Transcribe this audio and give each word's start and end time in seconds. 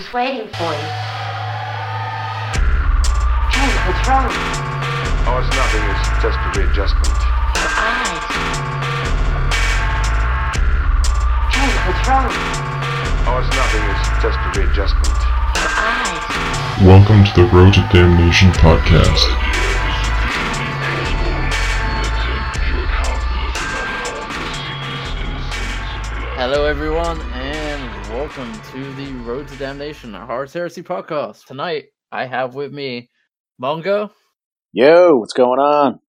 was 0.00 0.12
waiting 0.14 0.48
for 0.56 0.72
you. 0.72 0.88
Shane, 3.52 3.76
what's 3.84 4.00
wrong? 4.08 4.32
Oh, 5.28 5.36
it's 5.36 5.52
nothing. 5.52 5.84
It's 5.92 6.08
just 6.24 6.40
a 6.40 6.48
readjustment. 6.56 7.20
Your 7.60 7.68
eyes. 7.68 8.24
Shane, 11.52 11.76
what's 11.84 12.00
wrong? 12.08 12.32
Oh, 13.28 13.44
it's 13.44 13.52
nothing. 13.52 13.84
It's 13.92 14.08
just 14.24 14.40
a 14.40 14.48
readjustment. 14.56 15.20
Your 15.60 15.68
eyes. 15.68 16.24
Welcome 16.80 17.20
to 17.24 17.32
the 17.36 17.44
Road 17.52 17.74
to 17.74 17.86
Damnation 17.92 18.52
podcast. 18.52 19.28
Hello, 26.40 26.64
everyone, 26.64 27.20
and 27.20 27.29
welcome 28.20 28.52
to 28.70 28.92
the 28.96 29.10
Road 29.22 29.48
to 29.48 29.56
Damnation, 29.56 30.14
a 30.14 30.26
Horus 30.26 30.52
Heresy 30.52 30.82
podcast. 30.82 31.46
Tonight, 31.46 31.86
I 32.12 32.26
have 32.26 32.54
with 32.54 32.70
me 32.70 33.08
Mongo, 33.58 34.10
Yo, 34.74 35.16
what's 35.16 35.32
going 35.32 35.58
on? 35.58 36.00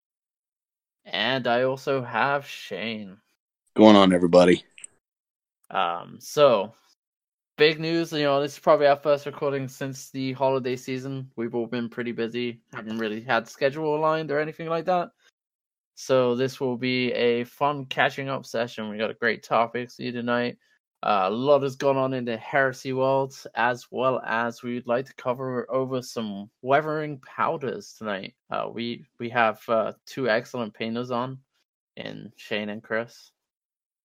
and 1.04 1.46
I 1.46 1.62
also 1.62 2.02
have 2.02 2.44
Shane. 2.48 3.16
going 3.76 3.94
on, 3.94 4.12
everybody? 4.12 4.64
Um, 5.70 6.16
so 6.18 6.74
big 7.56 7.78
news. 7.78 8.10
You 8.12 8.24
know, 8.24 8.42
this 8.42 8.54
is 8.54 8.58
probably 8.58 8.88
our 8.88 8.96
first 8.96 9.24
recording 9.24 9.68
since 9.68 10.10
the 10.10 10.32
holiday 10.32 10.74
season. 10.74 11.30
We've 11.36 11.54
all 11.54 11.68
been 11.68 11.88
pretty 11.88 12.10
busy, 12.10 12.60
haven't 12.74 12.98
really 12.98 13.20
had 13.20 13.48
schedule 13.48 13.94
aligned 13.94 14.32
or 14.32 14.40
anything 14.40 14.66
like 14.66 14.86
that. 14.86 15.10
So 15.94 16.34
this 16.34 16.58
will 16.58 16.76
be 16.76 17.12
a 17.12 17.44
fun 17.44 17.84
catching 17.84 18.28
up 18.28 18.46
session. 18.46 18.88
We 18.90 18.98
got 18.98 19.10
a 19.12 19.14
great 19.14 19.44
topic 19.44 19.92
for 19.92 20.02
you 20.02 20.10
tonight. 20.10 20.56
Uh, 21.02 21.22
a 21.24 21.30
lot 21.30 21.62
has 21.62 21.76
gone 21.76 21.96
on 21.96 22.12
in 22.12 22.26
the 22.26 22.36
heresy 22.36 22.92
world, 22.92 23.34
as 23.54 23.86
well 23.90 24.20
as 24.26 24.62
we'd 24.62 24.86
like 24.86 25.06
to 25.06 25.14
cover 25.14 25.70
over 25.70 26.02
some 26.02 26.50
weathering 26.60 27.18
powders 27.20 27.94
tonight. 27.96 28.34
Uh, 28.50 28.68
we 28.70 29.06
we 29.18 29.30
have 29.30 29.62
uh, 29.68 29.92
two 30.04 30.28
excellent 30.28 30.74
painters 30.74 31.10
on, 31.10 31.38
in 31.96 32.30
Shane 32.36 32.68
and 32.68 32.82
Chris. 32.82 33.32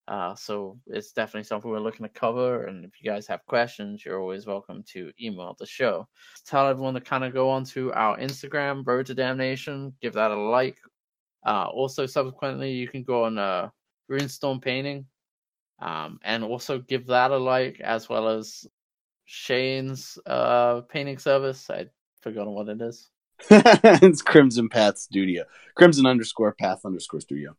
Uh, 0.07 0.35
so 0.35 0.79
it's 0.87 1.11
definitely 1.11 1.43
something 1.43 1.69
we're 1.69 1.79
looking 1.79 2.05
to 2.05 2.09
cover. 2.13 2.65
And 2.65 2.85
if 2.85 2.91
you 3.01 3.09
guys 3.09 3.27
have 3.27 3.45
questions, 3.45 4.05
you're 4.05 4.21
always 4.21 4.45
welcome 4.45 4.83
to 4.93 5.11
email 5.19 5.55
the 5.59 5.65
show. 5.65 6.07
Tell 6.45 6.67
everyone 6.67 6.93
to 6.93 7.01
kind 7.01 7.23
of 7.23 7.33
go 7.33 7.49
on 7.49 7.65
to 7.65 7.91
our 7.93 8.17
Instagram, 8.19 8.85
Road 8.85 9.07
to 9.07 9.15
Damnation, 9.15 9.93
give 10.01 10.13
that 10.13 10.31
a 10.31 10.35
like. 10.35 10.77
Uh, 11.45 11.65
also, 11.65 12.05
subsequently, 12.05 12.71
you 12.71 12.87
can 12.87 13.03
go 13.03 13.25
on 13.25 13.37
uh, 13.37 13.69
Runestorm 14.09 14.61
Painting 14.61 15.05
um, 15.79 16.19
and 16.23 16.43
also 16.43 16.79
give 16.79 17.07
that 17.07 17.31
a 17.31 17.37
like, 17.37 17.79
as 17.81 18.07
well 18.09 18.27
as 18.29 18.65
Shane's 19.25 20.17
uh, 20.25 20.81
painting 20.81 21.17
service. 21.17 21.69
I 21.69 21.87
forgot 22.21 22.47
what 22.47 22.69
it 22.69 22.81
is. 22.81 23.09
it's 23.49 24.21
Crimson 24.21 24.69
Path 24.69 24.97
Studio. 24.97 25.43
Crimson 25.75 26.05
underscore 26.05 26.53
Path 26.53 26.85
underscore 26.85 27.19
Studio. 27.19 27.55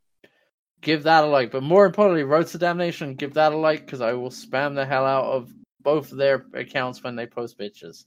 give 0.81 1.03
that 1.03 1.25
a 1.25 1.27
like. 1.27 1.50
But 1.50 1.62
more 1.62 1.84
importantly, 1.86 2.23
Road 2.23 2.47
to 2.48 2.58
Damnation, 2.58 3.14
give 3.14 3.34
that 3.34 3.53
a 3.53 3.56
like 3.56 3.84
because 3.84 4.00
I 4.00 4.14
will 4.14 4.30
spam 4.30 4.75
the 4.75 4.86
hell 4.86 5.05
out 5.05 5.25
of 5.25 5.53
both 5.83 6.11
their 6.11 6.47
accounts 6.55 7.03
when 7.03 7.17
they 7.17 7.27
post 7.27 7.58
pictures. 7.58 8.06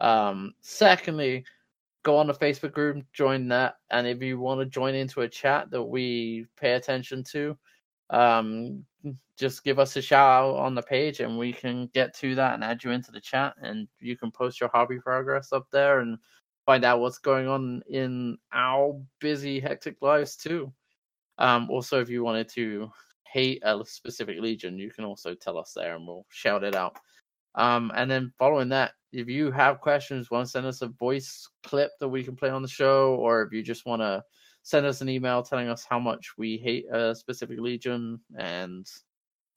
Um, 0.00 0.54
secondly, 0.60 1.44
go 2.02 2.18
on 2.18 2.26
the 2.26 2.34
Facebook 2.34 2.72
group, 2.72 3.04
join 3.12 3.48
that, 3.48 3.76
and 3.90 4.06
if 4.06 4.22
you 4.22 4.38
want 4.38 4.60
to 4.60 4.66
join 4.66 4.94
into 4.94 5.22
a 5.22 5.28
chat 5.28 5.70
that 5.70 5.82
we 5.82 6.46
pay 6.60 6.72
attention 6.72 7.24
to, 7.32 7.56
um, 8.10 8.84
just 9.38 9.64
give 9.64 9.78
us 9.78 9.96
a 9.96 10.02
shout 10.02 10.44
out 10.44 10.56
on 10.56 10.74
the 10.74 10.82
page, 10.82 11.20
and 11.20 11.38
we 11.38 11.52
can 11.52 11.88
get 11.94 12.14
to 12.18 12.34
that 12.36 12.54
and 12.54 12.64
add 12.64 12.84
you 12.84 12.90
into 12.90 13.10
the 13.10 13.20
chat, 13.20 13.54
and 13.60 13.88
you 14.00 14.16
can 14.16 14.30
post 14.30 14.60
your 14.60 14.70
hobby 14.72 14.98
progress 14.98 15.52
up 15.52 15.66
there 15.72 16.00
and 16.00 16.18
find 16.66 16.84
out 16.84 17.00
what's 17.00 17.18
going 17.18 17.48
on 17.48 17.82
in 17.88 18.38
our 18.52 19.00
busy, 19.20 19.60
hectic 19.60 19.96
lives 20.00 20.36
too. 20.36 20.72
Um, 21.38 21.68
also, 21.68 22.00
if 22.00 22.08
you 22.08 22.22
wanted 22.22 22.48
to 22.50 22.90
hate 23.26 23.60
a 23.64 23.84
specific 23.84 24.40
legion, 24.40 24.78
you 24.78 24.90
can 24.90 25.04
also 25.04 25.34
tell 25.34 25.58
us 25.58 25.72
there 25.74 25.96
and 25.96 26.06
we'll 26.06 26.24
shout 26.30 26.62
it 26.62 26.76
out. 26.76 26.96
Um, 27.56 27.92
and 27.94 28.10
then 28.10 28.32
following 28.38 28.68
that, 28.70 28.92
if 29.12 29.28
you 29.28 29.50
have 29.50 29.80
questions, 29.80 30.30
want 30.30 30.46
to 30.46 30.50
send 30.50 30.66
us 30.66 30.82
a 30.82 30.88
voice 30.88 31.48
clip 31.64 31.90
that 32.00 32.08
we 32.08 32.24
can 32.24 32.36
play 32.36 32.50
on 32.50 32.62
the 32.62 32.68
show, 32.68 33.14
or 33.16 33.42
if 33.42 33.52
you 33.52 33.62
just 33.62 33.86
want 33.86 34.02
to 34.02 34.22
send 34.62 34.86
us 34.86 35.00
an 35.02 35.08
email 35.08 35.42
telling 35.42 35.68
us 35.68 35.84
how 35.88 35.98
much 35.98 36.32
we 36.38 36.56
hate 36.56 36.86
a 36.92 37.14
specific 37.14 37.60
legion, 37.60 38.18
and 38.38 38.86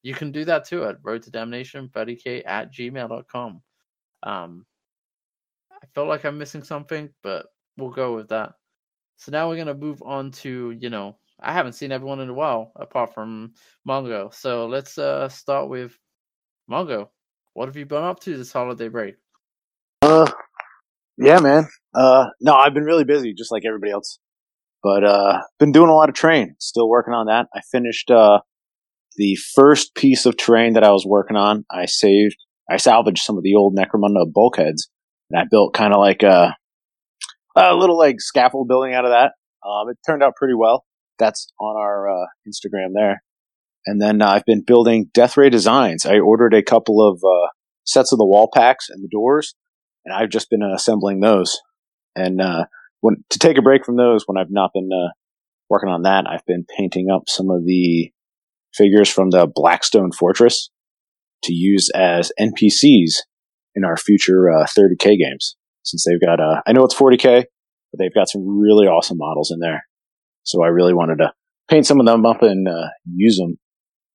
you 0.04 0.14
can 0.14 0.32
do 0.32 0.46
that 0.46 0.66
too 0.66 0.86
at 0.86 0.98
road 1.04 1.24
to 1.24 1.32
damnation 1.32 1.90
at 1.96 2.74
gmail.com. 2.74 3.62
Um, 4.24 4.66
I 5.72 5.86
feel 5.94 6.08
like 6.08 6.26
I'm 6.26 6.38
missing 6.38 6.64
something, 6.64 7.10
but 7.24 7.48
we'll 7.78 7.92
go 7.92 8.16
with 8.16 8.30
that. 8.30 8.54
So 9.18 9.32
now 9.32 9.50
we're 9.50 9.58
gonna 9.58 9.74
move 9.74 10.02
on 10.04 10.32
to 10.32 10.72
you 10.80 10.90
know 10.90 11.18
I 11.40 11.54
haven't 11.54 11.74
seen 11.74 11.92
everyone 11.92 12.20
in 12.20 12.30
a 12.30 12.34
while 12.34 12.72
apart 12.76 13.14
from 13.14 13.54
Mongo. 13.88 14.34
So 14.34 14.68
let's 14.68 14.98
uh 14.98 15.30
start 15.30 15.70
with 15.70 15.98
Mongo. 16.70 17.10
What 17.54 17.68
have 17.68 17.78
you 17.78 17.86
been 17.86 18.04
up 18.04 18.20
to 18.22 18.38
this 18.38 18.52
holiday 18.52 18.88
break? 18.88 19.16
Uh, 20.02 20.32
yeah, 21.18 21.40
man. 21.40 21.68
Uh, 21.94 22.28
no, 22.40 22.54
I've 22.54 22.76
been 22.76 22.84
really 22.84 23.04
busy, 23.04 23.34
just 23.34 23.52
like 23.52 23.64
everybody 23.66 23.92
else. 23.92 24.20
But 24.84 25.04
uh, 25.04 25.42
been 25.60 25.72
doing 25.72 25.90
a 25.90 25.96
lot 25.96 26.10
of 26.10 26.16
terrain. 26.16 26.56
Still 26.60 26.88
working 26.88 27.14
on 27.14 27.26
that. 27.26 27.48
I 27.56 27.62
finished 27.72 28.12
uh 28.12 28.40
the 29.18 29.38
first 29.56 29.96
piece 29.96 30.26
of 30.26 30.38
terrain 30.38 30.74
that 30.74 30.84
I 30.84 30.92
was 30.92 31.06
working 31.06 31.36
on. 31.36 31.66
I 31.72 31.86
saved, 31.86 32.38
I 32.70 32.78
salvaged 32.78 33.24
some 33.24 33.38
of 33.38 33.44
the 33.44 33.56
old 33.56 33.76
Necromunda 33.76 34.32
bulkheads, 34.32 34.90
and 35.30 35.40
I 35.40 35.46
built 35.50 35.74
kind 35.74 35.94
of 35.94 36.00
like 36.00 36.24
a 36.24 36.56
a 37.56 37.76
little 37.76 37.98
like 37.98 38.22
scaffold 38.22 38.68
building 38.68 38.94
out 38.94 39.06
of 39.06 39.12
that. 39.12 39.34
Um, 39.68 39.90
it 39.90 39.98
turned 40.06 40.24
out 40.24 40.36
pretty 40.36 40.54
well. 40.54 40.86
That's 41.18 41.52
on 41.60 41.76
our 41.76 42.10
uh, 42.10 42.28
Instagram 42.48 42.90
there. 42.94 43.24
And 43.88 44.02
then 44.02 44.22
uh, 44.22 44.30
I've 44.30 44.46
been 44.46 44.64
building 44.66 45.10
Death 45.14 45.38
Ray 45.38 45.50
designs. 45.50 46.06
I 46.06 46.20
ordered 46.20 46.54
a 46.54 46.62
couple 46.62 47.02
of 47.02 47.22
uh, 47.24 47.48
sets 47.86 48.12
of 48.12 48.20
the 48.20 48.26
wall 48.26 48.50
packs 48.54 48.90
and 48.90 49.04
the 49.04 49.10
doors, 49.10 49.56
and 50.06 50.14
I've 50.14 50.30
just 50.30 50.50
been 50.50 50.62
assembling 50.62 51.22
those. 51.22 51.58
And 52.16 52.42
uh, 52.42 52.66
when 53.02 53.24
to 53.30 53.40
take 53.40 53.58
a 53.58 53.62
break 53.62 53.86
from 53.86 53.96
those, 53.96 54.24
when 54.26 54.38
I've 54.38 54.52
not 54.52 54.72
been 54.74 54.90
uh, 54.94 55.10
working 55.70 55.90
on 55.90 56.04
that, 56.04 56.26
I've 56.28 56.46
been 56.46 56.66
painting 56.78 57.08
up 57.10 57.24
some 57.28 57.50
of 57.50 57.66
the 57.66 58.12
figures 58.78 59.10
from 59.10 59.32
the 59.32 59.48
Blackstone 59.54 60.12
Fortress 60.12 60.70
to 61.44 61.54
use 61.54 61.90
as 61.96 62.32
NPCs 62.40 63.16
in 63.76 63.84
our 63.84 63.98
future 63.98 64.50
uh, 64.50 64.66
30k 64.66 65.18
games. 65.18 65.56
Since 65.84 66.06
they've 66.06 66.22
got, 66.22 66.40
uh, 66.40 66.62
I 66.68 66.74
know 66.74 66.84
it's 66.84 66.96
40k, 66.96 67.44
but 67.92 68.00
they've 68.00 68.14
got 68.14 68.30
some 68.30 68.46
really 68.46 68.88
awesome 68.88 69.18
models 69.18 69.52
in 69.52 69.60
there. 69.60 69.86
So 70.44 70.64
I 70.64 70.68
really 70.68 70.94
wanted 70.94 71.18
to 71.18 71.34
paint 71.70 71.86
some 71.86 72.00
of 72.00 72.06
them 72.06 72.26
up 72.26 72.42
and 72.42 72.68
uh, 72.68 72.88
use 73.06 73.38
them 73.38 73.58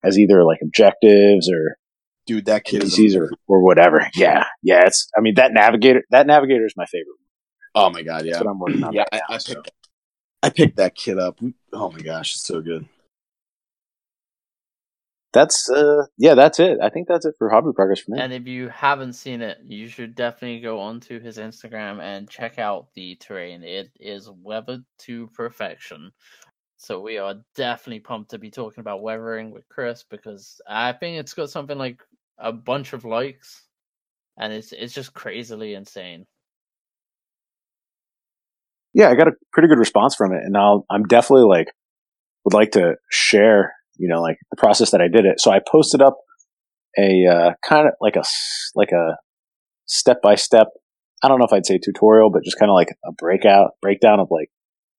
as 0.05 0.19
either 0.19 0.45
like 0.45 0.59
objectives 0.63 1.51
or 1.51 1.77
Dude, 2.27 2.47
that 2.47 2.65
kid 2.65 2.83
NPCs 2.83 3.17
or, 3.17 3.31
or 3.49 3.65
whatever. 3.65 4.09
Yeah, 4.15 4.45
yeah. 4.63 4.83
It's, 4.87 5.09
I 5.17 5.21
mean, 5.21 5.35
that 5.37 5.53
navigator, 5.53 6.03
that 6.11 6.27
navigator 6.27 6.65
is 6.65 6.75
my 6.77 6.87
favorite. 6.87 7.17
Oh 7.75 7.91
my 7.91 8.03
god, 8.03 8.25
yeah. 8.25 8.33
That's 8.33 8.45
what 8.45 8.51
I'm 8.51 8.59
working 8.59 8.85
on. 8.85 8.93
Yeah, 8.93 9.01
right 9.01 9.09
I, 9.13 9.17
now, 9.17 9.35
I 9.35 9.39
so. 9.39 9.63
I 10.43 10.51
picked 10.51 10.77
that 10.77 10.95
kid 10.95 11.19
up. 11.19 11.39
Oh 11.73 11.91
my 11.91 12.01
gosh, 12.01 12.35
it's 12.35 12.45
so 12.45 12.61
good. 12.61 12.87
That's, 15.33 15.71
uh, 15.71 16.05
yeah, 16.19 16.35
that's 16.35 16.61
it. 16.61 16.79
I 16.83 16.91
think 16.91 17.09
that's 17.09 17.25
it 17.27 17.35
for 17.39 17.51
hobby 17.51 17.73
progress 17.75 18.01
for 18.01 18.13
me. 18.13 18.21
And 18.21 18.33
if 18.33 18.47
you 18.47 18.69
haven't 18.69 19.15
seen 19.15 19.41
it, 19.43 19.59
you 19.67 19.89
should 19.89 20.15
definitely 20.15 20.61
go 20.61 20.81
onto 20.81 21.21
his 21.21 21.39
Instagram 21.39 22.01
and 22.01 22.29
check 22.29 22.59
out 22.59 22.89
the 22.95 23.17
terrain. 23.17 23.63
It 23.63 23.91
is 23.99 24.31
weathered 24.31 24.85
to 25.01 25.29
perfection. 25.29 26.13
So 26.77 27.01
we 27.01 27.19
are 27.19 27.37
definitely 27.55 28.01
pumped 28.01 28.33
to 28.33 28.39
be 28.39 28.51
talking 28.51 28.81
about 28.81 29.03
weathering 29.03 29.53
with 29.53 29.69
Chris 29.69 30.05
because 30.09 30.61
I 30.69 30.93
think 30.93 31.19
it's 31.19 31.35
got 31.35 31.51
something 31.51 31.79
like 31.79 32.03
a 32.39 32.53
bunch 32.53 32.93
of 32.93 33.05
likes, 33.05 33.63
and 34.37 34.53
it's 34.53 34.73
it's 34.73 34.93
just 34.93 35.15
crazily 35.15 35.75
insane. 35.75 36.27
yeah, 38.95 39.09
I 39.09 39.15
got 39.15 39.29
a 39.29 39.33
pretty 39.53 39.69
good 39.69 39.79
response 39.79 40.15
from 40.15 40.33
it, 40.33 40.43
and 40.45 40.57
I'll, 40.57 40.85
I'm 40.91 41.05
definitely 41.05 41.47
like 41.47 41.73
would 42.45 42.55
like 42.55 42.73
to 42.73 42.97
share, 43.11 43.75
you 43.97 44.09
know, 44.09 44.21
like 44.21 44.39
the 44.51 44.57
process 44.57 44.91
that 44.91 45.01
I 45.01 45.09
did 45.09 45.25
it. 45.25 45.41
So 45.41 45.51
I 45.51 45.61
posted 45.61 46.03
up 46.03 46.19
a 46.99 47.27
uh, 47.27 47.51
kind 47.67 47.89
of 47.89 47.95
like 48.01 48.17
a 48.17 48.23
like 48.75 48.93
a 48.93 49.17
step 49.87 50.23
by 50.23 50.35
step. 50.35 50.69
I 51.23 51.29
don't 51.29 51.39
know 51.39 51.45
if 51.45 51.53
I'd 51.53 51.67
say 51.67 51.79
tutorial, 51.79 52.31
but 52.31 52.45
just 52.45 52.59
kind 52.59 52.71
of 52.71 52.75
like 52.75 52.91
a 53.05 53.13
breakout 53.13 53.73
breakdown 53.81 54.21
of 54.21 54.29
like 54.31 54.51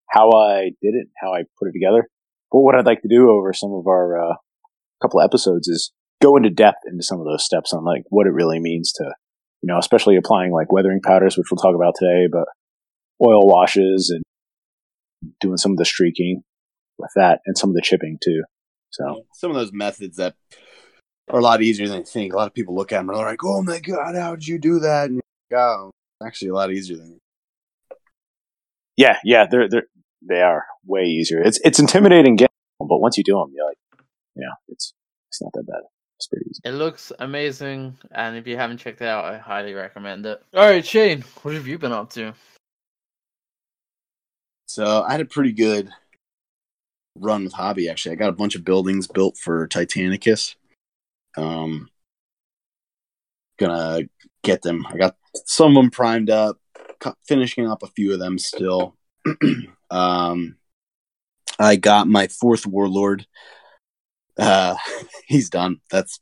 how 0.10 0.30
I 0.32 0.72
did 0.82 0.94
it, 0.94 1.08
how 1.22 1.34
I 1.34 1.44
put 1.60 1.70
it 1.70 1.74
together. 1.74 2.08
But 2.52 2.60
what 2.60 2.76
I'd 2.76 2.86
like 2.86 3.02
to 3.02 3.08
do 3.10 3.30
over 3.30 3.52
some 3.52 3.72
of 3.74 3.88
our 3.88 4.32
uh, 4.32 4.36
couple 5.02 5.22
episodes 5.22 5.68
is 5.68 5.92
go 6.22 6.38
into 6.38 6.50
depth 6.50 6.80
into 6.90 7.04
some 7.04 7.20
of 7.20 7.26
those 7.26 7.44
steps 7.44 7.74
on 7.74 7.84
like 7.84 8.04
what 8.10 8.28
it 8.28 8.34
really 8.34 8.60
means 8.60 8.94
to, 8.94 9.04
you 9.62 9.68
know, 9.68 9.78
especially 9.78 10.16
applying 10.16 10.52
like 10.52 10.72
weathering 10.72 11.02
powders, 11.02 11.38
which 11.38 11.48
we'll 11.52 11.58
talk 11.58 11.76
about 11.76 11.96
today, 12.00 12.28
but 12.32 12.46
oil 13.22 13.46
washes 13.48 14.12
and 14.14 14.24
doing 15.42 15.58
some 15.58 15.72
of 15.72 15.78
the 15.78 15.86
streaking 15.86 16.44
with 16.98 17.12
that 17.16 17.40
and 17.46 17.58
some 17.58 17.70
of 17.70 17.76
the 17.76 17.82
chipping 17.82 18.18
too. 18.24 18.44
So 18.94 19.26
Some 19.34 19.50
of 19.50 19.56
those 19.56 19.74
methods 19.74 20.18
that 20.18 20.36
are 21.30 21.40
a 21.40 21.44
lot 21.44 21.62
easier 21.62 21.88
than 21.88 22.00
you 22.00 22.06
think. 22.06 22.34
A 22.34 22.38
lot 22.38 22.48
of 22.48 22.54
people 22.54 22.76
look 22.76 22.92
at 22.92 23.00
them 23.00 23.10
and 23.10 23.18
they're 23.18 23.26
like, 23.26 23.44
"Oh 23.44 23.64
my 23.64 23.80
god, 23.80 24.16
how 24.16 24.36
did 24.36 24.48
you 24.48 24.60
do 24.60 24.80
that?" 24.80 25.10
And 25.10 25.16
you're 25.50 25.60
like, 25.60 25.68
oh, 25.68 25.92
actually 26.26 26.50
a 26.50 26.54
lot 26.54 26.72
easier 26.72 26.98
than. 26.98 27.20
Yeah, 28.96 29.18
yeah, 29.24 29.48
they're 29.50 29.68
they're 29.68 29.88
they 30.22 30.42
are 30.42 30.66
way 30.86 31.06
easier. 31.06 31.42
It's 31.42 31.60
it's 31.64 31.80
intimidating 31.80 32.36
getting, 32.36 32.54
them, 32.80 32.88
but 32.88 33.00
once 33.00 33.18
you 33.18 33.24
do 33.24 33.34
them, 33.34 33.52
you're 33.56 33.66
like, 33.66 33.78
yeah, 34.36 34.54
it's 34.68 34.94
it's 35.30 35.42
not 35.42 35.52
that 35.54 35.66
bad. 35.66 35.82
It's 36.18 36.28
pretty 36.28 36.46
easy. 36.50 36.62
It 36.64 36.74
looks 36.74 37.12
amazing, 37.18 37.98
and 38.12 38.38
if 38.38 38.46
you 38.46 38.58
haven't 38.58 38.78
checked 38.78 39.02
it 39.02 39.08
out, 39.08 39.26
I 39.26 39.38
highly 39.38 39.74
recommend 39.74 40.26
it. 40.28 40.42
All 40.54 40.62
right, 40.62 40.86
Shane, 40.86 41.24
what 41.42 41.56
have 41.56 41.68
you 41.68 41.80
been 41.80 41.92
up 41.92 42.12
to? 42.12 42.34
So 44.68 45.04
I 45.04 45.12
had 45.12 45.22
a 45.22 45.26
pretty 45.26 45.52
good 45.52 45.90
run 47.16 47.44
with 47.44 47.54
hobby. 47.54 47.90
Actually, 47.90 48.14
I 48.14 48.16
got 48.16 48.30
a 48.30 48.34
bunch 48.34 48.56
of 48.56 48.66
buildings 48.66 49.08
built 49.08 49.38
for 49.38 49.68
Titanicus. 49.68 50.56
Um, 51.38 51.90
gonna 53.58 54.08
get 54.44 54.62
them. 54.62 54.86
I 54.88 54.98
got 54.98 55.16
some 55.46 55.76
of 55.76 55.82
them 55.82 55.92
primed 55.92 56.30
up, 56.30 56.58
finishing 57.28 57.70
up 57.70 57.84
a 57.84 57.88
few 57.88 58.14
of 58.14 58.20
them 58.20 58.38
still. 58.38 58.96
um, 59.90 60.58
I 61.60 61.76
got 61.76 62.08
my 62.08 62.28
fourth 62.28 62.66
warlord. 62.66 63.26
Uh, 64.38 64.76
he's 65.28 65.50
done. 65.50 65.80
That's 65.92 66.20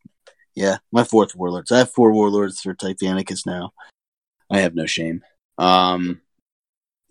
yeah, 0.56 0.78
my 0.92 1.04
fourth 1.04 1.36
warlord. 1.36 1.68
So 1.68 1.76
I 1.76 1.80
have 1.80 1.92
four 1.92 2.12
warlords 2.12 2.62
for 2.62 2.74
Titanicus 2.74 3.46
now. 3.46 3.72
I 4.52 4.60
have 4.60 4.76
no 4.76 4.86
shame. 4.86 5.22
Um, 5.58 6.22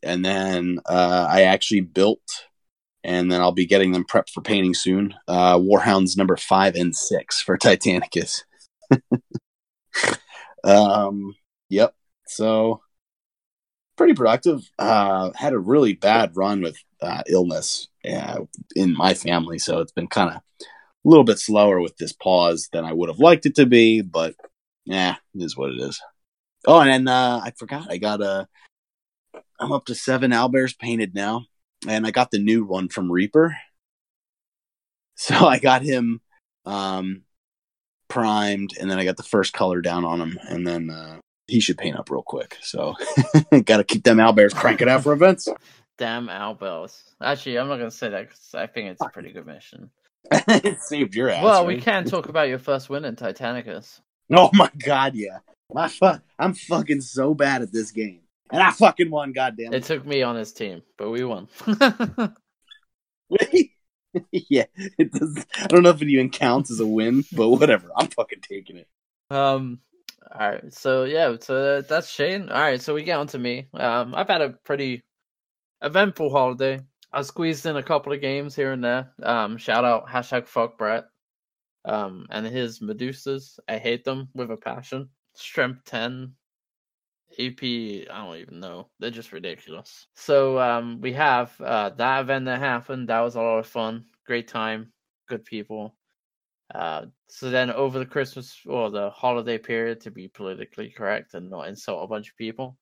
and 0.02 0.24
then 0.24 0.78
uh, 0.86 1.26
I 1.28 1.42
actually 1.42 1.80
built, 1.80 2.20
and 3.04 3.30
then 3.30 3.40
I'll 3.40 3.52
be 3.52 3.66
getting 3.66 3.92
them 3.92 4.04
prepped 4.04 4.30
for 4.30 4.40
painting 4.40 4.74
soon. 4.74 5.14
Uh, 5.26 5.58
Warhounds 5.58 6.16
number 6.16 6.36
five 6.36 6.74
and 6.74 6.94
six 6.94 7.40
for 7.40 7.56
Titanicus. 7.56 8.42
um, 10.64 11.34
yep. 11.68 11.94
So 12.26 12.80
pretty 13.96 14.14
productive. 14.14 14.62
Uh, 14.78 15.30
had 15.34 15.52
a 15.52 15.58
really 15.58 15.94
bad 15.94 16.36
run 16.36 16.62
with 16.62 16.76
uh, 17.02 17.22
illness 17.28 17.88
uh, 18.10 18.40
in 18.74 18.96
my 18.96 19.14
family, 19.14 19.58
so 19.58 19.80
it's 19.80 19.92
been 19.92 20.06
kind 20.08 20.30
of 20.30 20.36
a 20.36 20.64
little 21.04 21.24
bit 21.24 21.38
slower 21.38 21.80
with 21.80 21.96
this 21.96 22.12
pause 22.12 22.68
than 22.72 22.84
I 22.84 22.92
would 22.92 23.08
have 23.08 23.18
liked 23.18 23.46
it 23.46 23.56
to 23.56 23.66
be, 23.66 24.02
but 24.02 24.34
yeah, 24.84 25.16
it 25.34 25.42
is 25.42 25.56
what 25.56 25.70
it 25.70 25.80
is. 25.80 26.00
Oh, 26.66 26.80
and 26.80 26.90
then 26.90 27.08
uh, 27.08 27.40
I 27.42 27.52
forgot 27.58 27.90
I 27.90 27.96
got 27.98 28.20
a. 28.20 28.48
I'm 29.58 29.72
up 29.72 29.84
to 29.86 29.94
seven 29.94 30.30
owlbears 30.30 30.78
painted 30.78 31.14
now, 31.14 31.44
and 31.88 32.06
I 32.06 32.10
got 32.10 32.30
the 32.30 32.38
new 32.38 32.64
one 32.64 32.88
from 32.88 33.10
Reaper. 33.10 33.56
So 35.16 35.34
I 35.34 35.58
got 35.58 35.82
him 35.82 36.22
um, 36.64 37.24
primed, 38.08 38.70
and 38.80 38.90
then 38.90 38.98
I 38.98 39.04
got 39.04 39.18
the 39.18 39.22
first 39.22 39.52
color 39.52 39.82
down 39.82 40.06
on 40.06 40.18
him, 40.18 40.38
and 40.48 40.66
then 40.66 40.88
uh, 40.88 41.18
he 41.46 41.60
should 41.60 41.76
paint 41.76 41.98
up 41.98 42.10
real 42.10 42.22
quick. 42.22 42.56
So 42.62 42.94
got 43.64 43.76
to 43.76 43.84
keep 43.84 44.02
them 44.02 44.16
owlbears 44.16 44.54
cranking 44.54 44.88
out 44.88 45.02
for 45.02 45.12
events. 45.12 45.46
Damn 45.98 46.28
owlbells. 46.28 47.02
Actually, 47.22 47.58
I'm 47.58 47.68
not 47.68 47.76
gonna 47.76 47.90
say 47.90 48.08
that 48.08 48.28
because 48.28 48.54
I 48.54 48.66
think 48.66 48.92
it's 48.92 49.02
a 49.02 49.10
pretty 49.10 49.32
good 49.32 49.46
mission. 49.46 49.90
it 50.32 50.80
saved 50.80 51.14
your 51.14 51.28
ass. 51.28 51.44
well, 51.44 51.66
we 51.66 51.78
can 51.78 52.06
talk 52.06 52.30
about 52.30 52.48
your 52.48 52.58
first 52.58 52.88
win 52.88 53.04
in 53.04 53.16
Titanicus. 53.16 54.00
Oh 54.30 54.48
my 54.54 54.70
god, 54.78 55.14
yeah. 55.14 55.40
My 55.70 55.88
fu- 55.88 56.20
I'm 56.38 56.54
fucking 56.54 57.02
so 57.02 57.34
bad 57.34 57.60
at 57.60 57.72
this 57.72 57.90
game, 57.90 58.22
and 58.52 58.62
I 58.62 58.70
fucking 58.70 59.10
won. 59.10 59.32
Goddamn 59.32 59.72
It 59.72 59.84
took 59.84 60.04
me 60.06 60.22
on 60.22 60.36
his 60.36 60.52
team, 60.52 60.82
but 60.96 61.10
we 61.10 61.24
won. 61.24 61.48
yeah, 64.32 64.64
it 64.98 65.12
does. 65.12 65.44
I 65.58 65.66
don't 65.68 65.82
know 65.82 65.90
if 65.90 66.02
it 66.02 66.08
even 66.08 66.30
counts 66.30 66.70
as 66.70 66.80
a 66.80 66.86
win, 66.86 67.24
but 67.32 67.48
whatever. 67.50 67.88
I'm 67.96 68.08
fucking 68.08 68.40
taking 68.42 68.78
it. 68.78 68.88
um, 69.30 69.80
all 70.32 70.50
right. 70.50 70.72
So 70.74 71.04
yeah, 71.04 71.36
so 71.40 71.82
that's 71.82 72.08
Shane. 72.08 72.48
All 72.48 72.60
right. 72.60 72.80
So 72.80 72.94
we 72.94 73.02
get 73.02 73.18
on 73.18 73.26
to 73.28 73.38
me. 73.38 73.68
Um, 73.74 74.14
I've 74.14 74.28
had 74.28 74.42
a 74.42 74.50
pretty 74.64 75.02
eventful 75.82 76.30
holiday. 76.30 76.80
I 77.12 77.22
squeezed 77.22 77.66
in 77.66 77.76
a 77.76 77.82
couple 77.82 78.12
of 78.12 78.20
games 78.20 78.54
here 78.54 78.72
and 78.72 78.84
there. 78.84 79.12
Um, 79.22 79.56
shout 79.56 79.84
out 79.84 80.08
hashtag 80.08 80.46
fuck 80.46 80.78
Brett. 80.78 81.04
Um, 81.84 82.26
and 82.30 82.46
his 82.46 82.80
Medusas. 82.80 83.58
I 83.68 83.78
hate 83.78 84.04
them 84.04 84.28
with 84.34 84.50
a 84.50 84.56
passion. 84.56 85.08
Strength 85.34 85.84
ten, 85.84 86.34
AP. 87.46 88.08
I 88.10 88.24
don't 88.24 88.36
even 88.36 88.60
know. 88.60 88.88
They're 88.98 89.10
just 89.10 89.32
ridiculous. 89.32 90.06
So 90.14 90.58
um, 90.58 91.00
we 91.00 91.12
have 91.14 91.58
uh 91.60 91.90
that 91.90 92.20
event 92.22 92.46
that 92.46 92.60
happened. 92.60 93.08
That 93.08 93.20
was 93.20 93.34
a 93.34 93.40
lot 93.40 93.58
of 93.58 93.66
fun. 93.66 94.04
Great 94.26 94.48
time. 94.48 94.92
Good 95.28 95.44
people. 95.44 95.96
Uh, 96.74 97.06
so 97.28 97.50
then 97.50 97.70
over 97.70 97.98
the 97.98 98.06
Christmas 98.06 98.60
or 98.66 98.90
the 98.90 99.10
holiday 99.10 99.58
period, 99.58 100.00
to 100.02 100.10
be 100.10 100.28
politically 100.28 100.90
correct 100.90 101.34
and 101.34 101.50
not 101.50 101.68
insult 101.68 102.04
a 102.04 102.06
bunch 102.06 102.30
of 102.30 102.36
people, 102.36 102.76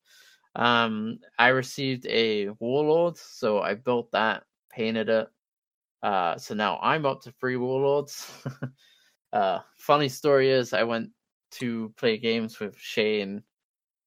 um, 0.56 1.18
I 1.38 1.48
received 1.48 2.06
a 2.06 2.50
warlord, 2.60 3.16
so 3.16 3.60
I 3.60 3.74
built 3.74 4.10
that, 4.12 4.42
painted 4.70 5.08
it. 5.08 5.28
Uh, 6.02 6.36
so 6.36 6.54
now 6.54 6.78
I'm 6.82 7.06
up 7.06 7.22
to 7.22 7.32
three 7.40 7.56
warlords. 7.56 8.30
uh, 9.32 9.60
funny 9.76 10.08
story 10.08 10.50
is 10.50 10.72
I 10.72 10.82
went 10.84 11.10
to 11.52 11.92
play 11.96 12.18
games 12.18 12.60
with 12.60 12.76
Shane. 12.78 13.42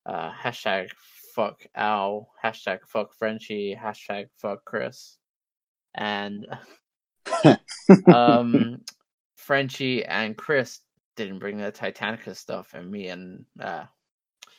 Uh, 0.06 0.32
hashtag 0.32 0.90
fuck 1.36 1.66
Al, 1.76 2.30
hashtag 2.44 2.80
fuck 2.88 3.14
Frenchie, 3.14 3.78
hashtag 3.80 4.28
fuck 4.38 4.66
Chris, 4.66 5.18
and 5.94 6.46
um, 8.14 8.82
Frenchie 9.36 10.06
and 10.06 10.38
Chris 10.38 10.80
didn't 11.16 11.40
bring 11.40 11.58
the 11.58 11.72
Titanica 11.72 12.36
stuff, 12.36 12.74
and 12.74 12.90
me 12.90 13.08
and 13.08 13.46
uh, 13.60 13.84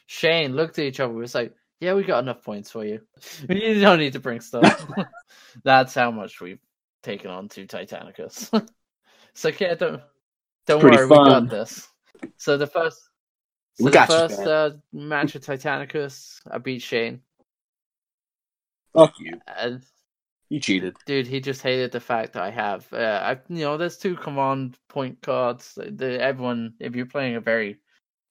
Shane 0.07 0.55
looked 0.55 0.79
at 0.79 0.85
each 0.85 1.01
other. 1.01 1.13
We 1.13 1.21
was 1.21 1.35
like, 1.35 1.55
"Yeah, 1.81 1.95
we 1.95 2.05
got 2.05 2.23
enough 2.23 2.45
points 2.45 2.71
for 2.71 2.85
you. 2.85 3.01
you 3.49 3.81
don't 3.81 3.99
need 3.99 4.13
to 4.15 4.21
bring 4.21 4.41
stuff." 4.41 4.87
That's 5.65 5.95
how 5.95 6.11
much 6.11 6.41
we've 6.41 6.61
taken 7.03 7.31
on 7.31 7.49
to 7.51 7.67
Titanicus. 7.67 8.49
so 9.35 9.51
yeah, 9.59 9.75
don't 9.75 10.03
don't 10.67 10.81
Pretty 10.81 10.97
worry, 10.97 11.07
we 11.07 11.17
got 11.17 11.51
this. 11.51 11.89
So 12.37 12.57
the 12.57 12.67
first, 12.67 13.01
We 13.79 13.87
the 13.87 13.91
got 13.91 14.09
you, 14.09 14.15
first 14.15 14.41
uh, 14.41 14.71
match 14.93 15.35
of 15.35 15.43
Titanicus, 15.43 16.41
I 16.51 16.59
beat 16.59 16.83
Shane, 16.83 17.21
Fuck 18.95 19.19
you. 19.19 19.41
and 19.47 19.83
You 20.51 20.61
cheated. 20.61 20.97
dude, 21.07 21.27
he 21.27 21.41
just 21.41 21.63
hated 21.63 21.93
the 21.93 22.01
fact 22.01 22.35
that 22.35 22.43
I 22.43 22.51
have, 22.51 22.87
uh, 22.93 23.21
I, 23.23 23.33
you 23.49 23.65
know, 23.65 23.77
there's 23.77 23.97
two 23.97 24.15
command 24.15 24.77
point 24.89 25.23
cards. 25.23 25.75
The, 25.75 26.21
everyone, 26.21 26.75
if 26.79 26.95
you're 26.95 27.07
playing 27.07 27.37
a 27.37 27.41
very 27.41 27.79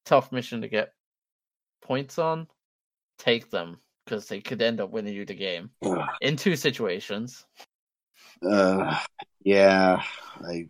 tough 0.06 0.32
mission 0.32 0.62
to 0.62 0.68
get 0.68 0.94
points 1.82 2.20
on, 2.20 2.48
take 3.18 3.50
them 3.50 3.78
because 4.06 4.28
they 4.28 4.42
could 4.42 4.62
end 4.62 4.80
up 4.80 4.92
winning 4.92 5.14
you 5.14 5.26
the 5.26 5.34
game 5.34 5.72
Ugh. 5.84 6.08
in 6.22 6.36
two 6.36 6.56
situations. 6.56 7.46
Uh, 8.48 9.00
yeah, 9.44 10.04
I 10.44 10.68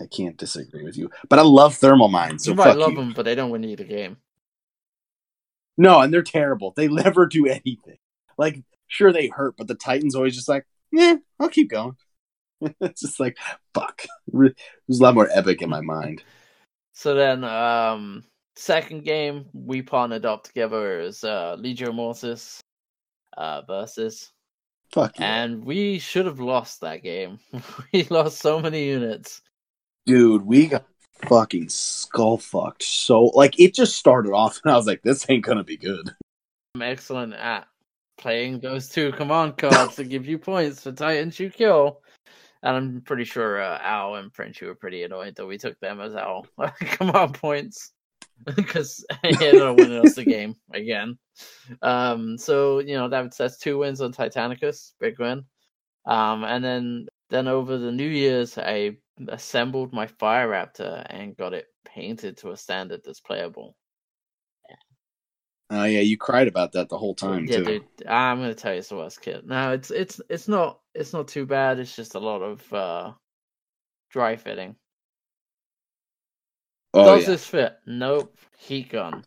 I 0.00 0.06
can't 0.06 0.36
disagree 0.36 0.84
with 0.84 0.96
you. 0.96 1.10
But 1.28 1.38
I 1.38 1.42
love 1.42 1.76
thermal 1.76 2.08
mines, 2.08 2.44
so 2.44 2.50
you 2.50 2.56
might 2.56 2.76
love 2.76 2.92
you. 2.92 2.96
them, 2.96 3.12
but 3.14 3.24
they 3.24 3.34
don't 3.34 3.50
win 3.50 3.62
you 3.62 3.76
the 3.76 3.84
game. 3.84 4.16
No, 5.76 6.00
and 6.00 6.12
they're 6.12 6.22
terrible. 6.22 6.72
They 6.76 6.88
never 6.88 7.26
do 7.26 7.46
anything. 7.46 7.98
Like, 8.38 8.62
sure 8.88 9.12
they 9.12 9.28
hurt, 9.28 9.56
but 9.56 9.68
the 9.68 9.74
Titans 9.74 10.14
always 10.14 10.34
just 10.34 10.48
like, 10.48 10.66
yeah, 10.92 11.16
I'll 11.38 11.48
keep 11.48 11.70
going. 11.70 11.96
it's 12.80 13.02
just 13.02 13.20
like, 13.20 13.36
fuck. 13.74 14.02
Re- 14.32 14.54
There's 14.86 15.00
a 15.00 15.02
lot 15.02 15.14
more 15.14 15.28
epic 15.32 15.62
in 15.62 15.70
my 15.70 15.80
mind. 15.80 16.22
So 16.92 17.14
then, 17.14 17.44
um, 17.44 18.24
second 18.56 19.04
game 19.04 19.46
we 19.52 19.82
partnered 19.82 20.24
up 20.24 20.44
together 20.44 21.00
as 21.00 21.22
uh, 21.24 21.56
Legio 21.58 21.94
Mortis 21.94 22.60
uh, 23.36 23.62
versus 23.62 24.32
Fuck 24.92 25.18
yeah. 25.18 25.42
and 25.42 25.64
we 25.64 25.98
should 25.98 26.26
have 26.26 26.40
lost 26.40 26.80
that 26.80 27.02
game. 27.02 27.38
we 27.92 28.04
lost 28.04 28.38
so 28.38 28.60
many 28.60 28.86
units. 28.86 29.42
Dude, 30.06 30.46
we 30.46 30.68
got 30.68 30.86
fucking 31.28 31.68
skull 31.68 32.38
fucked. 32.38 32.84
So, 32.84 33.24
like, 33.34 33.58
it 33.58 33.74
just 33.74 33.96
started 33.96 34.32
off, 34.32 34.60
and 34.64 34.72
I 34.72 34.76
was 34.76 34.86
like, 34.86 35.02
this 35.02 35.26
ain't 35.28 35.44
gonna 35.44 35.64
be 35.64 35.76
good. 35.76 36.14
I'm 36.74 36.82
excellent 36.82 37.34
at 37.34 37.66
playing 38.18 38.60
those 38.60 38.88
two 38.88 39.12
command 39.12 39.56
cards 39.56 39.96
to 39.96 40.04
give 40.04 40.26
you 40.26 40.38
points 40.38 40.82
for 40.82 40.92
Titans 40.92 41.38
you 41.38 41.50
kill. 41.50 42.00
And 42.62 42.76
I'm 42.76 43.00
pretty 43.02 43.24
sure 43.24 43.60
uh, 43.60 43.78
Al 43.82 44.16
and 44.16 44.32
Frenchie 44.32 44.66
were 44.66 44.74
pretty 44.74 45.02
annoyed 45.02 45.36
that 45.36 45.46
we 45.46 45.58
took 45.58 45.78
them 45.80 46.00
as 46.00 46.14
our 46.14 46.42
command 46.80 47.34
points 47.34 47.92
because 48.56 49.04
he 49.22 49.28
ended 49.44 49.62
up 49.62 49.76
winning 49.76 50.04
us 50.04 50.14
the 50.14 50.24
game 50.24 50.54
again. 50.72 51.18
Um, 51.82 52.38
so 52.38 52.78
you 52.78 52.94
know 52.94 53.08
that 53.08 53.36
that's 53.36 53.58
two 53.58 53.78
wins 53.78 54.00
on 54.00 54.12
Titanicus, 54.12 54.92
big 55.00 55.18
win. 55.18 55.44
Um, 56.06 56.44
and 56.44 56.64
then 56.64 57.06
then 57.30 57.48
over 57.48 57.78
the 57.78 57.92
New 57.92 58.08
Year's, 58.08 58.56
I 58.58 58.96
assembled 59.28 59.92
my 59.92 60.06
Fire 60.06 60.48
Raptor 60.48 61.04
and 61.10 61.36
got 61.36 61.54
it 61.54 61.66
painted 61.84 62.36
to 62.38 62.50
a 62.50 62.56
standard 62.56 63.02
that's 63.04 63.20
playable. 63.20 63.76
Oh, 65.68 65.84
yeah, 65.84 66.00
you 66.00 66.16
cried 66.16 66.46
about 66.46 66.72
that 66.72 66.88
the 66.88 66.98
whole 66.98 67.14
time, 67.14 67.44
yeah, 67.46 67.56
too. 67.56 67.64
dude, 67.64 68.06
I'm 68.08 68.38
gonna 68.38 68.54
tell 68.54 68.72
you 68.72 68.78
it's 68.78 68.88
the 68.88 68.96
worst 68.96 69.20
kit. 69.20 69.44
No, 69.46 69.72
it's 69.72 69.90
it's 69.90 70.20
it's 70.28 70.46
not 70.46 70.78
it's 70.94 71.12
not 71.12 71.26
too 71.26 71.44
bad. 71.44 71.80
It's 71.80 71.96
just 71.96 72.14
a 72.14 72.20
lot 72.20 72.40
of 72.40 72.72
uh 72.72 73.12
dry 74.10 74.36
fitting. 74.36 74.76
Oh 76.94 77.16
Does 77.16 77.24
yeah. 77.24 77.30
this 77.30 77.46
fit? 77.46 77.76
Nope. 77.84 78.38
Heat 78.56 78.90
gun. 78.90 79.24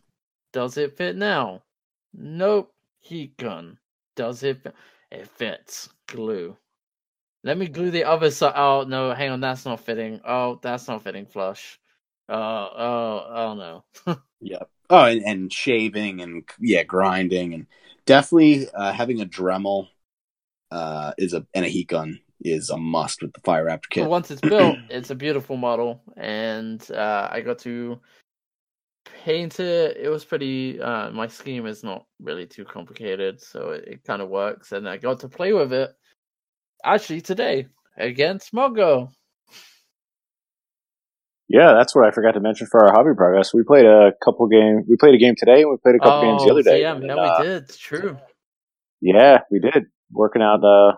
Does 0.52 0.78
it 0.78 0.96
fit 0.96 1.14
now? 1.14 1.62
Nope. 2.14 2.72
Heat 3.00 3.36
gun. 3.36 3.78
Does 4.16 4.42
it 4.42 4.62
fit? 4.62 4.74
It 5.10 5.28
fits. 5.28 5.90
Glue. 6.06 6.56
Let 7.42 7.56
me 7.56 7.68
glue 7.68 7.90
the 7.90 8.04
other 8.04 8.30
side. 8.30 8.52
Oh, 8.56 8.84
no, 8.86 9.14
hang 9.14 9.30
on. 9.30 9.40
That's 9.40 9.64
not 9.64 9.80
fitting. 9.80 10.20
Oh, 10.26 10.58
that's 10.62 10.88
not 10.88 11.02
fitting 11.02 11.26
flush. 11.26 11.80
Oh, 12.28 12.36
oh, 12.36 13.26
oh 13.28 13.54
no. 14.06 14.16
Yep. 14.40 14.70
Oh, 14.90 15.04
and, 15.04 15.22
and 15.22 15.52
shaving 15.52 16.20
and 16.20 16.42
yeah, 16.58 16.82
grinding 16.82 17.54
and 17.54 17.66
definitely 18.06 18.68
uh, 18.74 18.92
having 18.92 19.20
a 19.20 19.26
Dremel 19.26 19.88
uh, 20.70 21.12
is 21.18 21.34
a 21.34 21.46
and 21.54 21.64
a 21.64 21.68
heat 21.68 21.88
gun 21.88 22.20
is 22.40 22.70
a 22.70 22.76
must 22.76 23.22
with 23.22 23.32
the 23.32 23.40
Fire 23.40 23.66
Raptor 23.66 23.90
kit. 23.90 24.08
once 24.08 24.30
it's 24.30 24.40
built, 24.40 24.78
it's 24.90 25.10
a 25.10 25.14
beautiful 25.14 25.56
model, 25.56 26.02
and 26.16 26.90
uh, 26.90 27.28
I 27.30 27.40
got 27.40 27.58
to 27.60 28.00
paint 29.24 29.60
it. 29.60 29.96
It 29.96 30.08
was 30.08 30.24
pretty. 30.24 30.80
Uh, 30.80 31.10
my 31.10 31.26
scheme 31.26 31.66
is 31.66 31.84
not 31.84 32.06
really 32.20 32.46
too 32.46 32.64
complicated, 32.64 33.40
so 33.40 33.70
it, 33.70 33.84
it 33.86 34.04
kind 34.04 34.22
of 34.22 34.28
works. 34.28 34.72
And 34.72 34.88
I 34.88 34.96
got 34.96 35.20
to 35.20 35.28
play 35.28 35.52
with 35.52 35.72
it 35.72 35.94
actually 36.84 37.20
today 37.20 37.66
against 37.96 38.52
Mongo. 38.52 39.10
Yeah, 41.48 41.72
that's 41.76 41.96
what 41.96 42.06
I 42.06 42.12
forgot 42.12 42.32
to 42.32 42.40
mention 42.40 42.68
for 42.68 42.86
our 42.86 42.92
hobby 42.92 43.10
progress. 43.16 43.52
We 43.52 43.64
played 43.64 43.84
a 43.84 44.12
couple 44.24 44.46
games. 44.46 44.86
We 44.88 44.96
played 44.96 45.16
a 45.16 45.18
game 45.18 45.34
today, 45.36 45.62
and 45.62 45.70
we 45.70 45.76
played 45.82 45.96
a 45.96 45.98
couple 45.98 46.22
games 46.22 46.44
the 46.44 46.50
other 46.52 46.62
day. 46.62 46.82
Yeah, 46.82 46.94
And, 46.94 47.04
yeah, 47.04 47.14
uh, 47.14 47.38
we 47.40 47.44
did. 47.44 47.62
It's 47.64 47.76
true. 47.76 48.18
Yeah, 49.00 49.38
we 49.50 49.58
did. 49.58 49.86
Working 50.12 50.42
out 50.42 50.62
uh, 50.62 50.96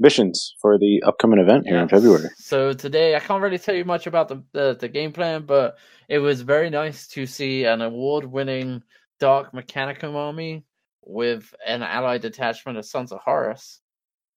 missions 0.00 0.54
for 0.60 0.78
the 0.78 1.02
upcoming 1.06 1.38
event 1.38 1.66
here 1.68 1.78
in 1.78 1.88
February. 1.88 2.28
So 2.38 2.72
today, 2.72 3.14
I 3.14 3.20
can't 3.20 3.40
really 3.40 3.58
tell 3.58 3.74
you 3.74 3.84
much 3.84 4.08
about 4.08 4.28
the, 4.28 4.42
the 4.52 4.76
the 4.80 4.88
game 4.88 5.12
plan, 5.12 5.46
but 5.46 5.76
it 6.08 6.18
was 6.18 6.40
very 6.42 6.70
nice 6.70 7.06
to 7.08 7.26
see 7.26 7.64
an 7.64 7.80
award-winning 7.80 8.82
Dark 9.20 9.52
Mechanicum 9.52 10.14
army 10.14 10.64
with 11.02 11.54
an 11.66 11.82
allied 11.82 12.22
detachment 12.22 12.78
of 12.78 12.84
Sons 12.84 13.12
of 13.12 13.20
Horus, 13.24 13.80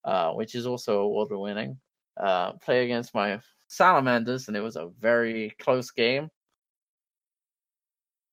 uh, 0.07 0.31
which 0.33 0.55
is 0.55 0.67
also 0.67 1.01
award-winning. 1.01 1.77
Uh, 2.19 2.53
play 2.53 2.85
against 2.85 3.15
my 3.15 3.39
Salamanders, 3.69 4.49
and 4.49 4.57
it 4.57 4.61
was 4.61 4.77
a 4.77 4.89
very 5.01 5.55
close 5.61 5.91
game. 5.91 6.29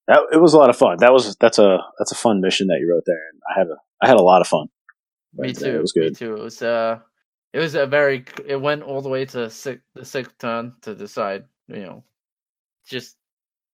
That 0.07 0.21
it 0.33 0.37
was 0.41 0.53
a 0.53 0.59
lot 0.59 0.71
of 0.71 0.77
fun. 0.77 0.97
That 1.01 1.13
was 1.13 1.35
that's 1.37 1.59
a 1.59 1.79
that's 1.99 2.13
a 2.13 2.15
fun 2.15 2.41
mission 2.41 2.67
that 2.69 2.79
you 2.79 2.91
wrote 2.91 3.03
there, 3.07 3.21
and 3.31 3.41
I 3.55 3.59
had 3.59 3.67
a 3.67 3.77
I 4.01 4.07
had 4.07 4.17
a 4.17 4.23
lot 4.23 4.41
of 4.41 4.47
fun. 4.47 4.67
Me 5.35 5.49
uh, 5.49 5.53
too. 5.53 5.75
it 5.77 5.81
was 5.81 5.93
Me 5.99 6.09
good. 6.09 6.15
too. 6.15 6.35
It 6.35 6.43
was 6.43 6.61
uh, 6.63 6.99
it 7.53 7.59
was 7.59 7.75
a 7.75 7.87
very. 7.87 8.25
It 8.47 8.61
went 8.61 8.83
all 8.83 9.01
the 9.01 9.09
way 9.09 9.25
to 9.27 9.49
six, 9.49 9.81
the 9.95 10.05
sixth 10.05 10.37
turn 10.39 10.73
to 10.83 10.95
decide. 10.95 11.45
You 11.67 11.81
know, 11.83 12.05
just 12.87 13.17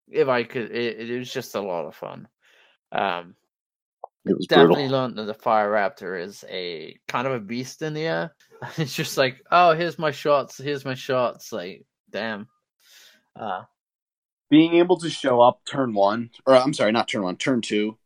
if 0.09 0.27
I 0.29 0.43
could. 0.43 0.71
It, 0.71 1.09
it 1.09 1.19
was 1.19 1.33
just 1.33 1.55
a 1.55 1.61
lot 1.61 1.85
of 1.87 1.95
fun. 1.95 2.27
Um, 2.93 3.35
It 4.25 4.37
was 4.37 4.45
definitely 4.47 4.83
brutal. 4.83 4.91
learned 4.99 5.17
that 5.17 5.23
the 5.25 5.33
Fire 5.33 5.71
Raptor 5.71 6.21
is 6.21 6.43
a 6.49 6.95
kind 7.07 7.25
of 7.27 7.33
a 7.33 7.39
beast 7.39 7.81
in 7.81 7.93
the 7.93 8.05
air. 8.05 8.35
It's 8.77 8.95
just 8.95 9.17
like, 9.17 9.41
oh, 9.51 9.73
here's 9.73 9.97
my 9.97 10.11
shots. 10.11 10.57
Here's 10.59 10.85
my 10.85 10.93
shots. 10.93 11.51
Like, 11.51 11.83
damn. 12.11 12.47
Uh, 13.35 13.63
Being 14.51 14.75
able 14.75 14.97
to 14.99 15.09
show 15.09 15.41
up 15.41 15.61
turn 15.67 15.93
one, 15.95 16.29
or 16.45 16.55
I'm 16.55 16.73
sorry, 16.73 16.91
not 16.91 17.07
turn 17.07 17.23
one, 17.23 17.37
turn 17.37 17.61
two, 17.61 17.97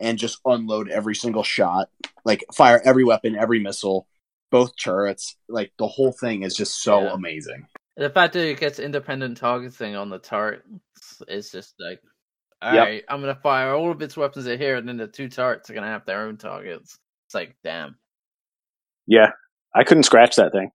and 0.00 0.18
just 0.18 0.38
unload 0.46 0.88
every 0.88 1.14
single 1.14 1.42
shot, 1.42 1.90
like 2.24 2.44
fire 2.54 2.80
every 2.84 3.04
weapon, 3.04 3.36
every 3.36 3.60
missile, 3.60 4.06
both 4.50 4.72
turrets, 4.76 5.36
like 5.48 5.72
the 5.78 5.86
whole 5.88 6.12
thing 6.12 6.42
is 6.44 6.54
just 6.56 6.82
so 6.82 7.02
Yeah. 7.02 7.12
amazing. 7.12 7.66
the 7.96 8.08
fact 8.08 8.32
that 8.32 8.48
it 8.48 8.58
gets 8.60 8.78
independent 8.78 9.36
targeting 9.36 9.94
on 9.96 10.08
the 10.08 10.18
turret 10.18 10.62
is 11.28 11.50
just 11.52 11.74
like, 11.78 12.00
all 12.62 12.74
Yep. 12.74 12.86
right, 12.86 13.04
I'm 13.08 13.20
gonna 13.20 13.34
fire 13.34 13.72
all 13.74 13.90
of 13.90 14.02
its 14.02 14.16
weapons 14.16 14.46
at 14.46 14.60
here, 14.60 14.76
and 14.76 14.88
then 14.88 14.96
the 14.96 15.06
two 15.06 15.28
turrets 15.28 15.70
are 15.70 15.74
gonna 15.74 15.86
have 15.86 16.04
their 16.06 16.22
own 16.22 16.36
targets. 16.36 16.98
It's 17.26 17.34
like, 17.34 17.56
damn. 17.64 17.96
Yeah, 19.06 19.32
I 19.74 19.84
couldn't 19.84 20.02
scratch 20.04 20.36
that 20.36 20.52
thing. 20.52 20.70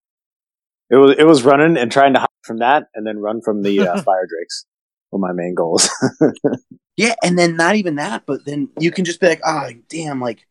It 0.90 0.96
was 0.96 1.16
it 1.18 1.26
was 1.26 1.44
running 1.44 1.78
and 1.78 1.92
trying 1.92 2.14
to 2.14 2.20
hide 2.20 2.28
from 2.44 2.58
that, 2.58 2.88
and 2.96 3.06
then 3.06 3.20
run 3.20 3.42
from 3.42 3.62
the 3.64 3.88
uh, 3.88 4.02
fire 4.04 4.28
drakes. 4.28 4.66
Were 5.12 5.20
my 5.20 5.32
main 5.34 5.54
goals. 5.56 5.90
Yeah, 6.98 7.16
and 7.22 7.38
then 7.38 7.58
not 7.58 7.76
even 7.76 7.96
that, 7.96 8.24
but 8.26 8.46
then 8.46 8.70
you 8.80 8.90
can 8.90 9.04
just 9.04 9.20
be 9.20 9.28
like, 9.28 9.42
ah, 9.44 9.68
damn, 9.90 10.22
like, 10.22 10.48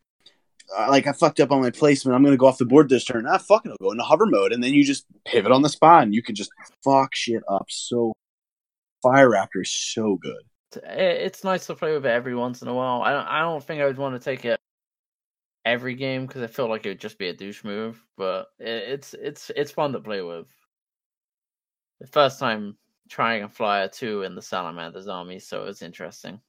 uh, 0.77 0.87
like 0.89 1.07
I 1.07 1.11
fucked 1.11 1.39
up 1.39 1.51
on 1.51 1.59
my 1.59 1.71
placement. 1.71 2.15
I'm 2.15 2.23
gonna 2.23 2.37
go 2.37 2.45
off 2.45 2.59
the 2.59 2.65
board 2.65 2.87
this 2.87 3.03
turn. 3.03 3.25
Ah, 3.27 3.39
fuck 3.39 3.65
it, 3.65 3.71
I'll 3.71 3.77
go 3.81 3.91
into 3.91 4.03
hover 4.03 4.27
mode, 4.27 4.53
and 4.53 4.63
then 4.63 4.71
you 4.71 4.85
just 4.85 5.05
pivot 5.25 5.51
on 5.51 5.63
the 5.63 5.69
spot, 5.69 6.03
and 6.03 6.13
you 6.13 6.21
can 6.21 6.35
just 6.35 6.51
fuck 6.83 7.15
shit 7.15 7.41
up. 7.49 7.65
So, 7.69 8.13
Fire 9.01 9.27
Raptor 9.27 9.61
is 9.63 9.71
so 9.71 10.17
good. 10.21 10.43
It- 10.75 10.83
It's 10.85 11.43
nice 11.43 11.67
to 11.67 11.75
play 11.75 11.93
with 11.93 12.05
it 12.05 12.09
every 12.09 12.35
once 12.35 12.61
in 12.61 12.67
a 12.67 12.73
while. 12.73 13.01
I 13.01 13.11
don't. 13.11 13.27
I 13.27 13.39
don't 13.41 13.63
think 13.63 13.81
I 13.81 13.85
would 13.85 13.97
want 13.97 14.15
to 14.15 14.23
take 14.23 14.45
it 14.45 14.59
every 15.65 15.95
game 15.95 16.25
because 16.27 16.43
I 16.43 16.47
feel 16.47 16.69
like 16.69 16.85
it 16.85 16.89
would 16.89 16.99
just 16.99 17.17
be 17.17 17.29
a 17.29 17.33
douche 17.33 17.63
move. 17.63 18.03
But 18.17 18.47
it's 18.59 19.13
it's 19.13 19.49
it's 19.55 19.71
fun 19.71 19.93
to 19.93 19.99
play 19.99 20.21
with. 20.21 20.47
The 21.99 22.07
first 22.07 22.39
time 22.39 22.77
trying 23.09 23.43
a 23.43 23.49
flyer 23.49 23.87
too 23.87 24.23
in 24.23 24.35
the 24.35 24.41
Salamanders 24.41 25.07
army, 25.07 25.39
so 25.39 25.65
it's 25.65 25.81
interesting. 25.81 26.41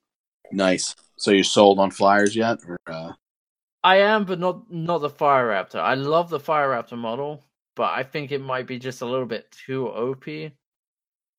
Nice. 0.52 0.94
So 1.16 1.30
you 1.30 1.42
sold 1.42 1.78
on 1.78 1.90
flyers 1.90 2.34
yet? 2.36 2.58
Or, 2.66 2.78
uh, 2.86 3.12
I 3.84 3.98
am, 3.98 4.24
but 4.24 4.38
not 4.40 4.70
not 4.70 4.98
the 4.98 5.10
Fire 5.10 5.48
Raptor. 5.48 5.80
I 5.80 5.94
love 5.94 6.30
the 6.30 6.40
Fire 6.40 6.70
Raptor 6.70 6.98
model, 6.98 7.44
but 7.74 7.92
I 7.92 8.02
think 8.02 8.32
it 8.32 8.40
might 8.40 8.66
be 8.66 8.78
just 8.78 9.02
a 9.02 9.06
little 9.06 9.26
bit 9.26 9.50
too 9.52 9.88
OP. 9.88 10.52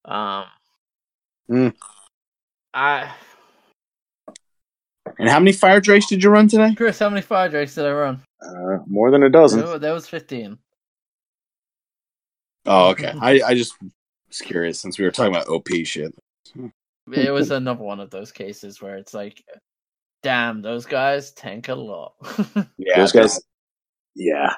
Um, 0.06 0.46
Hmm. 1.50 1.70
I 2.78 3.12
and 5.18 5.30
how 5.30 5.40
many 5.40 5.52
fire 5.52 5.80
drakes 5.80 6.06
did 6.08 6.24
you 6.24 6.30
run 6.30 6.48
today? 6.48 6.76
Chris, 6.76 7.00
how 7.00 7.10
many 7.10 7.22
Fire 7.22 7.50
Drakes 7.50 7.76
did 7.76 7.86
I 7.86 7.92
run? 7.92 8.22
uh, 8.42 8.78
more 8.86 9.10
than 9.10 9.24
a 9.24 9.30
dozen. 9.30 9.64
Oh, 9.64 9.78
that 9.80 9.92
was 9.92 10.08
fifteen. 10.08 10.60
Oh, 12.68 12.90
okay. 12.90 13.14
I, 13.20 13.42
I 13.42 13.54
just 13.56 13.74
was 14.28 14.40
curious 14.40 14.80
since 14.80 15.00
we 15.00 15.06
were 15.06 15.12
talking 15.12 15.34
about 15.34 15.48
OP 15.48 15.70
shit. 15.86 16.14
it 17.12 17.32
was 17.32 17.50
another 17.50 17.84
one 17.84 18.00
of 18.02 18.10
those 18.10 18.32
cases 18.32 18.82
where 18.82 18.98
it's 18.98 19.14
like, 19.14 19.42
damn, 20.22 20.62
those 20.62 20.86
guys 20.86 21.32
tank 21.32 21.70
a 21.70 21.76
lot. 21.76 22.14
Yeah, 22.78 22.98
Those 22.98 23.14
guys. 23.14 23.42
Yeah, 24.16 24.54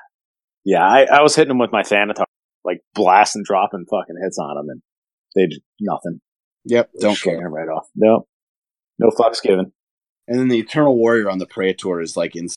yeah. 0.66 0.84
I, 0.84 1.04
I 1.04 1.22
was 1.22 1.36
hitting 1.36 1.50
them 1.50 1.60
with 1.60 1.72
my 1.72 1.84
Thanatar, 1.84 2.26
like 2.66 2.82
blasting, 2.96 3.44
dropping 3.46 3.86
fucking 3.86 4.16
hits 4.22 4.40
on 4.40 4.56
them, 4.56 4.70
and 4.70 4.82
they 5.36 5.46
did 5.46 5.62
nothing. 5.80 6.20
Yep, 6.66 6.92
don't 7.00 7.16
Shooting 7.16 7.39
care. 7.39 7.50
right 7.50 7.68
off. 7.70 7.88
No, 7.96 8.28
no 8.98 9.10
fucks 9.10 9.42
given. 9.42 9.72
And 10.28 10.39
then 10.39 10.48
the 10.48 10.60
Eternal 10.60 10.96
Warrior 10.96 11.30
on 11.30 11.39
the 11.39 11.48
Praetor 11.48 12.01
is 12.01 12.16
like 12.16 12.36
in 12.36 12.48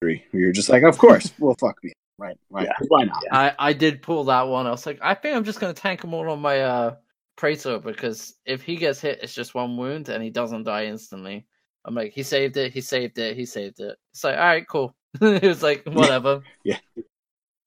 three. 0.00 0.24
You're 0.32 0.52
just 0.52 0.68
like, 0.68 0.82
of 0.82 0.98
course, 0.98 1.32
well, 1.38 1.56
fuck 1.60 1.76
me. 1.82 1.92
Right, 2.18 2.36
right. 2.50 2.66
Yeah. 2.66 2.86
Why 2.88 3.04
not? 3.04 3.22
I 3.30 3.54
I 3.58 3.72
did 3.72 4.02
pull 4.02 4.24
that 4.24 4.42
one. 4.48 4.66
I 4.66 4.70
was 4.70 4.86
like, 4.86 4.98
I 5.02 5.14
think 5.14 5.36
I'm 5.36 5.44
just 5.44 5.60
gonna 5.60 5.74
tank 5.74 6.02
him 6.04 6.14
all 6.14 6.28
on 6.30 6.40
my 6.40 6.60
uh 6.60 6.96
Praetor 7.36 7.78
because 7.78 8.34
if 8.44 8.62
he 8.62 8.76
gets 8.76 9.00
hit, 9.00 9.20
it's 9.22 9.34
just 9.34 9.54
one 9.54 9.76
wound 9.76 10.08
and 10.08 10.22
he 10.22 10.30
doesn't 10.30 10.64
die 10.64 10.86
instantly. 10.86 11.46
I'm 11.84 11.94
like, 11.94 12.12
he 12.12 12.22
saved 12.22 12.56
it, 12.56 12.72
he 12.72 12.80
saved 12.80 13.18
it, 13.18 13.36
he 13.36 13.44
saved 13.44 13.80
it. 13.80 13.96
It's 14.12 14.22
like, 14.22 14.36
all 14.36 14.44
right, 14.44 14.66
cool. 14.68 14.94
it 15.20 15.42
was 15.42 15.62
like 15.62 15.84
whatever. 15.86 16.42
Yeah. 16.64 16.78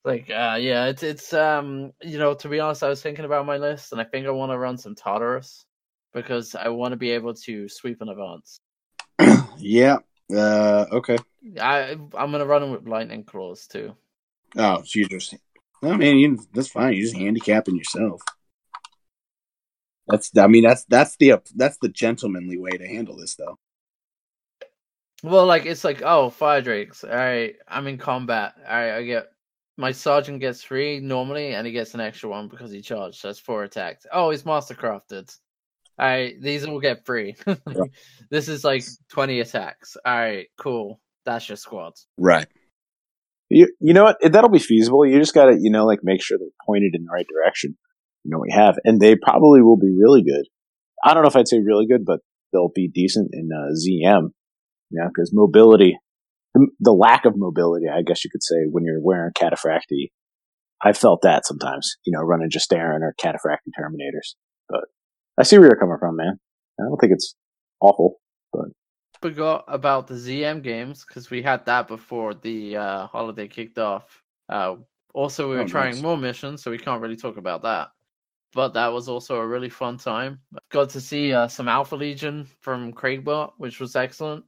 Like, 0.05 0.29
uh, 0.29 0.57
yeah, 0.59 0.85
it's 0.85 1.01
it's 1.01 1.33
um, 1.33 1.91
you 2.03 2.19
know, 2.19 2.35
to 2.35 2.47
be 2.47 2.59
honest, 2.59 2.83
I 2.83 2.89
was 2.89 3.01
thinking 3.01 3.25
about 3.25 3.47
my 3.47 3.57
list, 3.57 3.91
and 3.91 3.99
I 3.99 4.03
think 4.03 4.27
I 4.27 4.29
want 4.29 4.51
to 4.51 4.57
run 4.57 4.77
some 4.77 4.93
Tartaros 4.93 5.63
because 6.15 6.55
I 6.55 6.69
want 6.69 6.93
to 6.93 6.97
be 6.97 7.11
able 7.11 7.35
to 7.35 7.69
sweep 7.69 8.01
in 8.01 8.09
advance. 8.09 8.59
yeah. 9.57 9.97
Uh, 10.33 10.85
okay. 10.91 11.17
I 11.61 11.91
I'm 11.91 12.31
gonna 12.31 12.45
run 12.45 12.71
with 12.71 12.87
lightning 12.87 13.23
claws 13.23 13.67
too. 13.67 13.95
Oh, 14.57 14.81
so 14.83 14.99
you 14.99 15.07
just. 15.07 15.35
I 15.83 15.95
mean, 15.97 16.17
you, 16.17 16.39
that's 16.53 16.69
fine. 16.69 16.93
You're 16.93 17.03
just 17.03 17.17
handicapping 17.17 17.75
yourself. 17.75 18.23
That's. 20.07 20.35
I 20.35 20.47
mean, 20.47 20.63
that's 20.63 20.85
that's 20.85 21.15
the 21.17 21.35
that's 21.55 21.77
the 21.77 21.89
gentlemanly 21.89 22.57
way 22.57 22.71
to 22.71 22.87
handle 22.87 23.17
this, 23.17 23.35
though. 23.35 23.59
Well, 25.21 25.45
like 25.45 25.65
it's 25.65 25.83
like, 25.83 26.01
oh, 26.03 26.31
fire 26.31 26.61
drakes. 26.61 27.03
All 27.03 27.11
right, 27.11 27.55
I'm 27.67 27.85
in 27.87 27.97
combat. 27.97 28.55
All 28.67 28.73
right, 28.73 28.95
I 28.95 29.03
get 29.03 29.27
my 29.77 29.91
sergeant 29.91 30.39
gets 30.39 30.63
three 30.63 30.99
normally, 30.99 31.53
and 31.53 31.67
he 31.67 31.73
gets 31.73 31.93
an 31.93 31.99
extra 31.99 32.29
one 32.29 32.47
because 32.47 32.71
he 32.71 32.81
charged. 32.81 33.19
So 33.19 33.27
that's 33.27 33.39
four 33.39 33.63
attacks. 33.63 34.07
Oh, 34.11 34.31
he's 34.31 34.43
mastercrafted. 34.43 35.37
All 35.97 36.05
right, 36.05 36.33
these 36.41 36.67
will 36.67 36.81
get 36.81 37.05
free. 37.05 37.35
this 38.29 38.49
is 38.49 38.63
like 38.63 38.83
twenty 39.09 39.39
attacks. 39.39 39.95
All 40.05 40.13
right, 40.13 40.47
cool. 40.57 40.99
That's 41.25 41.47
your 41.49 41.55
squads. 41.55 42.07
Right. 42.17 42.47
You, 43.49 43.67
you 43.79 43.93
know 43.93 44.03
what? 44.03 44.17
That'll 44.21 44.49
be 44.49 44.59
feasible. 44.59 45.05
You 45.05 45.19
just 45.19 45.33
got 45.33 45.45
to, 45.45 45.57
you 45.59 45.71
know, 45.71 45.85
like 45.85 45.99
make 46.03 46.21
sure 46.21 46.37
they're 46.37 46.47
pointed 46.65 46.93
in 46.95 47.03
the 47.03 47.11
right 47.11 47.25
direction. 47.27 47.77
You 48.23 48.31
know, 48.31 48.39
we 48.39 48.51
have, 48.51 48.77
and 48.83 48.99
they 48.99 49.15
probably 49.15 49.61
will 49.61 49.77
be 49.77 49.93
really 49.95 50.23
good. 50.23 50.45
I 51.03 51.13
don't 51.13 51.23
know 51.23 51.29
if 51.29 51.35
I'd 51.35 51.47
say 51.47 51.59
really 51.63 51.85
good, 51.85 52.05
but 52.05 52.19
they'll 52.51 52.71
be 52.73 52.89
decent 52.91 53.29
in 53.33 53.49
uh, 53.53 53.69
ZM. 53.73 54.29
Yeah, 54.91 55.07
because 55.07 55.31
mobility, 55.33 55.97
the, 56.53 56.67
the 56.79 56.91
lack 56.91 57.25
of 57.25 57.33
mobility, 57.35 57.85
I 57.87 58.01
guess 58.01 58.23
you 58.23 58.31
could 58.31 58.43
say, 58.43 58.65
when 58.69 58.83
you're 58.83 59.01
wearing 59.01 59.31
Cataphractii, 59.33 60.09
I 60.81 60.93
felt 60.93 61.21
that 61.21 61.45
sometimes. 61.45 61.97
You 62.05 62.13
know, 62.17 62.23
running 62.23 62.49
just 62.49 62.71
Aaron 62.73 63.03
or 63.03 63.13
Cataphractii 63.21 63.73
terminators. 63.79 64.35
But 64.69 64.85
I 65.37 65.43
see 65.43 65.57
where 65.57 65.67
you're 65.67 65.77
coming 65.79 65.97
from, 65.99 66.15
man. 66.15 66.39
I 66.79 66.83
don't 66.83 66.97
think 66.99 67.13
it's 67.13 67.35
awful. 67.81 68.17
But 68.53 68.65
forgot 69.21 69.65
about 69.67 70.07
the 70.07 70.15
ZM 70.15 70.61
games 70.61 71.05
because 71.05 71.29
we 71.29 71.41
had 71.41 71.65
that 71.65 71.87
before 71.87 72.33
the 72.33 72.77
uh, 72.77 73.07
holiday 73.07 73.47
kicked 73.47 73.77
off. 73.79 74.21
Uh, 74.49 74.75
also, 75.13 75.49
we 75.49 75.55
were 75.55 75.61
Oh, 75.61 75.67
trying 75.67 75.93
nice. 75.95 76.01
more 76.01 76.17
missions, 76.17 76.61
so 76.61 76.71
we 76.71 76.77
can't 76.77 77.01
really 77.01 77.15
talk 77.15 77.37
about 77.37 77.63
that. 77.63 77.89
But 78.53 78.73
that 78.73 78.87
was 78.87 79.09
also 79.09 79.37
a 79.37 79.47
really 79.47 79.69
fun 79.69 79.97
time. 79.97 80.39
Got 80.71 80.89
to 80.91 81.01
see 81.01 81.33
uh, 81.33 81.47
some 81.47 81.67
Alpha 81.67 81.95
Legion 81.95 82.47
from 82.61 82.93
Craigbot, 82.93 83.53
which 83.57 83.79
was 83.81 83.95
excellent. 83.95 84.45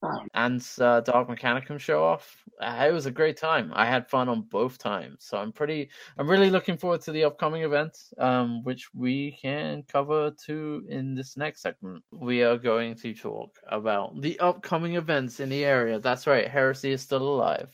Oh. 0.00 0.20
And 0.34 0.64
uh, 0.80 1.00
Dark 1.00 1.28
Mechanicum 1.28 1.78
show 1.80 2.04
off. 2.04 2.44
Uh, 2.60 2.86
it 2.88 2.92
was 2.92 3.06
a 3.06 3.10
great 3.10 3.36
time. 3.36 3.72
I 3.74 3.84
had 3.84 4.08
fun 4.08 4.28
on 4.28 4.42
both 4.42 4.78
times, 4.78 5.24
so 5.24 5.38
I'm 5.38 5.50
pretty. 5.50 5.90
I'm 6.16 6.30
really 6.30 6.50
looking 6.50 6.76
forward 6.76 7.00
to 7.02 7.12
the 7.12 7.24
upcoming 7.24 7.62
event, 7.62 7.98
um, 8.18 8.62
which 8.62 8.94
we 8.94 9.36
can 9.42 9.82
cover 9.88 10.30
too 10.30 10.84
in 10.88 11.16
this 11.16 11.36
next 11.36 11.62
segment. 11.62 12.04
We 12.12 12.44
are 12.44 12.56
going 12.56 12.94
to 12.96 13.12
talk 13.12 13.58
about 13.68 14.20
the 14.20 14.38
upcoming 14.38 14.94
events 14.94 15.40
in 15.40 15.48
the 15.48 15.64
area. 15.64 15.98
That's 15.98 16.28
right, 16.28 16.46
Heresy 16.46 16.92
is 16.92 17.02
still 17.02 17.22
alive. 17.22 17.70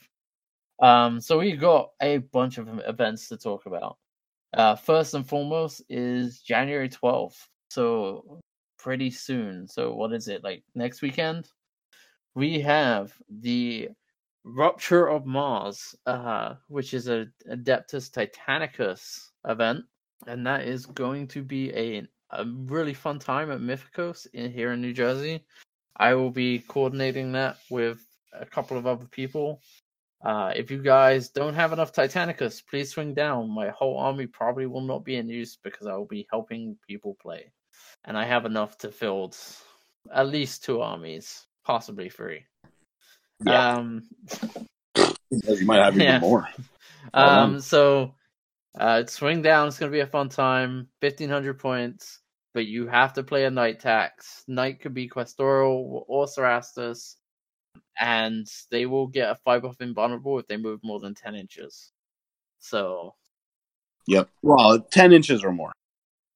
Um, 0.81 1.21
so 1.21 1.39
we 1.39 1.53
got 1.53 1.91
a 2.01 2.19
bunch 2.19 2.57
of 2.57 2.81
events 2.87 3.29
to 3.29 3.37
talk 3.37 3.67
about. 3.67 3.99
Uh, 4.55 4.77
first 4.77 5.13
and 5.15 5.29
foremost 5.29 5.83
is 5.91 6.41
January 6.41 6.89
12th, 6.89 7.49
so 7.71 8.41
pretty 8.79 9.11
soon. 9.11 9.69
So 9.69 9.95
what 9.95 10.13
is 10.13 10.29
it 10.29 10.43
like 10.43 10.63
next 10.75 11.03
weekend? 11.03 11.49
We 12.35 12.61
have 12.61 13.13
the 13.29 13.91
Rupture 14.45 15.07
of 15.07 15.25
Mars, 15.25 15.95
uh, 16.07 16.55
which 16.69 16.93
is 16.93 17.09
a 17.09 17.27
Adeptus 17.49 18.11
Titanicus 18.11 19.31
event, 19.49 19.85
and 20.27 20.47
that 20.47 20.67
is 20.67 20.87
going 20.87 21.29
to 21.29 21.43
be 21.43 21.73
a 21.75 22.07
a 22.31 22.45
really 22.45 22.95
fun 22.95 23.19
time 23.19 23.51
at 23.51 23.61
Mythicos 23.61 24.27
in 24.33 24.51
here 24.51 24.73
in 24.73 24.81
New 24.81 24.93
Jersey. 24.93 25.45
I 25.97 26.15
will 26.15 26.31
be 26.31 26.59
coordinating 26.59 27.33
that 27.33 27.59
with 27.71 28.05
a 28.33 28.45
couple 28.45 28.77
of 28.77 28.87
other 28.87 29.07
people. 29.07 29.61
Uh, 30.25 30.53
if 30.57 30.71
you 30.71 30.83
guys 30.83 31.29
don't 31.29 31.55
have 31.55 31.73
enough 31.73 31.93
Titanicus, 31.93 32.63
please 32.67 32.91
swing 32.91 33.15
down. 33.15 33.51
My 33.51 33.69
whole 33.69 33.99
army 33.99 34.27
probably 34.27 34.67
will 34.67 34.81
not 34.81 35.05
be 35.05 35.17
in 35.17 35.29
use 35.29 35.57
because 35.63 35.87
I 35.87 35.95
will 35.95 36.07
be 36.07 36.27
helping 36.31 36.77
people 36.89 37.17
play. 37.21 37.53
And 38.05 38.17
I 38.19 38.25
have 38.25 38.47
enough 38.47 38.79
to 38.79 38.91
field 38.91 39.37
at 40.13 40.29
least 40.29 40.65
two 40.65 40.81
armies, 40.81 41.47
possibly 41.65 42.09
three. 42.09 42.45
Yeah. 43.45 43.77
Um, 43.77 44.03
You 45.31 45.67
might 45.67 45.83
have 45.83 45.95
even 45.95 46.01
Yeah. 46.07 46.19
more. 46.21 46.49
um, 47.13 47.61
so 47.61 48.15
uh, 48.79 49.05
swing 49.07 49.43
down. 49.43 49.69
It's 49.69 49.79
gonna 49.79 49.93
be 49.93 50.01
a 50.01 50.07
fun 50.07 50.29
time. 50.29 50.89
Fifteen 51.01 51.29
hundred 51.29 51.59
points, 51.59 52.21
but 52.55 52.67
you 52.67 52.87
have 52.87 53.13
to 53.15 53.23
play 53.23 53.45
a 53.45 53.51
knight 53.51 53.81
tax. 53.81 54.45
Knight 54.49 54.81
could 54.81 54.95
be 54.95 55.09
Questoris 55.09 56.05
or 56.09 56.27
Cerastus, 56.27 57.17
and 57.99 58.47
they 58.71 58.87
will 58.87 59.07
get 59.07 59.31
a 59.31 59.35
five 59.45 59.63
buff 59.63 59.81
invulnerable 59.81 60.39
if 60.39 60.47
they 60.47 60.57
move 60.57 60.81
more 60.83 61.01
than 61.01 61.15
ten 61.15 61.35
inches. 61.35 61.91
So, 62.61 63.15
Yep. 64.07 64.29
Well, 64.43 64.81
ten 64.81 65.13
inches 65.13 65.43
or 65.45 65.53
more. 65.53 65.73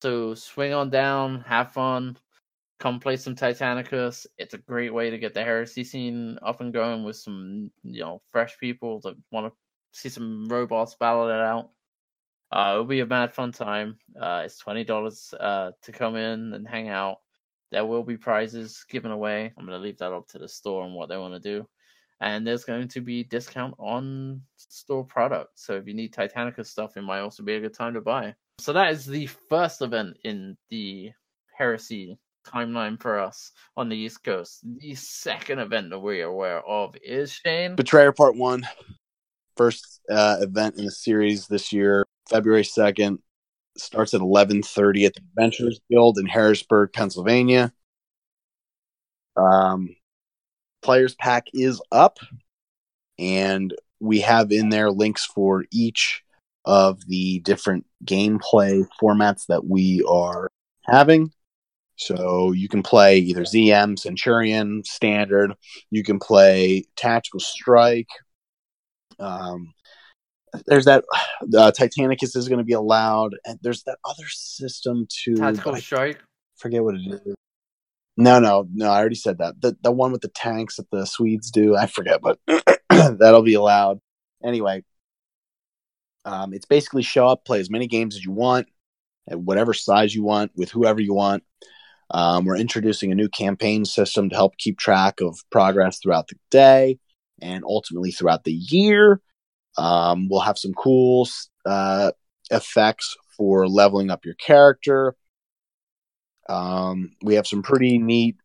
so 0.02 0.34
swing 0.34 0.72
on 0.72 0.90
down, 0.90 1.40
have 1.42 1.72
fun, 1.72 2.16
come 2.78 3.00
play 3.00 3.16
some 3.16 3.34
Titanicus. 3.34 4.26
It's 4.38 4.54
a 4.54 4.58
great 4.58 4.94
way 4.94 5.10
to 5.10 5.18
get 5.18 5.34
the 5.34 5.42
heresy 5.42 5.84
scene 5.84 6.38
up 6.42 6.60
and 6.60 6.72
going 6.72 7.04
with 7.04 7.16
some 7.16 7.70
you 7.82 8.00
know 8.00 8.22
fresh 8.32 8.58
people 8.58 9.00
that 9.00 9.16
want 9.30 9.52
to 9.52 9.52
see 9.92 10.08
some 10.08 10.48
robots 10.48 10.96
battle 10.98 11.28
it 11.28 11.40
out. 11.40 11.70
Uh, 12.50 12.72
it'll 12.72 12.84
be 12.84 13.00
a 13.00 13.06
mad 13.06 13.32
fun 13.32 13.52
time. 13.52 13.98
Uh, 14.18 14.42
it's 14.44 14.58
twenty 14.58 14.84
dollars 14.84 15.34
uh, 15.38 15.72
to 15.82 15.92
come 15.92 16.16
in 16.16 16.54
and 16.54 16.66
hang 16.66 16.88
out. 16.88 17.18
There 17.70 17.84
will 17.84 18.04
be 18.04 18.16
prizes 18.16 18.84
given 18.88 19.10
away. 19.10 19.52
I'm 19.56 19.64
gonna 19.64 19.78
leave 19.78 19.98
that 19.98 20.12
up 20.12 20.28
to 20.28 20.38
the 20.38 20.48
store 20.48 20.84
and 20.84 20.94
what 20.94 21.08
they 21.08 21.18
want 21.18 21.34
to 21.34 21.40
do. 21.40 21.68
And 22.20 22.44
there's 22.44 22.64
going 22.64 22.88
to 22.88 23.00
be 23.00 23.22
discount 23.22 23.74
on 23.78 24.42
store 24.56 25.04
products. 25.04 25.66
So 25.66 25.74
if 25.74 25.86
you 25.86 25.94
need 25.94 26.12
Titanica 26.12 26.66
stuff, 26.66 26.96
it 26.96 27.02
might 27.02 27.20
also 27.20 27.44
be 27.44 27.54
a 27.54 27.60
good 27.60 27.74
time 27.74 27.94
to 27.94 28.00
buy. 28.00 28.34
So 28.58 28.72
that 28.72 28.90
is 28.90 29.06
the 29.06 29.26
first 29.26 29.82
event 29.82 30.16
in 30.24 30.56
the 30.68 31.12
Heresy 31.56 32.18
timeline 32.48 33.00
for 33.00 33.18
us 33.18 33.52
on 33.76 33.88
the 33.88 33.96
East 33.96 34.24
Coast. 34.24 34.60
The 34.78 34.94
second 34.94 35.58
event 35.58 35.90
that 35.90 35.98
we're 35.98 36.26
aware 36.26 36.60
of 36.66 36.96
is 37.04 37.32
Shane. 37.32 37.76
Betrayer 37.76 38.12
Part 38.12 38.36
One, 38.36 38.66
first 39.56 40.00
uh, 40.10 40.38
event 40.40 40.76
in 40.78 40.84
the 40.84 40.90
series 40.90 41.46
this 41.46 41.72
year, 41.72 42.06
February 42.30 42.64
second. 42.64 43.18
Starts 43.76 44.12
at 44.12 44.20
eleven 44.20 44.62
thirty 44.62 45.04
at 45.04 45.14
the 45.14 45.20
Adventurers 45.20 45.80
Guild 45.88 46.18
in 46.18 46.26
Harrisburg, 46.26 46.92
Pennsylvania. 46.92 47.72
Um, 49.36 49.94
players 50.82 51.14
pack 51.14 51.46
is 51.54 51.80
up, 51.92 52.18
and 53.18 53.72
we 54.00 54.20
have 54.20 54.50
in 54.50 54.70
there 54.70 54.90
links 54.90 55.24
for 55.24 55.64
each 55.70 56.24
of 56.64 57.06
the 57.06 57.38
different 57.40 57.86
gameplay 58.04 58.84
formats 59.00 59.46
that 59.46 59.64
we 59.64 60.02
are 60.08 60.50
having. 60.86 61.32
So 61.98 62.52
you 62.52 62.68
can 62.68 62.82
play 62.82 63.18
either 63.18 63.42
ZM, 63.42 63.98
Centurion, 63.98 64.84
Standard. 64.84 65.52
You 65.90 66.04
can 66.04 66.20
play 66.20 66.84
Tactical 66.96 67.40
Strike. 67.40 68.08
Um, 69.18 69.74
there's 70.66 70.84
that 70.84 71.04
uh, 71.12 71.72
Titanicus 71.76 72.36
is 72.36 72.48
going 72.48 72.58
to 72.58 72.64
be 72.64 72.72
allowed, 72.72 73.34
and 73.44 73.58
there's 73.62 73.82
that 73.82 73.98
other 74.04 74.26
system 74.28 75.08
too. 75.10 75.34
Tactical 75.36 75.74
Strike. 75.76 76.18
forget 76.56 76.84
what 76.84 76.94
it 76.94 77.00
is. 77.00 77.34
No, 78.16 78.38
no, 78.38 78.68
no. 78.72 78.90
I 78.90 78.98
already 78.98 79.16
said 79.16 79.38
that. 79.38 79.60
The 79.60 79.76
the 79.82 79.92
one 79.92 80.12
with 80.12 80.22
the 80.22 80.28
tanks 80.28 80.76
that 80.76 80.90
the 80.92 81.04
Swedes 81.04 81.50
do. 81.50 81.76
I 81.76 81.86
forget, 81.86 82.20
but 82.22 82.38
that'll 82.88 83.42
be 83.42 83.54
allowed. 83.54 83.98
Anyway, 84.44 84.84
um, 86.24 86.54
it's 86.54 86.66
basically 86.66 87.02
show 87.02 87.26
up, 87.26 87.44
play 87.44 87.58
as 87.58 87.70
many 87.70 87.88
games 87.88 88.14
as 88.14 88.24
you 88.24 88.30
want, 88.30 88.68
at 89.28 89.40
whatever 89.40 89.74
size 89.74 90.14
you 90.14 90.22
want, 90.22 90.52
with 90.54 90.70
whoever 90.70 91.00
you 91.00 91.12
want. 91.12 91.42
Um, 92.10 92.44
we're 92.44 92.56
introducing 92.56 93.12
a 93.12 93.14
new 93.14 93.28
campaign 93.28 93.84
system 93.84 94.30
to 94.30 94.36
help 94.36 94.56
keep 94.56 94.78
track 94.78 95.20
of 95.20 95.38
progress 95.50 95.98
throughout 95.98 96.28
the 96.28 96.36
day 96.50 96.98
and 97.40 97.64
ultimately 97.64 98.10
throughout 98.10 98.44
the 98.44 98.52
year. 98.52 99.20
Um, 99.76 100.28
we'll 100.28 100.40
have 100.40 100.58
some 100.58 100.74
cool 100.74 101.28
uh, 101.66 102.12
effects 102.50 103.16
for 103.36 103.68
leveling 103.68 104.10
up 104.10 104.24
your 104.24 104.34
character. 104.34 105.14
Um, 106.48 107.12
we 107.22 107.34
have 107.34 107.46
some 107.46 107.62
pretty 107.62 107.98
neat 107.98 108.36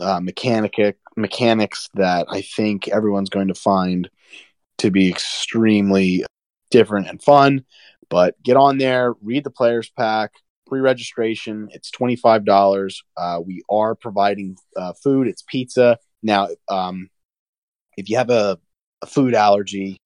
uh, 0.00 0.20
mechanic 0.20 0.74
mechanics 1.16 1.88
that 1.94 2.26
I 2.28 2.42
think 2.42 2.88
everyone's 2.88 3.30
going 3.30 3.48
to 3.48 3.54
find 3.54 4.10
to 4.78 4.90
be 4.90 5.08
extremely 5.08 6.24
different 6.70 7.08
and 7.08 7.22
fun. 7.22 7.64
But 8.10 8.40
get 8.42 8.56
on 8.56 8.78
there, 8.78 9.14
read 9.22 9.44
the 9.44 9.50
players 9.50 9.90
pack, 9.96 10.32
pre-registration. 10.66 11.68
It's 11.72 11.90
twenty 11.90 12.16
five 12.16 12.44
dollars. 12.44 13.02
Uh, 13.16 13.40
we 13.44 13.62
are 13.70 13.94
providing 13.94 14.56
uh, 14.76 14.92
food. 14.94 15.28
It's 15.28 15.42
pizza. 15.42 15.98
Now, 16.22 16.48
um, 16.68 17.10
if 17.96 18.08
you 18.08 18.16
have 18.16 18.30
a, 18.30 18.58
a 19.02 19.06
food 19.06 19.34
allergy 19.34 20.00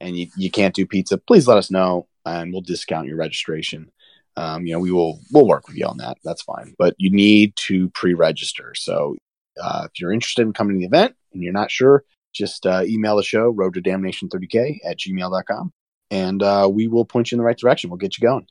and 0.00 0.16
you, 0.16 0.28
you 0.36 0.50
can't 0.50 0.74
do 0.74 0.86
pizza, 0.86 1.18
please 1.18 1.46
let 1.46 1.58
us 1.58 1.70
know 1.70 2.08
and 2.26 2.52
we'll 2.52 2.62
discount 2.62 3.06
your 3.06 3.16
registration. 3.16 3.90
Um, 4.36 4.66
you 4.66 4.72
know, 4.72 4.80
we 4.80 4.90
will 4.90 5.20
we'll 5.32 5.46
work 5.46 5.68
with 5.68 5.76
you 5.76 5.86
on 5.86 5.98
that. 5.98 6.18
That's 6.24 6.42
fine. 6.42 6.74
But 6.78 6.94
you 6.98 7.10
need 7.10 7.54
to 7.56 7.90
pre-register. 7.90 8.74
So 8.74 9.16
uh, 9.62 9.86
if 9.86 10.00
you're 10.00 10.12
interested 10.12 10.42
in 10.42 10.52
coming 10.52 10.76
to 10.76 10.78
the 10.80 10.86
event 10.86 11.14
and 11.32 11.42
you're 11.42 11.52
not 11.52 11.70
sure, 11.70 12.04
just 12.32 12.66
uh, 12.66 12.82
email 12.84 13.16
the 13.16 13.22
show, 13.22 13.50
road 13.50 13.74
to 13.74 13.80
damnation 13.80 14.28
30k 14.28 14.78
at 14.86 14.98
gmail.com, 14.98 15.72
and 16.10 16.42
uh, 16.42 16.68
we 16.72 16.88
will 16.88 17.04
point 17.04 17.30
you 17.30 17.36
in 17.36 17.38
the 17.38 17.44
right 17.44 17.58
direction. 17.58 17.90
We'll 17.90 17.98
get 17.98 18.16
you 18.16 18.22
going. 18.22 18.46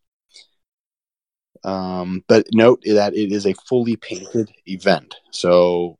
Um, 1.63 2.23
but 2.27 2.47
note 2.53 2.81
that 2.85 3.13
it 3.15 3.31
is 3.31 3.45
a 3.45 3.53
fully 3.53 3.95
painted 3.95 4.51
event. 4.65 5.15
So 5.31 5.97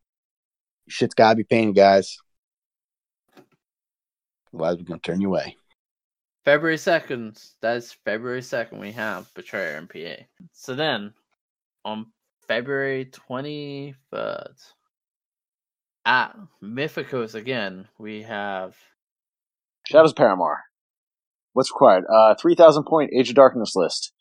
shit's 0.88 1.13
gotta 1.13 1.36
be 1.36 1.43
painted, 1.43 1.76
guys. 1.76 2.17
Otherwise, 4.54 4.78
we're 4.78 4.84
gonna 4.84 5.00
turn 5.00 5.21
you 5.21 5.30
away. 5.30 5.56
February 6.43 6.78
2nd, 6.78 7.39
that's 7.62 7.93
February 8.04 8.41
2nd, 8.41 8.80
we 8.80 8.91
have 8.91 9.32
Betrayer 9.36 9.78
and 9.78 9.88
PA. 9.88 10.26
So 10.54 10.74
then, 10.74 11.13
on 11.86 12.08
February 12.47 13.06
23rd, 13.06 14.56
at 16.04 16.36
Mythicos 16.63 17.36
again, 17.36 17.88
we 18.00 18.24
have 18.24 18.76
Shadows 19.86 20.12
of 20.12 20.17
Paramar. 20.17 20.63
What's 21.54 21.69
required? 21.71 22.06
Uh, 22.10 22.34
3,000 22.36 22.86
point 22.86 23.12
Age 23.13 23.30
of 23.30 23.36
Darkness 23.36 23.76
list. 23.76 24.13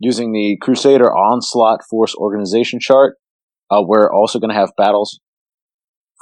Using 0.00 0.32
the 0.32 0.56
Crusader 0.60 1.12
Onslaught 1.12 1.80
Force 1.90 2.14
Organization 2.14 2.78
chart, 2.80 3.16
uh, 3.70 3.82
we're 3.84 4.12
also 4.12 4.38
going 4.38 4.50
to 4.50 4.56
have 4.56 4.70
battles 4.76 5.20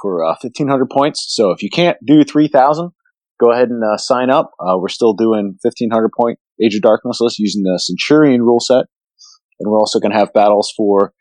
for 0.01 0.25
uh, 0.25 0.37
1,500 0.41 0.89
points. 0.91 1.27
So 1.29 1.51
if 1.51 1.63
you 1.63 1.71
can't 1.71 1.97
do 2.07 2.25
3,000, 2.25 2.91
go 3.41 3.53
ahead 3.53 3.69
and 3.69 3.83
uh, 3.85 3.99
sign 3.99 4.31
up. 4.31 4.51
Uh, 4.61 4.77
we're 4.79 4.89
still 4.89 5.13
doing 5.13 5.57
1,500 5.63 6.11
point 6.19 6.39
Age 6.63 6.75
of 6.75 6.83
Darkness 6.83 7.21
list 7.21 7.39
using 7.39 7.63
the 7.63 7.79
Centurion 7.79 8.43
rule 8.43 8.61
set. 8.61 8.87
And 9.61 9.71
we're 9.71 9.79
also 9.79 10.01
going 10.01 10.13
to 10.13 10.19
have 10.19 10.33
battles 10.33 10.73
for 10.77 11.13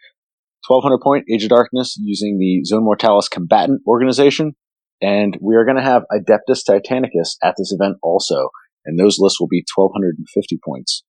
1200 0.67 0.99
point 1.01 1.25
Age 1.31 1.43
of 1.43 1.49
Darkness 1.49 1.95
using 1.99 2.37
the 2.39 2.63
Zone 2.65 2.83
Mortalis 2.83 3.29
Combatant 3.29 3.81
organization. 3.87 4.55
And 5.01 5.37
we 5.41 5.55
are 5.55 5.65
going 5.65 5.77
to 5.77 5.83
have 5.83 6.03
Adeptus 6.11 6.61
Titanicus 6.67 7.35
at 7.43 7.55
this 7.57 7.73
event 7.77 7.97
also. 8.01 8.49
And 8.85 8.99
those 8.99 9.17
lists 9.19 9.39
will 9.39 9.47
be 9.47 9.63
1250 9.75 10.59
points. 10.63 11.03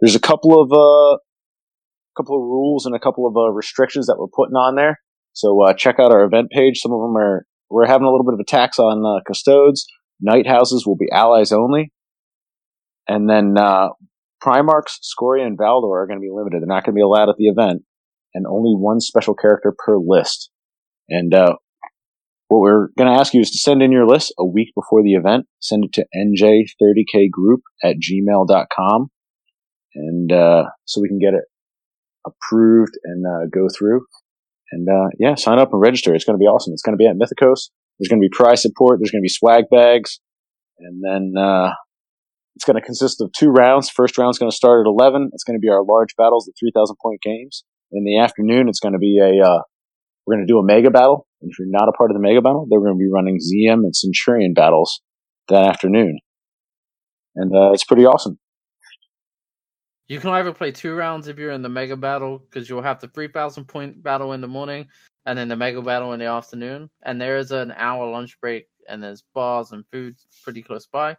There's 0.00 0.14
a 0.14 0.20
couple 0.20 0.60
of, 0.60 0.72
uh, 0.72 1.18
couple 2.16 2.36
of 2.36 2.42
rules 2.42 2.86
and 2.86 2.94
a 2.94 2.98
couple 2.98 3.26
of 3.26 3.36
uh, 3.36 3.52
restrictions 3.52 4.06
that 4.06 4.16
we're 4.18 4.28
putting 4.34 4.56
on 4.56 4.76
there. 4.76 4.98
So 5.32 5.62
uh, 5.62 5.74
check 5.74 5.96
out 5.98 6.12
our 6.12 6.24
event 6.24 6.50
page. 6.50 6.80
Some 6.80 6.92
of 6.92 7.00
them 7.00 7.16
are 7.16 7.46
we're 7.70 7.86
having 7.86 8.06
a 8.06 8.10
little 8.10 8.24
bit 8.24 8.34
of 8.34 8.40
a 8.40 8.44
tax 8.44 8.78
on 8.78 9.04
uh, 9.04 9.22
custodes. 9.26 9.86
Knight 10.20 10.46
houses 10.46 10.84
will 10.86 10.96
be 10.96 11.08
allies 11.12 11.52
only, 11.52 11.92
and 13.08 13.30
then 13.30 13.54
uh, 13.56 13.88
Primarchs, 14.42 14.98
Scoria, 15.02 15.46
and 15.46 15.58
Valdor 15.58 15.96
are 15.96 16.06
going 16.06 16.18
to 16.18 16.22
be 16.22 16.30
limited. 16.32 16.60
They're 16.60 16.66
not 16.66 16.84
going 16.84 16.94
to 16.94 16.98
be 16.98 17.02
allowed 17.02 17.28
at 17.28 17.36
the 17.38 17.46
event, 17.46 17.82
and 18.34 18.46
only 18.46 18.74
one 18.74 19.00
special 19.00 19.34
character 19.34 19.74
per 19.76 19.96
list. 19.96 20.50
And 21.08 21.32
uh, 21.32 21.54
what 22.48 22.60
we're 22.60 22.88
going 22.98 23.10
to 23.12 23.18
ask 23.18 23.32
you 23.32 23.40
is 23.40 23.50
to 23.52 23.58
send 23.58 23.82
in 23.82 23.92
your 23.92 24.06
list 24.06 24.34
a 24.38 24.44
week 24.44 24.68
before 24.74 25.02
the 25.02 25.14
event. 25.14 25.46
Send 25.60 25.84
it 25.84 25.92
to 25.94 26.06
nj30kgroup 26.14 27.60
at 27.82 27.96
gmail.com, 27.96 29.08
and 29.94 30.32
uh, 30.32 30.64
so 30.84 31.00
we 31.00 31.08
can 31.08 31.18
get 31.18 31.34
it 31.34 31.44
approved 32.26 32.92
and 33.04 33.24
uh, 33.26 33.46
go 33.52 33.68
through. 33.76 34.04
And 34.72 34.88
uh, 34.88 35.08
yeah, 35.18 35.34
sign 35.34 35.58
up 35.58 35.72
and 35.72 35.80
register. 35.80 36.14
It's 36.14 36.24
going 36.24 36.38
to 36.38 36.42
be 36.42 36.46
awesome. 36.46 36.72
It's 36.72 36.82
going 36.82 36.96
to 36.96 37.02
be 37.02 37.06
at 37.06 37.16
Mythicos. 37.16 37.70
There's 37.98 38.08
going 38.08 38.20
to 38.20 38.28
be 38.28 38.30
prize 38.32 38.62
support. 38.62 38.98
There's 39.00 39.10
going 39.10 39.20
to 39.20 39.26
be 39.26 39.28
swag 39.28 39.64
bags, 39.70 40.20
and 40.78 41.02
then 41.04 41.34
uh, 41.36 41.72
it's 42.56 42.64
going 42.64 42.76
to 42.76 42.82
consist 42.82 43.20
of 43.20 43.30
two 43.32 43.48
rounds. 43.48 43.90
First 43.90 44.16
round's 44.16 44.38
going 44.38 44.50
to 44.50 44.56
start 44.56 44.86
at 44.86 44.88
11. 44.88 45.30
It's 45.32 45.44
going 45.44 45.58
to 45.58 45.60
be 45.60 45.68
our 45.68 45.84
large 45.84 46.14
battles, 46.16 46.46
the 46.46 46.52
3,000 46.58 46.96
point 47.02 47.20
games. 47.22 47.64
In 47.92 48.04
the 48.04 48.18
afternoon, 48.18 48.68
it's 48.68 48.80
going 48.80 48.92
to 48.92 48.98
be 48.98 49.18
a 49.18 49.44
uh, 49.44 49.62
we're 50.26 50.36
going 50.36 50.46
to 50.46 50.52
do 50.52 50.58
a 50.58 50.64
mega 50.64 50.90
battle. 50.90 51.26
And 51.42 51.50
if 51.50 51.58
you're 51.58 51.68
not 51.68 51.88
a 51.88 51.92
part 51.92 52.10
of 52.10 52.14
the 52.14 52.22
mega 52.22 52.40
battle, 52.40 52.66
they're 52.70 52.80
going 52.80 52.94
to 52.94 52.98
be 52.98 53.10
running 53.12 53.38
ZM 53.38 53.80
and 53.82 53.96
Centurion 53.96 54.54
battles 54.54 55.00
that 55.48 55.66
afternoon, 55.66 56.18
and 57.34 57.52
uh, 57.54 57.72
it's 57.72 57.84
pretty 57.84 58.04
awesome. 58.04 58.38
You 60.10 60.18
can 60.18 60.30
either 60.30 60.52
play 60.52 60.72
two 60.72 60.94
rounds 60.96 61.28
if 61.28 61.38
you're 61.38 61.52
in 61.52 61.62
the 61.62 61.68
mega 61.68 61.96
battle 61.96 62.40
because 62.40 62.68
you'll 62.68 62.82
have 62.82 63.00
the 63.00 63.06
3,000 63.06 63.66
point 63.66 64.02
battle 64.02 64.32
in 64.32 64.40
the 64.40 64.48
morning 64.48 64.88
and 65.24 65.38
then 65.38 65.46
the 65.46 65.54
mega 65.56 65.80
battle 65.80 66.12
in 66.12 66.18
the 66.18 66.26
afternoon. 66.26 66.90
And 67.02 67.20
there 67.20 67.38
is 67.38 67.52
an 67.52 67.70
hour 67.76 68.10
lunch 68.10 68.40
break 68.40 68.66
and 68.88 69.00
there's 69.00 69.22
bars 69.34 69.70
and 69.70 69.86
food 69.92 70.16
pretty 70.42 70.62
close 70.62 70.88
by. 70.88 71.16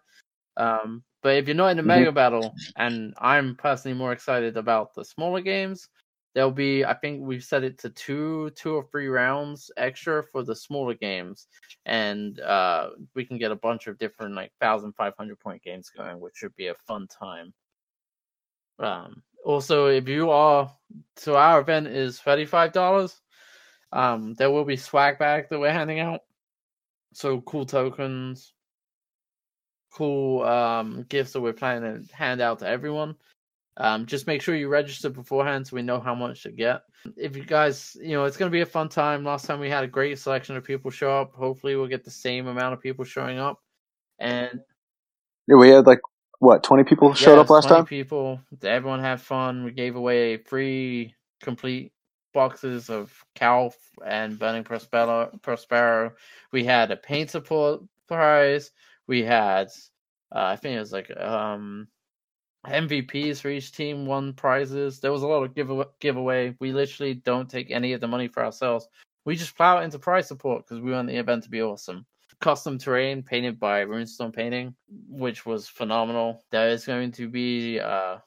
Um, 0.57 1.03
but 1.23 1.37
if 1.37 1.47
you're 1.47 1.55
not 1.55 1.69
in 1.69 1.77
the 1.77 1.83
Mhm. 1.83 1.87
mega 1.87 2.11
battle, 2.11 2.53
and 2.77 3.13
I'm 3.17 3.55
personally 3.55 3.97
more 3.97 4.11
excited 4.13 4.57
about 4.57 4.93
the 4.93 5.05
smaller 5.05 5.41
games, 5.41 5.87
there'll 6.35 6.51
be 6.51 6.85
I 6.85 6.93
think 6.95 7.21
we've 7.23 7.43
set 7.43 7.63
it 7.63 7.77
to 7.79 7.91
two, 7.91 8.51
two 8.51 8.75
or 8.75 8.85
three 8.91 9.07
rounds 9.07 9.71
extra 9.77 10.23
for 10.23 10.43
the 10.43 10.55
smaller 10.55 10.95
games, 10.95 11.47
and 11.85 12.39
uh, 12.41 12.91
we 13.15 13.25
can 13.25 13.37
get 13.37 13.51
a 13.51 13.55
bunch 13.57 13.87
of 13.87 13.97
different 13.99 14.35
like 14.35 14.53
thousand 14.61 14.93
five 14.93 15.13
hundred 15.17 15.39
point 15.39 15.63
games 15.63 15.89
going, 15.89 16.19
which 16.19 16.35
should 16.37 16.55
be 16.57 16.67
a 16.67 16.75
fun 16.87 17.07
time. 17.07 17.53
Um, 18.79 19.23
also, 19.45 19.87
if 19.87 20.07
you 20.07 20.29
are 20.31 20.71
so 21.17 21.35
our 21.35 21.61
event 21.61 21.87
is 21.87 22.19
thirty 22.19 22.45
five 22.45 22.71
dollars. 22.73 23.19
Um, 23.93 24.33
there 24.35 24.49
will 24.49 24.63
be 24.63 24.77
swag 24.77 25.19
bags 25.19 25.49
that 25.49 25.59
we're 25.59 25.71
handing 25.71 25.99
out, 25.99 26.21
so 27.13 27.41
cool 27.41 27.65
tokens, 27.65 28.53
cool 29.91 30.43
um 30.43 31.05
gifts 31.09 31.33
that 31.33 31.41
we're 31.41 31.53
planning 31.53 32.07
to 32.07 32.15
hand 32.15 32.41
out 32.41 32.59
to 32.59 32.67
everyone. 32.67 33.15
Um, 33.77 34.05
just 34.05 34.27
make 34.27 34.41
sure 34.41 34.55
you 34.55 34.67
register 34.67 35.09
beforehand 35.09 35.67
so 35.67 35.75
we 35.75 35.81
know 35.81 35.99
how 35.99 36.13
much 36.13 36.43
to 36.43 36.51
get. 36.51 36.81
If 37.15 37.35
you 37.35 37.43
guys, 37.43 37.95
you 37.99 38.11
know, 38.11 38.25
it's 38.25 38.37
going 38.37 38.51
to 38.51 38.55
be 38.55 38.61
a 38.61 38.65
fun 38.65 38.89
time. 38.89 39.23
Last 39.23 39.45
time 39.45 39.59
we 39.59 39.69
had 39.69 39.83
a 39.83 39.87
great 39.87 40.19
selection 40.19 40.55
of 40.55 40.63
people 40.63 40.91
show 40.91 41.19
up. 41.19 41.33
Hopefully, 41.33 41.75
we'll 41.75 41.87
get 41.87 42.03
the 42.03 42.11
same 42.11 42.47
amount 42.47 42.73
of 42.73 42.81
people 42.81 43.05
showing 43.05 43.39
up. 43.39 43.59
And 44.19 44.59
Yeah, 45.47 45.55
we 45.55 45.69
had 45.69 45.87
like 45.87 46.01
what 46.41 46.63
20 46.63 46.83
people 46.85 47.13
showed 47.13 47.37
up 47.37 47.51
last 47.51 47.67
20 47.67 47.75
time. 47.81 47.85
People, 47.85 48.41
everyone 48.63 48.99
had 48.99 49.21
fun. 49.21 49.63
We 49.63 49.71
gave 49.71 49.95
away 49.95 50.37
free 50.37 51.13
complete 51.39 51.93
boxes 52.33 52.89
of 52.89 53.13
Calth 53.35 53.77
and 54.03 54.39
Burning 54.39 54.63
Prospero. 54.63 55.37
Prospero. 55.43 56.13
We 56.51 56.63
had 56.63 56.89
a 56.89 56.97
paint 56.97 57.29
support 57.29 57.81
prize. 58.07 58.71
We 59.05 59.21
had, 59.21 59.67
uh, 60.35 60.45
I 60.45 60.55
think 60.55 60.77
it 60.77 60.79
was 60.79 60.91
like 60.91 61.15
um 61.15 61.87
MVPs 62.65 63.39
for 63.39 63.49
each 63.49 63.71
team 63.71 64.07
won 64.07 64.33
prizes. 64.33 64.99
There 64.99 65.11
was 65.11 65.21
a 65.21 65.27
lot 65.27 65.43
of 65.43 65.53
give 65.53 65.69
giveaway. 65.99 66.55
We 66.59 66.73
literally 66.73 67.13
don't 67.13 67.51
take 67.51 67.69
any 67.69 67.93
of 67.93 68.01
the 68.01 68.07
money 68.07 68.27
for 68.27 68.43
ourselves. 68.43 68.87
We 69.25 69.35
just 69.35 69.55
plow 69.55 69.77
it 69.77 69.83
into 69.83 69.99
prize 69.99 70.27
support 70.27 70.65
because 70.65 70.81
we 70.81 70.91
want 70.91 71.07
the 71.07 71.17
event 71.17 71.43
to 71.43 71.51
be 71.51 71.61
awesome. 71.61 72.07
Custom 72.41 72.79
terrain 72.79 73.21
painted 73.21 73.59
by 73.59 73.85
Runestone 73.85 74.33
Painting, 74.33 74.73
which 75.07 75.45
was 75.45 75.67
phenomenal. 75.67 76.43
There 76.51 76.69
is 76.69 76.85
going 76.85 77.11
to 77.13 77.29
be 77.29 77.79
uh, 77.79 78.17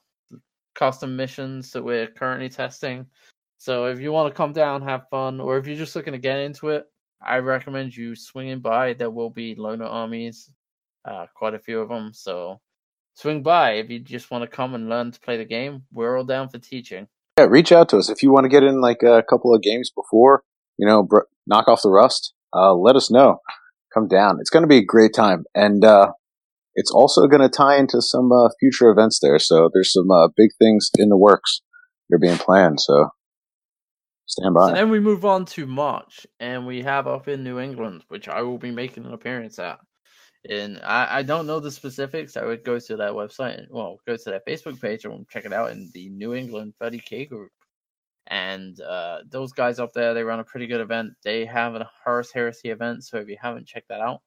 custom 0.73 1.15
missions 1.17 1.71
that 1.71 1.83
we're 1.83 2.07
currently 2.07 2.49
testing. 2.49 3.07
So 3.57 3.85
if 3.85 3.99
you 3.99 4.11
want 4.11 4.33
to 4.33 4.37
come 4.37 4.53
down, 4.53 4.81
have 4.83 5.09
fun, 5.09 5.41
or 5.41 5.57
if 5.57 5.67
you're 5.67 5.75
just 5.75 5.95
looking 5.95 6.13
to 6.13 6.19
get 6.19 6.39
into 6.39 6.69
it, 6.69 6.85
I 7.21 7.37
recommend 7.37 7.95
you 7.95 8.15
swinging 8.15 8.59
by. 8.59 8.93
There 8.93 9.09
will 9.09 9.29
be 9.29 9.55
loner 9.55 9.85
armies, 9.85 10.49
uh, 11.03 11.25
quite 11.33 11.53
a 11.53 11.59
few 11.59 11.79
of 11.81 11.89
them. 11.89 12.13
So 12.13 12.61
swing 13.15 13.43
by 13.43 13.73
if 13.73 13.89
you 13.89 13.99
just 13.99 14.31
want 14.31 14.43
to 14.43 14.47
come 14.47 14.75
and 14.75 14.89
learn 14.89 15.11
to 15.11 15.19
play 15.19 15.37
the 15.37 15.45
game. 15.45 15.83
We're 15.91 16.17
all 16.17 16.23
down 16.23 16.49
for 16.49 16.59
teaching. 16.59 17.07
Yeah, 17.37 17.45
reach 17.45 17.71
out 17.71 17.89
to 17.89 17.97
us 17.97 18.09
if 18.09 18.23
you 18.23 18.31
want 18.31 18.45
to 18.45 18.49
get 18.49 18.63
in 18.63 18.79
like 18.79 19.03
a 19.03 19.23
couple 19.29 19.53
of 19.53 19.61
games 19.61 19.91
before. 19.93 20.43
You 20.77 20.87
know, 20.87 21.03
br- 21.03 21.27
knock 21.47 21.67
off 21.67 21.81
the 21.81 21.89
rust. 21.89 22.33
Uh, 22.53 22.73
let 22.73 22.95
us 22.95 23.11
know. 23.11 23.39
Come 23.95 24.07
down. 24.09 24.37
It's 24.41 24.49
going 24.49 24.63
to 24.63 24.67
be 24.67 24.79
a 24.79 24.85
great 24.85 25.13
time, 25.15 25.45
and 25.55 25.83
uh, 25.85 26.11
it's 26.75 26.91
also 26.91 27.27
going 27.27 27.41
to 27.41 27.49
tie 27.49 27.77
into 27.77 28.01
some 28.01 28.29
uh, 28.31 28.49
future 28.59 28.89
events 28.89 29.19
there. 29.21 29.39
So 29.39 29.69
there's 29.73 29.93
some 29.93 30.11
uh, 30.11 30.27
big 30.35 30.49
things 30.59 30.91
in 30.99 31.09
the 31.09 31.17
works. 31.17 31.61
that 32.09 32.17
are 32.17 32.19
being 32.19 32.37
planned. 32.37 32.81
So 32.81 33.09
stand 34.25 34.53
by. 34.53 34.69
So 34.69 34.75
then 34.75 34.89
we 34.89 34.99
move 34.99 35.23
on 35.23 35.45
to 35.45 35.65
March, 35.65 36.27
and 36.41 36.67
we 36.67 36.81
have 36.81 37.07
up 37.07 37.29
in 37.29 37.43
New 37.43 37.59
England, 37.59 38.03
which 38.09 38.27
I 38.27 38.41
will 38.41 38.57
be 38.57 38.71
making 38.71 39.05
an 39.05 39.13
appearance 39.13 39.59
at. 39.59 39.79
And 40.47 40.79
I, 40.83 41.19
I 41.19 41.23
don't 41.23 41.47
know 41.47 41.59
the 41.59 41.71
specifics. 41.71 42.37
I 42.37 42.45
would 42.45 42.63
go 42.63 42.77
to 42.77 42.97
that 42.97 43.13
website, 43.13 43.59
and, 43.59 43.67
well, 43.71 43.97
go 44.05 44.17
to 44.17 44.29
that 44.31 44.45
Facebook 44.45 44.79
page 44.81 45.05
and 45.05 45.27
check 45.29 45.45
it 45.45 45.53
out 45.53 45.71
in 45.71 45.89
the 45.93 46.09
New 46.09 46.33
England 46.33 46.73
30K 46.81 47.29
group. 47.29 47.51
And 48.27 48.79
uh, 48.81 49.19
those 49.29 49.51
guys 49.53 49.79
up 49.79 49.93
there, 49.93 50.13
they 50.13 50.23
run 50.23 50.39
a 50.39 50.43
pretty 50.43 50.67
good 50.67 50.81
event. 50.81 51.13
They 51.23 51.45
have 51.45 51.75
a 51.75 51.89
Horus 52.03 52.31
Heresy 52.31 52.69
event, 52.69 53.03
so 53.03 53.17
if 53.17 53.29
you 53.29 53.37
haven't 53.39 53.67
checked 53.67 53.89
that 53.89 54.01
out, 54.01 54.21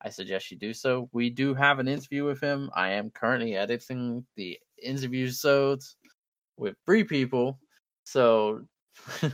I 0.00 0.10
suggest 0.10 0.50
you 0.50 0.56
do 0.56 0.72
so. 0.72 1.08
We 1.12 1.30
do 1.30 1.54
have 1.54 1.78
an 1.78 1.88
interview 1.88 2.24
with 2.24 2.40
him. 2.40 2.70
I 2.74 2.92
am 2.92 3.10
currently 3.10 3.56
editing 3.56 4.24
the 4.36 4.58
interview 4.80 5.28
sodes 5.30 5.96
with 6.56 6.76
three 6.86 7.04
people. 7.04 7.58
So 8.04 8.62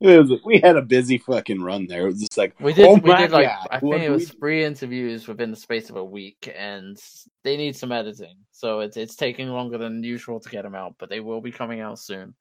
was- 0.00 0.40
we 0.44 0.58
had 0.58 0.76
a 0.76 0.82
busy 0.82 1.18
fucking 1.18 1.62
run 1.62 1.86
there. 1.86 2.02
It 2.02 2.12
was 2.12 2.20
just 2.20 2.36
like 2.36 2.58
We 2.60 2.72
did. 2.72 2.86
oh 2.86 2.94
we 2.96 3.10
my 3.10 3.22
did 3.22 3.30
like 3.32 3.46
God, 3.48 3.68
I 3.70 3.80
think 3.80 4.02
it 4.02 4.10
was 4.10 4.30
three 4.30 4.64
interviews 4.64 5.26
within 5.26 5.50
the 5.50 5.56
space 5.56 5.90
of 5.90 5.96
a 5.96 6.04
week, 6.04 6.52
and 6.56 6.96
they 7.44 7.56
need 7.56 7.76
some 7.76 7.92
editing, 7.92 8.36
so 8.52 8.80
it's 8.80 8.96
it's 8.96 9.16
taking 9.16 9.48
longer 9.48 9.78
than 9.78 10.02
usual 10.02 10.40
to 10.40 10.48
get 10.48 10.62
them 10.62 10.74
out, 10.74 10.94
but 10.98 11.08
they 11.08 11.20
will 11.20 11.40
be 11.40 11.52
coming 11.52 11.80
out 11.80 11.98
soon. 11.98 12.34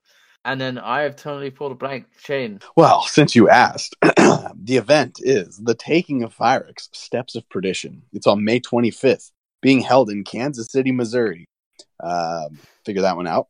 And 0.46 0.62
then 0.62 0.78
I 0.78 1.02
have 1.02 1.16
totally 1.16 1.50
pulled 1.50 1.74
a 1.74 1.76
blank. 1.76 2.06
Shane, 2.20 2.60
Well, 2.76 3.04
since 3.04 3.36
you 3.36 3.50
asked, 3.50 3.96
the 4.02 4.78
event 4.78 5.20
is 5.22 5.58
The 5.58 5.76
Taking 5.76 6.24
of 6.24 6.36
Phyrexx, 6.36 6.90
Steps 6.94 7.36
of 7.36 7.48
Perdition. 7.50 8.04
It's 8.14 8.28
on 8.28 8.46
May 8.46 8.60
25th, 8.60 9.32
being 9.62 9.82
held 9.82 10.10
in 10.10 10.24
Kansas 10.24 10.72
City, 10.72 10.92
Missouri. 10.92 11.46
Um, 12.02 12.60
figure 12.86 13.02
that 13.02 13.18
one 13.18 13.28
out. 13.28 13.48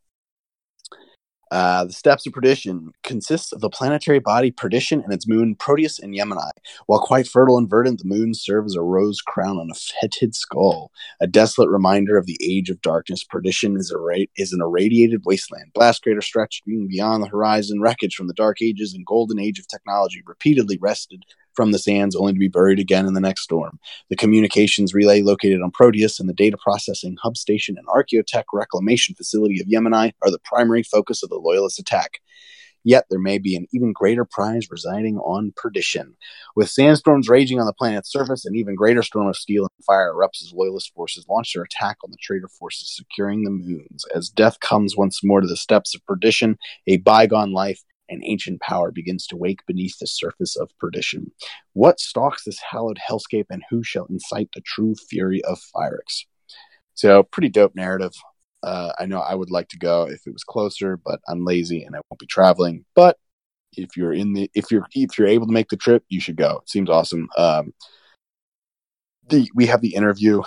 Uh, 1.51 1.85
the 1.85 1.93
Steps 1.93 2.27
of 2.27 2.33
Perdition 2.33 2.91
consists 3.03 3.51
of 3.53 3.61
the 3.61 3.69
planetary 3.69 4.19
body 4.19 4.51
Perdition 4.51 5.01
and 5.01 5.13
its 5.13 5.27
moon 5.27 5.55
Proteus 5.55 5.99
and 5.99 6.13
Gemini. 6.13 6.49
While 6.87 6.99
quite 6.99 7.27
fertile 7.27 7.57
and 7.57 7.69
verdant, 7.69 7.99
the 7.99 8.07
moons 8.07 8.41
serve 8.41 8.65
as 8.65 8.75
a 8.75 8.81
rose 8.81 9.21
crown 9.21 9.57
on 9.57 9.69
a 9.71 9.75
fetid 9.75 10.35
skull, 10.35 10.91
a 11.21 11.27
desolate 11.27 11.69
reminder 11.69 12.17
of 12.17 12.25
the 12.25 12.39
age 12.43 12.69
of 12.69 12.81
darkness. 12.81 13.23
Perdition 13.23 13.77
is 13.77 13.93
ra- 13.95 14.25
is 14.35 14.53
an 14.53 14.61
irradiated 14.61 15.21
wasteland, 15.25 15.71
blast 15.73 16.03
crater 16.03 16.21
stretching 16.21 16.87
beyond 16.87 17.23
the 17.23 17.27
horizon, 17.27 17.81
wreckage 17.81 18.15
from 18.15 18.27
the 18.27 18.33
dark 18.33 18.61
ages 18.61 18.93
and 18.93 19.05
golden 19.05 19.39
age 19.39 19.59
of 19.59 19.67
technology, 19.67 20.21
repeatedly 20.25 20.77
wrested 20.81 21.23
from 21.57 21.73
the 21.73 21.79
sands, 21.79 22.15
only 22.15 22.31
to 22.31 22.39
be 22.39 22.47
buried 22.47 22.79
again 22.79 23.07
in 23.07 23.15
the 23.15 23.19
next 23.19 23.41
storm. 23.41 23.79
The 24.09 24.15
communications 24.15 24.93
relay 24.93 25.23
located 25.23 25.61
on 25.61 25.71
Proteus 25.71 26.19
and 26.21 26.29
the 26.29 26.33
data 26.33 26.55
processing 26.61 27.17
hub 27.21 27.35
station 27.35 27.75
and 27.77 27.87
archaeotech 27.87 28.43
reclamation 28.53 29.15
facility 29.15 29.59
of 29.59 29.67
Gemini 29.67 30.11
are 30.21 30.31
the 30.31 30.39
primary 30.45 30.83
focus 30.83 31.23
of 31.23 31.29
the 31.29 31.35
Loyalist 31.35 31.79
attack. 31.79 32.21
Yet 32.83 33.05
there 33.09 33.19
may 33.19 33.37
be 33.37 33.57
an 33.57 33.67
even 33.73 33.91
greater 33.91 34.23
prize 34.23 34.71
residing 34.71 35.17
on 35.17 35.51
Perdition. 35.57 36.15
With 36.55 36.69
sandstorms 36.69 37.27
raging 37.27 37.59
on 37.59 37.65
the 37.65 37.73
planet's 37.73 38.09
surface, 38.09 38.45
an 38.45 38.55
even 38.55 38.75
greater 38.75 39.03
storm 39.03 39.27
of 39.27 39.35
steel 39.35 39.63
and 39.63 39.85
fire 39.85 40.13
erupts 40.13 40.41
as 40.41 40.53
Loyalist 40.53 40.93
forces 40.93 41.25
launch 41.27 41.53
their 41.53 41.63
attack 41.63 41.97
on 42.03 42.11
the 42.11 42.17
traitor 42.21 42.47
forces 42.47 42.95
securing 42.95 43.43
the 43.43 43.49
moons. 43.49 44.05
As 44.15 44.29
death 44.29 44.61
comes 44.61 44.95
once 44.95 45.21
more 45.21 45.41
to 45.41 45.47
the 45.47 45.57
steps 45.57 45.95
of 45.95 46.05
Perdition, 46.05 46.57
a 46.87 46.97
bygone 46.97 47.51
life 47.51 47.83
and 48.09 48.21
ancient 48.25 48.61
power 48.61 48.91
begins 48.91 49.27
to 49.27 49.37
wake 49.37 49.65
beneath 49.65 49.97
the 49.99 50.07
surface 50.07 50.55
of 50.55 50.69
perdition. 50.79 51.31
What 51.73 51.99
stalks 51.99 52.43
this 52.43 52.59
hallowed 52.59 52.99
hellscape, 53.09 53.47
and 53.49 53.63
who 53.69 53.83
shall 53.83 54.05
incite 54.05 54.49
the 54.53 54.61
true 54.61 54.95
fury 55.09 55.43
of 55.43 55.59
Phyrix? 55.75 56.25
So, 56.95 57.23
pretty 57.23 57.49
dope 57.49 57.75
narrative. 57.75 58.13
Uh, 58.63 58.91
I 58.97 59.05
know 59.05 59.19
I 59.19 59.35
would 59.35 59.51
like 59.51 59.69
to 59.69 59.77
go 59.77 60.03
if 60.03 60.25
it 60.25 60.33
was 60.33 60.43
closer, 60.43 60.97
but 60.97 61.19
I'm 61.27 61.45
lazy 61.45 61.83
and 61.83 61.95
I 61.95 61.99
won't 62.09 62.19
be 62.19 62.25
traveling. 62.25 62.85
But 62.95 63.17
if 63.75 63.95
you're 63.95 64.13
in 64.13 64.33
the 64.33 64.49
if 64.55 64.71
you're 64.71 64.85
if 64.93 65.17
you're 65.17 65.27
able 65.27 65.47
to 65.47 65.53
make 65.53 65.69
the 65.69 65.77
trip, 65.77 66.03
you 66.09 66.19
should 66.19 66.37
go. 66.37 66.59
It 66.63 66.69
seems 66.69 66.89
awesome. 66.89 67.29
Um, 67.37 67.73
the 69.29 69.49
we 69.53 69.67
have 69.67 69.81
the 69.81 69.93
interview 69.93 70.41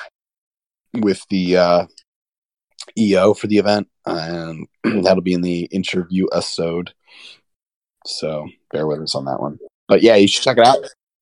with 0.95 1.25
the 1.31 1.57
uh, 1.57 1.87
EO 2.99 3.35
for 3.35 3.47
the 3.47 3.59
event, 3.59 3.89
and 4.07 4.67
that'll 4.85 5.23
be 5.23 5.35
in 5.35 5.43
the 5.43 5.65
interview 5.65 6.27
episode. 6.33 6.93
So 8.07 8.49
bear 8.73 8.87
with 8.87 9.01
us 9.01 9.15
on 9.15 9.25
that 9.27 9.41
one. 9.41 9.59
But 9.89 10.03
yeah, 10.03 10.17
you 10.17 10.29
should 10.29 10.43
check 10.45 10.59
it 10.59 10.67
out. 10.67 10.79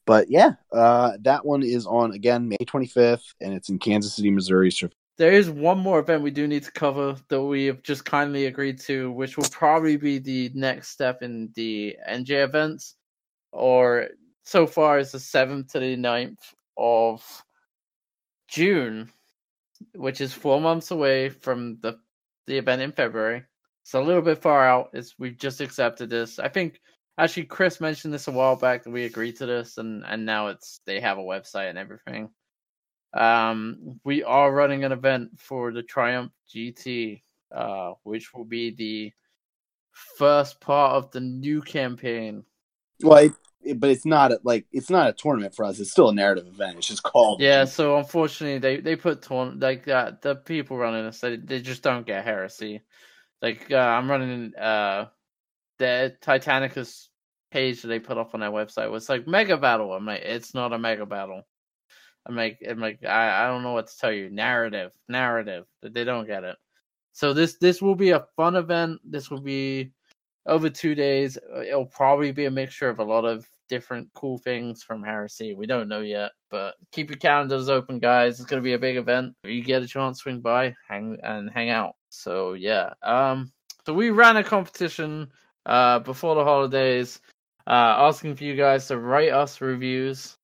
But 0.06 0.30
yeah, 0.30 0.52
uh, 0.72 1.18
that 1.22 1.44
one 1.44 1.62
is 1.62 1.86
on 1.86 2.12
again 2.12 2.48
May 2.48 2.56
25th, 2.62 3.34
and 3.40 3.52
it's 3.52 3.68
in 3.68 3.78
Kansas 3.78 4.14
City, 4.14 4.30
Missouri. 4.30 4.70
So 4.70 4.88
There 5.18 5.32
is 5.32 5.50
one 5.50 5.78
more 5.78 5.98
event 5.98 6.22
we 6.22 6.30
do 6.30 6.46
need 6.46 6.62
to 6.62 6.72
cover 6.72 7.16
that 7.28 7.42
we 7.42 7.66
have 7.66 7.82
just 7.82 8.04
kindly 8.04 8.46
agreed 8.46 8.80
to, 8.80 9.12
which 9.12 9.36
will 9.36 9.48
probably 9.50 9.96
be 9.96 10.18
the 10.18 10.50
next 10.54 10.88
step 10.88 11.22
in 11.22 11.50
the 11.54 11.96
NJ 12.08 12.44
events, 12.44 12.94
or 13.52 14.08
so 14.44 14.66
far 14.66 14.98
is 14.98 15.12
the 15.12 15.18
7th 15.18 15.72
to 15.72 15.80
the 15.80 15.96
9th 15.96 16.54
of 16.78 17.44
June, 18.48 19.12
which 19.94 20.22
is 20.22 20.32
four 20.32 20.58
months 20.58 20.90
away 20.90 21.28
from 21.28 21.78
the 21.80 21.98
the 22.46 22.56
event 22.56 22.80
in 22.80 22.92
February. 22.92 23.44
It's 23.88 23.94
a 23.94 24.00
little 24.02 24.20
bit 24.20 24.42
far 24.42 24.68
out. 24.68 24.90
It's 24.92 25.14
we've 25.18 25.38
just 25.38 25.62
accepted 25.62 26.10
this. 26.10 26.38
I 26.38 26.48
think 26.48 26.78
actually 27.16 27.44
Chris 27.44 27.80
mentioned 27.80 28.12
this 28.12 28.28
a 28.28 28.30
while 28.30 28.54
back 28.54 28.84
that 28.84 28.90
we 28.90 29.06
agreed 29.06 29.36
to 29.36 29.46
this, 29.46 29.78
and 29.78 30.04
and 30.06 30.26
now 30.26 30.48
it's 30.48 30.82
they 30.84 31.00
have 31.00 31.16
a 31.16 31.22
website 31.22 31.70
and 31.70 31.78
everything. 31.78 32.28
Um, 33.14 33.98
we 34.04 34.22
are 34.24 34.52
running 34.52 34.84
an 34.84 34.92
event 34.92 35.40
for 35.40 35.72
the 35.72 35.82
Triumph 35.82 36.32
GT, 36.54 37.22
uh, 37.50 37.92
which 38.02 38.34
will 38.34 38.44
be 38.44 38.72
the 38.74 39.10
first 40.18 40.60
part 40.60 40.92
of 40.92 41.10
the 41.10 41.20
new 41.20 41.62
campaign. 41.62 42.44
well, 43.02 43.24
it, 43.24 43.32
it- 43.62 43.80
but 43.80 43.88
it's 43.88 44.04
not 44.04 44.32
a, 44.32 44.40
like 44.44 44.66
it's 44.70 44.90
not 44.90 45.08
a 45.08 45.14
tournament 45.14 45.54
for 45.54 45.64
us. 45.64 45.80
It's 45.80 45.92
still 45.92 46.10
a 46.10 46.14
narrative 46.14 46.46
event. 46.46 46.76
It's 46.76 46.88
just 46.88 47.02
called 47.04 47.40
Yeah, 47.40 47.64
so 47.64 47.96
unfortunately, 47.96 48.58
they 48.58 48.82
they 48.82 48.96
put 48.96 49.22
torn 49.22 49.58
like 49.60 49.86
that. 49.86 50.20
The 50.20 50.34
people 50.36 50.76
running 50.76 51.06
this, 51.06 51.20
they 51.20 51.36
they 51.36 51.62
just 51.62 51.82
don't 51.82 52.06
get 52.06 52.22
heresy. 52.22 52.82
Like 53.42 53.70
uh, 53.70 53.76
I'm 53.76 54.10
running 54.10 54.54
uh 54.56 55.06
the 55.78 56.16
Titanicus 56.22 57.08
page 57.50 57.82
that 57.82 57.88
they 57.88 58.00
put 58.00 58.18
up 58.18 58.34
on 58.34 58.40
their 58.40 58.50
website 58.50 58.90
was 58.90 59.08
like 59.08 59.26
mega 59.26 59.56
battle. 59.56 59.92
I'm 59.92 60.04
like, 60.06 60.22
it's 60.22 60.54
not 60.54 60.72
a 60.72 60.78
mega 60.78 61.06
battle. 61.06 61.42
I'm 62.26 62.36
like, 62.36 62.58
I'm 62.68 62.78
like, 62.78 63.04
I, 63.04 63.44
I 63.44 63.46
don't 63.46 63.62
know 63.62 63.72
what 63.72 63.86
to 63.86 63.98
tell 63.98 64.12
you. 64.12 64.28
Narrative, 64.30 64.92
narrative. 65.08 65.64
That 65.82 65.94
They 65.94 66.04
don't 66.04 66.26
get 66.26 66.44
it. 66.44 66.56
So 67.12 67.32
this 67.32 67.56
this 67.58 67.80
will 67.80 67.94
be 67.94 68.10
a 68.10 68.26
fun 68.36 68.56
event. 68.56 69.00
This 69.04 69.30
will 69.30 69.40
be 69.40 69.92
over 70.46 70.68
two 70.68 70.94
days. 70.94 71.38
Uh, 71.54 71.60
It'll 71.62 71.86
probably 71.86 72.32
be 72.32 72.44
a 72.44 72.50
mixture 72.50 72.88
of 72.88 72.98
a 72.98 73.04
lot 73.04 73.24
of 73.24 73.46
different 73.68 74.08
cool 74.14 74.38
things 74.38 74.82
from 74.82 75.02
Heresy. 75.02 75.54
We 75.54 75.66
don't 75.66 75.88
know 75.88 76.00
yet, 76.00 76.32
but 76.50 76.74
keep 76.92 77.10
your 77.10 77.18
calendars 77.18 77.68
open, 77.68 77.98
guys. 77.98 78.40
It's 78.40 78.48
gonna 78.48 78.62
be 78.62 78.74
a 78.74 78.78
big 78.78 78.96
event. 78.96 79.34
If 79.44 79.50
you 79.50 79.62
get 79.62 79.82
a 79.82 79.86
chance, 79.86 80.20
swing 80.20 80.40
by, 80.40 80.74
hang 80.88 81.18
and 81.22 81.50
hang 81.50 81.70
out. 81.70 81.94
So 82.10 82.54
yeah. 82.54 82.92
Um. 83.02 83.52
So 83.86 83.94
we 83.94 84.10
ran 84.10 84.36
a 84.36 84.44
competition 84.44 85.30
uh 85.66 86.00
before 86.00 86.34
the 86.34 86.44
holidays, 86.44 87.20
uh, 87.66 87.96
asking 88.08 88.36
for 88.36 88.44
you 88.44 88.56
guys 88.56 88.86
to 88.88 88.98
write 88.98 89.32
us 89.32 89.60
reviews, 89.60 90.36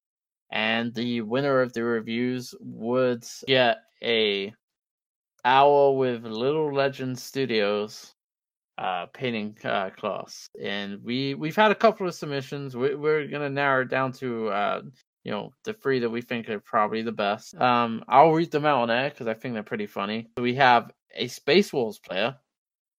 and 0.51 0.95
the 0.95 1.21
winner 1.23 1.61
of 1.61 1.73
the 1.73 1.85
reviews 1.85 2.55
would 2.61 3.25
get 3.47 3.79
a 4.03 4.53
hour 5.45 5.93
with 5.93 6.25
Little 6.25 6.73
Legend 6.75 7.19
Studios 7.19 8.15
uh 8.79 9.07
painting 9.13 9.57
uh 9.65 9.89
class 9.91 10.49
and 10.61 11.01
we 11.05 11.35
we've 11.35 11.55
had 11.55 11.71
a 11.71 11.77
couple 11.77 12.09
of 12.09 12.15
submissions 12.15 12.77
we, 12.77 12.95
we're 12.97 13.27
gonna 13.29 13.49
narrow 13.49 13.83
it 13.83 13.89
down 13.89 14.11
to 14.11 14.49
uh 14.49 14.83
you 15.23 15.31
know 15.31 15.53
the 15.65 15.73
three 15.73 16.01
that 16.01 16.11
we 16.11 16.21
think 16.21 16.49
are 16.49 16.59
probably 16.59 17.01
the 17.01 17.13
best 17.13 17.55
um 17.61 18.03
i'll 18.09 18.33
read 18.33 18.51
them 18.51 18.65
out 18.65 18.83
on 18.83 18.91
air 18.91 19.11
because 19.11 19.29
i 19.29 19.35
think 19.35 19.55
they're 19.55 19.63
pretty 19.63 19.87
funny 19.87 20.29
we 20.39 20.55
have 20.55 20.91
a 21.15 21.27
space 21.29 21.73
wars 21.73 21.99
player 21.99 22.37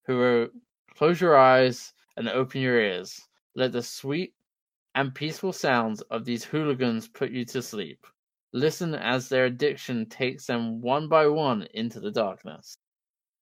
who 0.05 0.19
wrote 0.19 0.51
close 0.95 1.19
your 1.19 1.37
eyes 1.37 1.93
and 2.17 2.29
open 2.29 2.61
your 2.61 2.79
ears 2.79 3.19
let 3.55 3.71
the 3.71 3.81
sweet 3.81 4.33
and 4.95 5.13
peaceful 5.13 5.51
sounds 5.51 6.01
of 6.03 6.25
these 6.25 6.43
hooligans 6.43 7.07
put 7.07 7.31
you 7.31 7.45
to 7.45 7.61
sleep 7.61 8.05
listen 8.53 8.95
as 8.95 9.27
their 9.27 9.45
addiction 9.45 10.05
takes 10.05 10.45
them 10.45 10.81
one 10.81 11.07
by 11.07 11.27
one 11.27 11.67
into 11.73 11.99
the 11.99 12.11
darkness 12.11 12.77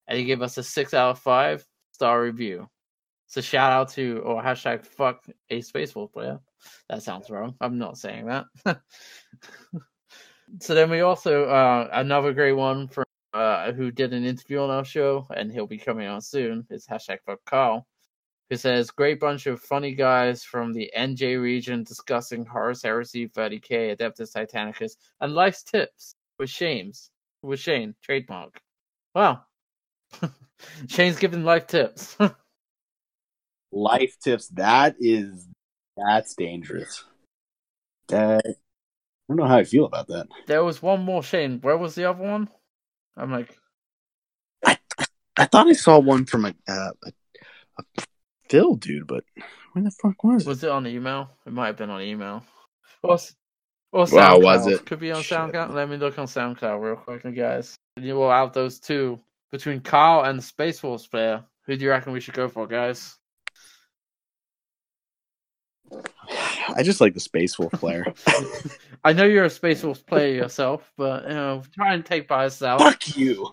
and 0.08 0.18
he 0.18 0.26
gave 0.26 0.42
us 0.42 0.58
a 0.58 0.64
six 0.64 0.94
out 0.94 1.12
of 1.12 1.20
five 1.20 1.66
star 1.92 2.22
review. 2.22 2.68
So 3.28 3.42
shout 3.42 3.72
out 3.72 3.90
to 3.94 4.20
or 4.20 4.44
hashtag 4.44 4.86
fuck 4.86 5.26
a 5.50 5.62
space 5.62 5.96
wolf 5.96 6.12
player. 6.12 6.40
That 6.90 7.02
sounds 7.04 7.30
wrong. 7.30 7.56
I'm 7.62 7.78
not 7.78 7.98
saying 7.98 8.28
that. 8.28 8.46
so 10.60 10.76
then 10.76 10.90
we 10.90 11.02
also 11.02 11.46
uh 11.46 11.90
another 11.94 12.34
great 12.34 12.54
one 12.54 12.88
from 12.88 13.06
uh 13.34 13.72
who 13.72 13.92
did 13.92 14.14
an 14.14 14.26
interview 14.26 14.60
on 14.60 14.70
our 14.70 14.86
show 14.86 15.28
and 15.36 15.52
he'll 15.52 15.68
be 15.68 15.78
coming 15.78 16.08
on 16.08 16.22
soon. 16.22 16.66
It's 16.70 16.88
hashtag 16.88 17.20
fuck 17.26 17.40
Carl. 17.46 17.88
Who 18.50 18.58
says 18.58 18.92
great 18.92 19.20
bunch 19.20 19.48
of 19.48 19.62
funny 19.62 19.94
guys 19.96 20.44
from 20.44 20.74
the 20.74 20.92
NJ 20.98 21.42
region 21.42 21.84
discussing 21.84 22.46
Horus 22.46 22.84
Heresy, 22.84 23.28
30k, 23.28 23.96
Adeptus 23.98 24.34
Titanicus, 24.36 24.98
and 25.22 25.34
life's 25.34 25.64
tips 25.64 26.16
with 26.38 26.50
Shames 26.50 27.10
with 27.44 27.60
Shane, 27.60 27.94
trademark. 28.02 28.62
Wow. 29.14 29.44
Shane's 30.88 31.20
giving 31.20 31.44
life 31.44 31.68
tips. 31.68 32.18
life 33.72 34.16
tips. 34.24 34.48
That 34.50 34.96
is 35.00 35.48
that's 35.96 36.36
dangerous. 36.36 37.04
That 38.08 38.42
I 38.46 38.54
don't 39.28 39.38
know 39.38 39.46
how 39.46 39.58
I 39.58 39.64
feel 39.64 39.86
about 39.86 40.08
that. 40.08 40.28
there 40.48 40.64
was 40.64 40.82
one 40.82 41.02
more 41.02 41.22
Shane. 41.22 41.60
Where 41.62 41.78
was 41.78 41.96
the 41.96 42.10
other 42.10 42.24
one? 42.24 42.50
I'm 43.18 43.32
like, 43.32 43.58
I 44.66 44.78
I 45.38 45.46
thought 45.46 45.68
I 45.68 45.74
saw 45.74 46.00
one 46.00 46.26
from 46.26 46.46
a 46.46 46.54
uh, 46.68 46.92
a, 47.04 47.12
a 47.80 47.84
Phil 48.50 48.76
dude, 48.76 49.08
but 49.08 49.24
where 49.74 49.84
the 49.84 49.92
fuck 49.92 50.24
was 50.24 50.46
it? 50.46 50.48
was 50.48 50.64
it 50.64 50.70
on 50.70 50.86
email? 50.88 51.30
It 51.46 51.54
might 51.54 51.68
have 51.68 51.78
been 51.78 51.90
on 51.90 52.02
email. 52.02 52.44
Or, 53.02 53.18
or 53.92 54.06
Wow, 54.06 54.38
SoundCloud. 54.38 54.44
was 54.44 54.68
it? 54.68 54.86
Could 54.86 55.00
be 55.00 55.12
on 55.12 55.22
Shit. 55.24 55.38
SoundCloud. 55.38 55.74
Let 55.74 55.90
me 55.90 55.98
look 55.98 56.18
on 56.20 56.28
SoundCloud 56.28 56.82
real 56.82 56.96
quick, 56.96 57.24
guys. 57.36 57.76
And 57.98 58.06
You 58.06 58.16
will 58.16 58.30
out 58.32 58.54
those 58.54 58.80
two 58.80 59.20
between 59.52 59.82
Carl 59.82 60.24
and 60.26 60.40
the 60.40 60.44
Space 60.44 60.80
Force 60.80 61.06
player. 61.08 61.44
Who 61.66 61.76
do 61.78 61.84
you 61.84 61.92
reckon 61.92 62.14
we 62.14 62.20
should 62.20 62.34
go 62.34 62.48
for, 62.50 62.68
guys? 62.68 63.18
I 66.76 66.84
just 66.84 67.02
like 67.02 67.14
the 67.14 67.20
Space 67.20 67.58
Wolf 67.58 67.72
player. 67.74 68.14
I 69.04 69.14
know 69.14 69.26
you're 69.26 69.46
a 69.46 69.50
Space 69.50 69.82
Force 69.82 70.02
player 70.02 70.34
yourself, 70.34 70.92
but 70.98 71.24
you 71.24 71.34
know, 71.34 71.64
try 71.74 71.94
and 71.94 72.06
take 72.06 72.28
bias 72.28 72.62
out. 72.62 72.80
Fuck 72.80 73.18
you. 73.18 73.52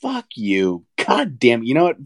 Fuck 0.00 0.26
you. 0.34 0.84
God 1.06 1.38
damn 1.38 1.62
it. 1.62 1.66
You 1.66 1.74
know 1.74 1.84
what? 1.84 1.96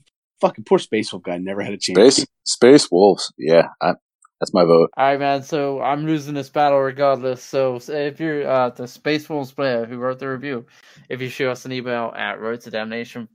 Fucking 0.40 0.64
poor 0.64 0.78
Space 0.78 1.12
Wolf 1.12 1.22
guy 1.22 1.38
never 1.38 1.62
had 1.62 1.72
a 1.72 1.78
chance. 1.78 2.16
Space 2.16 2.26
Space 2.44 2.90
Wolves. 2.90 3.32
Yeah, 3.38 3.68
I, 3.80 3.94
that's 4.40 4.52
my 4.52 4.64
vote. 4.64 4.90
All 4.96 5.06
right, 5.06 5.18
man. 5.18 5.42
So 5.42 5.80
I'm 5.80 6.04
losing 6.04 6.34
this 6.34 6.50
battle 6.50 6.80
regardless. 6.80 7.42
So 7.42 7.78
if 7.88 8.20
you're 8.20 8.46
uh, 8.46 8.70
the 8.70 8.86
Space 8.86 9.28
Wolves 9.28 9.52
player 9.52 9.86
who 9.86 9.96
wrote 9.98 10.18
the 10.18 10.28
review, 10.28 10.66
if 11.08 11.20
you 11.22 11.28
shoot 11.28 11.50
us 11.50 11.64
an 11.64 11.72
email 11.72 12.12
at 12.16 12.40
road 12.40 12.60
to 12.62 12.70
damnation, 12.70 13.28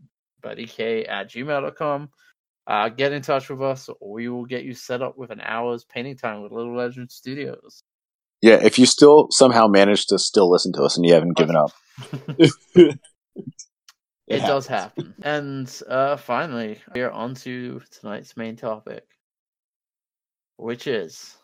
30k 0.44 1.10
at 1.10 1.32
gmail.com, 1.32 2.10
uh, 2.68 2.90
get 2.90 3.14
in 3.14 3.22
touch 3.22 3.50
with 3.50 3.62
us. 3.62 3.90
Or 4.00 4.12
we 4.14 4.30
will 4.30 4.46
get 4.46 4.64
you 4.64 4.74
set 4.74 5.02
up 5.02 5.18
with 5.18 5.32
an 5.32 5.42
hour's 5.42 5.84
painting 5.86 6.18
time 6.18 6.42
with 6.42 6.52
Little 6.52 6.76
Legend 6.76 7.12
Studios. 7.12 7.84
Yeah, 8.42 8.60
if 8.64 8.80
you 8.80 8.86
still 8.86 9.28
somehow 9.32 9.68
manage 9.68 10.06
to 10.08 10.18
still 10.18 10.50
listen 10.50 10.72
to 10.74 10.84
us 10.84 10.96
and 10.96 11.06
you 11.06 11.14
haven't 11.14 11.36
given 11.36 11.58
up, 11.58 11.72
It, 14.30 14.42
does 14.42 14.68
happen. 14.68 15.16
And 15.24 15.82
uh, 15.90 16.16
finally, 16.16 16.80
we 16.94 17.02
are 17.02 17.10
on 17.12 17.34
to 17.36 17.82
tonight's 17.90 18.38
main 18.38 18.56
topic, 18.56 19.04
which 20.58 20.86
is 20.86 21.36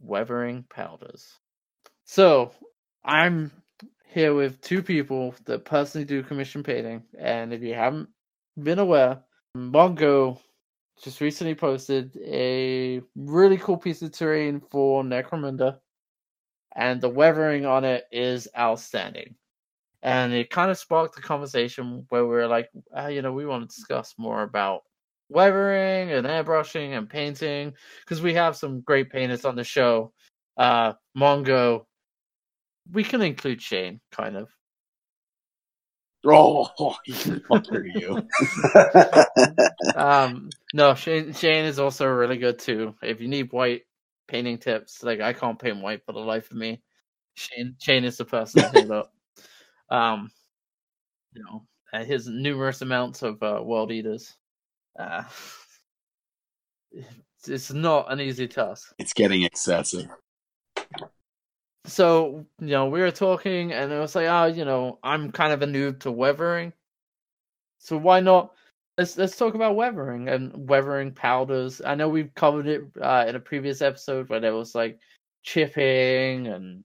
weathering 0.00 0.64
powders. 0.70 1.26
So, 2.04 2.52
I'm 3.04 3.50
here 4.06 4.32
with 4.32 4.60
two 4.60 4.80
people 4.80 5.34
that 5.46 5.64
personally 5.64 6.04
do 6.04 6.22
commission 6.22 6.62
painting, 6.62 7.02
and 7.18 7.52
if 7.52 7.62
you 7.62 7.74
haven't 7.74 8.08
been 8.56 8.78
aware, 8.78 9.24
Mongo 9.56 10.38
just 11.02 11.20
recently 11.20 11.54
posted 11.54 12.16
a 12.24 13.00
really 13.16 13.56
cool 13.58 13.76
piece 13.76 14.02
of 14.02 14.12
terrain 14.12 14.60
for 14.60 15.02
Necromunda, 15.02 15.78
and 16.76 17.00
the 17.00 17.08
weathering 17.08 17.66
on 17.66 17.84
it 17.84 18.04
is 18.12 18.48
outstanding 18.58 19.34
and 20.02 20.32
it 20.32 20.50
kind 20.50 20.70
of 20.70 20.78
sparked 20.78 21.18
a 21.18 21.22
conversation 21.22 22.06
where 22.08 22.24
we 22.24 22.30
were 22.30 22.46
like, 22.46 22.68
ah, 22.94 23.08
you 23.08 23.22
know, 23.22 23.32
we 23.32 23.46
want 23.46 23.68
to 23.68 23.74
discuss 23.74 24.14
more 24.16 24.42
about 24.42 24.82
weathering 25.28 26.12
and 26.12 26.26
airbrushing 26.26 26.96
and 26.96 27.10
painting 27.10 27.72
because 28.00 28.22
we 28.22 28.32
have 28.32 28.56
some 28.56 28.80
great 28.82 29.10
painters 29.10 29.44
on 29.44 29.56
the 29.56 29.64
show. 29.64 30.12
Uh, 30.56 30.92
Mongo, 31.16 31.84
we 32.92 33.02
can 33.02 33.22
include 33.22 33.60
Shane, 33.60 34.00
kind 34.12 34.36
of. 34.36 34.48
Oh, 36.34 36.96
you 37.06 37.14
fucker, 37.14 37.84
you. 37.94 38.26
Um, 39.94 40.50
no, 40.74 40.94
Shane 40.94 41.32
Shane 41.32 41.64
is 41.64 41.78
also 41.78 42.06
really 42.06 42.36
good 42.36 42.58
too. 42.58 42.94
If 43.02 43.20
you 43.20 43.26
need 43.28 43.52
white 43.52 43.82
painting 44.28 44.58
tips, 44.58 45.02
like 45.02 45.20
I 45.20 45.32
can't 45.32 45.58
paint 45.58 45.82
white 45.82 46.04
for 46.04 46.12
the 46.12 46.20
life 46.20 46.50
of 46.50 46.56
me. 46.56 46.82
Shane 47.34 47.74
Shane 47.78 48.04
is 48.04 48.16
the 48.16 48.24
person 48.24 48.62
to 48.62 48.68
hit 48.80 48.90
up. 48.90 49.12
Um, 49.90 50.30
you 51.32 51.42
know, 51.42 51.66
his 52.04 52.28
numerous 52.28 52.82
amounts 52.82 53.22
of 53.22 53.42
uh, 53.42 53.60
world 53.62 53.92
eaters. 53.92 54.36
Uh, 54.98 55.22
it's 57.46 57.72
not 57.72 58.10
an 58.10 58.20
easy 58.20 58.48
task. 58.48 58.92
It's 58.98 59.12
getting 59.12 59.44
excessive. 59.44 60.08
So, 61.88 62.44
you 62.60 62.68
know, 62.68 62.86
we 62.86 63.00
were 63.00 63.10
talking 63.10 63.72
and 63.72 63.90
it 63.92 63.98
was 63.98 64.14
like, 64.14 64.26
oh, 64.26 64.44
you 64.46 64.64
know, 64.64 64.98
I'm 65.02 65.32
kind 65.32 65.52
of 65.52 65.62
a 65.62 65.66
noob 65.66 66.00
to 66.00 66.12
weathering. 66.12 66.72
So 67.78 67.96
why 67.96 68.20
not 68.20 68.54
let's 68.98 69.16
let's 69.16 69.36
talk 69.36 69.54
about 69.54 69.76
weathering 69.76 70.28
and 70.28 70.68
weathering 70.68 71.12
powders. 71.12 71.80
I 71.84 71.94
know 71.94 72.08
we've 72.08 72.34
covered 72.34 72.66
it 72.66 72.82
uh, 73.00 73.24
in 73.28 73.36
a 73.36 73.40
previous 73.40 73.80
episode 73.80 74.28
where 74.28 74.40
there 74.40 74.54
was 74.54 74.74
like 74.74 74.98
chipping 75.44 76.48
and 76.48 76.84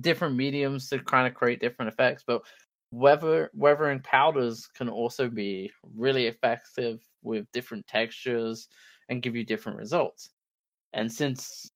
different 0.00 0.36
mediums 0.36 0.88
to 0.90 0.98
kind 0.98 1.26
of 1.26 1.34
create 1.34 1.60
different 1.60 1.92
effects, 1.92 2.22
but 2.26 2.42
weather 2.90 3.50
weathering 3.54 4.00
powders 4.00 4.68
can 4.74 4.88
also 4.88 5.28
be 5.28 5.70
really 5.96 6.26
effective 6.26 7.00
with 7.22 7.50
different 7.52 7.86
textures 7.86 8.68
and 9.08 9.22
give 9.22 9.36
you 9.36 9.44
different 9.44 9.78
results. 9.78 10.30
And 10.92 11.10
since 11.10 11.70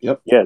yep 0.00 0.20
yeah, 0.24 0.44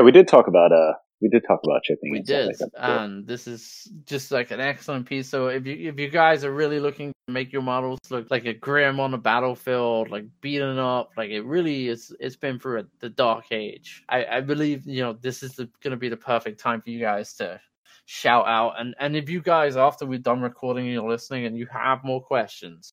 we 0.00 0.12
did 0.12 0.26
talk 0.26 0.46
about 0.46 0.72
uh, 0.72 0.94
we 1.22 1.28
did 1.28 1.44
talk 1.46 1.60
about 1.64 1.84
chipping. 1.84 2.10
we 2.10 2.18
and 2.18 2.26
did. 2.26 2.46
like 2.46 2.70
and 2.78 3.26
this 3.26 3.46
is 3.46 3.88
just 4.04 4.32
like 4.32 4.50
an 4.50 4.60
excellent 4.60 5.06
piece. 5.06 5.28
So 5.28 5.46
if 5.46 5.64
you 5.66 5.88
if 5.88 5.98
you 5.98 6.08
guys 6.08 6.44
are 6.44 6.52
really 6.52 6.80
looking 6.80 7.12
to 7.28 7.32
make 7.32 7.52
your 7.52 7.62
models 7.62 8.00
look 8.10 8.30
like 8.30 8.44
a 8.44 8.52
grim 8.52 8.98
on 8.98 9.12
the 9.12 9.18
battlefield 9.18 10.10
like 10.10 10.24
beaten 10.40 10.78
up 10.78 11.10
like 11.16 11.30
it 11.30 11.42
really 11.42 11.88
is 11.88 12.14
it's 12.18 12.34
been 12.34 12.58
through 12.58 12.80
a, 12.80 12.84
the 12.98 13.08
dark 13.08 13.52
age. 13.52 14.02
I 14.08 14.24
i 14.24 14.40
believe 14.40 14.86
you 14.86 15.02
know 15.02 15.12
this 15.12 15.42
is 15.44 15.54
the, 15.54 15.70
gonna 15.82 15.96
be 15.96 16.08
the 16.08 16.16
perfect 16.16 16.58
time 16.58 16.82
for 16.82 16.90
you 16.90 16.98
guys 16.98 17.34
to 17.34 17.60
shout 18.06 18.46
out. 18.48 18.80
And 18.80 18.94
and 18.98 19.16
if 19.16 19.30
you 19.30 19.40
guys 19.40 19.76
after 19.76 20.04
we're 20.04 20.18
done 20.18 20.40
recording 20.40 20.86
and 20.86 20.92
you're 20.92 21.08
listening 21.08 21.46
and 21.46 21.56
you 21.56 21.66
have 21.72 22.02
more 22.02 22.20
questions 22.20 22.92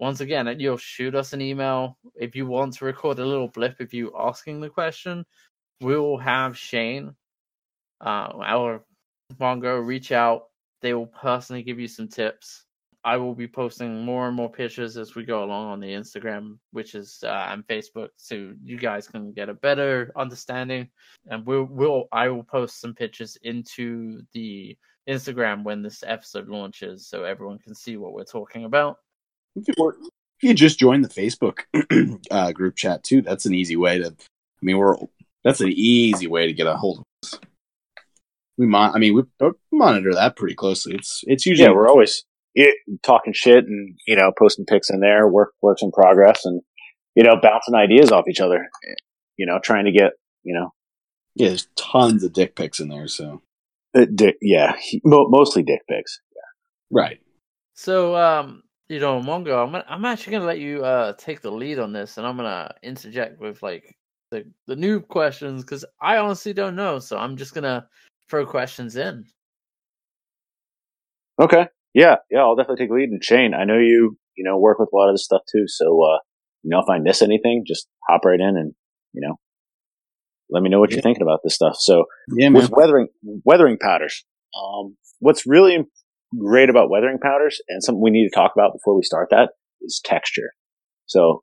once 0.00 0.20
again 0.20 0.52
you'll 0.58 0.76
shoot 0.76 1.14
us 1.14 1.32
an 1.32 1.40
email. 1.40 1.96
If 2.16 2.34
you 2.34 2.46
want 2.46 2.74
to 2.74 2.84
record 2.84 3.20
a 3.20 3.24
little 3.24 3.48
blip 3.48 3.78
of 3.78 3.94
you 3.94 4.12
asking 4.18 4.60
the 4.60 4.70
question 4.70 5.24
we'll 5.80 6.16
have 6.18 6.56
shane 6.56 7.14
uh, 8.00 8.32
our 8.42 8.84
Mongo 9.38 9.84
reach 9.84 10.12
out. 10.12 10.44
They 10.82 10.94
will 10.94 11.06
personally 11.06 11.62
give 11.62 11.78
you 11.78 11.88
some 11.88 12.08
tips. 12.08 12.64
I 13.02 13.16
will 13.16 13.34
be 13.34 13.48
posting 13.48 14.04
more 14.04 14.26
and 14.26 14.36
more 14.36 14.50
pictures 14.50 14.98
as 14.98 15.14
we 15.14 15.24
go 15.24 15.42
along 15.42 15.68
on 15.68 15.80
the 15.80 15.88
Instagram, 15.88 16.58
which 16.72 16.94
is 16.94 17.22
uh, 17.24 17.48
and 17.50 17.66
Facebook, 17.66 18.10
so 18.16 18.52
you 18.62 18.76
guys 18.76 19.08
can 19.08 19.32
get 19.32 19.48
a 19.48 19.54
better 19.54 20.12
understanding. 20.16 20.88
And 21.28 21.46
we'll, 21.46 21.64
we'll 21.64 22.08
I 22.12 22.28
will 22.28 22.42
post 22.42 22.80
some 22.80 22.94
pictures 22.94 23.38
into 23.42 24.20
the 24.34 24.76
Instagram 25.08 25.64
when 25.64 25.82
this 25.82 26.04
episode 26.06 26.48
launches, 26.48 27.06
so 27.06 27.24
everyone 27.24 27.58
can 27.58 27.74
see 27.74 27.96
what 27.96 28.12
we're 28.12 28.24
talking 28.24 28.64
about. 28.64 28.98
You 30.42 30.54
just 30.54 30.78
join 30.78 31.00
the 31.00 31.08
Facebook 31.08 31.60
uh, 32.30 32.52
group 32.52 32.76
chat 32.76 33.02
too, 33.02 33.22
that's 33.22 33.46
an 33.46 33.54
easy 33.54 33.76
way 33.76 33.98
to. 33.98 34.08
I 34.08 34.62
mean, 34.62 34.76
we're 34.76 34.96
that's 35.44 35.60
an 35.60 35.72
easy 35.72 36.26
way 36.26 36.46
to 36.46 36.52
get 36.52 36.66
a 36.66 36.76
hold 36.76 36.98
of 37.00 37.04
us. 37.22 37.40
We 38.58 38.66
mon- 38.66 38.94
I 38.94 38.98
mean, 38.98 39.14
we 39.14 39.22
uh, 39.40 39.50
monitor 39.72 40.12
that 40.14 40.36
pretty 40.36 40.54
closely. 40.54 40.94
It's 40.94 41.24
it's 41.26 41.46
usually 41.46 41.68
yeah, 41.68 41.74
we're 41.74 41.88
always 41.88 42.24
yeah, 42.54 42.72
talking 43.02 43.32
shit 43.32 43.64
and 43.64 43.96
you 44.06 44.16
know 44.16 44.32
posting 44.38 44.66
pics 44.66 44.90
in 44.90 45.00
there, 45.00 45.28
work 45.28 45.52
works 45.62 45.82
in 45.82 45.92
progress, 45.92 46.44
and 46.44 46.60
you 47.14 47.22
know 47.22 47.36
bouncing 47.40 47.74
ideas 47.74 48.12
off 48.12 48.28
each 48.28 48.40
other. 48.40 48.68
You 49.36 49.46
know, 49.46 49.58
trying 49.62 49.86
to 49.86 49.92
get 49.92 50.12
you 50.42 50.54
know, 50.54 50.72
yeah. 51.34 51.48
There's 51.48 51.68
tons 51.76 52.24
of 52.24 52.32
dick 52.32 52.56
pics 52.56 52.80
in 52.80 52.88
there, 52.88 53.08
so 53.08 53.40
uh, 53.94 54.06
dick, 54.14 54.36
yeah, 54.42 54.76
he- 54.80 55.00
mo- 55.04 55.28
mostly 55.28 55.62
dick 55.62 55.80
pics. 55.88 56.20
Yeah. 56.34 56.98
right. 56.98 57.20
So, 57.74 58.14
um, 58.14 58.62
you 58.90 59.00
know, 59.00 59.20
Mongo, 59.20 59.64
I'm 59.64 59.72
gonna, 59.72 59.84
I'm 59.88 60.04
actually 60.04 60.32
gonna 60.32 60.44
let 60.44 60.58
you 60.58 60.84
uh 60.84 61.14
take 61.14 61.40
the 61.40 61.50
lead 61.50 61.78
on 61.78 61.92
this, 61.92 62.18
and 62.18 62.26
I'm 62.26 62.36
gonna 62.36 62.74
interject 62.82 63.40
with 63.40 63.62
like 63.62 63.96
the 64.30 64.44
the 64.66 64.74
noob 64.76 65.08
questions 65.08 65.62
because 65.64 65.84
I 66.00 66.16
honestly 66.18 66.52
don't 66.52 66.76
know. 66.76 66.98
So 66.98 67.18
I'm 67.18 67.36
just 67.36 67.54
gonna 67.54 67.86
throw 68.28 68.46
questions 68.46 68.96
in. 68.96 69.24
Okay, 71.40 71.66
yeah, 71.94 72.16
yeah, 72.30 72.40
I'll 72.40 72.56
definitely 72.56 72.84
take 72.86 72.92
lead. 72.92 73.10
And 73.10 73.22
Shane, 73.24 73.54
I 73.54 73.64
know 73.64 73.78
you 73.78 74.16
you 74.36 74.44
know 74.44 74.58
work 74.58 74.78
with 74.78 74.90
a 74.92 74.96
lot 74.96 75.08
of 75.08 75.14
this 75.14 75.24
stuff 75.24 75.42
too, 75.50 75.64
so 75.66 75.86
uh, 76.02 76.18
you 76.62 76.70
know 76.70 76.80
if 76.80 76.88
I 76.90 76.98
miss 76.98 77.22
anything, 77.22 77.64
just 77.66 77.88
hop 78.08 78.24
right 78.24 78.40
in 78.40 78.56
and 78.56 78.74
you 79.12 79.26
know 79.26 79.36
let 80.50 80.62
me 80.62 80.70
know 80.70 80.80
what 80.80 80.90
Yeah. 80.90 80.96
you're 80.96 81.02
thinking 81.02 81.22
about 81.22 81.40
this 81.44 81.54
stuff. 81.54 81.76
So 81.78 82.04
Yeah, 82.36 82.48
man. 82.50 82.62
with 82.62 82.70
weathering 82.72 83.08
weathering 83.44 83.78
powders. 83.80 84.24
Um, 84.56 84.96
what's 85.20 85.46
really 85.46 85.78
great 86.38 86.70
about 86.70 86.90
weathering 86.90 87.18
powders 87.22 87.60
and 87.68 87.82
something 87.82 88.02
we 88.02 88.10
need 88.10 88.28
to 88.28 88.34
talk 88.34 88.52
about 88.56 88.72
before 88.72 88.96
we 88.96 89.02
start 89.02 89.28
that 89.30 89.50
is 89.82 90.00
texture. 90.04 90.52
So 91.06 91.42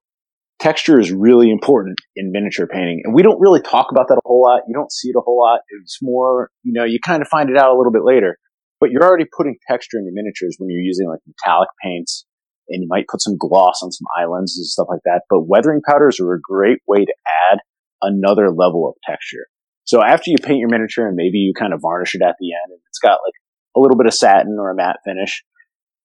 texture 0.60 1.00
is 1.00 1.12
really 1.12 1.52
important 1.52 2.00
in 2.16 2.32
miniature 2.32 2.68
painting, 2.68 3.02
and 3.04 3.14
we 3.14 3.24
don't 3.24 3.40
really 3.40 3.62
talk 3.62 3.88
about 3.92 4.08
that 4.10 4.16
a 4.18 4.26
whole 4.26 4.42
lot. 4.42 4.62
You 4.68 4.74
don't 4.74 4.92
see 4.92 5.10
it 5.10 5.16
a 5.18 5.22
whole 5.22 5.40
lot. 5.40 5.62
It's 5.82 6.00
more, 6.02 6.50
you 6.64 6.74
know, 6.74 6.84
you 6.84 7.00
kind 7.04 7.22
of 7.22 7.28
find 7.28 7.50
it 7.50 7.58
out 7.58 7.74
a 7.74 7.78
little 7.78 7.92
bit 7.92 8.04
later. 8.04 8.38
But 8.80 8.92
you're 8.92 9.04
already 9.04 9.26
putting 9.36 9.56
texture 9.68 9.98
in 9.98 10.06
your 10.06 10.14
miniatures 10.14 10.56
when 10.60 10.70
you're 10.70 10.82
using 10.82 11.08
like 11.10 11.20
metallic 11.26 11.70
paints, 11.84 12.26
and 12.70 12.84
you 12.84 12.88
might 12.90 13.08
put 13.08 13.22
some 13.22 13.36
gloss 13.38 13.82
on 13.82 13.92
some 13.92 14.06
islands 14.18 14.58
and 14.58 14.66
stuff 14.66 14.88
like 14.90 15.02
that. 15.06 15.22
But 15.30 15.48
weathering 15.48 15.82
powders 15.88 16.20
are 16.20 16.34
a 16.34 16.42
great 16.42 16.80
way 16.88 17.06
to 17.06 17.14
add 17.52 17.60
another 18.02 18.50
level 18.50 18.88
of 18.88 18.96
texture. 19.10 19.48
So 19.86 20.04
after 20.04 20.30
you 20.30 20.38
paint 20.38 20.60
your 20.60 20.70
miniature 20.70 21.08
and 21.08 21.16
maybe 21.16 21.38
you 21.38 21.54
kind 21.58 21.74
of 21.74 21.80
varnish 21.82 22.14
it 22.14 22.22
at 22.22 22.36
the 22.40 22.52
end 22.52 22.72
and 22.72 22.80
it's 22.90 23.00
got 23.00 23.20
like 23.26 23.34
a 23.76 23.80
little 23.80 23.98
bit 23.98 24.06
of 24.06 24.14
satin 24.14 24.58
or 24.60 24.70
a 24.70 24.76
matte 24.76 24.98
finish, 25.06 25.44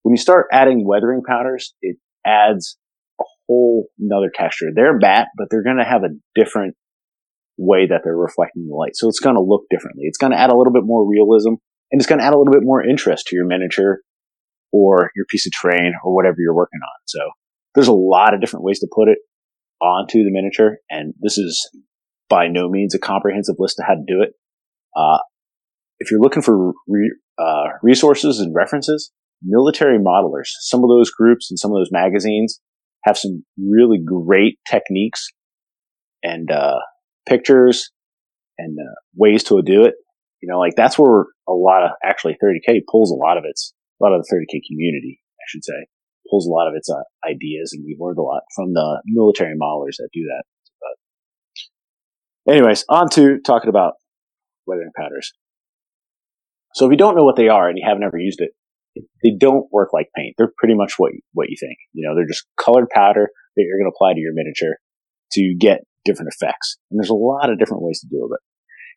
when 0.02 0.12
you 0.12 0.20
start 0.20 0.46
adding 0.52 0.86
weathering 0.86 1.22
powders, 1.26 1.74
it 1.82 1.96
adds 2.24 2.78
whole 3.52 3.88
nother 3.98 4.30
texture. 4.34 4.66
They're 4.74 4.96
matte, 4.96 5.28
but 5.36 5.48
they're 5.50 5.62
going 5.62 5.78
to 5.78 5.84
have 5.84 6.02
a 6.04 6.14
different 6.34 6.74
way 7.58 7.86
that 7.86 8.00
they're 8.04 8.16
reflecting 8.16 8.66
the 8.66 8.74
light. 8.74 8.96
So 8.96 9.08
it's 9.08 9.20
going 9.20 9.36
to 9.36 9.42
look 9.42 9.64
differently. 9.70 10.04
It's 10.04 10.18
going 10.18 10.32
to 10.32 10.38
add 10.38 10.50
a 10.50 10.56
little 10.56 10.72
bit 10.72 10.84
more 10.84 11.08
realism 11.08 11.54
and 11.90 12.00
it's 12.00 12.06
going 12.06 12.18
to 12.18 12.24
add 12.24 12.32
a 12.32 12.38
little 12.38 12.52
bit 12.52 12.62
more 12.62 12.84
interest 12.84 13.26
to 13.26 13.36
your 13.36 13.46
miniature 13.46 14.00
or 14.72 15.10
your 15.14 15.26
piece 15.28 15.46
of 15.46 15.52
terrain 15.52 15.92
or 16.02 16.14
whatever 16.14 16.36
you're 16.38 16.54
working 16.54 16.80
on. 16.82 17.00
So 17.04 17.20
there's 17.74 17.88
a 17.88 17.92
lot 17.92 18.34
of 18.34 18.40
different 18.40 18.64
ways 18.64 18.80
to 18.80 18.88
put 18.90 19.08
it 19.08 19.18
onto 19.80 20.24
the 20.24 20.30
miniature. 20.30 20.78
And 20.88 21.12
this 21.20 21.36
is 21.36 21.70
by 22.28 22.48
no 22.48 22.70
means 22.70 22.94
a 22.94 22.98
comprehensive 22.98 23.56
list 23.58 23.78
of 23.78 23.86
how 23.86 23.94
to 23.94 24.04
do 24.06 24.22
it. 24.22 24.30
Uh, 24.96 25.18
if 25.98 26.10
you're 26.10 26.20
looking 26.20 26.42
for 26.42 26.72
re- 26.88 27.16
uh, 27.38 27.68
resources 27.82 28.40
and 28.40 28.54
references, 28.54 29.12
military 29.42 29.98
modelers, 29.98 30.48
some 30.60 30.82
of 30.82 30.88
those 30.88 31.10
groups 31.10 31.50
and 31.50 31.58
some 31.58 31.70
of 31.70 31.76
those 31.76 31.90
magazines 31.92 32.60
have 33.04 33.18
some 33.18 33.44
really 33.58 33.98
great 34.04 34.58
techniques 34.68 35.28
and 36.22 36.50
uh, 36.50 36.78
pictures 37.28 37.90
and 38.58 38.78
uh, 38.78 38.94
ways 39.14 39.44
to 39.44 39.60
do 39.62 39.84
it. 39.84 39.94
You 40.40 40.48
know, 40.50 40.58
like 40.58 40.74
that's 40.76 40.98
where 40.98 41.26
a 41.48 41.52
lot 41.52 41.84
of 41.84 41.90
actually 42.04 42.36
30k 42.42 42.80
pulls 42.90 43.10
a 43.10 43.14
lot 43.14 43.38
of 43.38 43.44
its 43.46 43.72
a 44.00 44.04
lot 44.04 44.14
of 44.14 44.24
the 44.24 44.34
30k 44.34 44.60
community, 44.68 45.20
I 45.38 45.44
should 45.46 45.64
say, 45.64 45.86
pulls 46.28 46.46
a 46.46 46.50
lot 46.50 46.68
of 46.68 46.74
its 46.74 46.90
uh, 46.90 47.02
ideas, 47.28 47.72
and 47.72 47.84
we've 47.86 48.00
learned 48.00 48.18
a 48.18 48.22
lot 48.22 48.42
from 48.54 48.72
the 48.72 49.02
military 49.06 49.54
modelers 49.56 49.96
that 49.98 50.08
do 50.12 50.22
that. 50.22 50.42
But 52.44 52.54
anyways, 52.54 52.84
on 52.88 53.08
to 53.10 53.38
talking 53.40 53.68
about 53.68 53.94
weathering 54.66 54.90
powders. 54.96 55.32
So 56.74 56.86
if 56.86 56.90
you 56.90 56.96
don't 56.96 57.16
know 57.16 57.24
what 57.24 57.36
they 57.36 57.48
are 57.48 57.68
and 57.68 57.78
you 57.78 57.84
haven't 57.86 58.02
ever 58.02 58.18
used 58.18 58.40
it, 58.40 58.50
they 59.22 59.30
don't 59.38 59.66
work 59.72 59.90
like 59.92 60.08
paint. 60.16 60.34
They're 60.38 60.52
pretty 60.58 60.74
much 60.74 60.94
what 60.98 61.12
what 61.32 61.48
you 61.48 61.56
think. 61.58 61.76
You 61.92 62.06
know, 62.08 62.14
they're 62.14 62.26
just 62.26 62.44
colored 62.62 62.88
powder 62.90 63.28
that 63.56 63.62
you're 63.62 63.78
going 63.78 63.90
to 63.90 63.94
apply 63.94 64.14
to 64.14 64.20
your 64.20 64.32
miniature 64.34 64.76
to 65.32 65.54
get 65.58 65.80
different 66.04 66.32
effects. 66.34 66.76
And 66.90 66.98
there's 66.98 67.10
a 67.10 67.14
lot 67.14 67.50
of 67.50 67.58
different 67.58 67.82
ways 67.82 68.00
to 68.00 68.06
do 68.08 68.28
it. 68.32 68.40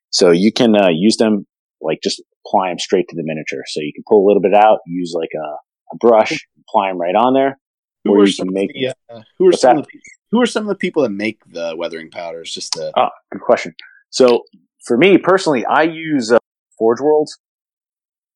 So 0.09 0.31
you 0.31 0.51
can 0.51 0.75
uh, 0.75 0.89
use 0.91 1.17
them 1.17 1.45
like 1.81 1.99
just 2.03 2.21
apply 2.45 2.69
them 2.69 2.79
straight 2.79 3.07
to 3.09 3.15
the 3.15 3.23
miniature. 3.25 3.63
So 3.67 3.79
you 3.81 3.91
can 3.93 4.03
pull 4.07 4.25
a 4.25 4.27
little 4.27 4.41
bit 4.41 4.53
out, 4.53 4.79
use 4.87 5.13
like 5.15 5.29
a, 5.35 5.47
a 5.93 5.97
brush, 5.99 6.31
apply 6.67 6.89
them 6.89 6.99
right 6.99 7.15
on 7.15 7.33
there. 7.33 7.59
Who 8.05 8.11
Or 8.13 8.21
are 8.21 8.25
you 8.25 8.31
some 8.31 8.47
make- 8.51 8.71
the, 8.73 8.93
uh, 9.09 9.21
who 9.39 9.47
are 9.47 9.51
some 9.51 9.77
that? 9.77 9.81
of 9.81 9.87
the, 9.87 9.99
who 10.31 10.41
are 10.41 10.45
some 10.45 10.63
of 10.63 10.69
the 10.69 10.75
people 10.75 11.03
that 11.03 11.09
make 11.09 11.39
the 11.51 11.75
weathering 11.77 12.09
powders? 12.11 12.51
Just 12.53 12.73
to 12.73 12.91
Oh, 12.97 13.09
good 13.31 13.41
question. 13.41 13.73
So 14.09 14.43
for 14.85 14.97
me 14.97 15.17
personally, 15.17 15.65
I 15.65 15.83
use 15.83 16.31
uh, 16.31 16.37
Forge 16.77 17.01
World's 17.01 17.37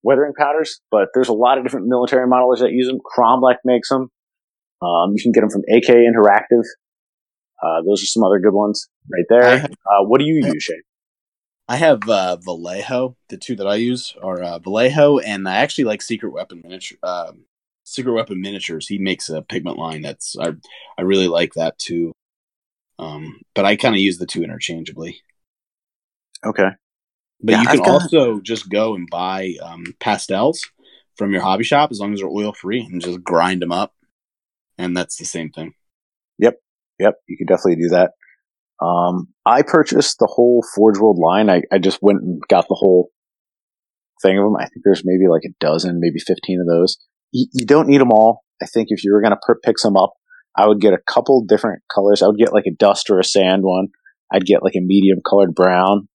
weathering 0.03 0.33
powders, 0.37 0.79
but 0.91 1.09
there's 1.13 1.29
a 1.29 1.33
lot 1.33 1.57
of 1.57 1.63
different 1.63 1.87
military 1.87 2.27
modelers 2.27 2.59
that 2.59 2.71
use 2.71 2.87
them. 2.87 2.99
Kromlech 2.99 3.57
makes 3.65 3.89
them. 3.89 4.09
Um, 4.81 5.11
you 5.13 5.21
can 5.21 5.31
get 5.31 5.41
them 5.41 5.49
from 5.49 5.63
AK 5.69 5.87
Interactive. 5.89 6.63
Uh, 7.61 7.81
those 7.85 8.01
are 8.01 8.05
some 8.05 8.23
other 8.23 8.39
good 8.39 8.53
ones 8.53 8.87
right 9.11 9.25
there. 9.29 9.59
have- 9.59 9.71
Uh, 9.71 10.03
what 10.05 10.19
do 10.19 10.25
you 10.25 10.35
use, 10.35 10.63
Shane? 10.63 10.81
I 11.67 11.75
have 11.75 12.07
uh, 12.09 12.37
Vallejo. 12.37 13.15
The 13.27 13.37
two 13.37 13.55
that 13.57 13.67
I 13.67 13.75
use 13.75 14.15
are 14.23 14.41
uh, 14.41 14.59
Vallejo, 14.59 15.19
and 15.19 15.47
I 15.47 15.57
actually 15.57 15.83
like 15.83 16.01
Secret 16.01 16.31
Weapon 16.31 16.61
miniature. 16.63 16.97
Uh, 17.03 17.33
Secret 17.83 18.13
Weapon 18.13 18.39
miniatures. 18.41 18.87
He 18.87 18.97
makes 18.97 19.29
a 19.29 19.41
pigment 19.41 19.77
line 19.77 20.01
that's 20.01 20.35
I 20.39 20.53
I 20.97 21.01
really 21.03 21.27
like 21.27 21.53
that 21.55 21.77
too. 21.77 22.13
Um, 22.97 23.41
but 23.55 23.65
I 23.65 23.75
kind 23.75 23.93
of 23.95 24.01
use 24.01 24.17
the 24.17 24.25
two 24.25 24.43
interchangeably. 24.43 25.21
Okay. 26.45 26.69
But 27.41 27.53
Yeah, 27.53 27.61
you 27.61 27.67
can 27.67 27.77
got- 27.79 27.87
also 27.89 28.39
just 28.41 28.69
go 28.69 28.95
and 28.95 29.07
buy 29.09 29.53
um, 29.63 29.83
pastels 29.99 30.61
from 31.17 31.31
your 31.31 31.41
hobby 31.41 31.63
shop 31.63 31.91
as 31.91 31.99
long 31.99 32.13
as 32.13 32.19
they're 32.19 32.29
oil 32.29 32.53
free 32.53 32.81
and 32.81 33.01
just 33.01 33.23
grind 33.23 33.61
them 33.61 33.71
up, 33.71 33.93
and 34.77 34.95
that's 34.95 35.17
the 35.17 35.25
same 35.25 35.49
thing. 35.49 35.73
Yep, 36.37 36.55
Yep. 36.99 37.15
you 37.27 37.37
could 37.37 37.47
definitely 37.47 37.75
do 37.77 37.89
that. 37.89 38.11
Um, 38.81 39.27
I 39.45 39.61
purchased 39.61 40.19
the 40.19 40.27
whole 40.31 40.63
Forge 40.75 40.97
World 40.99 41.17
line. 41.19 41.49
I, 41.49 41.63
I 41.71 41.79
just 41.79 41.99
went 42.01 42.21
and 42.21 42.41
got 42.47 42.67
the 42.69 42.75
whole 42.75 43.09
thing 44.21 44.37
of 44.37 44.43
them. 44.45 44.55
I 44.57 44.63
think 44.67 44.81
there's 44.85 45.03
maybe 45.05 45.27
like 45.29 45.43
a 45.45 45.53
dozen, 45.59 45.99
maybe 45.99 46.19
15 46.19 46.61
of 46.61 46.67
those. 46.67 46.97
You, 47.31 47.47
you 47.53 47.65
don't 47.65 47.87
need 47.87 47.99
them 48.01 48.11
all. 48.11 48.41
I 48.61 48.65
think 48.65 48.87
if 48.89 49.03
you 49.03 49.13
were 49.13 49.21
going 49.21 49.31
to 49.31 49.39
per- 49.45 49.59
pick 49.63 49.77
some 49.77 49.97
up, 49.97 50.13
I 50.57 50.67
would 50.67 50.79
get 50.81 50.93
a 50.93 50.97
couple 51.07 51.43
different 51.45 51.83
colors. 51.93 52.21
I 52.21 52.27
would 52.27 52.37
get 52.37 52.53
like 52.53 52.65
a 52.67 52.73
dust 52.73 53.09
or 53.09 53.19
a 53.19 53.23
sand 53.23 53.63
one. 53.63 53.87
I'd 54.31 54.45
get 54.45 54.63
like 54.63 54.75
a 54.75 54.81
medium 54.81 55.19
colored 55.27 55.53
brown, 55.55 56.07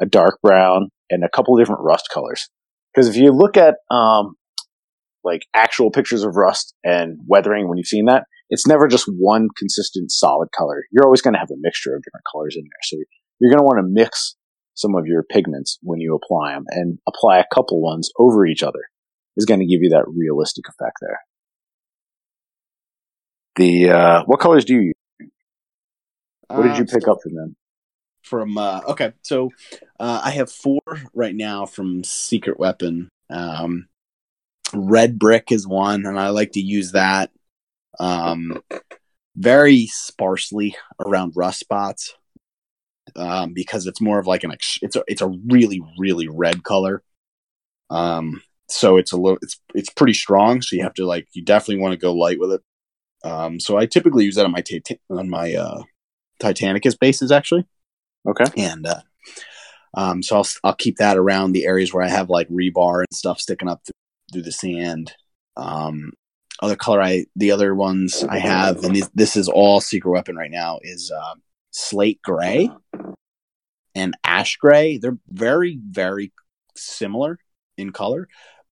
a 0.00 0.06
dark 0.06 0.38
brown, 0.42 0.88
and 1.10 1.24
a 1.24 1.28
couple 1.28 1.56
different 1.56 1.82
rust 1.82 2.08
colors. 2.12 2.48
Because 2.94 3.08
if 3.08 3.16
you 3.16 3.32
look 3.32 3.56
at, 3.56 3.76
um, 3.90 4.34
like 5.24 5.42
actual 5.54 5.90
pictures 5.90 6.22
of 6.24 6.36
rust 6.36 6.74
and 6.84 7.18
weathering 7.26 7.68
when 7.68 7.76
you've 7.76 7.86
seen 7.86 8.06
that, 8.06 8.24
it's 8.50 8.66
never 8.66 8.88
just 8.88 9.06
one 9.18 9.48
consistent 9.58 10.10
solid 10.10 10.48
color. 10.56 10.84
You're 10.90 11.04
always 11.04 11.20
going 11.20 11.34
to 11.34 11.40
have 11.40 11.50
a 11.50 11.58
mixture 11.58 11.94
of 11.94 12.02
different 12.02 12.24
colors 12.32 12.56
in 12.56 12.62
there. 12.62 12.82
So 12.82 12.96
you're 13.40 13.50
going 13.50 13.58
to 13.58 13.64
want 13.64 13.78
to 13.78 13.88
mix 13.88 14.36
some 14.74 14.94
of 14.94 15.06
your 15.06 15.24
pigments 15.24 15.78
when 15.82 16.00
you 16.00 16.14
apply 16.14 16.54
them 16.54 16.64
and 16.70 16.98
apply 17.06 17.38
a 17.38 17.44
couple 17.52 17.82
ones 17.82 18.10
over 18.18 18.46
each 18.46 18.62
other 18.62 18.80
is 19.36 19.44
going 19.44 19.60
to 19.60 19.66
give 19.66 19.80
you 19.82 19.90
that 19.90 20.04
realistic 20.08 20.64
effect 20.68 20.96
there. 21.00 21.18
The, 23.56 23.90
uh, 23.90 24.22
what 24.26 24.40
colors 24.40 24.64
do 24.64 24.74
you 24.74 24.80
use? 24.80 25.30
What 26.48 26.62
did 26.62 26.78
you 26.78 26.84
Uh, 26.84 26.92
pick 26.92 27.08
up 27.08 27.18
from 27.22 27.34
them? 27.34 27.56
From 28.28 28.58
uh 28.58 28.80
okay 28.86 29.12
so 29.22 29.50
uh 29.98 30.20
i 30.22 30.30
have 30.30 30.52
four 30.52 30.80
right 31.14 31.34
now 31.34 31.64
from 31.66 32.04
secret 32.04 32.58
weapon. 32.58 33.08
Um 33.30 33.88
red 34.74 35.18
brick 35.18 35.50
is 35.50 35.66
one 35.66 36.04
and 36.04 36.20
i 36.20 36.28
like 36.28 36.52
to 36.52 36.60
use 36.60 36.92
that 36.92 37.30
um 37.98 38.62
very 39.34 39.86
sparsely 39.86 40.76
around 41.04 41.32
rust 41.36 41.60
spots 41.60 42.14
um 43.16 43.54
because 43.54 43.86
it's 43.86 44.00
more 44.00 44.18
of 44.18 44.26
like 44.26 44.44
an 44.44 44.52
ex- 44.52 44.78
it's 44.82 44.96
a 44.96 45.02
it's 45.06 45.22
a 45.22 45.32
really 45.46 45.80
really 45.98 46.28
red 46.28 46.62
color. 46.64 47.02
Um 47.90 48.42
so 48.68 48.98
it's 48.98 49.12
a 49.12 49.16
little 49.16 49.38
it's 49.40 49.58
it's 49.74 49.88
pretty 49.88 50.12
strong 50.12 50.60
so 50.60 50.76
you 50.76 50.82
have 50.82 50.94
to 50.94 51.06
like 51.06 51.26
you 51.32 51.42
definitely 51.42 51.82
want 51.82 51.92
to 51.92 51.98
go 51.98 52.12
light 52.14 52.38
with 52.38 52.52
it. 52.52 52.62
Um 53.24 53.58
so 53.58 53.78
i 53.78 53.86
typically 53.86 54.24
use 54.24 54.34
that 54.36 54.44
on 54.44 54.52
my 54.52 54.62
on 55.10 55.28
my 55.30 55.54
uh 55.54 55.82
titanicus 56.42 56.98
bases 56.98 57.32
actually 57.32 57.64
Okay. 58.26 58.46
and 58.56 58.86
uh, 58.86 59.00
um, 59.94 60.22
so 60.22 60.36
I'll 60.36 60.46
I'll 60.64 60.74
keep 60.74 60.96
that 60.98 61.16
around 61.16 61.52
the 61.52 61.64
areas 61.66 61.92
where 61.92 62.04
I 62.04 62.08
have 62.08 62.30
like 62.30 62.48
rebar 62.48 63.00
and 63.00 63.16
stuff 63.16 63.40
sticking 63.40 63.68
up 63.68 63.82
through, 63.84 64.32
through 64.32 64.42
the 64.42 64.52
sand. 64.52 65.12
Um, 65.56 66.12
other 66.60 66.76
color 66.76 67.00
I 67.02 67.26
the 67.36 67.52
other 67.52 67.74
ones 67.74 68.24
I 68.28 68.38
have, 68.38 68.82
and 68.84 68.94
these, 68.94 69.08
this 69.14 69.36
is 69.36 69.48
all 69.48 69.80
secret 69.80 70.10
weapon 70.10 70.36
right 70.36 70.50
now 70.50 70.78
is 70.82 71.10
uh, 71.10 71.34
slate 71.70 72.20
gray 72.22 72.70
and 73.94 74.16
ash 74.24 74.56
gray. 74.56 74.98
They're 74.98 75.18
very 75.28 75.78
very 75.88 76.32
similar 76.76 77.38
in 77.76 77.92
color, 77.92 78.28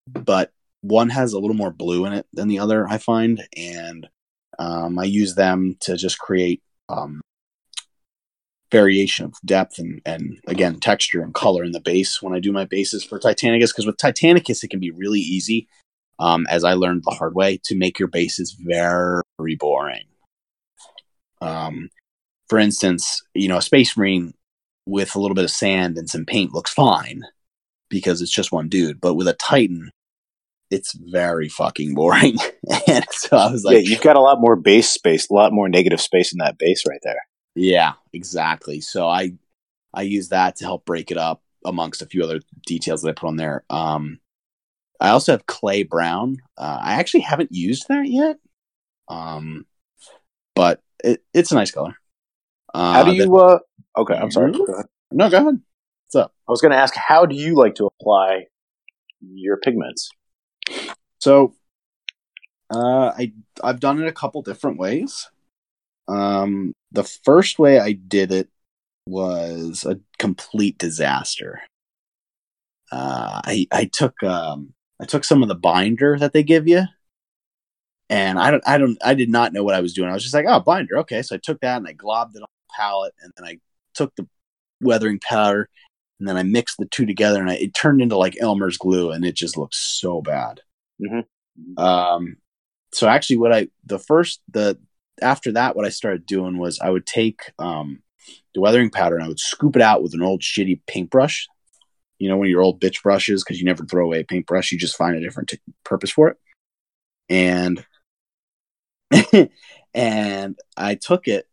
but 0.06 0.50
one 0.80 1.10
has 1.10 1.32
a 1.32 1.38
little 1.38 1.56
more 1.56 1.70
blue 1.70 2.04
in 2.06 2.12
it 2.12 2.26
than 2.32 2.48
the 2.48 2.58
other. 2.58 2.86
I 2.86 2.98
find, 2.98 3.42
and 3.56 4.06
um, 4.58 4.98
I 4.98 5.04
use 5.04 5.34
them 5.34 5.76
to 5.80 5.96
just 5.96 6.18
create 6.18 6.62
um, 6.88 7.20
variation 8.74 9.24
of 9.24 9.34
depth 9.44 9.78
and, 9.78 10.02
and 10.04 10.38
again 10.48 10.80
texture 10.80 11.22
and 11.22 11.32
color 11.32 11.62
in 11.62 11.72
the 11.72 11.80
base 11.80 12.20
when 12.20 12.34
I 12.34 12.40
do 12.40 12.52
my 12.52 12.64
bases 12.64 13.04
for 13.04 13.18
Titanicus 13.18 13.68
because 13.68 13.86
with 13.86 13.96
Titanicus 13.96 14.64
it 14.64 14.68
can 14.68 14.80
be 14.80 14.90
really 14.90 15.20
easy 15.20 15.68
um, 16.18 16.44
as 16.50 16.64
I 16.64 16.74
learned 16.74 17.02
the 17.04 17.14
hard 17.14 17.34
way 17.34 17.60
to 17.64 17.76
make 17.76 17.98
your 17.98 18.08
bases 18.08 18.56
very 18.58 19.22
boring. 19.58 20.06
Um, 21.40 21.90
for 22.48 22.58
instance, 22.58 23.22
you 23.34 23.48
know, 23.48 23.58
a 23.58 23.62
Space 23.62 23.96
Marine 23.96 24.34
with 24.86 25.14
a 25.14 25.20
little 25.20 25.34
bit 25.34 25.44
of 25.44 25.50
sand 25.50 25.96
and 25.96 26.08
some 26.10 26.24
paint 26.24 26.52
looks 26.52 26.72
fine 26.72 27.22
because 27.88 28.20
it's 28.20 28.34
just 28.34 28.52
one 28.52 28.68
dude, 28.68 29.00
but 29.00 29.14
with 29.14 29.28
a 29.28 29.34
Titan, 29.34 29.90
it's 30.70 30.94
very 30.94 31.48
fucking 31.48 31.94
boring. 31.94 32.38
and 32.88 33.06
so 33.10 33.36
I 33.36 33.52
was 33.52 33.64
like, 33.64 33.74
yeah, 33.76 33.90
you've 33.90 34.02
got 34.02 34.16
a 34.16 34.20
lot 34.20 34.40
more 34.40 34.56
base 34.56 34.90
space, 34.90 35.28
a 35.30 35.34
lot 35.34 35.52
more 35.52 35.68
negative 35.68 36.00
space 36.00 36.32
in 36.32 36.38
that 36.38 36.58
base 36.58 36.84
right 36.88 37.00
there. 37.02 37.22
Yeah, 37.54 37.94
exactly. 38.12 38.80
So 38.80 39.08
I 39.08 39.34
I 39.92 40.02
use 40.02 40.30
that 40.30 40.56
to 40.56 40.64
help 40.64 40.84
break 40.84 41.10
it 41.10 41.18
up 41.18 41.42
amongst 41.64 42.02
a 42.02 42.06
few 42.06 42.22
other 42.22 42.40
details 42.66 43.02
that 43.02 43.10
I 43.10 43.12
put 43.12 43.28
on 43.28 43.36
there. 43.36 43.64
Um, 43.70 44.18
I 45.00 45.10
also 45.10 45.32
have 45.32 45.46
clay 45.46 45.82
brown. 45.82 46.38
Uh, 46.56 46.78
I 46.82 46.94
actually 46.94 47.20
haven't 47.20 47.52
used 47.52 47.86
that 47.88 48.06
yet, 48.06 48.38
um, 49.08 49.66
but 50.54 50.82
it, 51.02 51.22
it's 51.32 51.52
a 51.52 51.56
nice 51.56 51.70
color. 51.70 51.94
Uh, 52.72 52.92
How 52.92 53.04
do 53.04 53.14
you, 53.14 53.36
uh, 53.36 53.58
okay, 53.96 54.14
I'm 54.14 54.30
sorry. 54.30 54.52
Go 54.52 54.84
no, 55.12 55.30
go 55.30 55.36
ahead. 55.36 55.60
What's 56.06 56.16
up? 56.16 56.34
I 56.48 56.52
was 56.52 56.60
going 56.60 56.72
to 56.72 56.78
ask, 56.78 56.94
how 56.96 57.24
do 57.24 57.36
you 57.36 57.54
like 57.54 57.76
to 57.76 57.86
apply 57.86 58.46
your 59.20 59.58
pigments? 59.58 60.10
So, 61.20 61.54
uh, 62.70 63.12
I 63.16 63.32
I've 63.62 63.80
done 63.80 64.02
it 64.02 64.08
a 64.08 64.12
couple 64.12 64.42
different 64.42 64.78
ways. 64.78 65.28
Um, 66.08 66.74
the 66.92 67.04
first 67.04 67.58
way 67.58 67.78
I 67.78 67.92
did 67.92 68.32
it 68.32 68.48
was 69.06 69.84
a 69.84 70.00
complete 70.18 70.78
disaster. 70.78 71.60
Uh, 72.92 73.40
I 73.44 73.66
I 73.72 73.84
took 73.86 74.22
um 74.22 74.74
I 75.00 75.04
took 75.06 75.24
some 75.24 75.42
of 75.42 75.48
the 75.48 75.54
binder 75.54 76.18
that 76.18 76.32
they 76.32 76.42
give 76.42 76.68
you, 76.68 76.84
and 78.10 78.38
I 78.38 78.50
don't 78.50 78.62
I 78.66 78.78
don't 78.78 78.98
I 79.04 79.14
did 79.14 79.30
not 79.30 79.52
know 79.52 79.64
what 79.64 79.74
I 79.74 79.80
was 79.80 79.94
doing. 79.94 80.10
I 80.10 80.12
was 80.14 80.22
just 80.22 80.34
like, 80.34 80.46
oh, 80.48 80.60
binder, 80.60 80.98
okay. 80.98 81.22
So 81.22 81.34
I 81.34 81.38
took 81.42 81.60
that 81.60 81.78
and 81.78 81.88
I 81.88 81.94
globbed 81.94 82.36
it 82.36 82.42
on 82.42 82.48
the 82.48 82.74
palette, 82.76 83.14
and 83.22 83.32
then 83.36 83.46
I 83.46 83.58
took 83.94 84.14
the 84.16 84.26
weathering 84.80 85.20
powder, 85.20 85.68
and 86.20 86.28
then 86.28 86.36
I 86.36 86.42
mixed 86.42 86.78
the 86.78 86.86
two 86.86 87.06
together, 87.06 87.40
and 87.40 87.50
I, 87.50 87.54
it 87.54 87.74
turned 87.74 88.02
into 88.02 88.16
like 88.16 88.36
Elmer's 88.40 88.78
glue, 88.78 89.10
and 89.10 89.24
it 89.24 89.34
just 89.34 89.56
looked 89.56 89.74
so 89.74 90.20
bad. 90.22 90.60
Mhm. 91.00 91.24
Um, 91.78 92.36
so 92.92 93.08
actually, 93.08 93.38
what 93.38 93.52
I 93.52 93.68
the 93.84 93.98
first 93.98 94.40
the 94.52 94.78
after 95.22 95.52
that, 95.52 95.76
what 95.76 95.84
I 95.84 95.90
started 95.90 96.26
doing 96.26 96.58
was 96.58 96.78
I 96.80 96.90
would 96.90 97.06
take 97.06 97.52
um 97.58 98.02
the 98.54 98.60
weathering 98.60 98.90
powder 98.90 99.16
and 99.16 99.24
I 99.24 99.28
would 99.28 99.40
scoop 99.40 99.76
it 99.76 99.82
out 99.82 100.02
with 100.02 100.14
an 100.14 100.22
old 100.22 100.40
shitty 100.40 100.80
paintbrush. 100.86 101.46
You 102.18 102.28
know, 102.28 102.36
one 102.36 102.46
of 102.46 102.50
your 102.50 102.62
old 102.62 102.80
bitch 102.80 103.02
brushes 103.02 103.42
because 103.42 103.58
you 103.58 103.64
never 103.64 103.84
throw 103.84 104.04
away 104.04 104.20
a 104.20 104.24
paintbrush, 104.24 104.70
you 104.70 104.78
just 104.78 104.96
find 104.96 105.16
a 105.16 105.20
different 105.20 105.50
t- 105.50 105.58
purpose 105.84 106.10
for 106.10 106.28
it. 106.28 106.36
And 107.28 107.84
and 109.94 110.58
I 110.76 110.94
took 110.94 111.28
it 111.28 111.48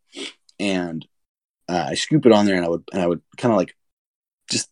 and 0.58 1.06
uh, 1.68 1.86
I 1.88 1.94
scoop 1.94 2.26
it 2.26 2.32
on 2.32 2.46
there 2.46 2.56
and 2.56 2.64
I 2.64 2.68
would 2.68 2.84
and 2.92 3.02
I 3.02 3.06
would 3.06 3.22
kind 3.36 3.52
of 3.52 3.58
like 3.58 3.76
just 4.50 4.68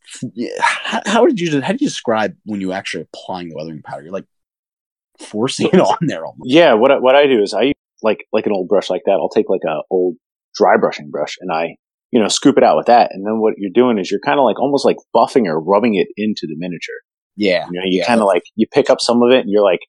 how, 0.60 1.00
how 1.06 1.22
would 1.22 1.40
you 1.40 1.60
how 1.60 1.72
do 1.72 1.78
you 1.80 1.88
describe 1.88 2.36
when 2.44 2.60
you 2.60 2.72
actually 2.72 3.06
applying 3.12 3.48
the 3.48 3.56
weathering 3.56 3.82
powder? 3.82 4.02
You're 4.02 4.12
like 4.12 4.26
forcing 5.18 5.68
it 5.68 5.80
on 5.80 5.98
there 6.02 6.24
almost. 6.24 6.50
Yeah, 6.50 6.74
what 6.74 6.90
I, 6.90 6.98
what 6.98 7.16
I 7.16 7.26
do 7.26 7.42
is 7.42 7.54
I 7.54 7.62
use 7.62 7.74
like 8.02 8.24
like 8.32 8.46
an 8.46 8.52
old 8.52 8.68
brush 8.68 8.90
like 8.90 9.02
that. 9.06 9.12
I'll 9.12 9.28
take 9.28 9.48
like 9.48 9.64
a 9.66 9.82
old 9.90 10.16
dry 10.54 10.76
brushing 10.78 11.10
brush 11.10 11.36
and 11.40 11.50
I 11.52 11.76
you 12.10 12.20
know 12.20 12.28
scoop 12.28 12.56
it 12.56 12.64
out 12.64 12.76
with 12.76 12.86
that. 12.86 13.10
And 13.12 13.26
then 13.26 13.40
what 13.40 13.54
you're 13.56 13.70
doing 13.72 13.98
is 13.98 14.10
you're 14.10 14.20
kind 14.24 14.38
of 14.38 14.44
like 14.44 14.58
almost 14.60 14.84
like 14.84 14.96
buffing 15.14 15.46
or 15.46 15.60
rubbing 15.60 15.94
it 15.94 16.08
into 16.16 16.42
the 16.42 16.56
miniature. 16.56 17.00
Yeah, 17.36 17.66
You 17.70 17.80
know, 17.80 17.84
you 17.84 18.00
yeah. 18.00 18.06
kind 18.06 18.20
of 18.20 18.26
like 18.26 18.42
you 18.54 18.66
pick 18.72 18.90
up 18.90 19.00
some 19.00 19.22
of 19.22 19.32
it 19.32 19.40
and 19.40 19.48
you're 19.48 19.64
like 19.64 19.80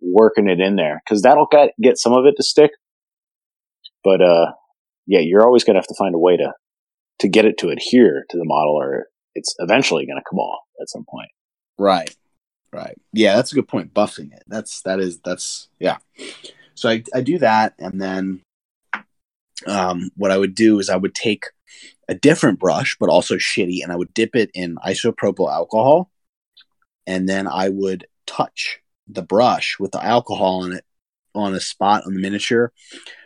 working 0.00 0.48
it 0.48 0.60
in 0.60 0.76
there 0.76 1.00
because 1.04 1.22
that'll 1.22 1.46
get 1.50 1.70
get 1.80 1.98
some 1.98 2.12
of 2.12 2.24
it 2.24 2.34
to 2.36 2.42
stick. 2.42 2.70
But 4.02 4.20
uh, 4.22 4.52
yeah, 5.06 5.20
you're 5.20 5.44
always 5.44 5.64
gonna 5.64 5.78
have 5.78 5.86
to 5.86 5.94
find 5.98 6.14
a 6.14 6.18
way 6.18 6.36
to 6.36 6.52
to 7.20 7.28
get 7.28 7.44
it 7.44 7.58
to 7.58 7.68
adhere 7.68 8.24
to 8.30 8.36
the 8.36 8.44
model, 8.44 8.74
or 8.74 9.06
it's 9.34 9.54
eventually 9.58 10.06
gonna 10.06 10.22
come 10.28 10.38
off 10.38 10.64
at 10.80 10.88
some 10.88 11.04
point. 11.08 11.30
Right. 11.78 12.14
Right. 12.72 12.96
Yeah, 13.12 13.36
that's 13.36 13.52
a 13.52 13.54
good 13.54 13.68
point. 13.68 13.94
Buffing 13.94 14.32
it. 14.32 14.42
That's 14.46 14.82
that 14.82 15.00
is 15.00 15.20
that's 15.20 15.68
yeah. 15.78 15.98
So 16.78 16.88
I 16.88 17.02
I 17.14 17.20
do 17.20 17.38
that 17.38 17.74
and 17.78 18.00
then 18.00 18.40
um 19.66 20.10
what 20.16 20.30
I 20.30 20.38
would 20.38 20.54
do 20.54 20.78
is 20.78 20.88
I 20.88 20.96
would 20.96 21.14
take 21.14 21.46
a 22.08 22.14
different 22.14 22.58
brush 22.58 22.96
but 23.00 23.10
also 23.10 23.36
shitty 23.36 23.82
and 23.82 23.92
I 23.92 23.96
would 23.96 24.14
dip 24.14 24.36
it 24.36 24.50
in 24.54 24.76
isopropyl 24.76 25.52
alcohol 25.52 26.10
and 27.06 27.28
then 27.28 27.48
I 27.48 27.68
would 27.68 28.06
touch 28.26 28.80
the 29.08 29.22
brush 29.22 29.76
with 29.80 29.92
the 29.92 30.04
alcohol 30.04 30.64
in 30.64 30.72
it 30.72 30.84
on 31.34 31.54
a 31.54 31.60
spot 31.60 32.04
on 32.06 32.14
the 32.14 32.20
miniature 32.20 32.72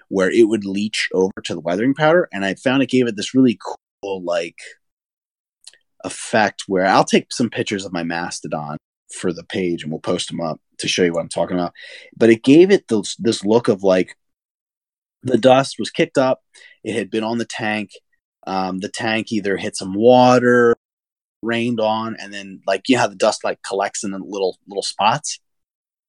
where 0.08 0.30
it 0.30 0.46
would 0.46 0.64
leach 0.64 1.08
over 1.14 1.32
to 1.42 1.54
the 1.54 1.60
weathering 1.60 1.94
powder, 1.94 2.28
and 2.34 2.44
I 2.44 2.54
found 2.54 2.82
it 2.82 2.90
gave 2.90 3.06
it 3.06 3.16
this 3.16 3.34
really 3.34 3.58
cool 4.02 4.22
like 4.22 4.58
effect 6.04 6.64
where 6.66 6.84
I'll 6.84 7.04
take 7.04 7.32
some 7.32 7.48
pictures 7.48 7.86
of 7.86 7.92
my 7.92 8.02
mastodon 8.02 8.76
for 9.12 9.32
the 9.32 9.44
page 9.44 9.82
and 9.82 9.92
we'll 9.92 10.00
post 10.00 10.28
them 10.28 10.40
up 10.40 10.60
to 10.78 10.88
show 10.88 11.02
you 11.04 11.12
what 11.12 11.20
I'm 11.20 11.28
talking 11.28 11.56
about. 11.58 11.72
But 12.16 12.30
it 12.30 12.42
gave 12.42 12.70
it 12.70 12.88
this 12.88 13.16
this 13.16 13.44
look 13.44 13.68
of 13.68 13.82
like 13.82 14.16
the 15.22 15.38
dust 15.38 15.76
was 15.78 15.90
kicked 15.90 16.18
up, 16.18 16.42
it 16.84 16.94
had 16.94 17.10
been 17.10 17.24
on 17.24 17.38
the 17.38 17.44
tank. 17.44 17.90
Um, 18.46 18.80
the 18.80 18.88
tank 18.88 19.30
either 19.30 19.56
hit 19.56 19.76
some 19.76 19.94
water, 19.94 20.74
rained 21.42 21.80
on, 21.80 22.16
and 22.18 22.32
then 22.32 22.60
like 22.66 22.88
you 22.88 22.96
know 22.96 23.02
how 23.02 23.08
the 23.08 23.14
dust 23.14 23.44
like 23.44 23.62
collects 23.62 24.04
in 24.04 24.10
the 24.10 24.18
little 24.18 24.58
little 24.68 24.82
spots, 24.82 25.40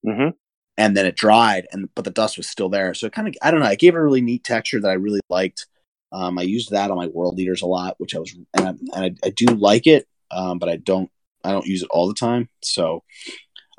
Mm-hmm. 0.06 0.30
and 0.78 0.98
then 0.98 1.06
it 1.06 1.16
dried, 1.16 1.68
and 1.72 1.90
but 1.96 2.06
the 2.06 2.12
dust 2.12 2.38
was 2.38 2.48
still 2.50 2.70
there. 2.70 2.94
So 2.94 3.08
it 3.08 3.14
kind 3.14 3.28
of 3.28 3.36
I 3.42 3.52
don't 3.52 3.60
know. 3.60 3.68
It 3.70 3.80
gave 3.80 3.94
it 3.96 3.98
a 3.98 4.04
really 4.04 4.22
neat 4.22 4.44
texture 4.44 4.82
that 4.82 4.90
I 4.90 4.94
really 4.94 5.22
liked. 5.30 5.68
Um, 6.12 6.38
I 6.38 6.44
used 6.44 6.72
that 6.72 6.92
on 6.92 6.98
my 6.98 7.08
world 7.08 7.40
eaters 7.40 7.62
a 7.62 7.68
lot, 7.68 7.96
which 8.00 8.16
I 8.16 8.20
was 8.20 8.36
and 8.56 8.66
I, 8.68 8.70
and 8.70 9.18
I, 9.24 9.28
I 9.28 9.30
do 9.32 9.46
like 9.46 9.88
it, 9.88 10.08
um, 10.32 10.60
but 10.60 10.70
I 10.70 10.78
don't 10.78 11.10
I 11.44 11.52
don't 11.52 11.66
use 11.66 11.84
it 11.84 11.90
all 11.92 12.08
the 12.08 12.14
time. 12.14 12.50
So, 12.62 13.04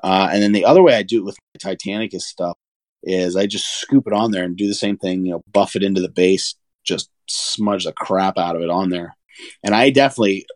uh, 0.03 0.29
and 0.33 0.43
then 0.43 0.53
the 0.53 0.65
other 0.65 0.83
way 0.83 0.95
I 0.95 1.03
do 1.03 1.19
it 1.19 1.25
with 1.25 1.37
my 1.65 1.73
Titanicus 1.75 2.23
stuff 2.23 2.57
is 3.03 3.37
I 3.37 3.47
just 3.47 3.81
scoop 3.81 4.07
it 4.07 4.13
on 4.13 4.31
there 4.31 4.45
and 4.45 4.57
do 4.57 4.67
the 4.67 4.75
same 4.75 4.97
thing. 4.97 5.25
You 5.25 5.33
know, 5.33 5.45
buff 5.53 5.77
it 5.77 5.83
into 5.83 6.01
the 6.01 6.09
base, 6.09 6.55
just 6.85 7.11
smudge 7.29 7.85
the 7.85 7.93
crap 7.93 8.39
out 8.39 8.57
of 8.57 8.63
it 8.63 8.71
on 8.71 8.91
there. 8.91 9.17
And 9.63 9.75
I 9.75 9.91
definitely 9.91 10.47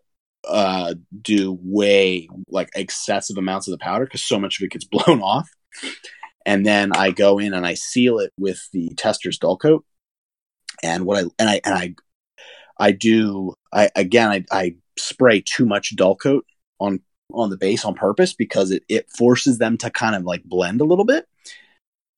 uh, 0.47 0.95
do 1.21 1.57
way 1.61 2.29
like 2.49 2.69
excessive 2.75 3.37
amounts 3.37 3.67
of 3.67 3.71
the 3.71 3.83
powder 3.83 4.05
because 4.05 4.23
so 4.23 4.39
much 4.39 4.59
of 4.59 4.65
it 4.65 4.71
gets 4.71 4.85
blown 4.91 5.21
off. 5.21 5.49
And 6.45 6.65
then 6.65 6.91
I 6.93 7.11
go 7.11 7.37
in 7.37 7.53
and 7.53 7.65
I 7.65 7.73
seal 7.73 8.19
it 8.19 8.31
with 8.37 8.59
the 8.73 8.89
Testors 8.95 9.37
dull 9.37 9.57
coat. 9.57 9.85
And 10.81 11.05
what 11.05 11.17
I 11.17 11.27
and 11.37 11.49
I 11.49 11.61
and 11.65 11.75
I 11.75 11.95
I 12.79 12.91
do 12.91 13.53
I 13.73 13.89
again 13.95 14.29
I, 14.29 14.45
I 14.51 14.75
spray 14.97 15.41
too 15.41 15.65
much 15.65 15.95
Dullcote 15.95 16.41
on 16.79 16.99
on 17.31 17.49
the 17.49 17.57
base 17.57 17.85
on 17.85 17.93
purpose 17.93 18.33
because 18.33 18.71
it, 18.71 18.83
it 18.89 19.09
forces 19.11 19.59
them 19.59 19.77
to 19.77 19.89
kind 19.89 20.15
of 20.15 20.23
like 20.23 20.43
blend 20.43 20.81
a 20.81 20.85
little 20.85 21.05
bit 21.05 21.27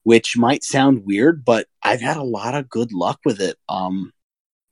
which 0.03 0.37
might 0.37 0.63
sound 0.63 1.05
weird 1.05 1.43
but 1.43 1.67
i've 1.83 2.01
had 2.01 2.17
a 2.17 2.23
lot 2.23 2.55
of 2.55 2.69
good 2.69 2.93
luck 2.93 3.19
with 3.25 3.39
it 3.41 3.57
um 3.69 4.11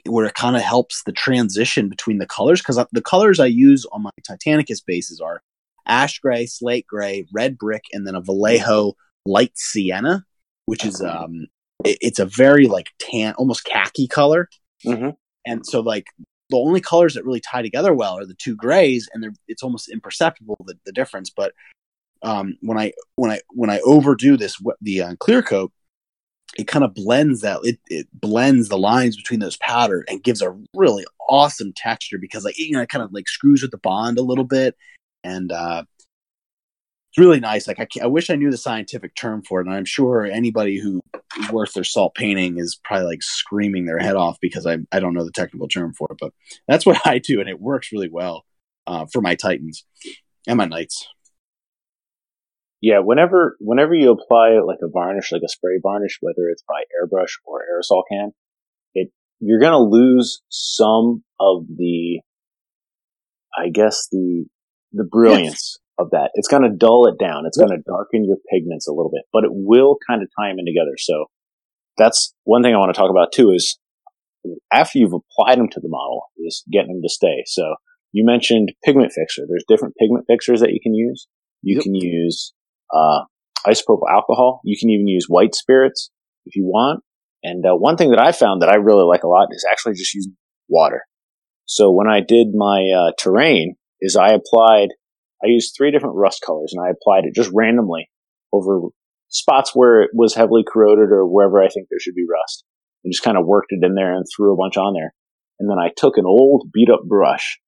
where 0.06 0.26
it 0.26 0.34
kind 0.34 0.56
of 0.56 0.62
helps 0.62 1.04
the 1.04 1.12
transition 1.12 1.90
between 1.90 2.20
the 2.20 2.26
colors 2.26 2.62
because 2.62 2.80
the 2.92 3.02
colors 3.02 3.40
i 3.40 3.46
use 3.46 3.86
on 3.92 4.02
my 4.02 4.10
titanicus 4.28 4.84
bases 4.86 5.20
are 5.20 5.42
ash 5.86 6.20
gray 6.20 6.46
slate 6.46 6.88
gray 6.88 7.28
red 7.34 7.58
brick 7.58 7.84
and 7.92 8.08
then 8.08 8.16
a 8.16 8.22
vallejo 8.22 8.94
light 9.26 9.52
sienna 9.56 10.24
which 10.66 10.86
is 10.86 11.02
um 11.02 11.48
it, 11.84 11.98
it's 12.02 12.20
a 12.20 12.26
very 12.26 12.68
like 12.68 12.88
tan 13.00 13.34
almost 13.34 13.66
khaki 13.66 14.08
color 14.08 14.48
Mm-hmm. 14.86 15.10
and 15.46 15.66
so 15.66 15.82
like 15.82 16.06
the 16.50 16.58
only 16.58 16.82
colors 16.82 17.14
that 17.14 17.26
really 17.26 17.39
tie 17.39 17.62
together 17.62 17.93
well 17.93 18.18
are 18.18 18.26
the 18.26 18.34
two 18.36 18.56
grays 18.56 19.10
and 19.14 19.38
it's 19.47 19.64
almost 19.64 19.89
imperceptible 19.89 20.58
the, 20.66 20.78
the 20.86 20.91
difference 20.91 21.30
but 21.30 21.54
um 22.22 22.58
when 22.62 22.78
i 22.78 22.91
when 23.16 23.32
i 23.32 23.39
when 23.50 23.70
i 23.70 23.80
overdo 23.82 24.38
this 24.38 24.62
the 24.82 25.02
uh, 25.02 25.16
clear 25.20 25.41
coat 25.41 25.72
it 26.58 26.68
kind 26.68 26.84
of 26.84 26.95
blends 26.95 27.41
that 27.41 27.60
it, 27.64 27.80
it 27.88 28.08
blends 28.14 28.70
the 28.70 28.78
lines 28.78 29.16
between 29.16 29.39
those 29.39 29.58
powder 29.58 30.04
and 30.10 30.24
gives 30.24 30.41
a 30.41 30.56
really 30.76 31.06
awesome 31.30 31.72
texture 31.74 32.18
because 32.18 32.43
like 32.43 32.58
you 32.58 32.72
know 32.72 32.82
it 32.82 32.89
kind 32.89 33.04
of 33.04 33.14
like 33.14 33.28
screws 33.28 33.62
with 33.62 33.72
the 33.72 33.78
bond 33.78 34.18
a 34.18 34.24
little 34.24 34.43
bit 34.43 34.76
and 35.24 35.52
uh 35.52 35.84
it's 37.10 37.18
really 37.18 37.39
nice. 37.39 37.68
Like 37.68 37.80
I, 37.80 37.88
I 38.03 38.07
wish 38.07 38.30
i 38.30 38.36
knew 38.36 38.51
the 38.51 38.57
scientific 38.57 39.16
term 39.16 39.41
for 39.41 39.60
it 39.62 39.68
and 39.68 39.76
i'm 39.76 39.86
sure 39.86 40.26
anybody 40.26 40.80
who 40.80 41.01
worth 41.51 41.74
their 41.74 41.84
salt 41.84 42.16
painting 42.16 42.57
is 42.57 42.80
probably 42.84 43.07
like 43.07 43.24
screaming 43.24 43.86
their 43.86 43.99
head 43.99 44.16
off 44.16 44.38
because 44.41 44.66
i, 44.66 44.78
I 44.91 44.99
don't 44.99 45.14
know 45.14 45.26
the 45.26 45.32
technical 45.32 45.68
term 45.68 45.93
for 45.93 46.07
it 46.12 46.18
but 46.20 46.34
that's 46.68 46.86
what 46.86 46.99
i 47.05 47.20
do 47.20 47.39
and 47.39 47.49
it 47.49 47.60
works 47.60 47.91
really 47.91 48.10
well 48.12 48.45
uh, 48.89 49.05
for 49.05 49.22
my 49.22 49.36
titans 49.36 49.86
and 50.47 50.57
my 50.57 50.66
knights. 50.66 51.07
Yeah, 52.82 52.99
whenever 52.99 53.55
whenever 53.60 53.93
you 53.93 54.12
apply 54.12 54.60
like 54.66 54.80
a 54.82 54.88
varnish, 54.88 55.32
like 55.32 55.41
a 55.45 55.49
spray 55.49 55.80
varnish, 55.82 56.18
whether 56.22 56.49
it's 56.49 56.64
by 56.68 56.84
airbrush 56.97 57.34
or 57.45 57.62
aerosol 57.62 58.03
can, 58.10 58.32
it 58.95 59.12
you're 59.39 59.60
gonna 59.60 59.80
lose 59.80 60.41
some 60.49 61.24
of 61.39 61.66
the, 61.68 62.22
I 63.55 63.70
guess 63.70 64.07
the 64.12 64.45
the 64.93 65.03
brilliance 65.03 65.78
of 66.00 66.10
that. 66.12 66.32
It's 66.36 66.47
gonna 66.47 66.74
dull 66.76 67.08
it 67.08 67.20
down. 67.20 67.45
It's 67.45 67.58
gonna 67.58 67.82
darken 67.86 68.26
your 68.26 68.38
pigments 68.52 68.88
a 68.88 68.91
little 68.91 69.12
bit, 69.12 69.24
but 69.34 69.43
it 69.43 69.52
will 69.52 69.97
kind 70.08 70.22
of 70.22 70.30
tie 70.39 70.50
them 70.50 70.60
in 70.60 70.66
together. 70.66 70.95
So 70.97 71.26
that's 71.97 72.34
one 72.45 72.64
thing 72.64 72.74
I 72.74 72.78
want 72.78 72.93
to 72.93 73.00
talk 73.00 73.12
about 73.12 73.32
too. 73.34 73.52
Is 73.52 73.78
after 74.72 74.97
you've 75.00 75.14
applied 75.14 75.60
them 75.60 75.70
to 75.70 75.80
the 75.80 75.89
model, 75.89 76.24
is 76.38 76.64
getting 76.72 76.93
them 76.93 77.02
to 77.04 77.10
stay. 77.10 77.43
So 77.45 77.76
you 78.12 78.26
mentioned 78.26 78.72
pigment 78.84 79.12
fixer. 79.12 79.43
There's 79.47 79.66
different 79.68 79.95
pigment 80.00 80.26
fixers 80.28 80.62
that 80.62 80.72
you 80.72 80.80
can 80.82 80.93
use. 80.95 81.28
You 81.62 81.76
Yep. 81.76 81.84
can 81.84 81.95
use 81.95 82.54
uh, 82.93 83.26
isopropyl 83.68 84.10
alcohol. 84.10 84.62
You 84.64 84.78
can 84.80 84.89
even 84.89 85.08
use 85.08 85.26
white 85.28 85.54
spirits 85.54 86.10
if 86.45 86.56
you 86.56 86.64
want. 86.66 87.04
And 87.43 87.66
uh, 87.66 87.76
one 87.76 87.97
thing 87.97 88.12
that 88.12 88.20
I 88.20 88.32
found 88.32 88.62
that 88.62 88.70
I 88.70 88.76
really 88.76 89.04
like 89.04 89.24
a 89.24 89.28
lot 89.28 89.47
is 89.52 89.66
actually 89.70 89.93
just 89.93 90.14
using 90.14 90.36
water. 90.68 91.02
So 91.66 91.91
when 91.91 92.08
I 92.08 92.22
did 92.22 92.47
my 92.54 92.89
uh, 92.97 93.12
terrain, 93.22 93.76
is 94.02 94.16
I 94.16 94.30
applied, 94.30 94.89
I 95.44 95.48
used 95.48 95.74
three 95.76 95.92
different 95.92 96.16
rust 96.16 96.44
colors, 96.46 96.74
and 96.76 96.86
I 96.86 96.92
applied 96.92 97.26
it 97.26 97.36
just 97.36 97.52
randomly 97.54 98.10
over 98.52 98.82
spots 99.30 99.72
where 99.74 100.02
it 100.02 100.12
was 100.14 100.36
heavily 100.36 100.64
corroded 100.68 101.12
or 101.12 101.26
wherever 101.26 101.62
I 101.62 101.70
think 101.70 101.88
there 101.90 102.00
should 102.00 102.16
be 102.16 102.26
rust, 102.30 102.64
and 103.04 103.14
just 103.14 103.24
kind 103.24 103.38
of 103.38 103.46
worked 103.46 103.72
it 103.72 103.86
in 103.86 103.96
there 103.96 104.14
and 104.14 104.26
threw 104.26 104.54
a 104.54 104.58
bunch 104.58 104.78
on 104.78 104.94
there. 104.94 105.14
And 105.60 105.70
then 105.70 105.78
I 105.78 105.92
took 105.96 106.18
an 106.18 106.26
old 106.26 106.70
beat 106.74 106.90
up 106.90 107.02
brush 107.08 107.60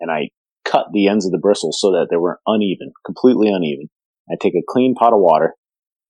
and 0.00 0.10
I 0.10 0.30
cut 0.64 0.86
the 0.92 1.08
ends 1.08 1.26
of 1.26 1.32
the 1.32 1.38
bristles 1.38 1.78
so 1.80 1.92
that 1.92 2.08
they 2.10 2.16
were 2.16 2.40
uneven, 2.46 2.92
completely 3.04 3.48
uneven. 3.48 3.88
I 4.30 4.34
take 4.40 4.54
a 4.54 4.64
clean 4.66 4.94
pot 4.94 5.12
of 5.12 5.20
water 5.20 5.54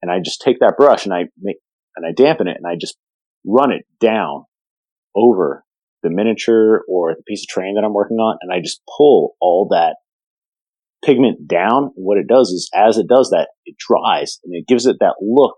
and 0.02 0.10
I 0.10 0.18
just 0.24 0.40
take 0.40 0.60
that 0.60 0.76
brush 0.76 1.04
and 1.04 1.12
I 1.12 1.24
make, 1.40 1.56
and 1.96 2.06
I 2.06 2.12
dampen 2.12 2.48
it 2.48 2.56
and 2.56 2.66
I 2.66 2.76
just 2.80 2.96
run 3.44 3.72
it 3.72 3.84
down 4.00 4.44
over 5.14 5.64
the 6.02 6.10
miniature 6.10 6.84
or 6.88 7.14
the 7.14 7.22
piece 7.26 7.42
of 7.42 7.48
train 7.48 7.74
that 7.74 7.84
I'm 7.84 7.94
working 7.94 8.18
on. 8.18 8.38
And 8.40 8.52
I 8.52 8.60
just 8.60 8.80
pull 8.96 9.34
all 9.40 9.68
that 9.70 9.96
pigment 11.06 11.46
down. 11.48 11.92
What 11.94 12.18
it 12.18 12.26
does 12.26 12.48
is 12.48 12.68
as 12.74 12.98
it 12.98 13.06
does 13.08 13.30
that, 13.30 13.48
it 13.64 13.76
dries 13.78 14.38
and 14.44 14.54
it 14.54 14.66
gives 14.66 14.86
it 14.86 14.96
that 15.00 15.14
look 15.20 15.54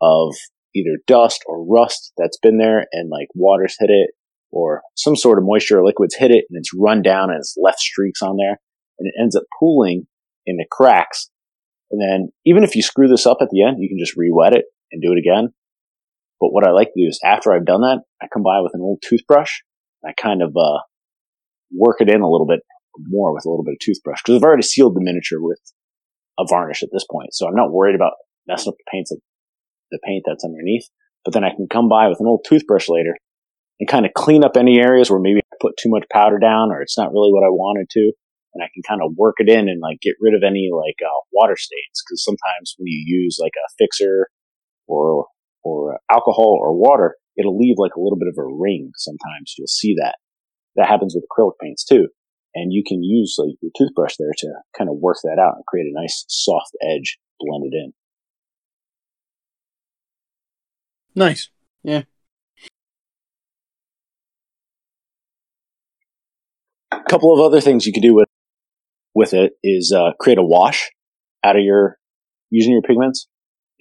of 0.00 0.34
either 0.74 0.98
dust 1.06 1.42
or 1.46 1.64
rust 1.64 2.12
that's 2.16 2.38
been 2.38 2.58
there 2.58 2.86
and 2.92 3.10
like 3.10 3.28
water's 3.34 3.76
hit 3.78 3.90
it 3.90 4.10
or 4.50 4.82
some 4.96 5.14
sort 5.14 5.38
of 5.38 5.44
moisture 5.44 5.78
or 5.78 5.84
liquids 5.84 6.16
hit 6.16 6.30
it 6.30 6.44
and 6.48 6.58
it's 6.58 6.70
run 6.74 7.02
down 7.02 7.30
and 7.30 7.38
it's 7.38 7.56
left 7.62 7.78
streaks 7.78 8.22
on 8.22 8.36
there 8.36 8.58
and 8.98 9.06
it 9.06 9.14
ends 9.20 9.36
up 9.36 9.42
pooling 9.58 10.06
in 10.46 10.56
the 10.56 10.66
cracks. 10.70 11.30
And 11.90 12.00
then 12.00 12.30
even 12.46 12.64
if 12.64 12.74
you 12.74 12.82
screw 12.82 13.08
this 13.08 13.26
up 13.26 13.38
at 13.40 13.48
the 13.50 13.62
end, 13.62 13.76
you 13.80 13.88
can 13.88 13.98
just 13.98 14.16
re-wet 14.16 14.54
it 14.54 14.64
and 14.90 15.02
do 15.02 15.12
it 15.12 15.18
again. 15.18 15.52
But 16.40 16.52
what 16.52 16.66
I 16.66 16.70
like 16.70 16.88
to 16.94 17.02
do 17.02 17.08
is 17.08 17.20
after 17.22 17.52
I've 17.52 17.66
done 17.66 17.82
that, 17.82 18.00
I 18.22 18.28
come 18.32 18.42
by 18.42 18.60
with 18.60 18.72
an 18.74 18.80
old 18.80 19.02
toothbrush 19.06 19.60
and 20.02 20.10
I 20.10 20.20
kind 20.20 20.40
of, 20.40 20.56
uh, 20.56 20.80
work 21.76 22.00
it 22.00 22.08
in 22.08 22.22
a 22.22 22.28
little 22.28 22.46
bit 22.46 22.60
more 23.08 23.34
with 23.34 23.44
a 23.44 23.50
little 23.50 23.64
bit 23.64 23.74
of 23.74 23.80
toothbrush 23.80 24.20
because 24.22 24.36
I've 24.36 24.46
already 24.46 24.62
sealed 24.62 24.94
the 24.94 25.00
miniature 25.02 25.40
with 25.40 25.60
a 26.38 26.44
varnish 26.48 26.82
at 26.82 26.90
this 26.92 27.04
point. 27.10 27.34
So 27.34 27.46
I'm 27.46 27.54
not 27.54 27.72
worried 27.72 27.94
about 27.94 28.14
messing 28.46 28.70
up 28.70 28.76
the 28.78 28.90
paints, 28.90 29.12
the 29.90 29.98
paint 30.04 30.24
that's 30.26 30.44
underneath. 30.44 30.88
But 31.24 31.34
then 31.34 31.44
I 31.44 31.50
can 31.50 31.68
come 31.70 31.88
by 31.88 32.08
with 32.08 32.20
an 32.20 32.26
old 32.26 32.44
toothbrush 32.48 32.88
later 32.88 33.14
and 33.78 33.88
kind 33.88 34.06
of 34.06 34.12
clean 34.14 34.44
up 34.44 34.56
any 34.56 34.80
areas 34.80 35.10
where 35.10 35.20
maybe 35.20 35.40
I 35.40 35.56
put 35.60 35.76
too 35.76 35.90
much 35.90 36.04
powder 36.12 36.38
down 36.38 36.70
or 36.70 36.80
it's 36.80 36.96
not 36.96 37.12
really 37.12 37.32
what 37.32 37.44
I 37.44 37.50
wanted 37.50 37.88
to. 37.90 38.12
And 38.52 38.64
I 38.64 38.68
can 38.74 38.82
kind 38.82 39.00
of 39.04 39.12
work 39.16 39.36
it 39.38 39.48
in 39.48 39.68
and 39.68 39.80
like 39.80 40.00
get 40.00 40.16
rid 40.20 40.34
of 40.34 40.42
any 40.42 40.70
like 40.74 40.96
uh, 41.04 41.20
water 41.32 41.56
stains 41.56 42.02
because 42.02 42.24
sometimes 42.24 42.74
when 42.78 42.86
you 42.88 43.04
use 43.06 43.38
like 43.40 43.54
a 43.54 43.68
fixer 43.78 44.28
or 44.88 45.26
or 45.62 45.98
alcohol 46.10 46.58
or 46.60 46.76
water, 46.76 47.16
it'll 47.36 47.56
leave 47.56 47.76
like 47.78 47.94
a 47.96 48.00
little 48.00 48.18
bit 48.18 48.28
of 48.28 48.34
a 48.38 48.46
ring. 48.46 48.90
Sometimes 48.96 49.54
you'll 49.56 49.68
see 49.68 49.94
that. 50.00 50.16
That 50.76 50.88
happens 50.88 51.14
with 51.14 51.24
acrylic 51.30 51.52
paints 51.62 51.84
too. 51.84 52.08
And 52.54 52.72
you 52.72 52.82
can 52.86 53.02
use 53.02 53.36
like 53.38 53.54
your 53.62 53.70
toothbrush 53.76 54.16
there 54.18 54.32
to 54.38 54.48
kind 54.76 54.90
of 54.90 54.96
work 54.96 55.18
that 55.22 55.38
out 55.38 55.56
and 55.56 55.66
create 55.66 55.86
a 55.86 56.00
nice 56.00 56.24
soft 56.28 56.72
edge 56.82 57.18
blended 57.38 57.74
in. 57.74 57.92
nice 61.14 61.50
Yeah. 61.82 62.02
A 66.92 67.02
couple 67.08 67.32
of 67.32 67.40
other 67.40 67.60
things 67.60 67.86
you 67.86 67.92
could 67.92 68.02
do 68.02 68.14
with 68.14 68.28
with 69.14 69.32
it 69.34 69.52
is 69.62 69.92
uh, 69.96 70.12
create 70.18 70.38
a 70.38 70.42
wash 70.42 70.90
out 71.44 71.56
of 71.56 71.62
your 71.62 71.98
using 72.50 72.72
your 72.72 72.82
pigments. 72.82 73.28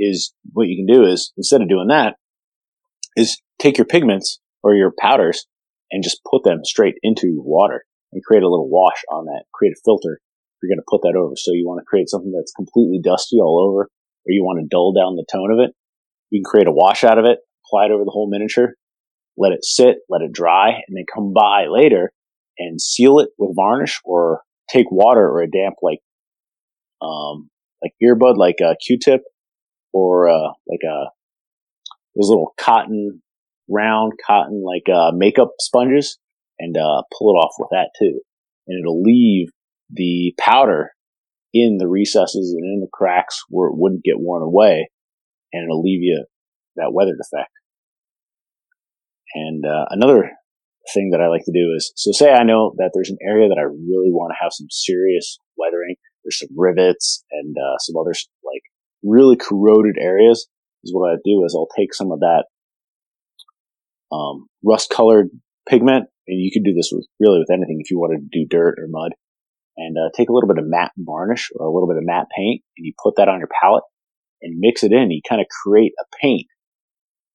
Is 0.01 0.33
what 0.53 0.67
you 0.67 0.77
can 0.77 0.95
do 0.95 1.05
is 1.05 1.33
instead 1.35 1.61
of 1.61 1.67
doing 1.67 1.87
that, 1.89 2.15
is 3.17 3.41
take 3.59 3.77
your 3.77 3.85
pigments 3.85 4.39
or 4.63 4.73
your 4.73 4.93
powders 4.97 5.45
and 5.91 6.03
just 6.03 6.21
put 6.29 6.43
them 6.43 6.63
straight 6.63 6.95
into 7.03 7.41
water 7.43 7.83
and 8.11 8.23
create 8.23 8.43
a 8.43 8.49
little 8.49 8.69
wash 8.69 9.01
on 9.11 9.25
that. 9.25 9.43
Create 9.53 9.73
a 9.73 9.81
filter. 9.85 10.19
You're 10.61 10.75
going 10.75 10.81
to 10.81 10.89
put 10.89 11.01
that 11.03 11.17
over. 11.17 11.35
So 11.37 11.53
you 11.53 11.65
want 11.65 11.79
to 11.79 11.85
create 11.85 12.09
something 12.09 12.31
that's 12.31 12.51
completely 12.51 12.99
dusty 13.03 13.37
all 13.37 13.63
over, 13.63 13.83
or 13.83 14.29
you 14.29 14.43
want 14.43 14.59
to 14.59 14.67
dull 14.67 14.93
down 14.93 15.15
the 15.15 15.25
tone 15.31 15.51
of 15.51 15.59
it. 15.59 15.73
You 16.29 16.39
can 16.39 16.49
create 16.49 16.67
a 16.67 16.71
wash 16.71 17.03
out 17.03 17.17
of 17.17 17.25
it, 17.25 17.39
apply 17.65 17.85
it 17.85 17.91
over 17.91 18.03
the 18.03 18.11
whole 18.11 18.29
miniature, 18.29 18.75
let 19.37 19.53
it 19.53 19.63
sit, 19.63 19.97
let 20.09 20.21
it 20.21 20.33
dry, 20.33 20.81
and 20.87 20.97
then 20.97 21.05
come 21.13 21.33
by 21.33 21.67
later 21.69 22.11
and 22.59 22.79
seal 22.79 23.19
it 23.19 23.29
with 23.37 23.55
varnish 23.55 23.99
or 24.03 24.41
take 24.69 24.91
water 24.91 25.21
or 25.21 25.41
a 25.41 25.49
damp 25.49 25.75
like 25.81 25.99
um 27.01 27.49
like 27.81 27.93
earbud 28.03 28.37
like 28.37 28.57
a 28.61 28.75
Q-tip 28.85 29.21
or 29.93 30.29
uh 30.29 30.49
like 30.67 30.81
a 30.83 31.05
those 32.15 32.29
little 32.29 32.53
cotton 32.59 33.21
round 33.69 34.13
cotton 34.25 34.63
like 34.63 34.93
uh 34.93 35.11
makeup 35.15 35.53
sponges 35.59 36.19
and 36.59 36.77
uh 36.77 37.03
pull 37.17 37.31
it 37.31 37.39
off 37.39 37.53
with 37.57 37.69
that 37.71 37.89
too. 37.97 38.19
And 38.67 38.79
it'll 38.79 39.01
leave 39.01 39.49
the 39.89 40.33
powder 40.39 40.91
in 41.53 41.77
the 41.77 41.87
recesses 41.87 42.53
and 42.55 42.63
in 42.63 42.79
the 42.81 42.89
cracks 42.91 43.41
where 43.49 43.69
it 43.69 43.75
wouldn't 43.75 44.03
get 44.03 44.19
worn 44.19 44.43
away 44.43 44.89
and 45.51 45.63
it'll 45.63 45.81
leave 45.81 46.01
you 46.01 46.25
that 46.75 46.93
weathered 46.93 47.19
effect. 47.19 47.51
And 49.33 49.65
uh, 49.65 49.85
another 49.89 50.31
thing 50.93 51.11
that 51.11 51.21
I 51.21 51.27
like 51.27 51.45
to 51.45 51.51
do 51.51 51.73
is, 51.75 51.91
so 51.95 52.11
say 52.11 52.31
I 52.31 52.43
know 52.43 52.73
that 52.77 52.91
there's 52.93 53.09
an 53.09 53.17
area 53.21 53.47
that 53.47 53.59
I 53.59 53.63
really 53.63 54.11
want 54.11 54.31
to 54.31 54.43
have 54.43 54.53
some 54.53 54.67
serious 54.69 55.37
weathering. 55.57 55.95
There's 56.23 56.39
some 56.39 56.49
rivets 56.55 57.23
and 57.31 57.55
uh, 57.57 57.77
some 57.79 57.95
other 57.97 58.13
like 58.43 58.63
really 59.03 59.37
corroded 59.37 59.97
areas. 59.99 60.47
Is 60.83 60.93
what 60.93 61.11
I 61.11 61.15
do 61.25 61.43
is 61.45 61.53
I'll 61.55 61.67
take 61.77 61.93
some 61.93 62.11
of 62.11 62.21
that 62.21 62.45
um, 64.11 64.47
rust 64.63 64.89
colored 64.89 65.29
pigment, 65.67 66.07
and 66.29 66.39
you 66.39 66.51
can 66.53 66.63
do 66.63 66.73
this 66.73 66.91
with 66.93 67.07
really 67.19 67.39
with 67.39 67.51
anything 67.51 67.81
if 67.81 67.89
you 67.89 67.99
wanted 67.99 68.21
to 68.21 68.39
do 68.39 68.47
dirt 68.47 68.77
or 68.77 68.87
mud, 68.87 69.11
and 69.77 69.97
uh, 69.97 70.09
take 70.15 70.29
a 70.29 70.33
little 70.33 70.47
bit 70.47 70.59
of 70.59 70.69
matte 70.69 70.91
varnish 70.97 71.49
or 71.55 71.65
a 71.65 71.73
little 71.73 71.87
bit 71.87 71.97
of 71.97 72.05
matte 72.05 72.27
paint, 72.35 72.61
and 72.77 72.85
you 72.85 72.93
put 73.01 73.15
that 73.17 73.27
on 73.27 73.39
your 73.39 73.49
palette 73.61 73.83
and 74.41 74.59
mix 74.59 74.83
it 74.83 74.91
in. 74.91 75.11
You 75.11 75.21
kind 75.27 75.41
of 75.41 75.47
create 75.49 75.93
a 75.99 76.05
paint 76.21 76.47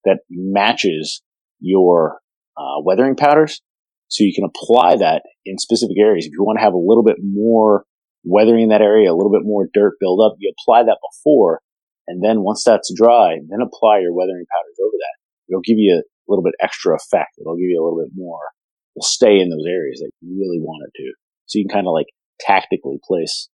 that 0.05 0.19
matches 0.31 1.23
your 1.61 2.21
uh, 2.57 2.81
weathering 2.83 3.17
powders. 3.17 3.61
So 4.09 4.23
you 4.23 4.35
can 4.35 4.45
apply 4.45 4.97
that 4.97 5.23
in 5.45 5.59
specific 5.59 5.97
areas. 5.99 6.27
If 6.27 6.33
you 6.33 6.45
want 6.45 6.59
to 6.59 6.65
have 6.65 6.75
a 6.75 6.79
little 6.79 7.03
bit 7.03 7.17
more 7.21 7.85
weathering 8.23 8.65
in 8.65 8.69
that 8.69 8.83
area, 8.83 9.11
a 9.11 9.17
little 9.17 9.33
bit 9.33 9.43
more 9.45 9.67
dirt 9.73 9.95
build 9.99 10.21
up, 10.25 10.37
you 10.39 10.53
apply 10.53 10.85
that 10.85 10.99
before. 11.11 11.61
And 12.07 12.23
then 12.23 12.43
once 12.43 12.63
that's 12.65 12.93
dry, 12.95 13.39
then 13.49 13.61
apply 13.61 14.01
your 14.01 14.15
weathering 14.15 14.45
powders 14.53 14.79
over 14.79 14.95
that. 14.95 15.17
It'll 15.49 15.65
give 15.65 15.79
you 15.79 15.97
a 15.97 16.05
little 16.29 16.45
bit 16.45 16.55
extra 16.61 16.95
effect. 16.95 17.33
It'll 17.41 17.57
give 17.57 17.69
you 17.69 17.81
a 17.81 17.85
little 17.85 17.99
bit 17.99 18.13
more. 18.15 18.41
It'll 18.97 19.05
stay 19.05 19.41
in 19.41 19.51
those 19.51 19.67
areas 19.69 20.01
that 20.01 20.11
you 20.21 20.37
really 20.39 20.61
want 20.61 20.89
it 20.89 20.97
to. 20.99 21.13
So 21.47 21.59
you 21.59 21.65
can 21.67 21.75
kind 21.75 21.87
of 21.87 21.93
like 21.93 22.07
tactically 22.41 22.99
place 23.07 23.49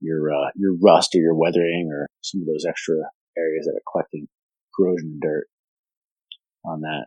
your, 0.00 0.32
uh, 0.32 0.50
your 0.56 0.74
rust 0.82 1.14
or 1.14 1.18
your 1.18 1.34
weathering 1.34 1.90
or 1.92 2.06
some 2.22 2.40
of 2.40 2.46
those 2.46 2.64
extra 2.68 2.96
areas 3.36 3.66
that 3.66 3.76
are 3.76 3.90
collecting 3.90 4.26
corrosion 4.74 5.12
and 5.12 5.20
dirt 5.20 5.46
on 6.64 6.80
that 6.82 7.06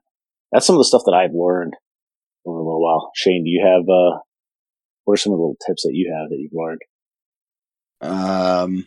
that's 0.53 0.67
some 0.67 0.75
of 0.75 0.79
the 0.79 0.85
stuff 0.85 1.01
that 1.05 1.15
I've 1.15 1.33
learned 1.33 1.73
over 2.45 2.59
a 2.59 2.63
little 2.63 2.81
while. 2.81 3.11
Shane, 3.15 3.43
do 3.43 3.49
you 3.49 3.65
have, 3.65 3.81
uh, 3.81 4.19
what 5.03 5.15
are 5.15 5.17
some 5.17 5.33
of 5.33 5.37
the 5.37 5.41
little 5.41 5.57
tips 5.65 5.83
that 5.83 5.93
you 5.93 6.13
have 6.15 6.29
that 6.29 6.37
you've 6.37 6.51
learned? 6.53 6.81
Um, 7.99 8.85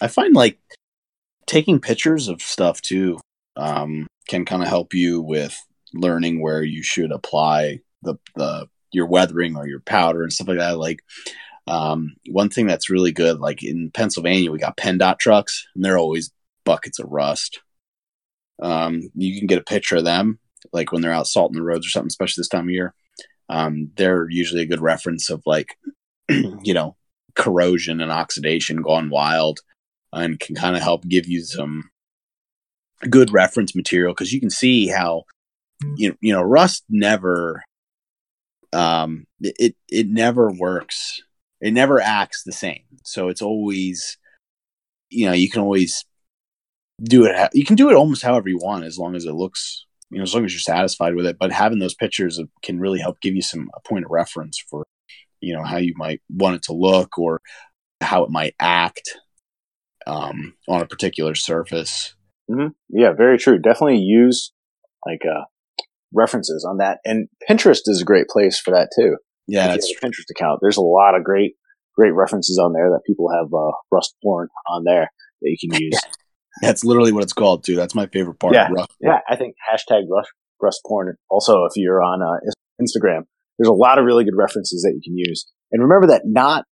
I 0.00 0.08
find 0.08 0.34
like 0.34 0.58
taking 1.46 1.80
pictures 1.80 2.28
of 2.28 2.42
stuff 2.42 2.82
too 2.82 3.18
um, 3.56 4.08
can 4.28 4.44
kind 4.44 4.62
of 4.62 4.68
help 4.68 4.92
you 4.92 5.22
with 5.22 5.64
learning 5.94 6.42
where 6.42 6.62
you 6.62 6.82
should 6.82 7.12
apply 7.12 7.80
the 8.04 8.16
the 8.36 8.68
your 8.92 9.06
weathering 9.06 9.56
or 9.56 9.66
your 9.66 9.80
powder 9.80 10.22
and 10.22 10.32
stuff 10.32 10.48
like 10.48 10.58
that. 10.58 10.78
Like 10.78 11.00
um, 11.66 12.14
one 12.30 12.50
thing 12.50 12.66
that's 12.66 12.90
really 12.90 13.12
good, 13.12 13.40
like 13.40 13.62
in 13.62 13.90
Pennsylvania, 13.90 14.52
we 14.52 14.58
got 14.58 14.76
PennDOT 14.76 15.18
trucks, 15.18 15.66
and 15.74 15.84
they're 15.84 15.98
always 15.98 16.30
buckets 16.64 16.98
of 16.98 17.10
rust. 17.10 17.60
Um, 18.62 19.10
you 19.14 19.38
can 19.38 19.46
get 19.46 19.58
a 19.58 19.64
picture 19.64 19.96
of 19.96 20.04
them 20.04 20.38
like 20.72 20.92
when 20.92 21.02
they're 21.02 21.12
out 21.12 21.26
salting 21.26 21.56
the 21.56 21.62
roads 21.62 21.86
or 21.86 21.90
something, 21.90 22.08
especially 22.08 22.40
this 22.40 22.48
time 22.48 22.64
of 22.64 22.70
year. 22.70 22.94
Um, 23.48 23.90
they're 23.96 24.28
usually 24.30 24.62
a 24.62 24.66
good 24.66 24.80
reference 24.80 25.28
of 25.28 25.42
like, 25.44 25.76
you 26.28 26.72
know, 26.72 26.96
corrosion 27.34 28.00
and 28.00 28.10
oxidation 28.10 28.80
gone 28.80 29.10
wild 29.10 29.60
and 30.12 30.38
can 30.40 30.54
kind 30.54 30.76
of 30.76 30.82
help 30.82 31.06
give 31.06 31.26
you 31.26 31.42
some 31.42 31.90
good 33.10 33.32
reference 33.32 33.74
material 33.74 34.14
because 34.14 34.32
you 34.32 34.40
can 34.40 34.50
see 34.50 34.86
how 34.88 35.24
you 35.96 36.16
you 36.20 36.32
know 36.32 36.40
rust 36.40 36.84
never 36.88 37.62
um 38.74 39.26
it 39.40 39.74
it 39.88 40.08
never 40.08 40.50
works 40.50 41.22
it 41.60 41.72
never 41.72 42.00
acts 42.00 42.42
the 42.44 42.52
same 42.52 42.82
so 43.04 43.28
it's 43.28 43.42
always 43.42 44.18
you 45.10 45.26
know 45.26 45.32
you 45.32 45.48
can 45.48 45.62
always 45.62 46.04
do 47.02 47.24
it 47.24 47.50
you 47.52 47.64
can 47.64 47.76
do 47.76 47.90
it 47.90 47.94
almost 47.94 48.22
however 48.22 48.48
you 48.48 48.58
want 48.58 48.84
as 48.84 48.98
long 48.98 49.14
as 49.14 49.24
it 49.24 49.32
looks 49.32 49.84
you 50.14 50.18
know, 50.18 50.22
as 50.22 50.32
long 50.32 50.44
as 50.44 50.52
you're 50.52 50.60
satisfied 50.60 51.16
with 51.16 51.26
it. 51.26 51.38
But 51.38 51.50
having 51.50 51.80
those 51.80 51.94
pictures 51.94 52.40
can 52.62 52.78
really 52.78 53.00
help 53.00 53.20
give 53.20 53.34
you 53.34 53.42
some 53.42 53.68
a 53.74 53.80
point 53.80 54.04
of 54.04 54.12
reference 54.12 54.62
for, 54.70 54.84
you 55.40 55.54
know, 55.54 55.64
how 55.64 55.78
you 55.78 55.92
might 55.96 56.20
want 56.30 56.54
it 56.54 56.62
to 56.64 56.72
look 56.72 57.18
or 57.18 57.40
how 58.00 58.22
it 58.22 58.30
might 58.30 58.54
act 58.60 59.18
um, 60.06 60.54
on 60.68 60.82
a 60.82 60.86
particular 60.86 61.34
surface. 61.34 62.14
Mm-hmm. 62.48 62.68
Yeah, 62.90 63.12
very 63.12 63.38
true. 63.38 63.58
Definitely 63.58 63.98
use 63.98 64.52
like 65.04 65.22
uh, 65.24 65.44
references 66.14 66.66
on 66.68 66.78
that, 66.78 66.98
and 67.04 67.28
Pinterest 67.48 67.82
is 67.86 68.00
a 68.02 68.04
great 68.04 68.28
place 68.28 68.58
for 68.58 68.70
that 68.70 68.90
too. 68.96 69.16
Yeah, 69.46 69.68
that's 69.68 69.90
a 69.90 70.04
Pinterest 70.04 70.30
account. 70.30 70.60
There's 70.62 70.76
a 70.76 70.82
lot 70.82 71.14
of 71.14 71.24
great, 71.24 71.54
great 71.94 72.12
references 72.14 72.58
on 72.58 72.72
there 72.72 72.90
that 72.90 73.00
people 73.06 73.28
have 73.30 73.52
uh, 73.52 73.72
rust 73.92 74.14
porn 74.22 74.48
on 74.68 74.84
there 74.84 75.10
that 75.42 75.56
you 75.60 75.68
can 75.68 75.80
use. 75.80 76.00
That's 76.62 76.84
literally 76.84 77.12
what 77.12 77.22
it's 77.22 77.32
called 77.32 77.64
too. 77.64 77.76
That's 77.76 77.94
my 77.94 78.06
favorite 78.06 78.38
part. 78.38 78.54
Yeah, 78.54 78.68
yeah. 79.00 79.18
I 79.28 79.36
think 79.36 79.56
hashtag 79.70 80.02
rust, 80.10 80.30
rust 80.62 80.80
porn. 80.86 81.14
Also, 81.28 81.64
if 81.64 81.72
you're 81.76 82.02
on 82.02 82.22
uh, 82.22 82.38
Instagram, 82.80 83.22
there's 83.58 83.68
a 83.68 83.72
lot 83.72 83.98
of 83.98 84.04
really 84.04 84.24
good 84.24 84.36
references 84.36 84.82
that 84.82 84.92
you 84.94 85.00
can 85.02 85.16
use. 85.16 85.46
And 85.72 85.82
remember 85.82 86.06
that 86.08 86.22
not 86.24 86.64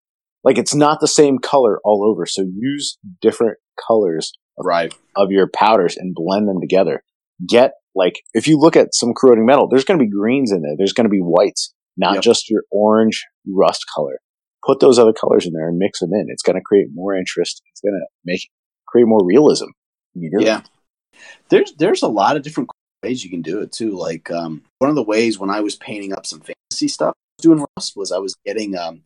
like 0.45 0.59
it's 0.59 0.75
not 0.75 1.01
the 1.01 1.09
same 1.09 1.39
color 1.39 1.81
all 1.85 2.09
over. 2.09 2.27
So 2.27 2.43
use 2.43 2.99
different 3.21 3.59
colors 3.87 4.33
of, 4.59 4.67
right. 4.67 4.95
of 5.17 5.31
your 5.31 5.49
powders 5.49 5.97
and 5.97 6.15
blend 6.15 6.49
them 6.49 6.61
together. 6.61 7.03
Get 7.47 7.73
like 7.95 8.15
if 8.35 8.47
you 8.47 8.59
look 8.59 8.77
at 8.77 8.95
some 8.95 9.13
corroding 9.15 9.47
metal, 9.47 9.69
there's 9.69 9.85
going 9.85 9.99
to 9.99 10.05
be 10.05 10.11
greens 10.11 10.53
in 10.53 10.63
there. 10.63 10.75
There's 10.77 10.93
going 10.93 11.05
to 11.05 11.11
be 11.11 11.21
whites, 11.21 11.75
not 11.97 12.15
yep. 12.15 12.23
just 12.23 12.51
your 12.51 12.63
orange 12.71 13.25
rust 13.47 13.85
color. 13.95 14.19
Put 14.65 14.81
those 14.81 14.99
other 14.99 15.13
colors 15.13 15.47
in 15.47 15.53
there 15.53 15.69
and 15.69 15.79
mix 15.79 16.01
them 16.01 16.13
in. 16.13 16.27
It's 16.29 16.43
going 16.43 16.57
to 16.57 16.63
create 16.63 16.87
more 16.95 17.15
interest. 17.15 17.63
It's 17.71 17.81
going 17.81 17.95
to 17.95 18.07
make 18.25 18.41
create 18.87 19.07
more 19.07 19.25
realism. 19.25 19.67
Yeah. 20.45 20.63
There's 21.49 21.73
there's 21.75 22.03
a 22.03 22.09
lot 22.09 22.37
of 22.37 22.43
different 22.43 22.71
ways 23.03 23.25
you 23.25 23.31
can 23.31 23.43
do 23.43 23.61
it 23.61 23.73
too. 23.73 23.97
Like 23.97 24.31
um, 24.31 24.63
one 24.79 24.91
of 24.91 24.97
the 24.97 25.03
ways 25.03 25.39
when 25.39 25.51
I 25.51 25.61
was 25.61 25.77
painting 25.77 26.13
up 26.13 26.27
some 26.27 26.41
fantasy 26.41 26.89
stuff 26.89 27.15
doing 27.39 27.65
rust 27.77 27.95
was 27.97 28.13
I 28.13 28.19
was 28.19 28.37
getting 28.47 28.77
um, 28.77 29.03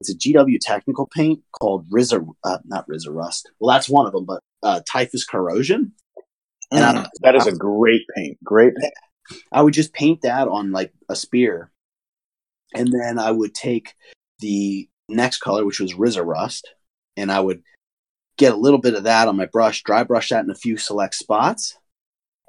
it's 0.00 0.10
a 0.10 0.16
GW 0.16 0.58
technical 0.60 1.08
paint 1.14 1.42
called 1.60 1.88
Ryza 1.90 2.26
uh, 2.44 2.58
not 2.64 2.86
Ryza 2.88 3.08
rust. 3.14 3.50
Well, 3.58 3.74
that's 3.74 3.88
one 3.88 4.06
of 4.06 4.12
them, 4.12 4.24
but 4.24 4.40
uh, 4.62 4.80
typhus 4.90 5.24
corrosion. 5.24 5.92
And 6.70 6.98
mm, 6.98 7.08
that 7.22 7.34
is 7.34 7.46
a 7.46 7.52
great 7.52 8.02
paint. 8.16 8.38
Great 8.44 8.74
paint. 8.76 8.94
I 9.52 9.62
would 9.62 9.74
just 9.74 9.92
paint 9.92 10.22
that 10.22 10.48
on 10.48 10.72
like 10.72 10.92
a 11.08 11.16
spear, 11.16 11.70
and 12.74 12.92
then 12.92 13.18
I 13.18 13.30
would 13.30 13.54
take 13.54 13.94
the 14.40 14.88
next 15.08 15.38
color, 15.38 15.64
which 15.64 15.80
was 15.80 15.94
Ryza 15.94 16.24
rust, 16.24 16.68
and 17.16 17.30
I 17.30 17.40
would 17.40 17.62
get 18.40 18.52
a 18.52 18.56
little 18.56 18.78
bit 18.78 18.94
of 18.94 19.04
that 19.04 19.28
on 19.28 19.36
my 19.36 19.46
brush, 19.46 19.82
dry 19.82 20.02
brush 20.02 20.30
that 20.30 20.44
in 20.44 20.50
a 20.50 20.54
few 20.54 20.76
select 20.76 21.14
spots. 21.14 21.76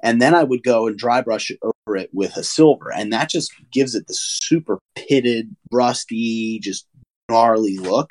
And 0.02 0.20
then 0.20 0.34
I 0.34 0.42
would 0.42 0.64
go 0.64 0.88
and 0.88 0.96
dry 0.96 1.20
brush 1.20 1.50
it 1.50 1.58
over 1.62 1.96
it 1.96 2.10
with 2.12 2.36
a 2.36 2.42
silver. 2.42 2.92
And 2.92 3.12
that 3.12 3.28
just 3.28 3.52
gives 3.70 3.94
it 3.94 4.06
the 4.08 4.14
super 4.14 4.80
pitted, 4.96 5.54
rusty, 5.70 6.58
just 6.60 6.86
gnarly 7.28 7.78
look. 7.78 8.10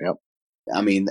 Yep. 0.00 0.16
I 0.74 0.82
mean, 0.82 1.08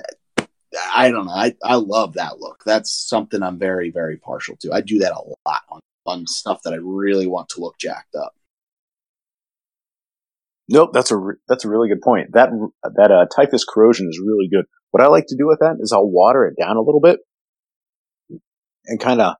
I 0.95 1.11
don't 1.11 1.25
know. 1.25 1.33
I, 1.33 1.55
I 1.63 1.75
love 1.75 2.13
that 2.13 2.39
look. 2.39 2.63
That's 2.65 2.91
something 2.91 3.43
I'm 3.43 3.59
very, 3.59 3.91
very 3.91 4.17
partial 4.17 4.55
to. 4.61 4.71
I 4.71 4.81
do 4.81 4.99
that 4.99 5.11
a 5.11 5.21
lot 5.47 5.61
on, 5.69 5.79
on 6.05 6.27
stuff 6.27 6.61
that 6.63 6.73
I 6.73 6.77
really 6.77 7.27
want 7.27 7.49
to 7.49 7.61
look 7.61 7.77
jacked 7.77 8.15
up. 8.15 8.33
Nope, 10.69 10.91
that's 10.93 11.11
a 11.11 11.17
re- 11.17 11.35
that's 11.49 11.65
a 11.65 11.69
really 11.69 11.89
good 11.89 12.01
point. 12.01 12.31
That 12.31 12.49
that 12.95 13.11
uh, 13.11 13.25
typhus 13.35 13.65
corrosion 13.65 14.07
is 14.09 14.21
really 14.23 14.47
good. 14.49 14.65
What 14.91 15.03
I 15.03 15.07
like 15.07 15.25
to 15.27 15.35
do 15.35 15.47
with 15.47 15.59
that 15.59 15.77
is 15.81 15.91
I'll 15.91 16.09
water 16.09 16.45
it 16.45 16.55
down 16.61 16.77
a 16.77 16.81
little 16.81 17.01
bit 17.01 17.19
and 18.85 18.99
kind 18.99 19.19
of 19.19 19.35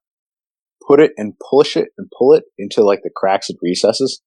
put 0.86 1.00
it 1.00 1.12
and 1.18 1.34
push 1.50 1.78
it 1.78 1.90
and 1.98 2.12
pull 2.18 2.34
it 2.34 2.44
into 2.58 2.84
like 2.84 3.00
the 3.04 3.12
cracks 3.16 3.50
and 3.50 3.58
recesses 3.62 4.22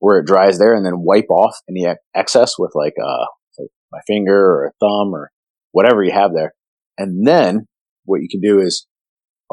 where 0.00 0.18
it 0.18 0.26
dries 0.26 0.58
there, 0.58 0.74
and 0.74 0.84
then 0.84 1.04
wipe 1.04 1.30
off 1.30 1.54
any 1.68 1.86
excess 2.14 2.54
with 2.58 2.72
like 2.74 2.94
uh 3.00 3.26
like 3.58 3.68
my 3.92 4.00
finger 4.08 4.36
or 4.36 4.66
a 4.66 4.72
thumb 4.80 5.14
or 5.14 5.30
whatever 5.76 6.02
you 6.02 6.10
have 6.10 6.30
there. 6.34 6.54
And 6.96 7.26
then 7.26 7.66
what 8.06 8.22
you 8.22 8.28
can 8.30 8.40
do 8.40 8.60
is 8.60 8.86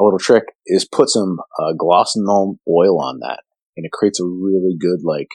a 0.00 0.02
little 0.02 0.18
trick 0.18 0.44
is 0.66 0.88
put 0.90 1.10
some 1.10 1.36
uh, 1.60 1.74
gloss 1.78 2.14
Nuln 2.16 2.56
oil 2.66 2.98
on 2.98 3.18
that, 3.20 3.42
and 3.76 3.84
it 3.84 3.92
creates 3.92 4.20
a 4.20 4.24
really 4.24 4.74
good 4.80 5.00
like 5.04 5.28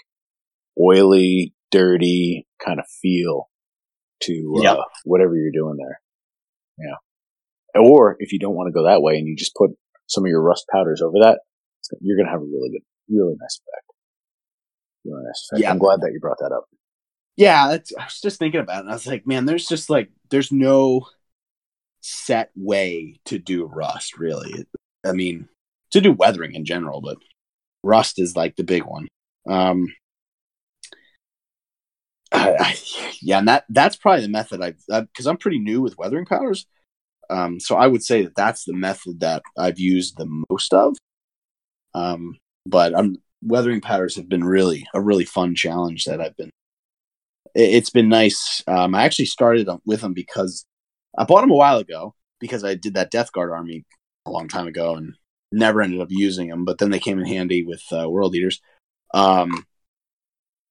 oily, 0.81 1.53
dirty 1.69 2.47
kind 2.65 2.79
of 2.79 2.85
feel 3.03 3.49
to 4.23 4.55
uh, 4.57 4.61
yep. 4.61 4.77
whatever 5.03 5.35
you're 5.35 5.51
doing 5.53 5.77
there. 5.77 6.01
Yeah. 6.79 7.79
Or 7.79 8.15
if 8.17 8.33
you 8.33 8.39
don't 8.39 8.55
want 8.55 8.67
to 8.67 8.73
go 8.73 8.87
that 8.87 9.03
way 9.03 9.17
and 9.17 9.27
you 9.27 9.35
just 9.37 9.55
put 9.55 9.69
some 10.07 10.25
of 10.25 10.29
your 10.29 10.41
rust 10.41 10.65
powders 10.71 11.03
over 11.03 11.19
that, 11.21 11.39
you're 12.01 12.17
going 12.17 12.25
to 12.25 12.31
have 12.31 12.41
a 12.41 12.43
really 12.43 12.71
good, 12.71 12.81
really 13.07 13.35
nice 13.39 13.59
effect. 13.61 13.85
Really 15.05 15.23
nice 15.23 15.47
effect. 15.51 15.63
Yeah. 15.63 15.69
I'm 15.69 15.77
glad 15.77 16.01
that 16.01 16.09
you 16.11 16.19
brought 16.19 16.39
that 16.39 16.51
up. 16.51 16.65
Yeah, 17.37 17.63
I 17.63 18.03
was 18.03 18.19
just 18.21 18.39
thinking 18.39 18.59
about 18.59 18.77
it. 18.77 18.81
And 18.81 18.89
I 18.89 18.93
was 18.93 19.07
like, 19.07 19.27
man, 19.27 19.45
there's 19.45 19.67
just 19.67 19.89
like 19.89 20.09
there's 20.29 20.51
no 20.51 21.07
set 22.01 22.51
way 22.55 23.19
to 23.25 23.39
do 23.39 23.65
rust, 23.65 24.17
really. 24.17 24.65
I 25.05 25.11
mean, 25.13 25.49
to 25.91 26.01
do 26.01 26.11
weathering 26.13 26.55
in 26.55 26.65
general, 26.65 27.01
but 27.01 27.17
rust 27.83 28.19
is 28.19 28.35
like 28.35 28.55
the 28.55 28.63
big 28.63 28.83
one. 28.83 29.07
Um, 29.49 29.87
I, 32.31 32.55
I, 32.59 32.75
yeah, 33.21 33.39
and 33.39 33.47
that 33.47 33.65
that's 33.69 33.95
probably 33.95 34.21
the 34.21 34.29
method 34.29 34.61
I've 34.61 35.07
because 35.07 35.25
I'm 35.27 35.37
pretty 35.37 35.59
new 35.59 35.81
with 35.81 35.97
weathering 35.97 36.25
powders. 36.25 36.65
Um, 37.29 37.59
so 37.59 37.75
I 37.75 37.87
would 37.87 38.03
say 38.03 38.23
that 38.23 38.35
that's 38.35 38.65
the 38.65 38.73
method 38.73 39.19
that 39.21 39.43
I've 39.57 39.79
used 39.79 40.17
the 40.17 40.43
most 40.49 40.73
of. 40.73 40.97
Um, 41.93 42.37
but 42.65 42.97
I'm 42.97 43.17
weathering 43.41 43.81
powders 43.81 44.15
have 44.15 44.29
been 44.29 44.43
really 44.43 44.87
a 44.93 45.01
really 45.01 45.25
fun 45.25 45.55
challenge 45.55 46.05
that 46.05 46.21
I've 46.21 46.37
been. 46.37 46.51
It- 47.55 47.73
It's 47.75 47.89
been 47.89 48.09
nice. 48.09 48.63
Um, 48.67 48.95
I 48.95 49.03
actually 49.03 49.25
started 49.25 49.67
with 49.85 50.01
them 50.01 50.13
because 50.13 50.65
I 51.17 51.23
bought 51.25 51.41
them 51.41 51.51
a 51.51 51.55
while 51.55 51.77
ago 51.77 52.15
because 52.39 52.63
I 52.63 52.75
did 52.75 52.93
that 52.95 53.11
Death 53.11 53.31
Guard 53.31 53.51
army 53.51 53.85
a 54.25 54.31
long 54.31 54.47
time 54.47 54.67
ago 54.67 54.95
and 54.95 55.15
never 55.51 55.81
ended 55.81 56.01
up 56.01 56.11
using 56.11 56.49
them. 56.49 56.65
But 56.65 56.77
then 56.77 56.91
they 56.91 56.99
came 56.99 57.19
in 57.19 57.25
handy 57.25 57.63
with 57.63 57.83
uh, 57.91 58.09
World 58.09 58.35
Eaters. 58.35 58.61
Um, 59.13 59.65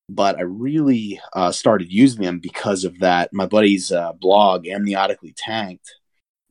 but 0.09 0.39
I 0.39 0.43
really 0.43 1.21
uh, 1.35 1.53
started 1.53 1.93
using 1.93 2.23
them 2.23 2.39
because 2.39 2.85
of 2.85 2.99
that. 3.01 3.31
My 3.33 3.47
buddy's 3.47 3.93
uh, 3.93 4.13
blog, 4.13 4.65
Amniotically 4.65 5.35
Tanked, 5.37 5.95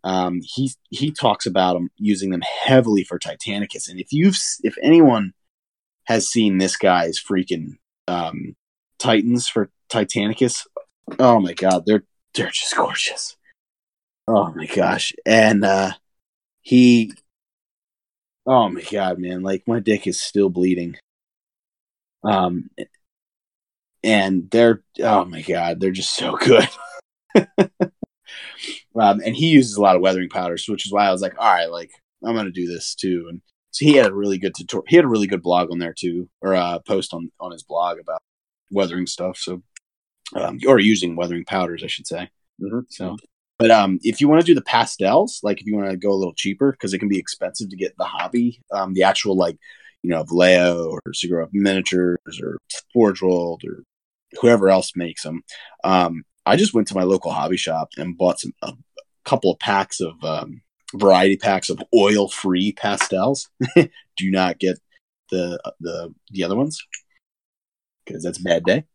um, 0.04 0.42
he 0.44 0.72
he 0.90 1.12
talks 1.12 1.46
about 1.46 1.74
them 1.74 1.90
using 1.98 2.30
them 2.30 2.44
heavily 2.66 3.04
for 3.04 3.18
Titanicus. 3.20 3.90
And 3.90 4.00
if 4.00 4.08
you've 4.12 4.38
if 4.64 4.76
anyone 4.82 5.34
has 6.06 6.30
seen 6.30 6.58
this 6.58 6.78
guy's 6.78 7.20
freaking 7.20 7.78
um, 8.08 8.56
Titans 9.00 9.48
for 9.48 9.70
Titanicus, 9.90 10.66
oh 11.20 11.40
my 11.40 11.54
god, 11.54 11.84
they're 11.86 12.04
they're 12.34 12.52
just 12.52 12.76
gorgeous. 12.76 13.38
Oh 14.28 14.54
my 14.54 14.66
gosh, 14.66 15.14
and 15.26 15.64
uh, 15.64 15.92
he, 16.62 17.14
oh 18.46 18.70
my 18.70 18.82
god, 18.82 19.20
man, 19.20 19.42
like 19.42 19.64
my 19.68 19.80
dick 19.80 20.08
is 20.08 20.22
still 20.22 20.50
bleeding. 20.50 20.98
Um, 22.24 22.70
and 24.04 24.50
they're 24.52 24.84
oh 25.02 25.26
my 25.26 25.42
god, 25.42 25.80
they're 25.80 25.92
just 25.92 26.16
so 26.16 26.36
good. 26.38 26.68
um, 28.96 29.22
and 29.26 29.36
he 29.36 29.50
uses 29.50 29.76
a 29.78 29.82
lot 29.82 29.96
of 29.96 30.02
weathering 30.02 30.30
powders, 30.30 30.66
which 30.68 30.86
is 30.86 30.92
why 30.92 31.08
I 31.08 31.12
was 31.12 31.22
like, 31.22 31.36
all 31.38 31.54
right, 31.54 31.72
like 31.72 31.92
I'm 32.24 32.36
gonna 32.36 32.52
do 32.52 32.68
this 32.68 32.96
too. 32.96 33.28
And 33.30 33.42
so 33.72 33.86
he 33.86 33.94
had 33.94 34.08
a 34.08 34.14
really 34.14 34.38
good 34.38 34.54
tutorial. 34.56 34.86
He 34.88 34.96
had 34.96 35.06
a 35.06 35.10
really 35.10 35.28
good 35.28 35.42
blog 35.42 35.72
on 35.72 35.80
there 35.80 35.94
too, 35.94 36.30
or 36.42 36.54
a 36.54 36.60
uh, 36.60 36.80
post 36.80 37.14
on 37.14 37.32
on 37.40 37.52
his 37.52 37.64
blog 37.64 38.00
about 38.00 38.22
weathering 38.72 39.08
stuff. 39.08 39.38
So, 39.38 39.62
um, 40.36 40.60
or 40.68 40.80
using 40.80 41.16
weathering 41.16 41.46
powders, 41.46 41.84
I 41.84 41.88
should 41.88 42.08
say. 42.08 42.30
Mhm. 42.62 42.86
So, 42.90 43.18
but 43.58 43.72
um, 43.72 44.00
if 44.04 44.22
you 44.22 44.28
want 44.28 44.42
to 44.42 44.46
do 44.46 44.54
the 44.56 44.62
pastels, 44.62 45.40
like 45.44 45.62
if 45.62 45.68
you 45.68 45.76
want 45.76 45.90
to 45.90 45.98
go 45.98 46.12
a 46.12 46.16
little 46.16 46.34
cheaper, 46.34 46.72
because 46.72 46.94
it 46.94 47.00
can 47.00 47.10
be 47.10 47.18
expensive 47.18 47.70
to 47.70 47.76
get 47.76 47.96
the 47.98 48.06
hobby, 48.06 48.62
um, 48.72 48.94
the 48.94 49.04
actual 49.04 49.36
like 49.36 49.58
you 50.04 50.10
know 50.10 50.24
Vallejo 50.24 50.90
or 50.90 51.02
Segura 51.14 51.48
miniatures 51.52 52.40
or 52.42 52.60
Forge 52.94 53.22
World 53.22 53.64
or 53.66 53.84
whoever 54.42 54.70
else 54.70 54.92
makes 54.96 55.24
them. 55.24 55.44
Um, 55.84 56.24
I 56.46 56.56
just 56.56 56.74
went 56.74 56.88
to 56.90 56.96
my 56.96 57.04
local 57.04 57.32
hobby 57.32 57.58
shop 57.58 57.90
and 57.98 58.18
bought 58.18 58.40
some 58.40 58.54
a 58.62 58.74
couple 59.26 59.52
of 59.52 59.60
packs 59.60 60.00
of 60.00 60.24
um, 60.24 60.62
variety 60.96 61.38
packs 61.38 61.70
of 61.70 61.82
oil 61.96 62.30
free 62.30 62.72
pastels. 62.74 63.50
Do 63.76 64.32
not 64.32 64.60
get 64.60 64.80
the 65.32 65.60
the 65.80 66.14
the 66.32 66.44
other 66.44 66.56
ones 66.56 66.82
because 68.08 68.24
that's 68.24 68.40
a 68.40 68.44
bad 68.44 68.64
day. 68.64 68.86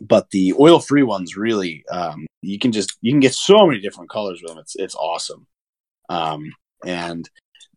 But 0.00 0.30
the 0.30 0.54
oil 0.58 0.80
free 0.80 1.02
ones 1.02 1.36
really, 1.36 1.84
um, 1.90 2.26
you 2.40 2.58
can 2.58 2.72
just 2.72 2.96
you 3.00 3.12
can 3.12 3.20
get 3.20 3.34
so 3.34 3.66
many 3.66 3.80
different 3.80 4.10
colors 4.10 4.40
with 4.42 4.50
them. 4.50 4.58
It's 4.58 4.74
it's 4.76 4.94
awesome. 4.94 5.46
Um, 6.08 6.52
and 6.84 7.28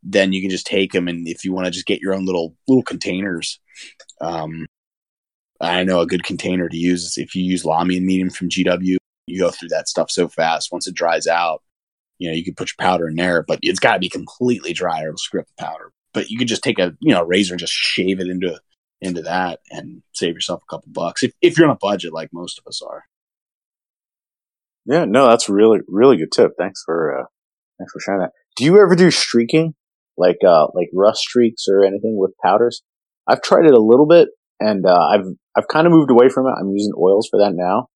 then 0.04 0.34
you 0.34 0.42
can 0.42 0.50
just 0.50 0.68
take 0.68 0.92
them 0.92 1.08
and 1.08 1.28
if 1.28 1.44
you 1.44 1.54
want 1.54 1.66
to 1.66 1.72
just 1.72 1.86
get 1.86 2.02
your 2.02 2.14
own 2.14 2.26
little 2.26 2.56
little 2.68 2.84
containers. 2.84 3.60
Um, 4.22 4.66
I 5.62 5.84
know 5.84 6.02
a 6.02 6.08
good 6.08 6.24
container 6.24 6.70
to 6.70 6.78
use 6.78 7.04
is 7.04 7.18
if 7.18 7.36
you 7.36 7.44
use 7.44 7.64
Lahmian 7.64 8.04
Medium 8.04 8.30
from 8.30 8.50
GW. 8.50 8.98
You 9.28 9.40
go 9.40 9.50
through 9.50 9.70
that 9.70 9.88
stuff 9.88 10.12
so 10.12 10.28
fast. 10.28 10.72
Once 10.72 10.88
it 10.88 10.94
dries 10.94 11.26
out, 11.26 11.64
you 12.20 12.30
know 12.30 12.36
you 12.36 12.44
can 12.44 12.56
put 12.56 12.70
your 12.70 12.86
powder 12.86 13.08
in 13.08 13.16
there, 13.16 13.44
but 13.44 13.60
it's 13.62 13.80
got 13.80 13.94
to 13.94 14.00
be 14.00 14.10
completely 14.10 14.72
dry 14.72 15.02
or 15.02 15.08
it'll 15.08 15.18
screw 15.18 15.42
up 15.42 15.48
the 15.48 15.64
powder. 15.64 15.92
But 16.14 16.30
you 16.30 16.38
could 16.38 16.48
just 16.48 16.64
take 16.64 16.80
a 16.80 16.96
you 17.02 17.14
know 17.14 17.24
razor 17.24 17.54
and 17.54 17.60
just 17.60 17.74
shave 17.74 18.20
it 18.20 18.28
into 18.28 18.60
into 19.06 19.22
that 19.22 19.60
and 19.70 20.02
save 20.14 20.34
yourself 20.34 20.62
a 20.64 20.70
couple 20.70 20.92
bucks 20.92 21.24
if 21.24 21.32
if 21.42 21.58
you're 21.58 21.68
on 21.68 21.76
a 21.76 21.80
budget 21.80 22.12
like 22.12 22.30
most 22.34 22.60
of 22.60 22.68
us 22.68 22.82
are. 22.82 23.04
Yeah, 24.88 25.06
no, 25.06 25.28
that's 25.28 25.50
really, 25.50 25.80
really 25.88 26.18
good 26.18 26.32
tip. 26.32 26.52
Thanks 26.60 26.84
for, 26.86 27.20
uh, 27.20 27.26
thanks 27.80 27.92
for 27.92 28.00
sharing 28.00 28.22
that. 28.22 28.34
Do 28.56 28.66
you 28.66 28.80
ever 28.80 28.96
do 28.96 29.10
streaking? 29.10 29.74
Like, 30.16 30.38
uh, 30.48 30.68
like 30.76 30.90
rust 30.94 31.22
streaks 31.22 31.66
or 31.68 31.84
anything 31.84 32.18
with 32.20 32.34
powders? 32.44 32.84
I've 33.28 33.42
tried 33.42 33.66
it 33.66 33.74
a 33.74 33.82
little 33.82 34.06
bit 34.06 34.30
and, 34.60 34.86
uh, 34.86 35.08
I've, 35.12 35.26
I've 35.58 35.68
kind 35.70 35.88
of 35.88 35.92
moved 35.92 36.12
away 36.12 36.30
from 36.30 36.46
it. 36.46 36.54
I'm 36.60 36.70
using 36.70 36.94
oils 37.00 37.28
for 37.32 37.40
that 37.40 37.54
now. 37.56 37.88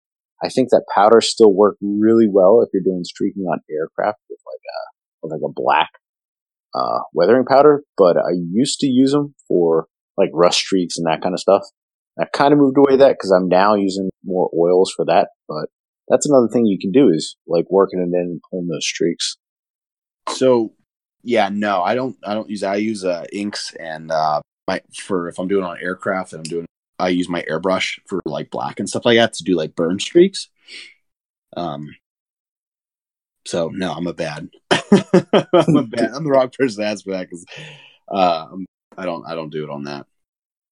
I 0.44 0.50
think 0.50 0.70
that 0.70 0.86
powders 0.94 1.30
still 1.30 1.54
work 1.54 1.78
really 1.80 2.28
well 2.28 2.62
if 2.64 2.70
you're 2.74 2.82
doing 2.84 3.04
streaking 3.04 3.44
on 3.44 3.60
aircraft 3.70 4.18
with 4.28 4.40
like 4.48 4.64
a, 4.66 4.80
with 5.22 5.32
like 5.32 5.48
a 5.48 5.54
black, 5.54 5.90
uh, 6.74 7.02
weathering 7.14 7.46
powder, 7.46 7.84
but 7.98 8.18
I 8.18 8.32
used 8.34 8.80
to 8.80 8.88
use 8.88 9.12
them 9.12 9.36
for 9.48 9.86
like 10.20 10.30
rust 10.34 10.60
streaks 10.60 10.98
and 10.98 11.08
that 11.08 11.22
kind 11.22 11.34
of 11.34 11.40
stuff. 11.40 11.64
I've 12.20 12.32
kind 12.34 12.54
of 12.54 12.60
moved 12.60 12.78
away 12.78 12.98
that 12.98 13.14
because 13.18 13.32
I'm 13.32 13.48
now 13.48 13.76
using 13.76 14.10
more 14.24 14.50
oils 14.58 14.92
for 14.96 15.06
that, 15.06 15.30
but 15.48 15.68
that's 16.10 16.28
another 16.28 16.50
thing 16.52 16.66
you 16.66 16.78
can 16.80 16.92
do 16.92 17.10
is 17.10 17.38
like 17.48 17.66
working 17.70 18.00
it 18.00 18.04
in 18.04 18.14
and 18.14 18.42
pulling 18.52 18.68
those 18.68 18.86
streaks. 18.86 19.38
So 20.30 20.74
yeah, 21.24 21.50
no, 21.52 21.82
I 21.82 21.96
don't. 21.96 22.18
I 22.24 22.34
don't 22.34 22.50
use. 22.50 22.64
I 22.64 22.76
use 22.76 23.04
uh, 23.04 23.26
inks 23.32 23.74
and 23.76 24.12
uh, 24.12 24.42
my 24.68 24.82
for 24.94 25.28
if 25.30 25.40
I'm 25.40 25.48
doing 25.48 25.64
on 25.64 25.78
aircraft 25.82 26.34
and 26.34 26.40
I'm 26.40 26.50
doing. 26.50 26.66
I 26.98 27.10
use 27.10 27.30
my 27.30 27.44
airbrush 27.44 28.00
for 28.08 28.20
like 28.26 28.52
black 28.52 28.80
and 28.80 28.90
stuff 28.90 29.06
like 29.06 29.18
that 29.18 29.34
to 29.34 29.44
do 29.44 29.56
like 29.56 29.76
burn 29.76 30.00
streaks. 30.00 30.50
Um. 31.56 31.90
So 33.46 33.70
no, 33.70 33.94
I'm 33.94 34.08
a 34.08 34.14
bad. 34.14 34.50
I'm 34.72 35.76
a 35.78 35.84
bad. 35.84 36.12
I'm 36.14 36.24
the 36.24 36.32
wrong 36.32 36.52
person 36.58 36.84
to 36.84 36.90
ask 36.90 37.04
for 37.04 37.12
that 37.12 37.30
because 37.30 37.46
uh, 38.12 38.48
I'm- 38.50 38.66
I 38.98 39.06
don't. 39.06 39.26
I 39.28 39.36
don't 39.36 39.52
do 39.52 39.64
it 39.64 39.70
on 39.70 39.84
that. 39.84 40.06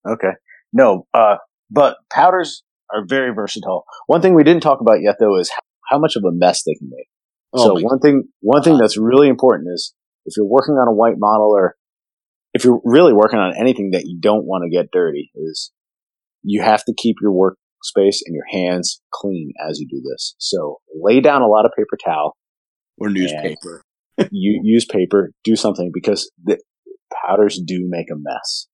Okay. 0.07 0.31
No, 0.73 1.07
uh, 1.13 1.37
but 1.69 1.97
powders 2.11 2.63
are 2.93 3.05
very 3.05 3.33
versatile. 3.33 3.85
One 4.07 4.21
thing 4.21 4.33
we 4.33 4.43
didn't 4.43 4.63
talk 4.63 4.81
about 4.81 5.01
yet 5.01 5.15
though 5.19 5.37
is 5.39 5.51
how, 5.89 5.99
much 5.99 6.15
of 6.15 6.23
a 6.23 6.31
mess 6.31 6.63
they 6.63 6.75
can 6.75 6.89
make. 6.89 7.07
Oh 7.53 7.77
so 7.77 7.83
one 7.83 7.99
thing, 7.99 8.25
one 8.41 8.61
thing 8.61 8.77
that's 8.77 8.97
really 8.97 9.29
important 9.29 9.69
is 9.73 9.93
if 10.25 10.35
you're 10.35 10.45
working 10.45 10.75
on 10.75 10.87
a 10.87 10.93
white 10.93 11.15
model 11.17 11.51
or 11.51 11.75
if 12.53 12.63
you're 12.63 12.81
really 12.83 13.13
working 13.13 13.39
on 13.39 13.53
anything 13.57 13.91
that 13.91 14.03
you 14.05 14.19
don't 14.19 14.45
want 14.45 14.63
to 14.63 14.69
get 14.69 14.91
dirty 14.91 15.31
is 15.35 15.71
you 16.43 16.61
have 16.61 16.83
to 16.85 16.93
keep 16.97 17.17
your 17.21 17.31
workspace 17.31 18.17
and 18.25 18.35
your 18.35 18.45
hands 18.49 19.01
clean 19.13 19.53
as 19.65 19.79
you 19.79 19.87
do 19.87 20.01
this. 20.01 20.35
So 20.37 20.77
lay 20.93 21.21
down 21.21 21.41
a 21.41 21.47
lot 21.47 21.65
of 21.65 21.71
paper 21.77 21.97
towel, 22.03 22.35
or 22.97 23.09
newspaper. 23.09 23.81
you 24.31 24.61
use 24.63 24.85
paper, 24.85 25.31
do 25.43 25.55
something 25.55 25.91
because 25.93 26.31
the 26.43 26.59
powders 27.11 27.59
do 27.63 27.85
make 27.87 28.07
a 28.11 28.17
mess. 28.17 28.67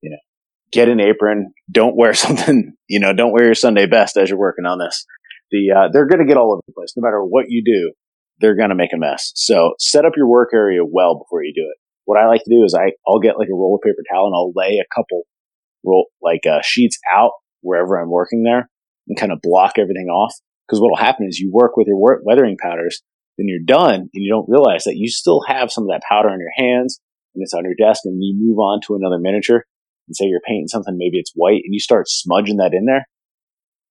You 0.00 0.10
know, 0.10 0.18
get 0.72 0.88
an 0.88 1.00
apron. 1.00 1.52
Don't 1.70 1.96
wear 1.96 2.14
something. 2.26 2.74
You 2.88 3.00
know, 3.00 3.12
don't 3.12 3.32
wear 3.32 3.44
your 3.44 3.54
Sunday 3.54 3.86
best 3.86 4.16
as 4.16 4.30
you're 4.30 4.38
working 4.38 4.66
on 4.66 4.78
this. 4.78 5.04
The 5.50 5.70
uh, 5.70 5.88
they're 5.92 6.06
going 6.06 6.20
to 6.20 6.26
get 6.26 6.36
all 6.36 6.52
over 6.52 6.62
the 6.66 6.72
place. 6.72 6.94
No 6.96 7.02
matter 7.02 7.22
what 7.22 7.46
you 7.48 7.62
do, 7.64 7.92
they're 8.38 8.56
going 8.56 8.70
to 8.70 8.74
make 8.74 8.92
a 8.94 8.98
mess. 8.98 9.32
So 9.34 9.74
set 9.78 10.04
up 10.04 10.12
your 10.16 10.28
work 10.28 10.50
area 10.54 10.80
well 10.84 11.18
before 11.18 11.44
you 11.44 11.52
do 11.54 11.62
it. 11.62 11.78
What 12.04 12.18
I 12.18 12.26
like 12.26 12.42
to 12.44 12.50
do 12.50 12.64
is 12.64 12.74
I 12.74 12.92
I'll 13.06 13.20
get 13.20 13.38
like 13.38 13.48
a 13.48 13.54
roll 13.54 13.76
of 13.76 13.82
paper 13.82 14.02
towel 14.10 14.26
and 14.26 14.34
I'll 14.34 14.52
lay 14.54 14.78
a 14.78 14.94
couple 14.94 15.22
roll 15.84 16.06
like 16.22 16.46
uh, 16.46 16.60
sheets 16.62 16.98
out 17.12 17.32
wherever 17.60 17.96
I'm 17.96 18.10
working 18.10 18.42
there 18.42 18.70
and 19.08 19.18
kind 19.18 19.32
of 19.32 19.40
block 19.42 19.74
everything 19.78 20.08
off. 20.08 20.34
Because 20.66 20.80
what 20.80 20.90
will 20.90 21.04
happen 21.04 21.26
is 21.28 21.38
you 21.38 21.50
work 21.52 21.76
with 21.76 21.86
your 21.86 21.98
weathering 22.24 22.56
powders 22.56 23.02
then 23.38 23.48
you're 23.48 23.64
done 23.64 23.94
and 23.94 24.10
you 24.12 24.30
don't 24.30 24.48
realize 24.48 24.84
that 24.84 24.96
you 24.96 25.08
still 25.08 25.42
have 25.46 25.70
some 25.70 25.84
of 25.84 25.90
that 25.90 26.02
powder 26.08 26.28
on 26.28 26.38
your 26.38 26.52
hands 26.56 27.00
and 27.34 27.42
it's 27.42 27.54
on 27.54 27.64
your 27.64 27.78
desk 27.78 28.02
and 28.04 28.22
you 28.22 28.34
move 28.36 28.58
on 28.58 28.80
to 28.86 28.94
another 28.94 29.18
miniature 29.18 29.64
and 30.06 30.16
say 30.16 30.26
you're 30.26 30.44
painting 30.46 30.68
something, 30.68 30.96
maybe 30.96 31.18
it's 31.18 31.32
white 31.34 31.62
and 31.64 31.72
you 31.72 31.80
start 31.80 32.08
smudging 32.08 32.56
that 32.58 32.74
in 32.74 32.86
there. 32.86 33.06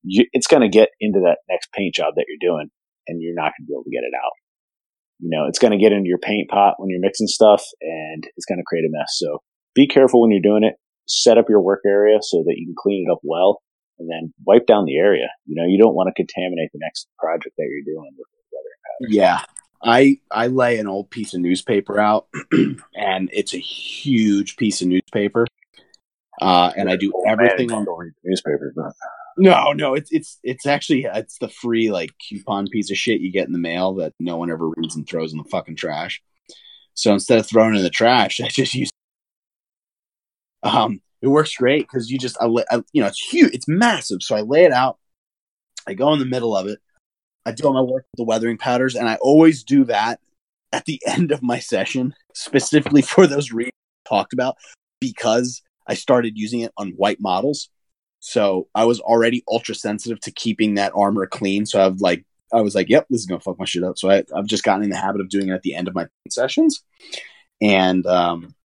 You, 0.03 0.25
it's 0.33 0.47
going 0.47 0.61
to 0.61 0.69
get 0.69 0.89
into 0.99 1.19
that 1.21 1.39
next 1.49 1.69
paint 1.73 1.95
job 1.95 2.13
that 2.15 2.25
you're 2.27 2.51
doing 2.51 2.69
and 3.07 3.21
you're 3.21 3.35
not 3.35 3.53
going 3.57 3.65
to 3.65 3.69
be 3.69 3.73
able 3.73 3.83
to 3.83 3.93
get 3.93 4.05
it 4.05 4.13
out. 4.15 4.33
You 5.19 5.29
know, 5.29 5.45
it's 5.47 5.59
going 5.59 5.71
to 5.71 5.77
get 5.77 5.91
into 5.91 6.09
your 6.09 6.17
paint 6.17 6.49
pot 6.49 6.75
when 6.77 6.89
you're 6.89 7.01
mixing 7.01 7.27
stuff 7.27 7.63
and 7.81 8.23
it's 8.35 8.45
going 8.45 8.57
to 8.57 8.65
create 8.65 8.85
a 8.85 8.91
mess. 8.91 9.13
So 9.13 9.39
be 9.75 9.87
careful 9.87 10.21
when 10.21 10.31
you're 10.31 10.41
doing 10.41 10.63
it. 10.63 10.73
Set 11.07 11.37
up 11.37 11.45
your 11.49 11.61
work 11.61 11.81
area 11.85 12.17
so 12.21 12.43
that 12.45 12.55
you 12.57 12.67
can 12.67 12.75
clean 12.77 13.05
it 13.07 13.11
up 13.11 13.19
well 13.23 13.61
and 13.99 14.09
then 14.09 14.33
wipe 14.45 14.65
down 14.65 14.85
the 14.85 14.97
area. 14.97 15.29
You 15.45 15.55
know, 15.55 15.67
you 15.67 15.77
don't 15.77 15.93
want 15.93 16.09
to 16.09 16.17
contaminate 16.17 16.69
the 16.73 16.79
next 16.81 17.07
project 17.19 17.53
that 17.57 17.67
you're 17.69 17.95
doing 17.95 18.11
with. 18.17 18.27
Yeah, 19.09 19.41
I 19.83 20.19
I 20.29 20.47
lay 20.47 20.77
an 20.77 20.87
old 20.87 21.09
piece 21.09 21.33
of 21.33 21.41
newspaper 21.41 21.99
out, 21.99 22.27
and 22.95 23.29
it's 23.33 23.53
a 23.53 23.59
huge 23.59 24.57
piece 24.57 24.81
of 24.81 24.87
newspaper. 24.87 25.47
Uh, 26.41 26.71
and 26.75 26.89
I 26.89 26.95
do 26.95 27.11
everything 27.27 27.71
on 27.71 27.85
the 27.85 28.11
newspaper, 28.23 28.73
but 28.75 28.93
No, 29.37 29.73
no, 29.73 29.93
it's 29.95 30.11
it's 30.11 30.39
it's 30.43 30.65
actually 30.65 31.05
it's 31.05 31.37
the 31.39 31.49
free 31.49 31.91
like 31.91 32.11
coupon 32.27 32.67
piece 32.67 32.91
of 32.91 32.97
shit 32.97 33.21
you 33.21 33.31
get 33.31 33.47
in 33.47 33.53
the 33.53 33.59
mail 33.59 33.93
that 33.95 34.13
no 34.19 34.37
one 34.37 34.51
ever 34.51 34.69
reads 34.69 34.95
and 34.95 35.07
throws 35.07 35.31
in 35.33 35.37
the 35.37 35.49
fucking 35.49 35.75
trash. 35.75 36.21
So 36.93 37.13
instead 37.13 37.39
of 37.39 37.47
throwing 37.47 37.75
it 37.75 37.77
in 37.79 37.83
the 37.83 37.89
trash, 37.89 38.41
I 38.43 38.47
just 38.47 38.73
use. 38.73 38.89
Um, 40.63 41.01
it 41.21 41.27
works 41.27 41.55
great 41.55 41.87
because 41.87 42.09
you 42.11 42.19
just 42.19 42.37
I, 42.41 42.45
I 42.71 42.83
you 42.93 43.01
know 43.01 43.07
it's 43.07 43.19
huge, 43.19 43.53
it's 43.53 43.67
massive. 43.67 44.21
So 44.21 44.35
I 44.35 44.41
lay 44.41 44.65
it 44.65 44.71
out. 44.71 44.97
I 45.87 45.93
go 45.93 46.13
in 46.13 46.19
the 46.19 46.25
middle 46.25 46.55
of 46.55 46.67
it. 46.67 46.79
I 47.45 47.51
do 47.51 47.65
all 47.65 47.73
my 47.73 47.81
work 47.81 48.05
with 48.11 48.17
the 48.17 48.23
weathering 48.23 48.57
powders, 48.57 48.95
and 48.95 49.07
I 49.07 49.15
always 49.15 49.63
do 49.63 49.83
that 49.85 50.19
at 50.71 50.85
the 50.85 51.01
end 51.07 51.31
of 51.31 51.41
my 51.41 51.59
session, 51.59 52.13
specifically 52.33 53.01
for 53.01 53.27
those 53.27 53.51
reasons 53.51 53.73
talked 54.07 54.33
about, 54.33 54.57
because 54.99 55.61
I 55.87 55.93
started 55.93 56.37
using 56.37 56.61
it 56.61 56.71
on 56.77 56.91
white 56.91 57.19
models. 57.19 57.69
So 58.19 58.67
I 58.75 58.85
was 58.85 58.99
already 58.99 59.43
ultra 59.49 59.73
sensitive 59.73 60.19
to 60.21 60.31
keeping 60.31 60.75
that 60.75 60.91
armor 60.95 61.25
clean. 61.25 61.65
So 61.65 61.83
I've 61.83 62.01
like 62.01 62.23
I 62.53 62.61
was 62.61 62.75
like, 62.75 62.89
yep, 62.89 63.07
this 63.09 63.21
is 63.21 63.25
gonna 63.25 63.39
fuck 63.39 63.57
my 63.57 63.65
shit 63.65 63.83
up. 63.83 63.97
So 63.97 64.09
I, 64.09 64.23
I've 64.35 64.45
just 64.45 64.63
gotten 64.63 64.83
in 64.83 64.89
the 64.89 64.97
habit 64.97 65.21
of 65.21 65.29
doing 65.29 65.49
it 65.49 65.53
at 65.53 65.63
the 65.63 65.75
end 65.75 65.87
of 65.87 65.95
my 65.95 66.07
sessions, 66.29 66.83
and 67.61 68.05
um, 68.05 68.55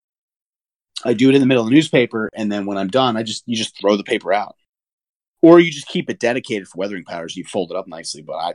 I 1.04 1.14
do 1.14 1.30
it 1.30 1.34
in 1.34 1.40
the 1.40 1.46
middle 1.46 1.62
of 1.62 1.70
the 1.70 1.74
newspaper, 1.74 2.30
and 2.34 2.50
then 2.50 2.66
when 2.66 2.78
I'm 2.78 2.88
done, 2.88 3.16
I 3.16 3.22
just 3.22 3.44
you 3.46 3.56
just 3.56 3.80
throw 3.80 3.96
the 3.96 4.04
paper 4.04 4.32
out, 4.32 4.56
or 5.40 5.60
you 5.60 5.70
just 5.70 5.88
keep 5.88 6.10
it 6.10 6.18
dedicated 6.18 6.68
for 6.68 6.78
weathering 6.78 7.04
powders. 7.04 7.36
You 7.36 7.44
fold 7.44 7.70
it 7.70 7.76
up 7.76 7.86
nicely, 7.86 8.22
but 8.22 8.34
I, 8.34 8.54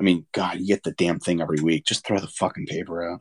I 0.00 0.04
mean, 0.04 0.26
God, 0.32 0.58
you 0.58 0.66
get 0.66 0.82
the 0.82 0.92
damn 0.92 1.18
thing 1.18 1.40
every 1.40 1.60
week. 1.62 1.84
Just 1.86 2.06
throw 2.06 2.18
the 2.18 2.26
fucking 2.28 2.66
paper 2.66 3.10
out. 3.10 3.20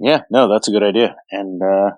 yeah, 0.00 0.22
no, 0.30 0.48
that's 0.52 0.68
a 0.68 0.70
good 0.72 0.82
idea. 0.82 1.16
And 1.30 1.62
uh, 1.62 1.90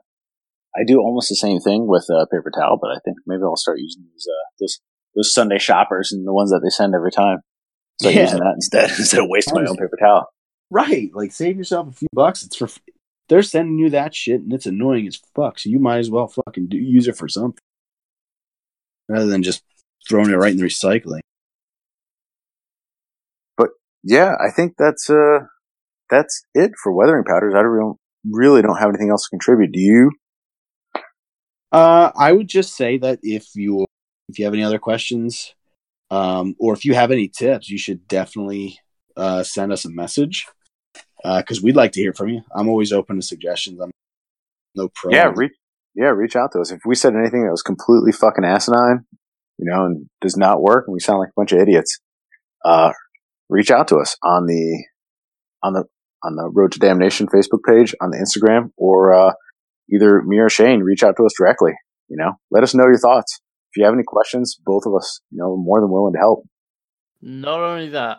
I 0.77 0.85
do 0.87 0.99
almost 1.01 1.29
the 1.29 1.37
same 1.37 1.61
thing 1.61 1.87
with 1.89 2.07
uh, 2.11 2.27
paper 2.27 2.51
towel, 2.55 2.79
but 2.81 2.91
I 2.91 2.99
think 3.05 3.17
maybe 3.27 3.43
I'll 3.43 3.57
start 3.57 3.79
using 3.81 4.05
these 4.13 4.27
uh, 4.31 4.47
those 4.61 4.79
those 5.17 5.33
Sunday 5.35 5.59
shoppers 5.59 6.13
and 6.13 6.27
the 6.27 6.33
ones 6.33 6.51
that 6.51 6.61
they 6.63 6.69
send 6.71 6.95
every 6.95 7.11
time. 7.11 7.39
So 8.03 8.11
Yeah. 8.11 8.23
using 8.23 8.39
that 8.41 8.53
instead 8.55 8.91
instead 8.99 9.21
of 9.21 9.29
wasting 9.29 9.55
my 9.55 9.69
own 9.69 9.77
paper 9.77 9.97
towel. 10.01 10.29
Right, 10.71 11.11
like 11.15 11.33
save 11.33 11.57
yourself 11.57 11.89
a 11.89 11.93
few 11.93 12.09
bucks. 12.13 12.43
It's 12.45 12.57
for 12.57 12.69
they're 13.29 13.43
sending 13.43 13.79
you 13.79 13.91
that 13.91 14.15
shit, 14.15 14.43
and 14.43 14.53
it's 14.53 14.67
annoying 14.67 15.07
as 15.07 15.19
fuck. 15.35 15.59
So 15.59 15.71
you 15.71 15.79
might 15.81 15.99
as 15.99 16.11
well 16.11 16.29
fucking 16.29 16.69
do, 16.69 16.77
use 16.77 17.09
it 17.09 17.17
for 17.17 17.29
something 17.29 17.59
rather 19.09 19.27
than 19.27 19.43
just 19.43 19.63
throwing 20.09 20.31
it 20.31 20.37
right 20.37 20.53
in 20.53 20.59
the 20.59 20.65
recycling. 20.65 21.21
But 23.57 23.71
yeah, 24.03 24.35
I 24.41 24.51
think 24.51 24.75
that's 24.79 25.11
uh 25.11 25.41
that's 26.11 26.45
it 26.55 26.73
for 26.83 26.93
weathering 26.93 27.25
powders. 27.25 27.55
I 27.57 27.63
don't 27.63 27.99
really 28.31 28.63
don't 28.63 28.79
have 28.79 28.89
anything 28.89 29.11
else 29.11 29.25
to 29.25 29.31
contribute. 29.31 29.73
Do 29.73 29.81
you? 29.81 30.13
Uh, 31.73 32.13
I 32.17 32.33
would 32.33 32.49
just 32.49 32.77
say 32.77 32.99
that 32.99 33.19
if 33.23 33.49
you 33.55 33.87
if 34.29 34.39
you 34.39 34.45
have 34.45 34.55
any 34.55 34.63
other 34.63 34.79
questions, 34.79 35.55
um, 36.11 36.55
or 36.59 36.75
if 36.75 36.85
you 36.85 36.95
have 36.95 37.11
any 37.11 37.29
tips, 37.29 37.69
you 37.69 37.79
should 37.79 38.07
definitely 38.09 38.79
uh, 39.17 39.43
send 39.43 39.73
us 39.73 39.85
a 39.85 39.91
message 39.91 40.47
because 41.25 41.63
we'd 41.63 41.77
like 41.77 41.93
to 41.93 42.01
hear 42.01 42.13
from 42.13 42.29
you. 42.29 42.43
I'm 42.55 42.69
always 42.69 42.93
open 42.93 43.17
to 43.17 43.23
suggestions. 43.23 43.81
I'm 43.81 43.91
no 44.75 44.89
pro. 44.95 45.13
Yeah, 45.13 45.33
reach 45.35 45.53
yeah, 45.95 46.09
reach 46.09 46.37
out 46.37 46.53
to 46.53 46.61
us. 46.61 46.71
If 46.71 46.83
we 46.85 46.95
said 46.95 47.15
anything 47.17 47.45
that 47.45 47.51
was 47.51 47.63
completely 47.63 48.13
fucking 48.13 48.45
asinine, 48.45 49.07
you 49.59 49.71
know, 49.71 49.87
and 49.87 50.07
does 50.21 50.37
not 50.37 50.63
work, 50.63 50.85
and 50.87 50.95
we 50.95 51.01
sound 51.01 51.21
like 51.21 51.31
a 51.31 51.37
bunch 51.37 51.53
of 51.53 51.61
idiots, 51.61 51.99
uh, 52.65 52.93
reach 53.49 53.71
out 53.71 53.89
to 53.89 53.97
us 53.97 54.17
on 54.23 54.47
the 54.47 54.85
on 55.63 55.73
the 55.73 55.85
on 56.23 56.37
the 56.37 56.51
Road 56.53 56.73
to 56.73 56.79
Damnation 56.79 57.27
Facebook 57.27 57.61
page, 57.67 57.95
on 58.01 58.11
the 58.11 58.19
Instagram, 58.19 58.71
or 58.77 59.15
uh, 59.15 59.33
either 59.93 60.23
me 60.23 60.39
or 60.39 60.49
Shane. 60.49 60.81
Reach 60.81 61.03
out 61.03 61.17
to 61.17 61.25
us 61.25 61.33
directly. 61.39 61.73
You 62.09 62.17
know, 62.17 62.33
let 62.51 62.63
us 62.63 62.75
know 62.75 62.85
your 62.85 62.99
thoughts. 62.99 63.41
If 63.71 63.79
you 63.79 63.85
have 63.85 63.95
any 63.95 64.05
questions, 64.07 64.59
both 64.65 64.85
of 64.87 64.95
us, 64.95 65.21
you 65.31 65.39
know, 65.39 65.57
more 65.57 65.81
than 65.81 65.91
willing 65.91 66.15
to 66.15 66.19
help. 66.19 66.45
Not 67.21 67.61
only 67.61 67.91
that, 67.91 68.19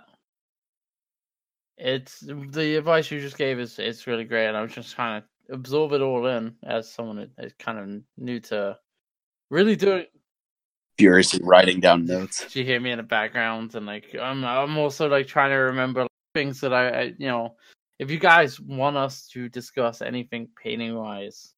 it's 1.78 2.20
the 2.20 2.76
advice 2.76 3.12
you 3.12 3.22
just 3.22 3.38
gave 3.38 3.60
is 3.60 3.78
it's 3.80 4.08
really 4.08 4.26
great, 4.26 4.48
and 4.48 4.58
I 4.58 4.62
was 4.62 4.74
just 4.74 4.96
trying 4.96 5.22
to 5.22 5.54
absorb 5.54 5.94
it 5.94 6.02
all 6.02 6.26
in 6.28 6.56
as 6.64 6.92
someone 6.92 7.18
that 7.18 7.46
is 7.46 7.54
kind 7.60 7.80
of 7.80 8.02
new 8.18 8.40
to 8.42 8.78
really 9.50 9.76
doing. 9.76 10.06
Furiously 10.98 11.40
writing 11.44 11.80
down 11.80 12.06
notes. 12.06 12.50
She 12.50 12.60
you 12.60 12.66
hear 12.66 12.80
me 12.80 12.92
in 12.92 12.98
the 12.98 13.04
background? 13.04 13.76
And 13.76 13.86
like, 13.86 14.16
I'm 14.20 14.44
I'm 14.44 14.78
also 14.78 15.08
like 15.08 15.28
trying 15.28 15.52
to 15.52 15.58
remember 15.58 16.08
things 16.34 16.60
that 16.62 16.74
I, 16.74 16.88
I 16.90 17.02
you 17.18 17.28
know, 17.28 17.56
if 18.00 18.12
you 18.12 18.20
guys 18.20 18.60
want 18.60 18.98
us 18.98 19.28
to 19.30 19.50
discuss 19.50 20.02
anything 20.02 20.48
painting 20.62 20.96
wise, 20.96 21.54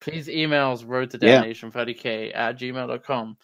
please 0.00 0.28
email 0.28 0.72
us 0.72 0.84
road 0.84 1.10
to 1.10 1.18
damnation 1.18 1.72
30k 1.72 2.34
at 2.34 2.58
gmail.com. 2.58 3.36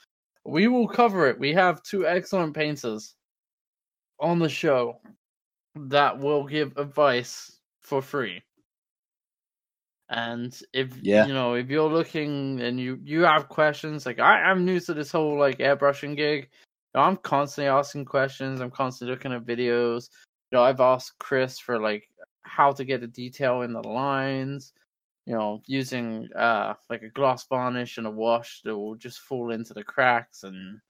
We 0.44 0.68
will 0.68 0.88
cover 0.88 1.28
it. 1.28 1.38
We 1.38 1.52
have 1.54 1.82
two 1.82 2.06
excellent 2.06 2.54
painters 2.54 3.14
on 4.20 4.38
the 4.38 4.48
show 4.48 5.00
that 5.74 6.18
will 6.18 6.44
give 6.44 6.76
advice 6.76 7.58
for 7.80 8.02
free. 8.02 8.42
And 10.14 10.56
if 10.72 10.96
Yeah. 11.02 11.26
you 11.26 11.34
know, 11.34 11.54
if 11.54 11.68
you're 11.70 11.90
looking 11.90 12.60
and 12.60 12.78
you 12.80 13.00
you 13.04 13.22
have 13.22 13.48
questions, 13.48 14.06
like 14.06 14.20
I, 14.20 14.42
I'm 14.42 14.64
new 14.64 14.80
to 14.80 14.94
this 14.94 15.10
whole 15.12 15.38
like 15.38 15.58
airbrushing 15.58 16.16
gig. 16.16 16.50
You 16.94 17.00
know, 17.00 17.02
I'm 17.02 17.16
constantly 17.18 17.68
asking 17.68 18.06
questions. 18.06 18.60
I'm 18.60 18.70
constantly 18.70 19.12
looking 19.14 19.32
at 19.32 19.44
videos. 19.44 20.10
You 20.52 20.58
know, 20.58 20.62
I've 20.64 20.80
asked 20.80 21.18
Chris 21.18 21.58
for 21.58 21.80
like 21.80 22.08
how 22.44 22.72
to 22.72 22.84
get 22.84 23.00
the 23.02 23.08
detail 23.08 23.62
in 23.62 23.72
the 23.72 23.82
lines. 23.82 24.72
You 25.26 25.34
know, 25.34 25.62
using 25.66 26.28
uh 26.36 26.74
like 26.90 27.02
a 27.02 27.10
gloss 27.10 27.44
varnish 27.48 27.98
and 27.98 28.06
a 28.06 28.10
wash 28.12 28.62
that 28.64 28.76
will 28.78 28.94
just 28.96 29.20
fall 29.20 29.50
into 29.52 29.74
the 29.74 29.84
cracks 29.84 30.44
and 30.44 30.80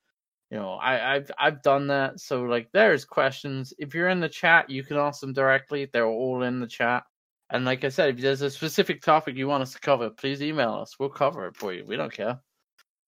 you 0.50 0.58
know, 0.58 0.74
I, 0.74 1.16
I've 1.16 1.30
I've 1.38 1.62
done 1.62 1.88
that. 1.88 2.20
So 2.20 2.42
like 2.44 2.70
there's 2.72 3.04
questions. 3.06 3.72
If 3.78 3.94
you're 3.94 4.10
in 4.10 4.20
the 4.20 4.28
chat, 4.28 4.70
you 4.70 4.84
can 4.84 4.98
ask 4.98 5.20
them 5.22 5.32
directly. 5.32 5.86
They're 5.92 6.06
all 6.06 6.42
in 6.44 6.60
the 6.60 6.66
chat. 6.68 7.04
And 7.50 7.64
like 7.64 7.84
I 7.84 7.88
said, 7.88 8.14
if 8.14 8.20
there's 8.20 8.42
a 8.42 8.50
specific 8.50 9.02
topic 9.02 9.36
you 9.36 9.46
want 9.46 9.62
us 9.62 9.72
to 9.74 9.80
cover, 9.80 10.10
please 10.10 10.42
email 10.42 10.74
us. 10.74 10.98
We'll 10.98 11.10
cover 11.10 11.46
it 11.46 11.56
for 11.56 11.72
you. 11.72 11.84
We 11.86 11.96
don't 11.96 12.12
care. 12.12 12.40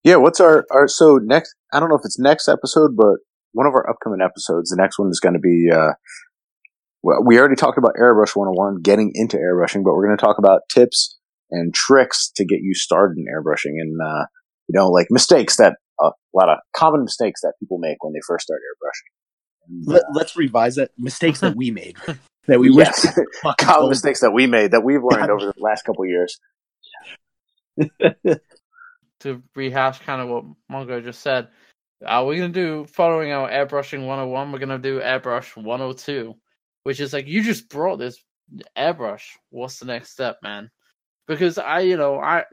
Yeah, 0.05 0.16
what's 0.16 0.41
our, 0.41 0.64
our 0.70 0.87
so 0.87 1.18
next? 1.22 1.55
I 1.72 1.80
don't 1.80 1.89
know 1.89 1.97
if 1.97 2.05
it's 2.05 2.18
next 2.18 2.49
episode, 2.49 2.97
but 2.97 3.16
one 3.53 3.66
of 3.66 3.74
our 3.74 3.89
upcoming 3.89 4.20
episodes, 4.20 4.70
the 4.70 4.76
next 4.76 4.99
one 4.99 5.09
is 5.09 5.20
going 5.20 5.34
to 5.34 5.41
be. 5.41 5.68
Uh, 5.72 5.93
well, 7.03 7.24
we 7.24 7.39
already 7.39 7.57
talked 7.57 7.78
about 7.78 7.95
airbrush 8.01 8.37
101, 8.37 8.82
getting 8.82 9.12
into 9.14 9.37
airbrushing, 9.37 9.84
but 9.84 9.95
we're 9.95 10.07
going 10.07 10.16
to 10.16 10.24
talk 10.24 10.39
about 10.39 10.62
tips 10.72 11.16
and 11.51 11.72
tricks 11.72 12.30
to 12.37 12.45
get 12.45 12.61
you 12.62 12.74
started 12.74 13.16
in 13.18 13.24
airbrushing, 13.24 13.80
and 13.80 13.99
uh, 14.01 14.26
you 14.68 14.78
know, 14.78 14.89
like 14.89 15.07
mistakes 15.11 15.57
that 15.57 15.76
uh, 16.03 16.11
a 16.11 16.37
lot 16.37 16.49
of 16.49 16.59
common 16.76 17.03
mistakes 17.03 17.41
that 17.41 17.55
people 17.61 17.78
make 17.78 18.03
when 18.03 18.12
they 18.12 18.20
first 18.26 18.47
start 18.47 18.61
airbrushing. 18.61 19.68
And, 19.68 19.87
Let, 19.87 20.03
let's 20.14 20.37
revise 20.37 20.76
that 20.76 20.91
mistakes 20.99 21.41
that 21.41 21.57
we 21.57 21.70
made 21.70 21.97
that 22.49 22.61
we 22.61 22.70
yes, 22.72 23.07
fucking 23.42 23.66
common 23.66 23.88
mistakes 23.88 24.20
that 24.20 24.32
we 24.32 24.47
made 24.47 24.70
that 24.72 24.82
we've 24.82 25.03
learned 25.03 25.30
over 25.30 25.47
the 25.47 25.62
last 25.62 25.84
couple 25.84 26.05
of 26.05 26.11
years. 26.11 26.38
To 29.20 29.42
rehash 29.55 30.01
kind 30.01 30.20
of 30.20 30.28
what 30.28 30.44
Mongo 30.70 31.03
just 31.03 31.22
said, 31.22 31.49
uh, 32.05 32.22
we're 32.24 32.36
gonna 32.36 32.53
do 32.53 32.84
following 32.84 33.32
our 33.32 33.49
airbrushing 33.49 34.01
101. 34.07 34.53
We're 34.53 34.59
gonna 34.59 34.78
do 34.78 35.01
airbrush 35.01 35.57
102, 35.57 36.34
which 36.82 37.01
is 37.01 37.14
like 37.14 37.26
you 37.26 37.42
just 37.42 37.70
brought 37.70 37.97
this 37.97 38.22
airbrush. 38.76 39.22
What's 39.49 39.78
the 39.78 39.86
next 39.86 40.11
step, 40.11 40.36
man? 40.42 40.70
Because 41.26 41.57
I, 41.57 41.80
you 41.80 41.97
know, 41.97 42.20
I 42.20 42.44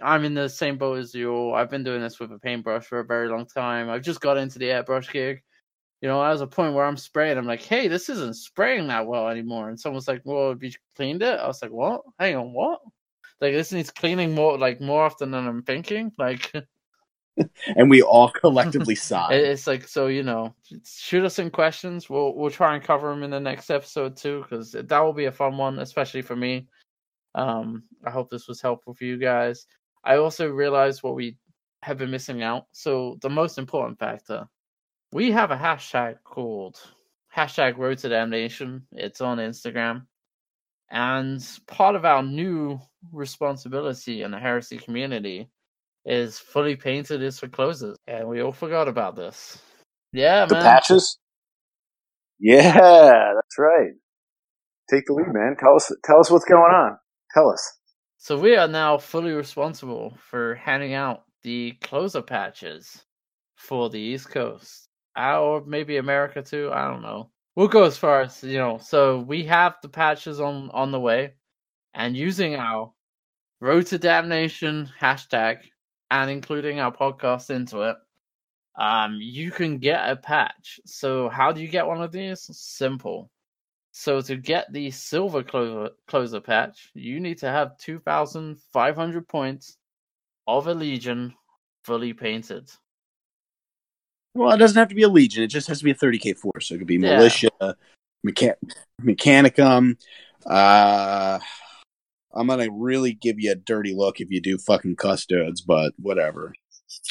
I'm 0.00 0.24
in 0.24 0.34
the 0.34 0.48
same 0.48 0.78
boat 0.78 0.98
as 0.98 1.12
you. 1.12 1.52
I've 1.52 1.70
been 1.70 1.84
doing 1.84 2.00
this 2.00 2.20
with 2.20 2.30
a 2.32 2.38
paintbrush 2.38 2.86
for 2.86 3.00
a 3.00 3.04
very 3.04 3.28
long 3.28 3.46
time. 3.46 3.90
I've 3.90 4.02
just 4.02 4.20
got 4.20 4.38
into 4.38 4.60
the 4.60 4.66
airbrush 4.66 5.10
gig. 5.10 5.42
You 6.02 6.08
know, 6.08 6.20
I 6.20 6.30
was 6.30 6.40
a 6.40 6.46
point 6.46 6.74
where 6.74 6.84
I'm 6.84 6.96
spraying. 6.96 7.38
I'm 7.38 7.46
like, 7.46 7.62
hey, 7.62 7.88
this 7.88 8.08
isn't 8.08 8.36
spraying 8.36 8.88
that 8.88 9.06
well 9.06 9.28
anymore. 9.28 9.68
And 9.68 9.78
someone's 9.78 10.08
like, 10.08 10.20
well, 10.24 10.50
have 10.50 10.62
you 10.62 10.72
cleaned 10.96 11.22
it? 11.22 11.38
I 11.38 11.46
was 11.46 11.62
like, 11.62 11.70
what? 11.70 12.02
Hang 12.18 12.36
on, 12.36 12.52
what? 12.52 12.80
Like 13.40 13.54
this 13.54 13.72
needs 13.72 13.90
cleaning 13.90 14.34
more, 14.34 14.58
like 14.58 14.80
more 14.80 15.04
often 15.04 15.30
than 15.30 15.46
I'm 15.46 15.62
thinking. 15.62 16.12
Like 16.18 16.52
and 17.76 17.88
we 17.88 18.02
all 18.02 18.30
collectively 18.30 18.94
sigh. 18.96 19.34
it's 19.34 19.66
like 19.66 19.88
so, 19.88 20.08
you 20.08 20.22
know, 20.22 20.54
shoot 20.84 21.24
us 21.24 21.38
in 21.38 21.50
questions. 21.50 22.10
We'll 22.10 22.34
we'll 22.34 22.50
try 22.50 22.74
and 22.74 22.84
cover 22.84 23.08
them 23.08 23.22
in 23.22 23.30
the 23.30 23.40
next 23.40 23.70
episode 23.70 24.16
too, 24.16 24.42
because 24.42 24.72
that 24.72 24.98
will 25.00 25.12
be 25.12 25.26
a 25.26 25.32
fun 25.32 25.56
one, 25.56 25.78
especially 25.78 26.22
for 26.22 26.36
me. 26.36 26.66
Um, 27.34 27.84
I 28.04 28.10
hope 28.10 28.30
this 28.30 28.48
was 28.48 28.60
helpful 28.60 28.94
for 28.94 29.04
you 29.04 29.16
guys. 29.16 29.66
I 30.04 30.16
also 30.16 30.48
realized 30.48 31.02
what 31.02 31.14
we 31.14 31.36
have 31.82 31.98
been 31.98 32.10
missing 32.10 32.42
out. 32.42 32.66
So 32.72 33.18
the 33.22 33.30
most 33.30 33.58
important 33.58 33.98
factor, 33.98 34.46
we 35.12 35.32
have 35.32 35.50
a 35.50 35.56
hashtag 35.56 36.16
called 36.24 36.80
hashtag 37.36 37.78
Road 37.78 37.98
to 37.98 38.08
Damnation. 38.08 38.86
It's 38.92 39.20
on 39.20 39.38
Instagram, 39.38 40.06
and 40.90 41.46
part 41.66 41.96
of 41.96 42.04
our 42.04 42.22
new 42.22 42.80
responsibility 43.12 44.22
in 44.22 44.30
the 44.32 44.38
heresy 44.38 44.78
community 44.78 45.50
is 46.06 46.38
fully 46.38 46.76
painted 46.76 47.22
is 47.22 47.38
for 47.40 47.48
closers, 47.48 47.96
and 48.08 48.28
we 48.28 48.42
all 48.42 48.52
forgot 48.52 48.88
about 48.88 49.16
this. 49.16 49.58
Yeah, 50.12 50.46
The 50.46 50.56
man. 50.56 50.62
patches, 50.64 51.18
Yeah, 52.38 53.32
that's 53.34 53.58
right. 53.58 53.92
Take 54.90 55.06
the 55.06 55.14
lead, 55.14 55.28
man. 55.32 55.56
Tell 55.58 55.76
us 55.76 55.90
tell 56.04 56.20
us 56.20 56.30
what's 56.30 56.44
going 56.44 56.72
on. 56.72 56.98
Tell 57.34 57.50
us. 57.50 57.78
So 58.18 58.38
we 58.38 58.56
are 58.56 58.68
now 58.68 58.98
fully 58.98 59.32
responsible 59.32 60.16
for 60.30 60.54
handing 60.56 60.94
out 60.94 61.24
the 61.42 61.72
closer 61.82 62.22
patches 62.22 63.04
for 63.56 63.90
the 63.90 63.98
East 64.00 64.30
Coast, 64.30 64.81
or 65.16 65.64
maybe 65.64 65.96
America 65.96 66.42
too. 66.42 66.70
I 66.72 66.88
don't 66.88 67.02
know. 67.02 67.30
We'll 67.56 67.68
go 67.68 67.84
as 67.84 67.98
far 67.98 68.22
as 68.22 68.42
you 68.42 68.58
know. 68.58 68.78
So 68.78 69.20
we 69.20 69.44
have 69.44 69.76
the 69.82 69.88
patches 69.88 70.40
on 70.40 70.70
on 70.70 70.90
the 70.90 71.00
way, 71.00 71.34
and 71.94 72.16
using 72.16 72.56
our 72.56 72.92
Road 73.60 73.86
to 73.86 73.98
Damnation 73.98 74.90
hashtag 75.00 75.58
and 76.10 76.30
including 76.30 76.80
our 76.80 76.92
podcast 76.92 77.50
into 77.50 77.82
it, 77.82 77.96
um, 78.76 79.18
you 79.20 79.50
can 79.50 79.78
get 79.78 80.10
a 80.10 80.16
patch. 80.16 80.80
So 80.84 81.28
how 81.28 81.52
do 81.52 81.60
you 81.62 81.68
get 81.68 81.86
one 81.86 82.02
of 82.02 82.10
these? 82.10 82.40
Simple. 82.52 83.30
So 83.92 84.20
to 84.22 84.36
get 84.36 84.72
the 84.72 84.90
silver 84.90 85.42
closer, 85.42 85.90
closer 86.08 86.40
patch, 86.40 86.90
you 86.94 87.20
need 87.20 87.38
to 87.38 87.48
have 87.50 87.78
2,500 87.78 89.28
points 89.28 89.76
of 90.46 90.66
a 90.66 90.74
legion 90.74 91.34
fully 91.84 92.14
painted. 92.14 92.70
Well, 94.34 94.52
it 94.52 94.58
doesn't 94.58 94.78
have 94.78 94.88
to 94.88 94.94
be 94.94 95.02
a 95.02 95.08
legion. 95.08 95.42
It 95.42 95.48
just 95.48 95.68
has 95.68 95.78
to 95.78 95.84
be 95.84 95.90
a 95.90 95.94
30k 95.94 96.34
force. 96.38 96.68
So 96.68 96.74
it 96.74 96.78
could 96.78 96.86
be 96.86 96.94
Yeah. 96.94 97.16
militia, 97.16 97.48
mecha- 98.26 98.54
mechanicum. 99.02 99.98
Uh, 100.46 101.38
I'm 102.34 102.46
gonna 102.46 102.68
really 102.70 103.12
give 103.12 103.38
you 103.38 103.52
a 103.52 103.54
dirty 103.54 103.94
look 103.94 104.20
if 104.20 104.30
you 104.30 104.40
do 104.40 104.56
fucking 104.58 104.96
custodes, 104.96 105.60
but 105.60 105.92
whatever. 105.98 106.54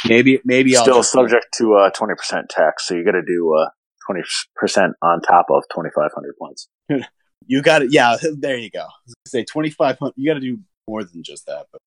Maybe, 0.06 0.40
maybe 0.46 0.76
I'll 0.76 0.84
Still 0.84 0.98
just, 0.98 1.12
subject 1.12 1.48
to 1.58 1.76
uh, 1.76 1.92
20% 1.92 2.48
tax, 2.50 2.88
so 2.88 2.96
you 2.96 3.04
got 3.04 3.14
to 3.14 3.24
do 3.24 3.54
uh, 3.56 3.70
20% 4.10 4.94
on 5.02 5.22
top 5.22 5.48
of 5.50 5.64
2,500 5.74 6.36
points. 6.38 6.68
You 7.48 7.64
got 7.64 7.82
it. 7.82 7.92
Yeah, 7.92 8.18
there 8.38 8.56
you 8.56 8.70
go. 8.70 8.86
Say 9.26 9.44
2,500. 9.44 10.14
You 10.16 10.30
got 10.30 10.36
to 10.36 10.40
do 10.40 10.60
more 10.88 11.04
than 11.04 11.24
just 11.24 11.48
that. 11.48 11.66
But 11.72 11.82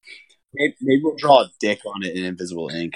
maybe, 0.53 0.75
maybe 0.81 1.03
we'll 1.05 1.15
draw 1.17 1.43
a 1.43 1.51
dick 1.61 1.79
on 1.87 2.03
it 2.03 2.17
in 2.17 2.25
invisible 2.25 2.71
ink. 2.71 2.95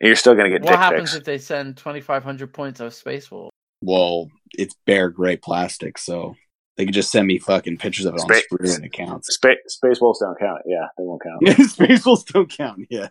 And 0.00 0.08
you're 0.08 0.16
still 0.16 0.34
going 0.34 0.50
to 0.50 0.58
get 0.58 0.62
What 0.62 0.72
dick 0.72 0.78
happens 0.78 1.10
pics. 1.10 1.14
if 1.14 1.24
they 1.24 1.38
send 1.38 1.76
2,500 1.78 2.52
points 2.52 2.80
of 2.80 2.92
Space 2.94 3.30
Wolf? 3.30 3.50
Well, 3.82 4.30
it's 4.52 4.74
bare 4.86 5.08
gray 5.10 5.36
plastic, 5.36 5.96
so 5.98 6.36
they 6.76 6.84
can 6.84 6.92
just 6.92 7.10
send 7.10 7.26
me 7.26 7.38
fucking 7.38 7.78
pictures 7.78 8.04
of 8.06 8.14
it 8.14 8.20
on 8.20 8.26
Spa- 8.28 8.40
Sprue 8.56 8.74
and 8.76 8.84
it 8.84 8.92
counts. 8.92 9.34
Spa- 9.34 9.54
Space 9.66 10.00
Wolves 10.00 10.18
don't 10.20 10.38
count. 10.38 10.62
Yeah, 10.66 10.86
they 10.98 11.04
won't 11.04 11.22
count. 11.22 11.68
Space 11.70 12.04
Wolves 12.04 12.24
don't 12.24 12.50
count. 12.50 12.86
Yeah, 12.90 13.08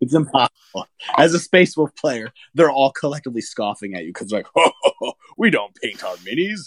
it's 0.00 0.14
impossible. 0.14 0.86
As 1.18 1.34
a 1.34 1.38
Space 1.38 1.76
Wolf 1.76 1.94
player, 1.96 2.32
they're 2.54 2.70
all 2.70 2.90
collectively 2.92 3.40
scoffing 3.40 3.94
at 3.94 4.04
you 4.04 4.10
because 4.10 4.32
like, 4.32 4.46
we 5.38 5.50
don't 5.50 5.74
paint 5.82 6.02
our 6.04 6.16
minis. 6.16 6.60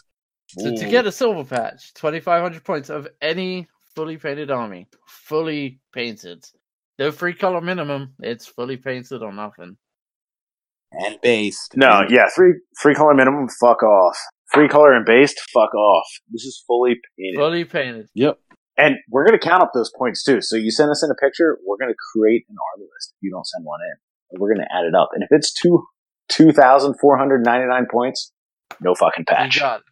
So 0.57 0.75
to 0.75 0.89
get 0.89 1.05
a 1.05 1.11
silver 1.11 1.43
patch, 1.43 1.93
2,500 1.93 2.63
points 2.63 2.89
of 2.89 3.07
any 3.21 3.67
fully 3.95 4.17
painted 4.17 4.49
army, 4.49 4.87
fully 5.07 5.79
painted. 5.93 6.43
No 6.99 7.11
free 7.11 7.33
color 7.33 7.61
minimum. 7.61 8.13
It's 8.19 8.45
fully 8.45 8.77
painted 8.77 9.23
or 9.23 9.31
nothing. 9.31 9.77
and 10.91 11.17
based. 11.21 11.75
No, 11.77 11.99
and- 11.99 12.11
yeah, 12.11 12.27
three 12.35 12.53
free 12.79 12.93
color 12.95 13.13
minimum. 13.13 13.47
Fuck 13.59 13.81
off. 13.83 14.17
Free 14.51 14.67
color 14.67 14.93
and 14.93 15.05
based. 15.05 15.39
Fuck 15.53 15.73
off. 15.75 16.05
This 16.31 16.43
is 16.43 16.63
fully 16.67 16.95
painted, 17.17 17.37
Fully 17.39 17.63
painted. 17.65 18.07
Yep. 18.15 18.37
and 18.77 18.95
we're 19.09 19.25
gonna 19.25 19.37
count 19.39 19.61
up 19.63 19.71
those 19.73 19.91
points 19.97 20.23
too. 20.23 20.41
So 20.41 20.55
you 20.55 20.71
send 20.71 20.89
us 20.91 21.03
in 21.03 21.09
a 21.11 21.15
picture, 21.15 21.57
we're 21.65 21.77
gonna 21.77 21.93
create 22.13 22.45
an 22.49 22.55
army 22.73 22.87
list. 22.93 23.13
If 23.15 23.23
you 23.23 23.31
don't 23.31 23.45
send 23.45 23.63
one 23.65 23.79
in, 23.81 24.39
we're 24.39 24.53
gonna 24.53 24.67
add 24.71 24.85
it 24.85 24.95
up. 24.95 25.09
And 25.13 25.23
if 25.23 25.29
it's 25.31 25.53
two 25.53 25.83
two 26.27 26.51
thousand 26.51 26.95
four 26.99 27.17
hundred 27.17 27.45
ninety 27.45 27.67
nine 27.67 27.85
points, 27.91 28.31
no 28.81 28.93
fucking 28.95 29.25
You 29.29 29.35
patch. 29.35 29.59
got 29.59 29.79
it. 29.81 29.85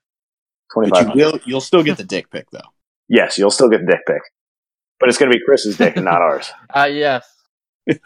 Twenty 0.73 0.89
But 0.89 1.15
you 1.15 1.23
will, 1.25 1.39
You'll 1.45 1.61
still 1.61 1.83
get 1.83 1.97
the 1.97 2.03
dick 2.03 2.29
pic 2.31 2.49
though. 2.51 2.59
Yes, 3.07 3.37
you'll 3.37 3.51
still 3.51 3.69
get 3.69 3.81
the 3.85 3.91
dick 3.91 4.01
pic, 4.07 4.21
but 4.99 5.09
it's 5.09 5.17
gonna 5.17 5.31
be 5.31 5.43
Chris's 5.45 5.77
dick 5.77 5.95
and 5.97 6.05
not 6.05 6.21
ours. 6.21 6.51
Uh, 6.75 6.85
yes. 6.91 7.27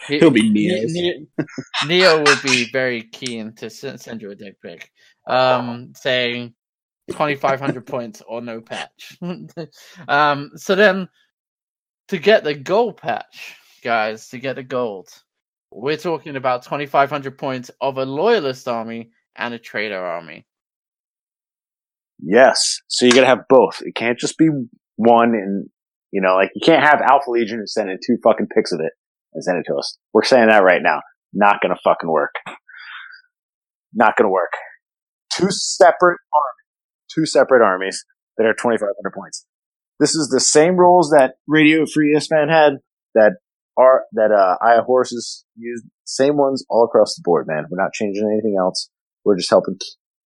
He- 0.08 0.20
He'll 0.20 0.32
be 0.32 0.50
Ne- 0.50 0.82
Neo's. 0.82 0.94
Ne- 0.94 1.28
Neo 1.88 2.20
would 2.24 2.42
be 2.44 2.70
very 2.72 3.04
keen 3.04 3.54
to 3.56 3.70
send, 3.70 4.00
send 4.02 4.22
you 4.22 4.32
a 4.32 4.36
dick 4.36 4.62
pic, 4.62 4.92
um, 5.28 5.94
saying 5.96 6.54
twenty 7.12 7.36
five 7.36 7.60
hundred 7.60 7.88
points 7.88 8.22
or 8.28 8.42
no 8.42 8.62
patch. 8.62 9.18
um, 10.08 10.52
so 10.56 10.76
then, 10.76 11.10
to 12.10 12.18
get 12.20 12.44
the 12.44 12.56
gold 12.56 12.98
patch, 12.98 13.56
guys, 13.84 14.30
to 14.30 14.40
get 14.40 14.56
the 14.58 14.64
gold, 14.64 15.10
we're 15.72 15.98
talking 15.98 16.36
about 16.36 16.64
twenty 16.64 16.86
five 16.86 17.10
hundred 17.10 17.38
points 17.38 17.72
of 17.82 17.98
a 17.98 18.06
loyalist 18.06 18.68
army 18.68 19.12
and 19.36 19.54
a 19.54 19.60
traitor 19.60 20.00
army. 20.04 20.46
Yes. 22.20 22.82
So 22.88 23.06
you 23.06 23.12
gotta 23.14 23.28
have 23.28 23.48
both. 23.50 23.82
It 23.82 23.96
can't 23.96 24.20
just 24.20 24.38
be 24.38 24.50
one 24.98 25.34
and 25.36 25.70
you 26.12 26.22
know, 26.22 26.36
like 26.36 26.52
you 26.56 26.62
can't 26.64 26.84
have 26.84 27.02
Alpha 27.02 27.30
Legion 27.30 27.60
and 27.60 27.70
send 27.70 27.90
in 27.90 27.98
two 28.06 28.18
fucking 28.24 28.48
pics 28.54 28.72
of 28.72 28.80
it 28.80 28.92
and 29.34 29.44
send 29.44 29.58
it 29.58 29.66
to 29.68 29.76
us. 29.76 29.98
We're 30.14 30.24
saying 30.24 30.50
that 30.50 30.64
right 30.64 30.82
now. 30.82 31.02
Not 31.34 31.58
gonna 31.62 31.78
fucking 31.84 32.10
work. 32.10 32.36
Not 33.94 34.16
gonna 34.18 34.30
work. 34.30 34.52
Two 35.34 35.48
separate 35.50 36.20
armies. 36.34 37.14
Two 37.14 37.26
separate 37.26 37.64
armies 37.64 38.04
that 38.38 38.46
are 38.46 38.54
twenty 38.54 38.78
five 38.78 38.90
hundred 39.02 39.14
points. 39.16 39.46
This 40.00 40.16
is 40.16 40.30
the 40.30 40.40
same 40.40 40.78
rules 40.78 41.12
that 41.12 41.36
Radio 41.48 41.86
Free 41.86 42.16
Istvaan 42.16 42.50
had, 42.50 42.74
that 43.16 43.34
are 43.78 44.04
that 44.14 44.32
uh 44.32 44.58
Aya 44.66 44.82
Horses 44.82 45.46
used. 45.56 45.86
Same 46.06 46.36
ones 46.36 46.66
all 46.70 46.84
across 46.84 47.16
the 47.16 47.22
board, 47.24 47.48
man. 47.48 47.66
We're 47.70 47.82
not 47.82 47.94
changing 47.94 48.26
anything 48.26 48.56
else. 48.60 48.90
We're 49.24 49.38
just 49.38 49.50
helping 49.50 49.78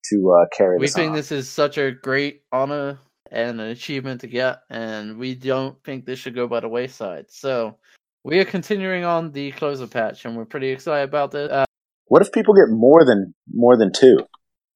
to 0.10 0.32
uh, 0.32 0.46
carry 0.56 0.78
We 0.80 0.88
think 0.88 1.12
on. 1.12 1.16
this 1.16 1.32
is 1.32 1.50
such 1.50 1.78
a 1.78 1.92
great 1.92 2.42
honor 2.52 3.00
and 3.32 3.60
an 3.60 3.68
achievement 3.68 4.22
to 4.22 4.28
get, 4.28 4.62
and 4.70 5.18
we 5.18 5.36
don't 5.36 5.82
think 5.84 6.06
this 6.06 6.20
should 6.20 6.36
go 6.36 6.48
by 6.48 6.60
the 6.60 6.68
wayside. 6.70 7.26
So 7.30 7.78
we 8.24 8.40
are 8.40 8.46
continuing 8.46 9.04
on 9.06 9.32
the 9.32 9.52
closer 9.52 9.88
patch, 9.88 10.26
and 10.26 10.36
we're 10.38 10.46
pretty 10.46 10.70
excited 10.70 11.10
about 11.10 11.32
this. 11.32 11.52
Uh, 11.52 11.66
What 12.08 12.22
if 12.22 12.32
people 12.32 12.54
get 12.54 12.70
more 12.70 13.04
than 13.06 13.34
more 13.54 13.78
than 13.78 13.92
two? 13.92 14.18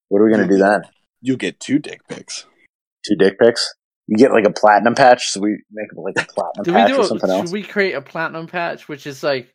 What 0.09 0.19
are 0.21 0.25
we 0.25 0.31
gonna 0.31 0.47
do 0.47 0.57
then? 0.57 0.81
You'll 1.21 1.37
get 1.37 1.59
two 1.59 1.79
dick 1.79 2.01
pics. 2.07 2.45
Two 3.05 3.15
dick 3.15 3.37
pics? 3.39 3.73
You 4.07 4.17
get 4.17 4.31
like 4.31 4.45
a 4.45 4.51
platinum 4.51 4.95
patch, 4.95 5.29
so 5.29 5.39
we 5.39 5.61
make 5.71 5.87
it 5.91 5.97
like 5.99 6.15
a 6.17 6.25
platinum 6.33 6.63
do 6.63 6.71
we 6.73 6.77
patch 6.79 6.89
do 6.89 6.97
or 6.97 7.01
it? 7.01 7.07
something 7.07 7.29
Should 7.29 7.35
else. 7.41 7.51
we 7.51 7.61
create 7.63 7.93
a 7.93 8.01
platinum 8.01 8.47
patch, 8.47 8.87
which 8.89 9.05
is 9.05 9.21
like, 9.21 9.53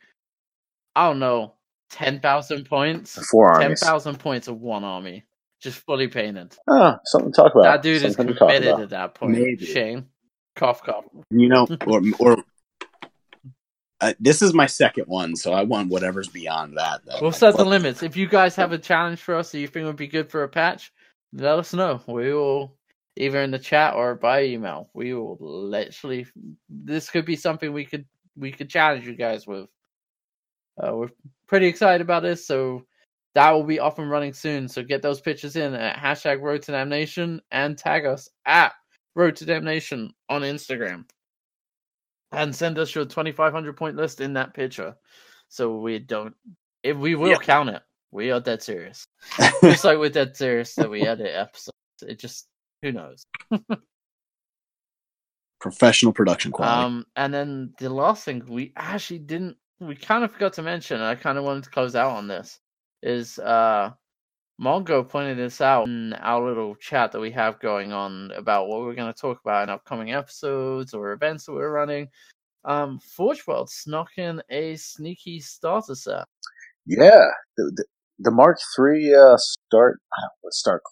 I 0.95 1.09
don't 1.09 1.18
know, 1.18 1.55
ten 1.90 2.20
thousand 2.20 2.66
points, 2.66 3.18
Four 3.30 3.61
armies. 3.61 3.80
thousand 3.80 4.20
points 4.20 4.47
of 4.47 4.61
one 4.61 4.84
army, 4.84 5.24
just 5.65 5.79
fully 5.81 6.09
painted. 6.09 6.55
Oh, 6.69 6.97
something 7.05 7.33
to 7.33 7.37
talk 7.37 7.53
about. 7.55 7.62
that 7.65 7.83
dude 7.83 8.03
is 8.03 8.15
something 8.15 8.35
to 8.35 8.39
talk 8.39 8.51
committed 8.51 8.81
at 8.81 8.91
that 8.91 9.15
point. 9.15 9.33
Maybe. 9.33 9.65
Shane, 9.65 10.07
cough 10.55 10.83
cough. 10.85 11.07
You 11.31 11.49
know, 11.49 11.67
or 11.87 12.03
or 12.21 12.45
uh, 14.01 14.12
this 14.21 14.43
is 14.43 14.53
my 14.53 14.67
second 14.67 15.07
one, 15.07 15.35
so 15.35 15.53
I 15.53 15.62
want 15.62 15.91
whatever's 15.91 16.29
beyond 16.29 16.77
that. 16.77 17.05
that 17.07 17.21
We'll 17.21 17.31
like, 17.31 17.41
set 17.41 17.57
the 17.57 17.65
limits. 17.65 18.03
If 18.03 18.17
you 18.17 18.29
guys 18.29 18.55
have 18.57 18.73
a 18.73 18.79
challenge 18.79 19.21
for 19.21 19.35
us 19.35 19.51
that 19.51 19.59
you 19.59 19.67
think 19.67 19.87
would 19.87 19.97
be 19.97 20.07
good 20.07 20.31
for 20.31 20.43
a 20.43 20.49
patch, 20.49 20.93
let 21.33 21.59
us 21.59 21.73
know. 21.73 22.01
We 22.07 22.33
will 22.35 22.77
either 23.17 23.41
in 23.41 23.51
the 23.51 23.59
chat 23.59 23.95
or 23.95 24.15
by 24.15 24.45
email. 24.45 24.91
We 24.93 25.15
will 25.15 25.39
literally. 25.41 26.27
This 26.69 27.09
could 27.09 27.25
be 27.25 27.37
something 27.37 27.73
we 27.73 27.87
could 27.87 28.05
we 28.37 28.53
could 28.53 28.69
challenge 28.69 29.07
you 29.07 29.17
guys 29.17 29.47
with. 29.47 29.69
Uh, 30.77 30.95
we're 30.95 31.11
pretty 31.47 31.69
excited 31.69 32.03
about 32.03 32.23
this, 32.23 32.47
so 32.47 32.85
that 33.35 33.51
will 33.51 33.64
be 33.64 33.80
up 33.80 33.99
and 33.99 34.11
running 34.11 34.32
soon. 34.32 34.68
So 34.68 34.82
get 34.82 35.03
those 35.03 35.20
pictures 35.20 35.57
in 35.57 35.74
at 35.74 35.97
hashtag 35.97 36.41
Road 36.41 36.62
to 36.62 36.72
Damnation 36.72 37.41
and 37.51 37.76
tag 37.76 38.07
us 38.07 38.28
at 38.47 38.72
Road 39.14 39.37
to 39.37 39.45
Damnation 39.45 40.12
on 40.28 40.43
Instagram, 40.43 41.05
and 42.32 42.55
send 42.55 42.78
us 42.78 42.95
your 42.95 43.05
twenty 43.05 43.32
five 43.32 43.53
hundred 43.53 43.76
point 43.76 43.97
list 43.97 44.20
in 44.20 44.32
that 44.35 44.55
picture, 44.55 44.95
so 45.49 45.78
we 45.78 45.99
don't. 45.99 46.35
If 46.82 46.97
we 46.97 47.14
will 47.14 47.30
Yeah. 47.30 47.39
count 47.39 47.70
it, 47.70 47.82
we 48.11 48.30
are 48.30 48.41
dead 48.41 48.62
serious. 48.62 49.07
Just 49.62 49.85
like 49.85 49.99
we're 49.99 50.11
dead 50.11 50.37
serious 50.37 50.74
that 50.76 50.91
we 50.91 51.03
edit 51.03 51.30
episodes. 51.35 51.72
It 52.03 52.18
just 52.18 52.47
who 52.82 52.93
knows. 52.93 53.24
Professional 55.61 56.12
production 56.12 56.53
quality. 56.53 56.85
Um, 56.85 57.07
and 57.16 57.32
then 57.32 57.72
the 57.78 57.89
last 57.89 58.24
thing 58.24 58.43
we 58.47 58.72
actually 58.76 59.20
didn't, 59.20 59.57
we 59.80 59.97
kind 59.97 60.22
of 60.22 60.32
forgot 60.32 60.53
to 60.55 60.62
mention, 60.62 60.97
and 60.97 61.07
I 61.07 61.14
kind 61.14 61.39
of 61.39 61.45
wanted 61.45 61.64
to 61.64 61.70
close 61.70 61.95
out 61.97 62.11
on 62.16 62.28
this, 62.28 62.59
is 63.05 63.38
uh, 63.38 63.90
Mongo 64.61 65.09
pointed 65.09 65.38
this 65.38 65.61
out 65.61 65.86
in 65.86 66.14
our 66.14 66.46
little 66.46 66.74
chat 66.76 67.12
that 67.12 67.20
we 67.20 67.30
have 67.32 67.61
going 67.61 67.92
on 67.92 68.30
about 68.32 68.68
what 68.68 68.80
we're 68.80 68.94
going 68.94 69.12
to 69.12 69.20
talk 69.20 69.40
about 69.44 69.64
in 69.64 69.70
upcoming 69.70 70.12
episodes 70.12 70.94
or 70.94 71.12
events 71.12 71.46
that 71.46 71.52
we're 71.52 71.70
running. 71.70 72.09
Um, 72.64 72.98
Forge 72.98 73.46
World 73.46 73.68
snuck 73.70 74.09
in 74.16 74.42
a 74.50 74.76
sneaky 74.76 75.40
starter 75.40 75.94
set. 75.94 76.24
Yeah, 76.86 77.26
the, 77.57 77.72
the, 77.76 77.84
the 78.18 78.30
Mark 78.30 78.59
III 78.78 79.14
uh, 79.14 79.36
start. 79.36 80.00
uh, 80.16 80.28
start 80.50 80.82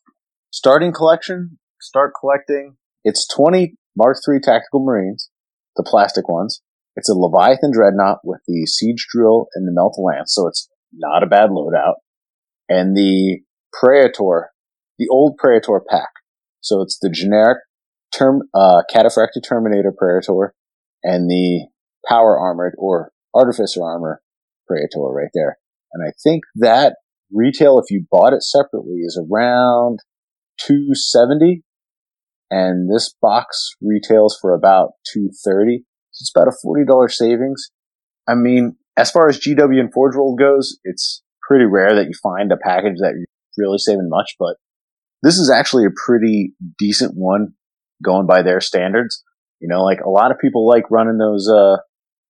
starting 0.50 0.92
collection. 0.92 1.58
Start 1.80 2.12
collecting. 2.20 2.76
It's 3.04 3.26
twenty 3.34 3.76
Mark 3.96 4.18
III 4.28 4.40
tactical 4.40 4.84
marines, 4.84 5.30
the 5.76 5.82
plastic 5.82 6.28
ones. 6.28 6.62
It's 6.94 7.08
a 7.08 7.14
Leviathan 7.14 7.72
dreadnought 7.72 8.18
with 8.22 8.40
the 8.46 8.66
siege 8.66 9.06
drill 9.10 9.46
and 9.54 9.66
the 9.66 9.72
melta 9.72 10.02
lance, 10.04 10.34
so 10.34 10.46
it's 10.46 10.68
not 10.92 11.22
a 11.22 11.26
bad 11.26 11.50
loadout. 11.50 11.94
And 12.72 12.96
the 12.96 13.40
Praetor, 13.72 14.50
the 14.98 15.08
old 15.10 15.36
Praetor 15.36 15.82
pack. 15.88 16.08
So 16.60 16.80
it's 16.80 16.98
the 17.00 17.10
generic 17.10 17.58
term, 18.16 18.42
uh, 18.54 18.82
Cataphractii 18.92 19.42
Terminator 19.46 19.92
Praetor 19.96 20.54
and 21.02 21.28
the 21.28 21.66
Power 22.08 22.38
Armored 22.38 22.74
or 22.78 23.12
Artificer 23.34 23.82
Armor 23.82 24.22
Praetor 24.66 25.12
right 25.12 25.30
there. 25.34 25.58
And 25.92 26.06
I 26.06 26.12
think 26.22 26.44
that 26.56 26.96
retail, 27.30 27.78
if 27.78 27.90
you 27.90 28.06
bought 28.10 28.32
it 28.32 28.42
separately, 28.42 29.00
is 29.00 29.20
around 29.20 30.00
270 30.60 31.62
and 32.50 32.90
this 32.94 33.14
box 33.20 33.70
retails 33.80 34.38
for 34.40 34.54
about 34.54 34.90
230 35.12 35.84
so 36.10 36.22
it's 36.22 36.32
about 36.34 36.48
a 36.48 36.66
$40 36.66 37.10
savings 37.10 37.70
i 38.28 38.34
mean 38.34 38.76
as 38.96 39.10
far 39.10 39.28
as 39.28 39.40
gw 39.40 39.80
and 39.80 39.92
forge 39.92 40.14
world 40.14 40.38
goes 40.38 40.78
it's 40.84 41.22
pretty 41.52 41.66
rare 41.66 41.94
that 41.94 42.06
you 42.06 42.12
find 42.22 42.50
a 42.50 42.56
package 42.56 42.96
that 42.98 43.12
you're 43.14 43.26
really 43.58 43.78
saving 43.78 44.08
much 44.08 44.32
but 44.38 44.56
this 45.22 45.36
is 45.36 45.50
actually 45.50 45.84
a 45.84 45.94
pretty 46.06 46.54
decent 46.78 47.12
one 47.14 47.48
going 48.02 48.26
by 48.26 48.42
their 48.42 48.60
standards 48.60 49.22
you 49.60 49.68
know 49.68 49.82
like 49.82 50.00
a 50.00 50.10
lot 50.10 50.30
of 50.30 50.38
people 50.38 50.66
like 50.66 50.90
running 50.90 51.18
those 51.18 51.48
uh 51.48 51.76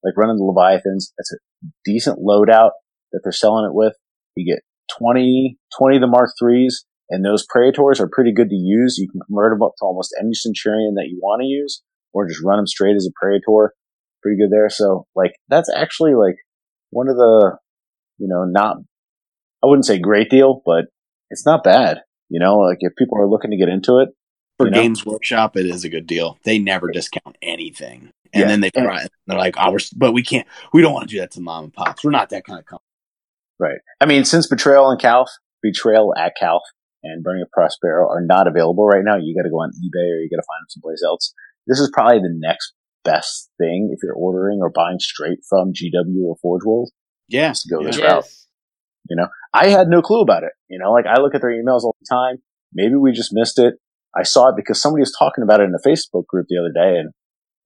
like 0.03 0.17
running 0.17 0.37
the 0.37 0.45
leviathans 0.45 1.13
That's 1.17 1.33
a 1.33 1.67
decent 1.85 2.19
loadout 2.19 2.71
that 3.13 3.21
they're 3.23 3.33
selling 3.33 3.67
it 3.67 3.75
with 3.75 3.95
you 4.35 4.53
get 4.53 4.63
20 4.99 5.59
20 5.79 5.97
of 5.97 6.01
the 6.01 6.07
mark 6.09 6.31
threes 6.39 6.85
and 7.13 7.23
those 7.23 7.45
Praetors 7.47 8.01
are 8.01 8.09
pretty 8.11 8.33
good 8.33 8.49
to 8.49 8.57
use. 8.57 8.97
You 8.97 9.07
can 9.07 9.21
convert 9.27 9.53
them 9.53 9.63
up 9.63 9.73
to 9.79 9.85
almost 9.85 10.15
any 10.19 10.33
Centurion 10.33 10.95
that 10.95 11.09
you 11.09 11.21
want 11.21 11.43
to 11.43 11.47
use, 11.47 11.83
or 12.15 12.27
just 12.27 12.43
run 12.43 12.57
them 12.57 12.67
straight 12.67 12.97
as 12.97 13.07
a 13.07 13.13
Praetor. 13.15 13.75
Pretty 14.23 14.39
good 14.39 14.51
there. 14.51 14.71
So, 14.71 15.07
like, 15.15 15.33
that's 15.47 15.71
actually 15.77 16.15
like 16.15 16.37
one 16.89 17.09
of 17.09 17.17
the, 17.17 17.59
you 18.17 18.29
know, 18.29 18.45
not, 18.47 18.79
I 19.63 19.67
wouldn't 19.69 19.87
say 19.87 19.99
great 19.99 20.31
deal, 20.31 20.63
but 20.65 20.87
it's 21.31 21.47
not 21.47 21.65
bad. 21.65 22.01
You 22.29 22.41
know, 22.41 22.59
like 22.59 22.79
if 22.81 22.95
people 22.97 23.19
are 23.19 23.29
looking 23.29 23.51
to 23.51 23.57
get 23.57 23.69
into 23.69 23.99
it, 23.99 24.09
For 24.59 24.67
you 24.67 24.73
know? 24.73 24.81
Games 24.81 25.05
Workshop, 25.07 25.57
it 25.57 25.67
is 25.67 25.85
a 25.85 25.89
good 25.89 26.07
deal. 26.07 26.39
They 26.45 26.59
never 26.59 26.91
discount 26.91 27.37
anything. 27.43 28.11
And 28.33 28.43
Yeah. 28.43 28.47
then 28.49 28.61
they 28.61 28.71
And- 28.75 28.85
try, 28.87 29.07
they're 29.27 29.39
like, 29.39 29.55
oh, 29.59 29.73
we're, 29.73 29.79
but 29.97 30.13
we 30.13 30.23
can't, 30.23 30.47
we 30.73 30.81
don't 30.83 30.93
want 30.95 31.09
to 31.09 31.15
do 31.15 31.21
that 31.21 31.31
to 31.33 31.41
mom 31.41 31.65
and 31.65 31.73
pops. 31.73 32.03
We're 32.05 32.11
not 32.11 32.31
that 32.31 32.45
kind 32.45 32.59
of 32.59 32.65
company. 32.67 32.87
Right. 33.59 33.79
I 34.01 34.07
mean, 34.07 34.25
since 34.25 34.47
Betrayal 34.47 34.91
and 34.91 35.01
Calth, 35.01 35.29
Betrayal 35.63 36.15
at 36.17 36.33
Calth 36.41 36.63
and 37.03 37.23
Burning 37.23 37.43
of 37.43 37.51
Prospero 37.51 38.09
are 38.09 38.25
not 38.25 38.47
available 38.49 38.87
right 38.87 39.05
now, 39.05 39.17
you 39.17 39.35
got 39.37 39.43
to 39.45 39.51
go 39.51 39.57
on 39.57 39.71
eBay 39.71 40.17
or 40.17 40.21
you 40.21 40.29
got 40.31 40.41
to 40.43 40.47
find 40.49 40.63
them 40.63 40.69
someplace 40.69 41.03
else. 41.05 41.33
This 41.67 41.79
is 41.79 41.91
probably 41.93 42.19
the 42.19 42.35
next 42.35 42.73
best 43.05 43.51
thing 43.59 43.91
if 43.93 44.01
you're 44.03 44.15
ordering 44.15 44.61
or 44.63 44.71
buying 44.71 44.99
straight 44.99 45.41
from 45.49 45.73
GW 45.73 46.25
or 46.25 46.37
Forge 46.41 46.65
World. 46.65 46.91
Yeah. 47.29 47.53
Go 47.71 47.81
yeah. 47.81 47.87
this 47.87 48.01
route. 48.01 48.25
Yes. 49.09 49.29
I 49.53 49.69
had 49.69 49.89
no 49.89 50.01
clue 50.03 50.23
about 50.23 50.45
it. 50.45 50.53
You 50.69 50.79
know, 50.79 50.93
like 50.93 51.07
I 51.07 51.21
look 51.21 51.35
at 51.35 51.41
their 51.41 51.51
emails 51.51 51.83
all 51.83 51.97
the 52.01 52.07
time. 52.09 52.37
Maybe 52.73 52.95
we 52.95 53.13
just 53.13 53.33
missed 53.33 53.59
it. 53.59 53.75
I 54.17 54.23
saw 54.23 54.49
it 54.49 54.57
because 54.57 54.81
somebody 54.81 55.01
was 55.01 55.15
talking 55.19 55.43
about 55.43 55.61
it 55.61 55.65
in 55.65 55.75
a 55.75 55.89
Facebook 55.89 56.27
group 56.27 56.47
the 56.49 56.59
other 56.59 56.73
day, 56.73 56.99
and 56.99 57.13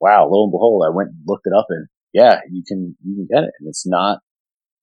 wow, 0.01 0.28
lo 0.30 0.45
and 0.45 0.53
behold, 0.53 0.84
I 0.87 0.95
went 0.95 1.11
and 1.11 1.18
looked 1.26 1.47
it 1.47 1.53
up, 1.57 1.66
and 1.70 1.89
yeah, 2.12 2.41
you 2.51 2.62
can 2.66 2.97
you 3.05 3.16
can 3.16 3.26
get 3.30 3.45
it, 3.45 3.55
and 3.59 3.68
it's 3.68 3.87
not 3.87 4.20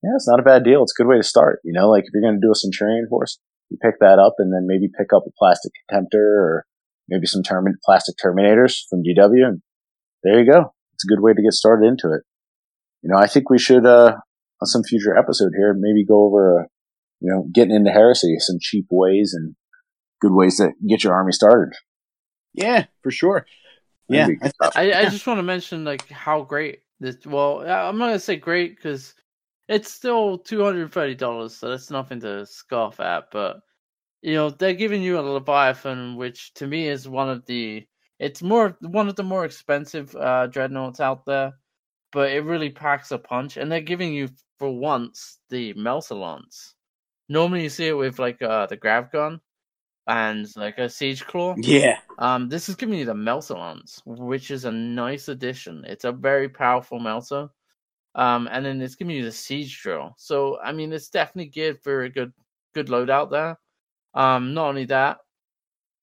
yeah, 0.03 0.11
it's 0.15 0.27
not 0.27 0.39
a 0.39 0.43
bad 0.43 0.63
deal. 0.63 0.83
It's 0.83 0.93
a 0.97 1.01
good 1.01 1.09
way 1.09 1.17
to 1.17 1.23
start. 1.23 1.59
You 1.63 1.71
know, 1.71 1.89
like 1.89 2.03
if 2.03 2.09
you're 2.13 2.21
going 2.21 2.39
to 2.39 2.45
do 2.45 2.51
a 2.51 2.55
Centurion 2.55 3.07
force, 3.09 3.39
you 3.69 3.77
pick 3.81 3.99
that 4.01 4.19
up, 4.19 4.35
and 4.37 4.53
then 4.53 4.67
maybe 4.67 4.89
pick 4.89 5.13
up 5.15 5.23
a 5.25 5.31
plastic 5.37 5.71
Contemptor 5.89 6.15
or 6.15 6.65
maybe 7.07 7.25
some 7.25 7.41
termin- 7.41 7.79
plastic 7.83 8.15
Terminators 8.17 8.81
from 8.89 9.03
GW, 9.03 9.47
and 9.47 9.61
there 10.23 10.43
you 10.43 10.51
go. 10.51 10.73
It's 10.95 11.05
a 11.05 11.07
good 11.07 11.21
way 11.21 11.33
to 11.33 11.41
get 11.41 11.53
started 11.53 11.87
into 11.87 12.13
it. 12.13 12.23
You 13.01 13.09
know, 13.11 13.17
I 13.17 13.27
think 13.27 13.49
we 13.49 13.59
should 13.59 13.85
uh 13.85 14.17
on 14.63 14.67
some 14.67 14.83
future 14.83 15.17
episode 15.17 15.51
here 15.55 15.73
maybe 15.77 16.05
go 16.05 16.25
over 16.25 16.61
uh, 16.61 16.63
you 17.19 17.31
know, 17.31 17.47
getting 17.53 17.73
into 17.75 17.91
heresy, 17.91 18.35
some 18.39 18.57
cheap 18.59 18.85
ways 18.91 19.33
and 19.33 19.55
good 20.21 20.33
ways 20.33 20.57
to 20.57 20.71
get 20.89 21.03
your 21.03 21.13
army 21.13 21.31
started. 21.31 21.73
Yeah, 22.53 22.85
for 23.01 23.11
sure. 23.11 23.45
Yeah. 24.09 24.27
I- 24.61 24.71
I, 24.75 24.93
I 25.01 25.05
just 25.09 25.25
want 25.25 25.37
to 25.39 25.43
mention 25.43 25.85
like 25.85 26.09
how 26.09 26.43
great 26.43 26.79
this. 26.99 27.17
Well, 27.25 27.61
I- 27.61 27.87
I'm 27.87 27.97
not 27.97 28.07
gonna 28.07 28.19
say 28.19 28.35
great 28.35 28.75
because 28.75 29.15
it's 29.69 29.89
still 29.89 30.37
two 30.37 30.63
hundred 30.63 30.91
thirty 30.91 31.15
dollars, 31.15 31.55
so 31.55 31.69
that's 31.69 31.89
nothing 31.89 32.19
to 32.21 32.45
scoff 32.45 32.99
at. 32.99 33.25
But 33.31 33.61
you 34.21 34.33
know, 34.33 34.49
they're 34.49 34.73
giving 34.73 35.01
you 35.01 35.17
a 35.17 35.21
Leviathan, 35.21 36.17
which 36.17 36.53
to 36.55 36.67
me 36.67 36.87
is 36.87 37.07
one 37.07 37.29
of 37.29 37.45
the. 37.45 37.85
It's 38.19 38.41
more 38.41 38.77
one 38.81 39.07
of 39.07 39.15
the 39.15 39.23
more 39.23 39.45
expensive 39.45 40.13
uh, 40.15 40.47
dreadnoughts 40.47 40.99
out 40.99 41.25
there, 41.25 41.53
but 42.13 42.31
it 42.31 42.43
really 42.45 42.69
packs 42.69 43.11
a 43.11 43.17
punch, 43.17 43.57
and 43.57 43.71
they're 43.71 43.81
giving 43.81 44.13
you 44.13 44.29
for 44.59 44.69
once 44.69 45.39
the 45.49 45.73
melta 45.73 46.19
lances. 46.19 46.75
Normally, 47.29 47.63
you 47.63 47.69
see 47.69 47.87
it 47.87 47.97
with 47.97 48.19
like 48.19 48.41
uh, 48.41 48.67
the 48.67 48.77
grav 48.77 49.11
gun 49.11 49.41
and 50.07 50.47
like 50.55 50.77
a 50.77 50.89
siege 50.89 51.25
claw. 51.25 51.55
yeah. 51.57 51.99
Um, 52.19 52.49
this 52.49 52.69
is 52.69 52.75
giving 52.75 52.99
you 52.99 53.05
the 53.05 53.13
melta 53.13 53.57
lances, 53.57 54.01
which 54.05 54.51
is 54.51 54.65
a 54.65 54.71
nice 54.71 55.27
addition. 55.27 55.83
It's 55.87 56.05
a 56.05 56.11
very 56.11 56.49
powerful 56.49 56.99
Melter. 56.99 57.49
Um, 58.15 58.47
and 58.51 58.63
then 58.63 58.79
it's 58.81 58.95
giving 58.95 59.15
you 59.15 59.23
the 59.23 59.31
siege 59.31 59.81
drill. 59.81 60.13
So 60.17 60.59
I 60.63 60.71
mean, 60.71 60.93
it's 60.93 61.09
definitely 61.09 61.49
geared 61.49 61.79
for 61.81 62.03
a 62.03 62.09
good 62.09 62.31
good 62.75 62.87
loadout 62.87 63.31
there. 63.31 63.57
Um, 64.13 64.53
not 64.53 64.67
only 64.67 64.85
that, 64.85 65.17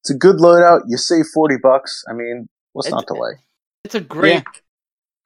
It's 0.03 0.11
a 0.11 0.19
good 0.19 0.37
loadout. 0.37 0.83
You 0.89 0.97
save 0.97 1.27
40 1.33 1.57
bucks. 1.63 2.03
I 2.11 2.15
mean, 2.15 2.49
what's 2.73 2.91
not 2.91 3.07
to 3.07 3.15
like? 3.15 3.37
it's 3.85 3.95
a 3.95 4.01
great. 4.01 4.43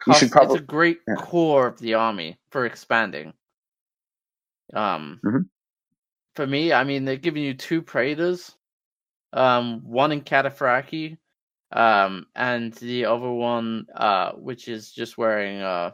You 0.06 0.14
should 0.14 0.30
probably- 0.30 0.56
it's 0.56 0.62
a 0.62 0.66
great 0.66 1.00
yeah. 1.08 1.14
core 1.16 1.66
of 1.66 1.78
the 1.78 1.94
army 1.94 2.38
for 2.50 2.66
expanding. 2.66 3.32
Um, 4.72 5.20
Mhm. 5.24 5.48
for 6.34 6.46
me, 6.46 6.72
I 6.72 6.84
mean, 6.84 7.04
they're 7.04 7.16
giving 7.16 7.42
you 7.42 7.54
two 7.54 7.82
Praetors, 7.82 8.56
um, 9.32 9.82
one 9.84 10.12
in 10.12 10.22
Cataphractii, 10.22 11.18
um, 11.72 12.26
and 12.34 12.72
the 12.74 13.04
other 13.06 13.30
one, 13.30 13.86
uh, 13.94 14.32
which 14.32 14.68
is 14.68 14.92
just 14.92 15.16
wearing 15.18 15.60
uh, 15.60 15.92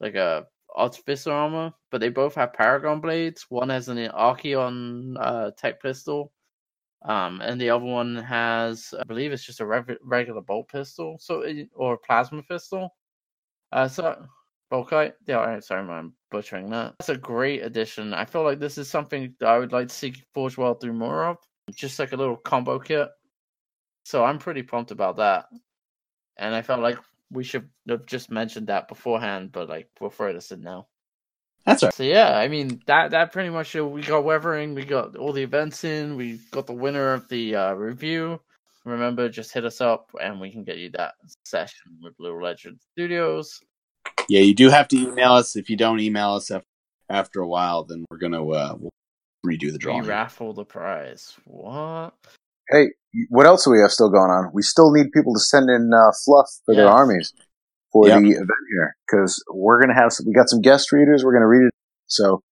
like 0.00 0.14
a 0.14 0.46
artificer 0.74 1.30
armor, 1.32 1.72
but 1.90 2.00
they 2.00 2.08
both 2.08 2.34
have 2.34 2.52
Paragon 2.52 3.00
blades. 3.00 3.46
One 3.48 3.68
has 3.68 3.88
an 3.88 3.96
Archeon 3.96 5.16
uh, 5.18 5.52
tech 5.56 5.80
pistol, 5.80 6.32
um, 7.02 7.40
and 7.40 7.60
the 7.60 7.70
other 7.70 7.84
one 7.84 8.16
has, 8.16 8.92
I 8.98 9.04
believe, 9.04 9.32
it's 9.32 9.44
just 9.44 9.60
a 9.60 9.66
rev- 9.66 9.98
regular 10.02 10.40
bolt 10.40 10.68
pistol, 10.68 11.16
so 11.20 11.42
it- 11.42 11.70
or 11.74 11.96
plasma 11.96 12.42
pistol. 12.42 12.94
Uh, 13.74 13.88
so 13.88 14.16
Volkite, 14.72 15.14
yeah, 15.26 15.38
all 15.38 15.46
right, 15.46 15.62
sorry, 15.62 15.86
I'm 15.90 16.14
butchering 16.30 16.70
that. 16.70 16.94
That's 16.98 17.08
a 17.08 17.16
great 17.16 17.64
addition. 17.64 18.14
I 18.14 18.24
feel 18.24 18.44
like 18.44 18.60
this 18.60 18.78
is 18.78 18.88
something 18.88 19.34
that 19.40 19.48
I 19.48 19.58
would 19.58 19.72
like 19.72 19.88
to 19.88 19.94
see 19.94 20.14
Forge 20.32 20.56
World 20.56 20.80
do 20.80 20.92
more 20.92 21.26
of, 21.26 21.38
just 21.74 21.98
like 21.98 22.12
a 22.12 22.16
little 22.16 22.36
combo 22.36 22.78
kit. 22.78 23.08
So 24.04 24.24
I'm 24.24 24.38
pretty 24.38 24.62
pumped 24.62 24.92
about 24.92 25.16
that, 25.16 25.46
and 26.36 26.54
I 26.54 26.62
felt 26.62 26.80
like 26.80 26.98
we 27.30 27.42
should 27.42 27.68
have 27.88 28.06
just 28.06 28.30
mentioned 28.30 28.68
that 28.68 28.86
beforehand, 28.86 29.50
but 29.50 29.68
like 29.68 29.88
we'll 30.00 30.10
throw 30.10 30.32
this 30.32 30.52
in 30.52 30.62
now. 30.62 30.86
That's 31.66 31.82
right. 31.82 31.92
So 31.92 32.04
yeah, 32.04 32.36
I 32.38 32.46
mean 32.46 32.80
that 32.86 33.10
that 33.10 33.32
pretty 33.32 33.50
much 33.50 33.74
uh, 33.74 33.84
we 33.84 34.02
got 34.02 34.24
weathering, 34.24 34.74
we 34.74 34.84
got 34.84 35.16
all 35.16 35.32
the 35.32 35.42
events 35.42 35.82
in, 35.82 36.16
we 36.16 36.38
got 36.52 36.68
the 36.68 36.74
winner 36.74 37.12
of 37.12 37.28
the 37.28 37.56
uh, 37.56 37.72
review. 37.72 38.40
Remember, 38.84 39.28
just 39.28 39.52
hit 39.52 39.64
us 39.64 39.80
up 39.80 40.10
and 40.20 40.40
we 40.40 40.50
can 40.50 40.62
get 40.64 40.76
you 40.78 40.90
that 40.90 41.14
session 41.46 41.98
with 42.02 42.16
Blue 42.18 42.40
Legend 42.42 42.78
Studios. 42.92 43.60
Yeah, 44.28 44.40
you 44.40 44.54
do 44.54 44.68
have 44.68 44.88
to 44.88 44.96
email 44.98 45.32
us. 45.32 45.56
If 45.56 45.70
you 45.70 45.76
don't 45.76 46.00
email 46.00 46.34
us 46.34 46.50
af- 46.50 46.64
after 47.08 47.40
a 47.40 47.48
while, 47.48 47.84
then 47.84 48.04
we're 48.10 48.18
gonna 48.18 48.46
uh, 48.46 48.74
we'll 48.78 48.90
redo 49.46 49.66
the 49.68 49.72
We 49.72 49.78
drawing. 49.78 50.04
raffle 50.04 50.52
the 50.52 50.64
prize. 50.64 51.34
What? 51.44 52.12
Hey, 52.70 52.88
what 53.28 53.46
else 53.46 53.64
do 53.64 53.70
we 53.70 53.80
have 53.80 53.90
still 53.90 54.10
going 54.10 54.30
on? 54.30 54.50
We 54.52 54.62
still 54.62 54.90
need 54.92 55.12
people 55.12 55.32
to 55.34 55.40
send 55.40 55.68
in 55.70 55.90
uh, 55.94 56.12
fluff 56.24 56.48
for 56.66 56.74
their 56.74 56.88
armies 56.88 57.32
for 57.92 58.08
Yep. 58.08 58.22
the 58.22 58.30
event 58.30 58.50
here 58.70 58.96
because 59.06 59.42
we're 59.50 59.80
gonna 59.80 59.94
have 59.98 60.12
some, 60.12 60.26
we 60.26 60.32
got 60.34 60.48
some 60.50 60.60
guest 60.60 60.92
readers. 60.92 61.24
We're 61.24 61.34
gonna 61.34 61.48
read 61.48 61.66
it. 61.66 61.72
So 62.06 62.42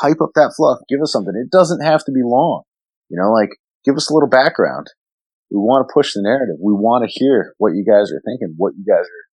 hype 0.00 0.20
up 0.22 0.30
that 0.34 0.52
fluff. 0.56 0.78
Give 0.88 1.00
us 1.02 1.12
something. 1.12 1.34
It 1.34 1.50
doesn't 1.50 1.80
have 1.82 2.04
to 2.04 2.12
be 2.12 2.22
long. 2.22 2.62
You 3.08 3.18
know, 3.18 3.30
like 3.32 3.50
give 3.84 3.96
us 3.96 4.10
a 4.10 4.14
little 4.14 4.28
background. 4.28 4.88
We 5.50 5.58
want 5.58 5.88
to 5.88 5.92
push 5.92 6.14
the 6.14 6.22
narrative. 6.22 6.56
We 6.60 6.72
want 6.72 7.08
to 7.08 7.18
hear 7.18 7.54
what 7.58 7.74
you 7.74 7.84
guys 7.84 8.12
are 8.12 8.20
thinking. 8.24 8.54
What 8.56 8.74
you 8.76 8.84
guys 8.84 9.04
are. 9.04 9.28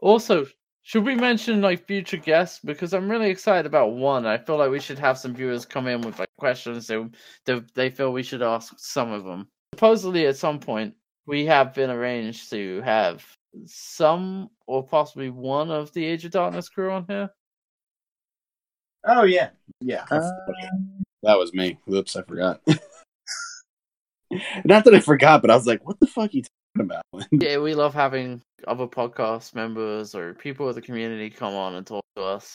Also, 0.00 0.46
should 0.82 1.04
we 1.04 1.14
mention 1.14 1.60
like 1.60 1.86
future 1.86 2.16
guests? 2.16 2.60
Because 2.64 2.92
I'm 2.92 3.10
really 3.10 3.30
excited 3.30 3.66
about 3.66 3.92
one. 3.92 4.26
I 4.26 4.38
feel 4.38 4.56
like 4.56 4.70
we 4.70 4.80
should 4.80 4.98
have 4.98 5.18
some 5.18 5.34
viewers 5.34 5.66
come 5.66 5.86
in 5.86 6.00
with 6.00 6.18
like 6.18 6.28
questions 6.38 6.86
they 6.86 7.04
they, 7.44 7.60
they 7.74 7.90
feel 7.90 8.12
we 8.12 8.22
should 8.22 8.42
ask 8.42 8.74
some 8.78 9.12
of 9.12 9.24
them. 9.24 9.48
Supposedly, 9.74 10.26
at 10.26 10.36
some 10.36 10.58
point, 10.58 10.94
we 11.26 11.44
have 11.46 11.74
been 11.74 11.90
arranged 11.90 12.50
to 12.50 12.80
have 12.82 13.24
some 13.66 14.48
or 14.66 14.86
possibly 14.86 15.30
one 15.30 15.70
of 15.70 15.92
the 15.92 16.04
Age 16.04 16.24
of 16.24 16.30
Darkness 16.30 16.68
crew 16.68 16.90
on 16.90 17.04
here. 17.08 17.30
Oh 19.06 19.24
yeah, 19.24 19.50
yeah. 19.80 20.04
I 20.10 20.16
Uh, 20.16 20.30
that 21.22 21.38
was 21.38 21.52
me. 21.52 21.78
Whoops, 21.86 22.16
I 22.16 22.22
forgot. 22.22 22.60
Not 24.64 24.84
that 24.84 24.94
I 24.94 25.00
forgot, 25.00 25.40
but 25.42 25.50
I 25.50 25.56
was 25.56 25.66
like, 25.66 25.86
"What 25.86 26.00
the 26.00 26.06
fuck 26.06 26.32
are 26.32 26.36
you 26.36 26.42
talking 26.42 26.90
about?" 26.90 27.02
Yeah, 27.32 27.58
we 27.58 27.74
love 27.74 27.94
having 27.94 28.42
other 28.66 28.86
podcast 28.86 29.54
members 29.54 30.14
or 30.14 30.34
people 30.34 30.68
of 30.68 30.74
the 30.74 30.82
community 30.82 31.30
come 31.30 31.54
on 31.54 31.74
and 31.76 31.86
talk 31.86 32.04
to 32.16 32.22
us. 32.22 32.54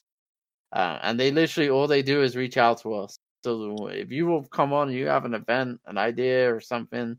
Uh, 0.72 1.00
and 1.04 1.20
they 1.20 1.32
literally 1.32 1.70
all 1.70 1.88
they 1.88 2.02
do 2.02 2.22
is 2.22 2.36
reach 2.36 2.58
out 2.58 2.82
to 2.82 2.94
us. 2.96 3.18
So 3.44 3.90
if 3.90 4.12
you 4.12 4.26
will 4.26 4.44
come 4.46 4.74
on, 4.74 4.92
you 4.92 5.08
have 5.08 5.26
an 5.26 5.34
event, 5.34 5.80
an 5.86 5.98
idea, 5.98 6.54
or 6.54 6.62
something, 6.62 7.18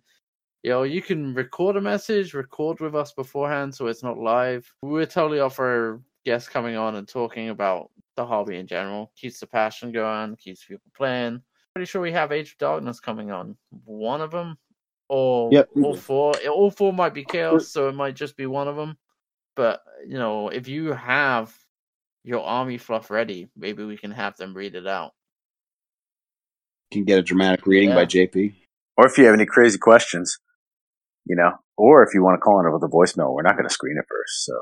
you 0.65 0.71
know, 0.71 0.83
you 0.85 1.03
can 1.03 1.35
record 1.35 1.77
a 1.77 1.81
message, 1.81 2.33
record 2.33 2.81
with 2.81 2.97
us 2.97 3.13
beforehand, 3.13 3.75
so 3.75 3.87
it's 3.87 4.03
not 4.03 4.19
live. 4.19 4.67
We're 4.81 5.05
totally 5.05 5.39
up 5.39 5.53
for 5.53 6.01
guests 6.25 6.49
coming 6.49 6.75
on 6.75 6.97
and 6.97 7.07
talking 7.07 7.51
about 7.51 7.91
the 8.17 8.25
hobby 8.25 8.57
in 8.57 8.67
general. 8.67 9.13
Keeps 9.15 9.41
the 9.41 9.47
passion 9.47 9.93
going, 9.93 10.37
keeps 10.37 10.65
people 10.65 10.91
playing. 10.97 11.43
Pretty 11.75 11.87
sure 11.91 12.03
we 12.03 12.13
have 12.13 12.31
Age 12.31 12.53
of 12.53 12.59
Darkness 12.59 13.01
coming 13.01 13.33
on. 13.33 13.57
One 13.85 14.21
of 14.21 14.31
them, 14.31 14.59
or 15.09 15.51
Yep. 15.53 15.71
all 15.83 15.97
four. 15.97 16.35
All 16.49 16.71
four 16.71 16.93
might 16.93 17.15
be 17.15 17.25
chaos, 17.25 17.69
so 17.69 17.89
it 17.89 17.95
might 17.97 18.15
just 18.15 18.37
be 18.37 18.47
one 18.47 18.69
of 18.69 18.77
them. 18.77 18.97
But 19.57 19.83
you 20.07 20.19
know, 20.19 20.49
if 20.51 20.69
you 20.69 20.93
have 20.93 21.53
your 22.23 22.45
army 22.45 22.79
fluff 22.79 23.11
ready, 23.11 23.49
maybe 23.57 23.85
we 23.85 23.97
can 23.97 24.13
have 24.13 24.37
them 24.37 24.55
read 24.55 24.77
it 24.77 24.87
out. 24.87 25.13
Can 26.93 27.05
get 27.05 27.19
a 27.19 27.23
dramatic 27.23 27.67
reading 27.67 27.93
by 27.93 28.07
JP. 28.07 28.55
Or 28.97 29.07
if 29.07 29.19
you 29.19 29.25
have 29.25 29.35
any 29.35 29.47
crazy 29.47 29.79
questions, 29.79 30.39
you 31.27 31.35
know, 31.35 31.51
or 31.77 32.05
if 32.05 32.15
you 32.15 32.23
want 32.23 32.37
to 32.37 32.41
call 32.41 32.61
in 32.61 32.73
with 32.73 32.85
a 32.85 32.89
voicemail, 32.89 33.35
we're 33.35 33.43
not 33.43 33.57
going 33.57 33.67
to 33.67 33.75
screen 33.75 33.97
it 33.99 34.05
first. 34.09 34.45
So 34.45 34.53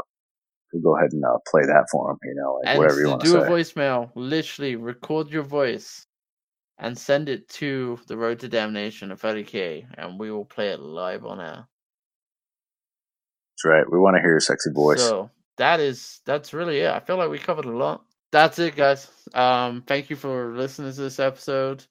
we'll 0.72 0.82
go 0.82 0.96
ahead 0.96 1.12
and 1.12 1.22
uh, 1.22 1.36
play 1.50 1.62
that 1.66 1.88
for 1.92 2.08
them, 2.08 2.18
you 2.24 2.34
know, 2.34 2.54
like 2.54 2.68
and 2.68 2.78
whatever 2.78 3.00
you 3.00 3.08
want 3.08 3.20
to 3.20 3.26
do 3.28 3.34
to 3.34 3.42
a 3.42 3.46
say. 3.46 3.52
voicemail, 3.52 4.10
literally 4.14 4.76
record 4.76 5.30
your 5.30 5.42
voice 5.42 6.06
and 6.78 6.96
send 6.96 7.28
it 7.28 7.48
to 7.48 7.98
the 8.08 8.16
Road 8.16 8.40
to 8.40 8.48
Damnation 8.48 9.12
of 9.12 9.20
30k, 9.20 9.86
and 9.96 10.18
we 10.18 10.30
will 10.30 10.44
play 10.44 10.68
it 10.68 10.80
live 10.80 11.24
on 11.24 11.40
air. 11.40 11.66
That's 13.52 13.64
right. 13.64 13.90
We 13.90 13.98
want 13.98 14.16
to 14.16 14.20
hear 14.20 14.30
your 14.30 14.40
sexy 14.40 14.70
voice. 14.72 15.00
So 15.00 15.30
that 15.58 15.80
is 15.80 16.20
that's 16.24 16.52
really 16.52 16.80
it. 16.80 16.90
I 16.90 17.00
feel 17.00 17.16
like 17.16 17.30
we 17.30 17.38
covered 17.38 17.66
a 17.66 17.76
lot. 17.76 18.04
That's 18.32 18.58
it, 18.58 18.76
guys. 18.76 19.08
Um, 19.34 19.82
thank 19.86 20.08
you 20.10 20.16
for 20.16 20.56
listening 20.56 20.92
to 20.92 21.00
this 21.00 21.20
episode. 21.20 21.84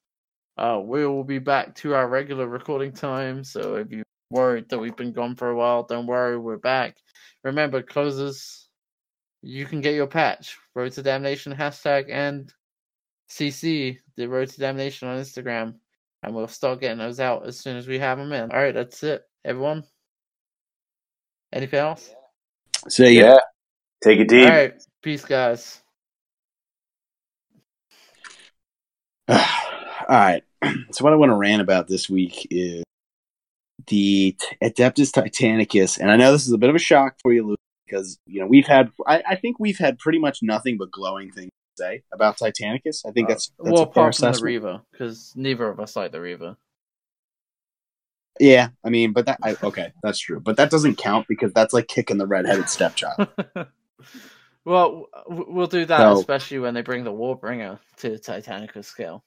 Uh, 0.58 0.82
we 0.84 1.06
will 1.06 1.24
be 1.24 1.40
back 1.40 1.76
to 1.76 1.94
our 1.94 2.08
regular 2.08 2.48
recording 2.48 2.92
time. 2.92 3.44
So 3.44 3.76
if 3.76 3.92
you 3.92 4.04
worried 4.32 4.70
that 4.70 4.80
we've 4.80 4.96
been 4.96 5.14
gone 5.14 5.36
for 5.36 5.50
a 5.50 5.56
while, 5.56 5.84
don't 5.84 6.08
worry, 6.08 6.38
we're 6.38 6.58
back. 6.58 6.98
Remember, 7.44 7.82
closes. 7.82 8.68
you 9.42 9.66
can 9.66 9.82
get 9.82 9.94
your 9.94 10.08
patch. 10.08 10.58
Road 10.76 10.92
to 10.94 11.04
Damnation 11.04 11.54
hashtag 11.54 12.06
and 12.10 12.52
CC 13.32 13.98
the 14.18 14.28
Road 14.28 14.50
to 14.50 14.60
Damnation 14.60 15.08
on 15.08 15.18
Instagram, 15.18 15.76
and 16.22 16.36
we'll 16.36 16.48
start 16.48 16.82
getting 16.82 16.98
those 16.98 17.20
out 17.20 17.48
as 17.48 17.58
soon 17.58 17.78
as 17.78 17.88
we 17.88 17.98
have 17.98 18.18
them 18.18 18.34
in. 18.34 18.52
All 18.52 18.62
right, 18.62 18.74
that's 18.74 19.02
it, 19.04 19.24
everyone. 19.46 19.84
Anything 21.54 21.80
else? 21.80 22.14
So 22.90 23.04
yeah. 23.04 23.22
yeah, 23.22 23.38
Take 24.04 24.20
it 24.20 24.28
deep. 24.28 24.46
All 24.46 24.56
right, 24.56 24.74
peace, 25.02 25.24
guys. 25.24 25.82
All 29.28 29.38
right. 30.10 30.44
So 30.92 31.04
what 31.04 31.12
I 31.12 31.16
want 31.16 31.32
to 31.32 31.36
rant 31.36 31.62
about 31.62 31.88
this 31.88 32.08
week 32.08 32.48
is 32.52 32.84
the 33.88 34.36
Adeptus 34.62 35.10
Titanicus, 35.12 35.98
and 35.98 36.12
I 36.12 36.16
know 36.18 36.32
this 36.32 36.46
is 36.46 36.52
a 36.52 36.58
bit 36.58 36.70
of 36.70 36.76
a 36.76 36.80
shock 36.80 37.16
for 37.24 37.34
you, 37.34 37.48
Luke, 37.48 37.60
because 37.88 38.20
you 38.28 38.42
know 38.42 38.46
we've 38.46 38.68
had, 38.68 38.92
I, 39.08 39.24
I 39.30 39.36
think 39.38 39.58
we've 39.58 39.80
had 39.80 39.98
pretty 39.98 40.20
much 40.20 40.44
nothing 40.44 40.78
but 40.78 40.92
glowing 40.92 41.32
things 41.32 41.50
to 41.50 41.61
say 41.78 42.04
about 42.14 42.38
Titanicus. 42.38 43.06
I 43.06 43.12
think 43.12 43.30
that's, 43.30 43.52
that's 43.60 43.72
well, 43.72 43.84
apart 43.84 44.16
from 44.16 44.32
the. 44.32 44.40
Reaver, 44.40 44.82
because 44.92 45.34
neither 45.36 45.68
of 45.68 45.80
us 45.80 45.96
like 45.96 46.12
the 46.12 46.22
Reaver. 46.22 46.58
Yeah, 48.40 48.70
I 48.84 48.90
mean, 48.90 49.14
but 49.14 49.26
that 49.26 49.40
I, 49.44 49.56
okay, 49.62 49.92
that's 50.02 50.20
true, 50.20 50.40
but 50.40 50.58
that 50.58 50.72
doesn't 50.72 50.96
count 50.96 51.28
because 51.28 51.54
that's 51.54 51.74
like 51.74 51.88
kicking 51.88 52.18
the 52.18 52.26
redheaded 52.26 52.70
stepchild. 52.70 53.28
well, 54.66 55.08
we'll 55.28 55.68
do 55.68 55.86
that, 55.86 56.00
No. 56.00 56.18
especially 56.18 56.60
when 56.60 56.74
they 56.74 56.82
bring 56.82 57.04
the 57.04 57.12
Warbringer 57.12 57.80
to 57.98 58.12
Titanicus 58.12 58.86
scale. 58.86 59.24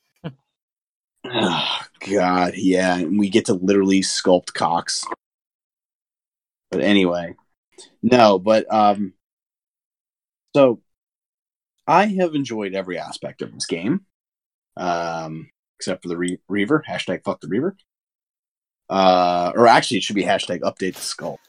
oh, 1.27 1.81
God, 2.11 2.55
yeah, 2.57 2.97
and 2.99 3.19
we 3.19 3.29
get 3.29 3.47
to 3.47 3.55
literally 3.55 4.01
sculpt 4.01 4.53
cocks. 4.53 5.05
But 6.71 6.81
anyway, 6.81 7.37
no, 8.03 8.39
but 8.41 8.73
um, 8.73 9.12
so 10.57 10.81
I 11.86 12.06
have 12.06 12.35
enjoyed 12.35 12.74
every 12.74 12.98
aspect 12.98 13.43
of 13.43 13.52
this 13.52 13.66
game, 13.66 14.06
um, 14.77 15.51
except 15.78 16.02
for 16.02 16.09
the 16.09 16.16
Re- 16.16 16.40
Reaver. 16.48 16.85
Hashtag 16.89 17.24
fuck 17.24 17.40
the 17.40 17.48
Reaver. 17.48 17.77
Uh, 18.89 19.52
or 19.55 19.66
actually, 19.66 19.98
it 19.98 20.02
should 20.02 20.16
be 20.16 20.24
hashtag 20.24 20.61
update 20.61 20.94
the 20.94 21.01
skull. 21.01 21.39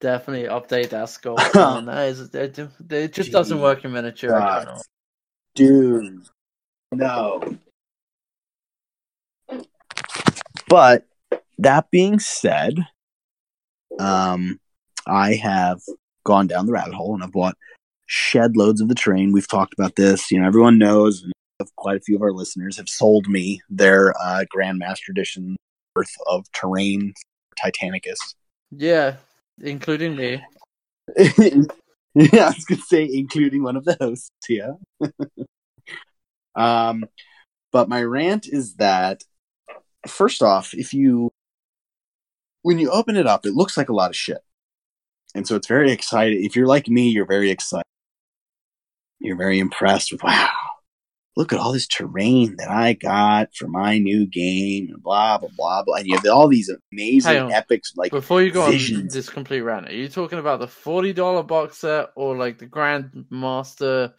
Definitely 0.00 0.48
update 0.48 0.90
that 0.90 1.08
skull. 1.08 1.36
man. 1.54 1.86
that 1.86 2.08
is, 2.08 2.34
it, 2.34 2.58
it 2.90 3.12
just 3.12 3.32
doesn't 3.32 3.60
work 3.60 3.84
in 3.84 3.92
miniature. 3.92 4.30
God. 4.30 4.80
Dude, 5.54 6.26
no. 6.92 7.58
But 10.68 11.04
that 11.58 11.90
being 11.90 12.18
said, 12.18 12.74
um, 13.98 14.60
I 15.06 15.34
have 15.34 15.80
gone 16.24 16.46
down 16.46 16.66
the 16.66 16.72
rabbit 16.72 16.94
hole 16.94 17.14
and 17.14 17.22
I've 17.22 17.32
bought 17.32 17.56
shed 18.06 18.56
loads 18.56 18.80
of 18.80 18.88
the 18.88 18.94
terrain. 18.94 19.32
We've 19.32 19.48
talked 19.48 19.74
about 19.74 19.96
this. 19.96 20.30
You 20.30 20.40
know, 20.40 20.46
everyone 20.46 20.78
knows. 20.78 21.22
and 21.22 21.32
Quite 21.76 21.96
a 21.96 22.00
few 22.00 22.16
of 22.16 22.22
our 22.22 22.32
listeners 22.32 22.76
have 22.76 22.88
sold 22.88 23.28
me 23.28 23.60
their 23.68 24.14
uh, 24.20 24.44
Grandmaster 24.54 25.10
Edition 25.10 25.56
worth 25.94 26.12
of 26.26 26.44
terrain 26.52 27.14
for 27.50 27.70
Titanicus. 27.70 28.18
Yeah, 28.70 29.16
including 29.60 30.16
me. 30.16 30.42
yeah, 31.16 32.46
I 32.46 32.52
was 32.54 32.64
gonna 32.64 32.80
say 32.82 33.08
including 33.10 33.62
one 33.62 33.76
of 33.76 33.84
the 33.84 33.96
hosts. 34.00 34.30
Yeah. 34.48 34.72
um, 36.54 37.04
but 37.72 37.88
my 37.88 38.02
rant 38.02 38.46
is 38.48 38.74
that 38.76 39.22
first 40.06 40.42
off, 40.42 40.74
if 40.74 40.92
you 40.92 41.30
when 42.62 42.78
you 42.78 42.90
open 42.90 43.16
it 43.16 43.26
up, 43.26 43.46
it 43.46 43.54
looks 43.54 43.76
like 43.76 43.88
a 43.88 43.94
lot 43.94 44.10
of 44.10 44.16
shit, 44.16 44.40
and 45.34 45.46
so 45.46 45.56
it's 45.56 45.68
very 45.68 45.92
exciting. 45.92 46.44
If 46.44 46.56
you're 46.56 46.66
like 46.66 46.88
me, 46.88 47.08
you're 47.08 47.26
very 47.26 47.50
excited. 47.50 47.84
You're 49.18 49.36
very 49.36 49.58
impressed 49.58 50.12
with 50.12 50.22
wow. 50.22 50.48
Look 51.36 51.52
at 51.52 51.58
all 51.58 51.72
this 51.72 51.86
terrain 51.86 52.56
that 52.56 52.70
I 52.70 52.94
got 52.94 53.54
for 53.54 53.68
my 53.68 53.98
new 53.98 54.26
game, 54.26 54.88
and 54.90 55.02
blah 55.02 55.36
blah 55.36 55.50
blah 55.56 55.82
blah. 55.82 55.96
And 55.96 56.06
you 56.06 56.16
have 56.16 56.26
all 56.26 56.48
these 56.48 56.70
amazing 56.92 57.36
um, 57.36 57.52
epics 57.52 57.92
like 57.94 58.10
Before 58.10 58.40
you 58.40 58.50
go 58.50 58.62
on 58.62 58.72
this 58.72 59.28
complete 59.28 59.60
rant, 59.60 59.88
are 59.88 59.94
you 59.94 60.08
talking 60.08 60.38
about 60.38 60.60
the 60.60 60.68
forty 60.68 61.12
dollar 61.12 61.42
box 61.42 61.78
set 61.78 62.10
or 62.16 62.36
like 62.36 62.58
the 62.58 62.66
Grandmaster 62.66 64.14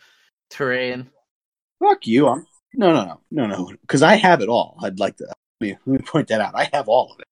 terrain? 0.52 1.10
Fuck 1.80 2.06
you. 2.06 2.28
I'm 2.28 2.46
no, 2.76 2.94
no, 2.94 3.06
no, 3.06 3.22
no, 3.32 3.48
no. 3.48 3.72
Because 3.82 4.04
I 4.04 4.16
have 4.16 4.42
it 4.42 4.50
all. 4.50 4.78
I'd 4.84 5.00
like 5.00 5.18
to 5.18 5.26
let 5.26 5.68
me, 5.68 5.78
let 5.86 6.00
me 6.00 6.06
point 6.06 6.28
that 6.28 6.42
out. 6.42 6.54
I 6.56 6.70
have 6.74 6.88
all 6.88 7.12
of 7.12 7.20
it. 7.20 7.28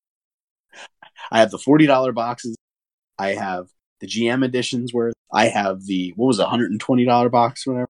I 1.31 1.39
have 1.39 1.51
the 1.51 1.59
forty 1.59 1.85
dollar 1.85 2.11
boxes. 2.11 2.57
I 3.19 3.29
have 3.29 3.67
the 4.01 4.07
GM 4.07 4.43
editions 4.43 4.93
worth. 4.93 5.13
I 5.35 5.47
have 5.47 5.85
the 5.85 6.13
what 6.15 6.27
was 6.27 6.39
a 6.39 6.45
hundred 6.45 6.71
and 6.71 6.79
twenty 6.79 7.03
dollar 7.03 7.29
box, 7.29 7.67
whatever. 7.67 7.89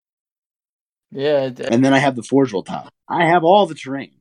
Yeah, 1.12 1.52
And 1.70 1.86
then 1.86 1.94
I 1.94 2.00
have 2.00 2.16
the 2.16 2.24
Forge 2.24 2.52
World 2.52 2.66
tile. 2.66 2.90
I 3.08 3.26
have 3.28 3.44
all 3.44 3.68
the 3.68 3.76
terrain, 3.76 4.18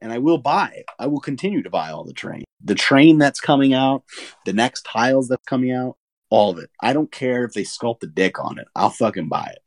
and 0.00 0.12
I 0.12 0.18
will 0.18 0.38
buy. 0.38 0.84
I 0.98 1.08
will 1.08 1.20
continue 1.20 1.64
to 1.64 1.70
buy 1.70 1.90
all 1.90 2.04
the 2.04 2.14
terrain. 2.14 2.44
The 2.62 2.76
train 2.76 3.18
that's 3.18 3.40
coming 3.40 3.74
out, 3.74 4.04
the 4.46 4.52
next 4.52 4.82
tiles 4.82 5.26
that's 5.28 5.44
coming 5.44 5.72
out, 5.72 5.96
all 6.30 6.52
of 6.52 6.58
it. 6.58 6.70
I 6.80 6.92
don't 6.92 7.10
care 7.10 7.44
if 7.44 7.52
they 7.52 7.64
sculpt 7.64 8.00
the 8.00 8.06
dick 8.06 8.38
on 8.38 8.58
it. 8.58 8.68
I'll 8.76 8.90
fucking 8.90 9.28
buy 9.28 9.52
it. 9.52 9.58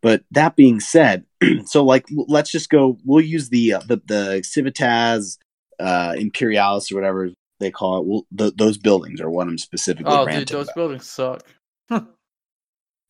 But 0.00 0.22
that 0.30 0.54
being 0.54 0.78
said, 0.78 1.24
so 1.64 1.84
like 1.84 2.06
let's 2.28 2.52
just 2.52 2.70
go. 2.70 2.98
We'll 3.04 3.24
use 3.24 3.48
the 3.48 3.74
uh, 3.74 3.80
the 3.80 4.00
the 4.06 4.42
Civitas 4.44 5.38
uh, 5.80 6.14
Imperialis 6.16 6.92
or 6.92 6.94
whatever 6.94 7.30
they 7.60 7.70
call 7.70 7.98
it. 7.98 8.06
We'll, 8.06 8.26
th- 8.36 8.54
those 8.56 8.78
buildings 8.78 9.20
are 9.20 9.30
what 9.30 9.46
I'm 9.46 9.58
specifically 9.58 10.12
oh, 10.14 10.26
dude, 10.26 10.48
those 10.48 10.66
about. 10.66 10.74
buildings 10.74 11.08
suck. 11.08 11.42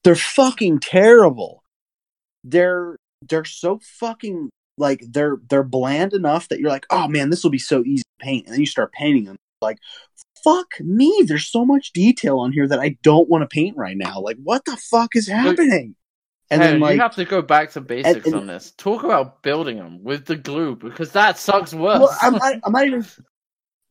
They're 0.04 0.14
fucking 0.14 0.80
terrible. 0.80 1.62
They're 2.42 2.96
they're 3.26 3.46
so 3.46 3.80
fucking 3.82 4.50
like 4.76 5.02
they're 5.08 5.38
they're 5.48 5.62
bland 5.62 6.12
enough 6.12 6.48
that 6.48 6.60
you're 6.60 6.68
like, 6.70 6.86
oh 6.90 7.08
man, 7.08 7.30
this 7.30 7.42
will 7.42 7.50
be 7.50 7.58
so 7.58 7.82
easy 7.84 8.02
to 8.02 8.24
paint, 8.24 8.46
and 8.46 8.52
then 8.52 8.60
you 8.60 8.66
start 8.66 8.92
painting 8.92 9.24
them 9.24 9.36
like. 9.60 9.78
Fuck 10.42 10.78
me! 10.80 11.24
There's 11.26 11.50
so 11.50 11.64
much 11.64 11.94
detail 11.94 12.38
on 12.38 12.52
here 12.52 12.68
that 12.68 12.78
I 12.78 12.98
don't 13.02 13.30
want 13.30 13.40
to 13.40 13.48
paint 13.48 13.78
right 13.78 13.96
now. 13.96 14.20
Like, 14.20 14.36
what 14.44 14.66
the 14.66 14.76
fuck 14.76 15.16
is 15.16 15.26
happening? 15.26 15.96
And 16.50 16.60
Hey, 16.60 16.72
then, 16.72 16.80
like, 16.80 16.96
you 16.96 17.00
have 17.00 17.14
to 17.14 17.24
go 17.24 17.40
back 17.40 17.70
to 17.72 17.80
basics 17.80 18.26
and- 18.26 18.34
on 18.34 18.46
this. 18.46 18.72
Talk 18.76 19.04
about 19.04 19.42
building 19.42 19.78
them 19.78 20.04
with 20.04 20.26
the 20.26 20.36
glue 20.36 20.76
because 20.76 21.12
that 21.12 21.38
sucks 21.38 21.72
worse. 21.72 21.98
Well, 21.98 22.14
I'm 22.20 22.34
not, 22.34 22.54
I'm 22.62 22.72
not 22.72 22.86
even. 22.86 23.06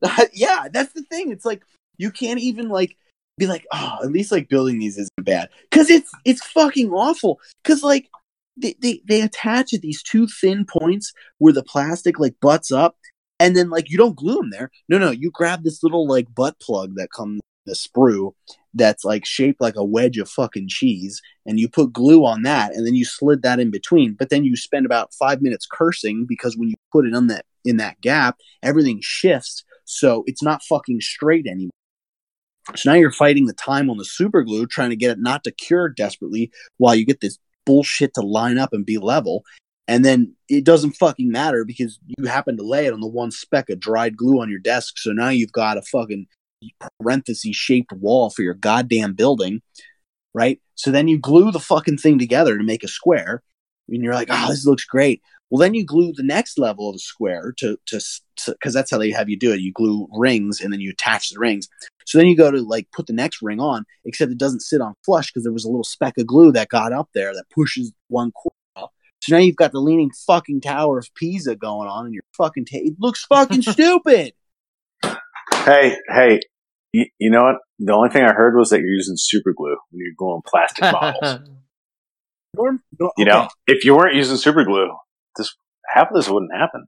yeah, 0.32 0.68
that's 0.72 0.92
the 0.92 1.02
thing. 1.02 1.30
It's 1.30 1.44
like 1.44 1.62
you 1.96 2.10
can't 2.10 2.40
even 2.40 2.68
like 2.68 2.96
be 3.38 3.46
like, 3.46 3.66
oh, 3.72 3.98
at 4.02 4.12
least 4.12 4.32
like 4.32 4.48
building 4.48 4.78
these 4.78 4.98
isn't 4.98 5.24
bad 5.24 5.48
because 5.70 5.90
it's 5.90 6.10
it's 6.24 6.44
fucking 6.46 6.90
awful. 6.90 7.40
Because 7.62 7.82
like 7.82 8.08
they, 8.56 8.74
they 8.80 9.00
they 9.06 9.20
attach 9.20 9.72
at 9.74 9.80
these 9.80 10.02
two 10.02 10.26
thin 10.26 10.64
points 10.64 11.12
where 11.38 11.52
the 11.52 11.62
plastic 11.62 12.18
like 12.18 12.34
butts 12.40 12.70
up, 12.70 12.96
and 13.40 13.56
then 13.56 13.70
like 13.70 13.90
you 13.90 13.98
don't 13.98 14.16
glue 14.16 14.36
them 14.36 14.50
there. 14.50 14.70
No, 14.88 14.98
no, 14.98 15.10
you 15.10 15.30
grab 15.30 15.62
this 15.64 15.82
little 15.82 16.06
like 16.06 16.34
butt 16.34 16.60
plug 16.60 16.94
that 16.96 17.10
comes 17.10 17.40
the 17.66 17.72
sprue 17.72 18.32
that's 18.74 19.04
like 19.04 19.24
shaped 19.24 19.60
like 19.60 19.76
a 19.76 19.84
wedge 19.84 20.18
of 20.18 20.28
fucking 20.28 20.68
cheese, 20.68 21.20
and 21.46 21.58
you 21.58 21.68
put 21.68 21.92
glue 21.92 22.24
on 22.24 22.42
that, 22.42 22.74
and 22.74 22.86
then 22.86 22.94
you 22.94 23.04
slid 23.04 23.42
that 23.42 23.60
in 23.60 23.70
between. 23.70 24.14
But 24.14 24.30
then 24.30 24.44
you 24.44 24.56
spend 24.56 24.86
about 24.86 25.14
five 25.14 25.42
minutes 25.42 25.66
cursing 25.70 26.26
because 26.28 26.56
when 26.56 26.68
you 26.68 26.74
put 26.92 27.06
it 27.06 27.14
on 27.14 27.28
that 27.28 27.44
in 27.64 27.78
that 27.78 28.00
gap, 28.00 28.36
everything 28.62 29.00
shifts, 29.02 29.64
so 29.84 30.24
it's 30.26 30.42
not 30.42 30.62
fucking 30.62 31.00
straight 31.00 31.46
anymore. 31.46 31.70
So 32.76 32.90
now 32.90 32.96
you're 32.96 33.12
fighting 33.12 33.46
the 33.46 33.52
time 33.52 33.90
on 33.90 33.98
the 33.98 34.04
super 34.04 34.42
glue, 34.42 34.66
trying 34.66 34.90
to 34.90 34.96
get 34.96 35.10
it 35.10 35.18
not 35.20 35.44
to 35.44 35.52
cure 35.52 35.88
desperately 35.88 36.50
while 36.78 36.94
you 36.94 37.04
get 37.04 37.20
this 37.20 37.38
bullshit 37.66 38.14
to 38.14 38.22
line 38.22 38.58
up 38.58 38.72
and 38.72 38.86
be 38.86 38.98
level. 38.98 39.44
And 39.86 40.04
then 40.04 40.34
it 40.48 40.64
doesn't 40.64 40.92
fucking 40.92 41.30
matter 41.30 41.64
because 41.64 41.98
you 42.06 42.26
happen 42.26 42.56
to 42.56 42.62
lay 42.62 42.86
it 42.86 42.94
on 42.94 43.00
the 43.00 43.06
one 43.06 43.30
speck 43.30 43.68
of 43.68 43.80
dried 43.80 44.16
glue 44.16 44.40
on 44.40 44.48
your 44.48 44.60
desk. 44.60 44.94
So 44.96 45.12
now 45.12 45.28
you've 45.28 45.52
got 45.52 45.76
a 45.76 45.82
fucking 45.82 46.26
parenthesis 47.00 47.54
shaped 47.54 47.92
wall 47.92 48.30
for 48.30 48.42
your 48.42 48.54
goddamn 48.54 49.12
building, 49.12 49.60
right? 50.32 50.58
So 50.74 50.90
then 50.90 51.06
you 51.06 51.18
glue 51.18 51.52
the 51.52 51.60
fucking 51.60 51.98
thing 51.98 52.18
together 52.18 52.56
to 52.56 52.64
make 52.64 52.82
a 52.82 52.88
square. 52.88 53.42
And 53.88 54.02
you're 54.02 54.14
like, 54.14 54.28
oh, 54.30 54.48
this 54.48 54.64
looks 54.64 54.86
great. 54.86 55.20
Well, 55.50 55.60
then 55.60 55.74
you 55.74 55.84
glue 55.84 56.12
the 56.12 56.22
next 56.22 56.58
level 56.58 56.88
of 56.88 56.94
the 56.94 57.00
square 57.00 57.54
to 57.58 57.78
to 57.86 58.00
because 58.46 58.74
that's 58.74 58.90
how 58.90 58.98
they 58.98 59.10
have 59.10 59.28
you 59.28 59.38
do 59.38 59.52
it. 59.52 59.60
You 59.60 59.72
glue 59.72 60.08
rings 60.12 60.60
and 60.60 60.72
then 60.72 60.80
you 60.80 60.90
attach 60.90 61.30
the 61.30 61.38
rings. 61.38 61.68
So 62.06 62.18
then 62.18 62.26
you 62.26 62.36
go 62.36 62.50
to 62.50 62.60
like 62.60 62.88
put 62.92 63.06
the 63.06 63.12
next 63.12 63.40
ring 63.42 63.60
on, 63.60 63.84
except 64.04 64.32
it 64.32 64.38
doesn't 64.38 64.60
sit 64.60 64.80
on 64.80 64.94
flush 65.04 65.30
because 65.30 65.44
there 65.44 65.52
was 65.52 65.64
a 65.64 65.68
little 65.68 65.84
speck 65.84 66.18
of 66.18 66.26
glue 66.26 66.52
that 66.52 66.68
got 66.68 66.92
up 66.92 67.08
there 67.14 67.32
that 67.34 67.44
pushes 67.54 67.92
one 68.08 68.32
corner. 68.32 68.54
up. 68.76 68.92
So 69.22 69.34
now 69.34 69.40
you've 69.40 69.56
got 69.56 69.72
the 69.72 69.80
leaning 69.80 70.10
fucking 70.26 70.60
tower 70.60 70.98
of 70.98 71.08
Pisa 71.14 71.56
going 71.56 71.88
on, 71.88 72.06
and 72.06 72.14
your 72.14 72.24
fucking 72.36 72.66
ta- 72.66 72.78
it 72.78 72.94
looks 72.98 73.24
fucking 73.24 73.62
stupid. 73.62 74.32
Hey, 75.64 75.96
hey, 76.12 76.40
you, 76.92 77.06
you 77.18 77.30
know 77.30 77.44
what? 77.44 77.56
The 77.78 77.92
only 77.92 78.10
thing 78.10 78.22
I 78.22 78.32
heard 78.32 78.56
was 78.56 78.70
that 78.70 78.80
you're 78.80 78.94
using 78.94 79.16
super 79.16 79.52
glue 79.56 79.76
when 79.90 80.00
you're 80.00 80.14
gluing 80.16 80.42
plastic 80.46 80.82
bottles. 80.82 81.40
You 83.18 83.24
know, 83.24 83.40
okay. 83.40 83.48
if 83.66 83.84
you 83.84 83.96
weren't 83.96 84.14
using 84.14 84.36
super 84.36 84.62
glue, 84.64 84.94
this 85.36 85.54
half 85.92 86.08
of 86.10 86.14
this 86.14 86.28
wouldn't 86.28 86.52
happen. 86.54 86.86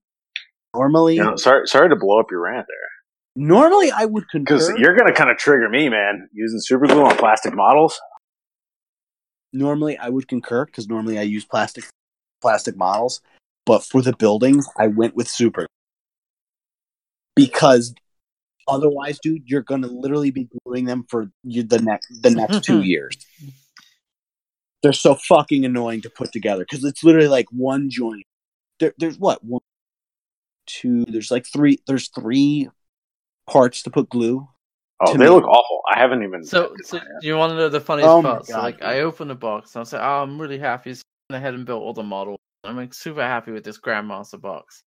normally, 0.74 1.16
You 1.16 1.24
know, 1.24 1.36
sorry, 1.36 1.66
sorry 1.66 1.88
to 1.88 1.96
blow 1.96 2.18
up 2.20 2.30
your 2.30 2.42
rant 2.42 2.66
there, 2.68 2.88
normally 3.36 3.90
I 3.90 4.04
would 4.04 4.28
concur 4.30 4.54
because 4.54 4.68
you're 4.78 4.96
going 4.96 5.08
to 5.08 5.14
kind 5.14 5.30
of 5.30 5.36
trigger 5.38 5.68
me, 5.68 5.88
man. 5.88 6.28
Using 6.32 6.60
super 6.60 6.86
glue 6.86 7.04
on 7.04 7.16
plastic 7.16 7.54
models. 7.54 7.98
normally 9.52 9.96
I 9.98 10.08
would 10.08 10.28
concur 10.28 10.66
because 10.66 10.88
normally 10.88 11.18
I 11.18 11.22
use 11.22 11.44
plastic 11.44 11.84
plastic 12.42 12.76
models, 12.76 13.20
but 13.64 13.84
for 13.84 14.02
the 14.02 14.14
buildings 14.14 14.68
I 14.78 14.88
went 14.88 15.14
with 15.16 15.28
super 15.28 15.66
because 17.34 17.94
otherwise, 18.66 19.18
dude, 19.22 19.42
you're 19.46 19.62
gonna 19.62 19.86
literally 19.86 20.30
be 20.30 20.48
gluing 20.64 20.86
them 20.86 21.04
for 21.08 21.30
you, 21.44 21.62
the 21.62 21.78
next 21.78 22.08
the 22.22 22.30
next 22.30 22.64
two 22.64 22.82
years. 22.82 23.16
They're 24.82 24.92
so 24.92 25.14
fucking 25.14 25.64
annoying 25.64 26.02
to 26.02 26.10
put 26.10 26.32
together 26.32 26.64
because 26.68 26.84
it's 26.84 27.02
literally 27.04 27.28
like 27.28 27.46
one 27.50 27.88
joint. 27.90 28.24
There, 28.80 28.94
there's 28.98 29.18
what 29.18 29.42
one, 29.44 29.62
two. 30.66 31.04
There's 31.06 31.30
like 31.30 31.46
three. 31.46 31.78
There's 31.86 32.08
three 32.08 32.68
parts 33.48 33.82
to 33.82 33.90
put 33.90 34.08
glue. 34.08 34.48
Oh, 35.00 35.12
they 35.12 35.24
me. 35.24 35.28
look 35.28 35.44
awful. 35.44 35.82
I 35.94 35.98
haven't 35.98 36.22
even. 36.22 36.44
So, 36.44 36.74
so 36.82 36.98
you 37.20 37.36
want 37.36 37.50
to 37.50 37.56
know 37.56 37.68
the 37.68 37.80
funniest 37.80 38.08
Oh 38.08 38.22
part? 38.22 38.46
So, 38.46 38.58
like. 38.58 38.82
I 38.82 39.00
opened 39.00 39.30
the 39.30 39.34
box 39.34 39.74
and 39.74 39.80
I 39.80 39.80
was 39.80 39.92
like, 39.92 40.02
"Oh, 40.02 40.22
I'm 40.22 40.40
really 40.40 40.58
happy." 40.58 40.94
So 40.94 41.02
I 41.28 41.34
went 41.34 41.42
ahead 41.42 41.54
and 41.54 41.66
built 41.66 41.82
all 41.82 41.92
the 41.92 42.02
models. 42.02 42.38
I'm 42.64 42.76
like 42.76 42.94
super 42.94 43.22
happy 43.22 43.52
with 43.52 43.64
this 43.64 43.78
Grandmaster 43.78 44.40
box. 44.40 44.82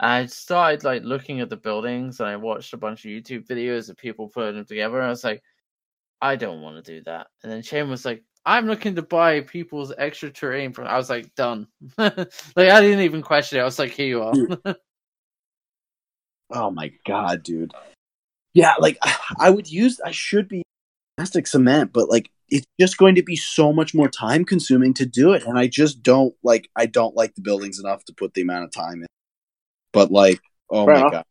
I 0.00 0.26
started 0.26 0.84
like 0.84 1.02
looking 1.02 1.40
at 1.40 1.50
the 1.50 1.56
buildings 1.56 2.20
and 2.20 2.28
I 2.28 2.36
watched 2.36 2.72
a 2.72 2.76
bunch 2.76 3.04
of 3.04 3.10
YouTube 3.10 3.46
videos 3.46 3.88
of 3.88 3.96
people 3.96 4.28
putting 4.28 4.56
them 4.56 4.64
together. 4.64 4.98
And 4.98 5.06
I 5.06 5.10
was 5.10 5.24
like, 5.24 5.42
I 6.20 6.36
don't 6.36 6.60
want 6.60 6.84
to 6.84 6.92
do 6.94 7.02
that. 7.04 7.28
And 7.42 7.52
then 7.52 7.62
Shane 7.62 7.88
was 7.88 8.04
like, 8.04 8.24
I'm 8.46 8.66
looking 8.66 8.94
to 8.96 9.02
buy 9.02 9.40
people's 9.40 9.92
extra 9.96 10.30
terrain 10.30 10.72
from. 10.72 10.86
I 10.86 10.96
was 10.96 11.08
like, 11.08 11.34
done. 11.34 11.66
like 11.98 12.28
I 12.56 12.80
didn't 12.80 13.00
even 13.00 13.22
question 13.22 13.58
it. 13.58 13.62
I 13.62 13.64
was 13.64 13.78
like, 13.78 13.92
here 13.92 14.06
you 14.06 14.22
are. 14.22 14.76
Oh 16.50 16.70
my 16.70 16.92
god, 17.06 17.42
dude. 17.42 17.72
Yeah, 18.52 18.74
like 18.78 18.98
I 19.38 19.50
would 19.50 19.70
use 19.70 20.00
I 20.04 20.12
should 20.12 20.48
be 20.48 20.62
plastic 21.16 21.46
cement, 21.46 21.92
but 21.92 22.08
like 22.08 22.30
it's 22.48 22.66
just 22.78 22.98
going 22.98 23.16
to 23.16 23.22
be 23.22 23.36
so 23.36 23.72
much 23.72 23.94
more 23.94 24.08
time 24.08 24.44
consuming 24.44 24.94
to 24.94 25.06
do 25.06 25.32
it. 25.32 25.44
And 25.44 25.58
I 25.58 25.66
just 25.66 26.02
don't 26.02 26.34
like 26.42 26.68
I 26.76 26.86
don't 26.86 27.16
like 27.16 27.34
the 27.34 27.42
buildings 27.42 27.80
enough 27.80 28.04
to 28.04 28.14
put 28.14 28.34
the 28.34 28.42
amount 28.42 28.64
of 28.64 28.72
time 28.72 29.00
in. 29.00 29.06
But 29.92 30.10
like, 30.10 30.40
oh 30.70 30.86
Fair 30.86 30.94
my 30.94 31.00
enough. 31.00 31.12
god. 31.12 31.24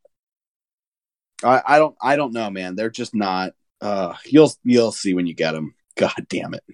I, 1.42 1.74
I 1.74 1.78
don't 1.78 1.96
I 2.02 2.16
don't 2.16 2.32
know, 2.32 2.50
man. 2.50 2.76
They're 2.76 2.90
just 2.90 3.14
not 3.14 3.52
uh 3.80 4.14
you'll 4.26 4.52
you'll 4.64 4.92
see 4.92 5.14
when 5.14 5.26
you 5.26 5.34
get 5.34 5.52
them. 5.52 5.74
God 5.96 6.26
damn 6.28 6.54
it. 6.54 6.64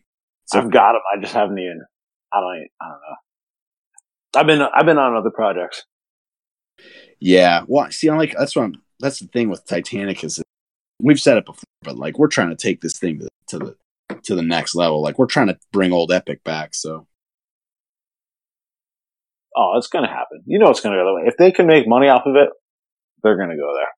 So 0.53 0.61
I've 0.61 0.71
got 0.71 0.93
them. 0.93 1.03
I 1.13 1.21
just 1.21 1.35
haven't 1.35 1.59
even. 1.59 1.83
I 2.33 2.41
don't. 2.41 2.69
I 2.81 2.89
don't 2.89 3.01
know. 3.01 4.41
I've 4.41 4.47
been. 4.47 4.63
I've 4.63 4.87
been 4.87 4.99
on 4.99 5.17
other 5.17 5.31
projects. 5.31 5.85
Yeah. 7.21 7.65
Well, 7.67 7.91
see, 7.91 8.09
I'm 8.09 8.17
like 8.19 8.35
that's 8.37 8.57
what 8.57 8.65
I'm, 8.65 8.75
that's 9.01 9.21
the 9.21 9.27
thing 9.27 9.49
with 9.49 9.65
Titanicus 9.67 10.41
we've 11.03 11.21
said 11.21 11.39
it 11.39 11.47
before, 11.47 11.65
but 11.83 11.97
like 11.97 12.19
we're 12.19 12.29
trying 12.29 12.51
to 12.51 12.57
take 12.57 12.81
this 12.81 12.99
thing 12.99 13.19
to, 13.19 13.29
to 13.49 13.59
the 13.59 13.77
to 14.23 14.35
the 14.35 14.43
next 14.43 14.75
level. 14.75 15.03
Like 15.03 15.19
we're 15.19 15.27
trying 15.27 15.49
to 15.49 15.59
bring 15.73 15.93
old 15.93 16.13
Epic 16.13 16.45
back. 16.45 16.75
So 16.75 17.07
Oh, 19.57 19.75
it's 19.77 19.89
gonna 19.89 20.09
happen. 20.09 20.43
You 20.47 20.59
know, 20.59 20.71
it's 20.71 20.81
gonna 20.81 20.97
go 20.97 21.05
that 21.07 21.15
way. 21.15 21.29
If 21.29 21.37
they 21.37 21.51
can 21.51 21.67
make 21.67 21.89
money 21.89 22.09
off 22.09 22.23
of 22.25 22.37
it, 22.37 22.51
they're 23.23 23.37
gonna 23.37 23.57
go 23.57 23.75
there. 23.75 23.89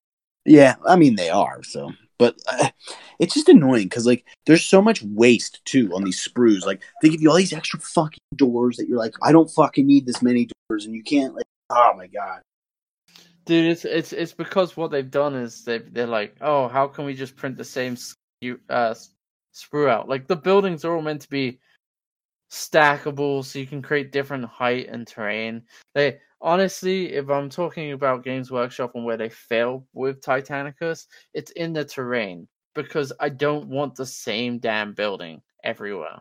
yeah, 0.47 0.75
I 0.87 0.97
mean 0.97 1.17
they 1.17 1.31
are. 1.31 1.63
So, 1.63 1.93
but 2.23 2.37
uh, 2.47 2.71
it's 3.19 3.35
just 3.35 3.49
annoying 3.49 3.89
because 3.89 4.07
like 4.07 4.25
there's 4.47 4.65
so 4.65 4.81
much 4.81 5.03
waste 5.03 5.61
too 5.65 5.91
on 5.93 6.05
these 6.05 6.25
sprues. 6.25 6.65
Like 6.65 6.81
they 7.03 7.09
give 7.09 7.21
you 7.21 7.29
all 7.31 7.37
these 7.37 7.53
extra 7.53 7.81
fucking 7.81 8.21
doors 8.37 8.77
that 8.77 8.87
you're 8.87 8.97
like, 8.97 9.15
I 9.25 9.33
don't 9.33 9.51
fucking 9.51 9.85
need 9.85 10.07
this 10.07 10.23
many 10.23 10.49
doors, 10.69 10.87
and 10.87 10.95
you 10.95 11.03
can't 11.03 11.35
like. 11.35 11.47
Oh 11.71 11.95
my 11.97 12.07
god. 12.07 12.43
Dude, 13.45 13.73
it's 13.73 13.85
it's 13.85 14.13
it's 14.13 14.33
because 14.33 14.77
what 14.77 14.93
they've 14.93 15.11
done 15.11 15.35
is 15.35 15.65
they 15.65 15.79
they're 15.79 16.07
like, 16.07 16.37
oh, 16.43 16.69
how 16.69 16.87
can 16.87 17.07
we 17.07 17.15
just 17.15 17.35
print 17.35 17.57
the 17.57 17.65
same 17.65 17.97
uh 18.71 18.95
sprue 19.53 19.91
out? 19.91 20.09
Like 20.09 20.29
the 20.29 20.37
buildings 20.37 20.85
are 20.85 20.95
all 20.95 21.03
meant 21.03 21.23
to 21.23 21.29
be 21.29 21.59
stackable, 22.53 23.45
so 23.45 23.59
you 23.59 23.67
can 23.67 23.83
create 23.83 24.13
different 24.13 24.45
height 24.45 24.87
and 24.89 25.09
terrain. 25.09 25.63
They 25.97 26.21
honestly, 26.43 27.13
if 27.13 27.31
I'm 27.31 27.49
talking 27.49 27.93
about 27.93 28.25
Games 28.25 28.51
Workshop 28.51 28.93
and 28.95 29.05
where 29.05 29.17
they 29.17 29.29
fail 29.29 29.87
with 29.95 30.21
Titanicus, 30.21 31.07
it's 31.35 31.51
in 31.53 31.73
the 31.73 31.85
terrain 31.85 32.49
because 32.75 33.13
I 33.21 33.29
don't 33.31 33.69
want 33.69 33.95
the 33.95 34.07
same 34.07 34.59
damn 34.59 34.93
building 34.95 35.43
everywhere. 35.65 36.19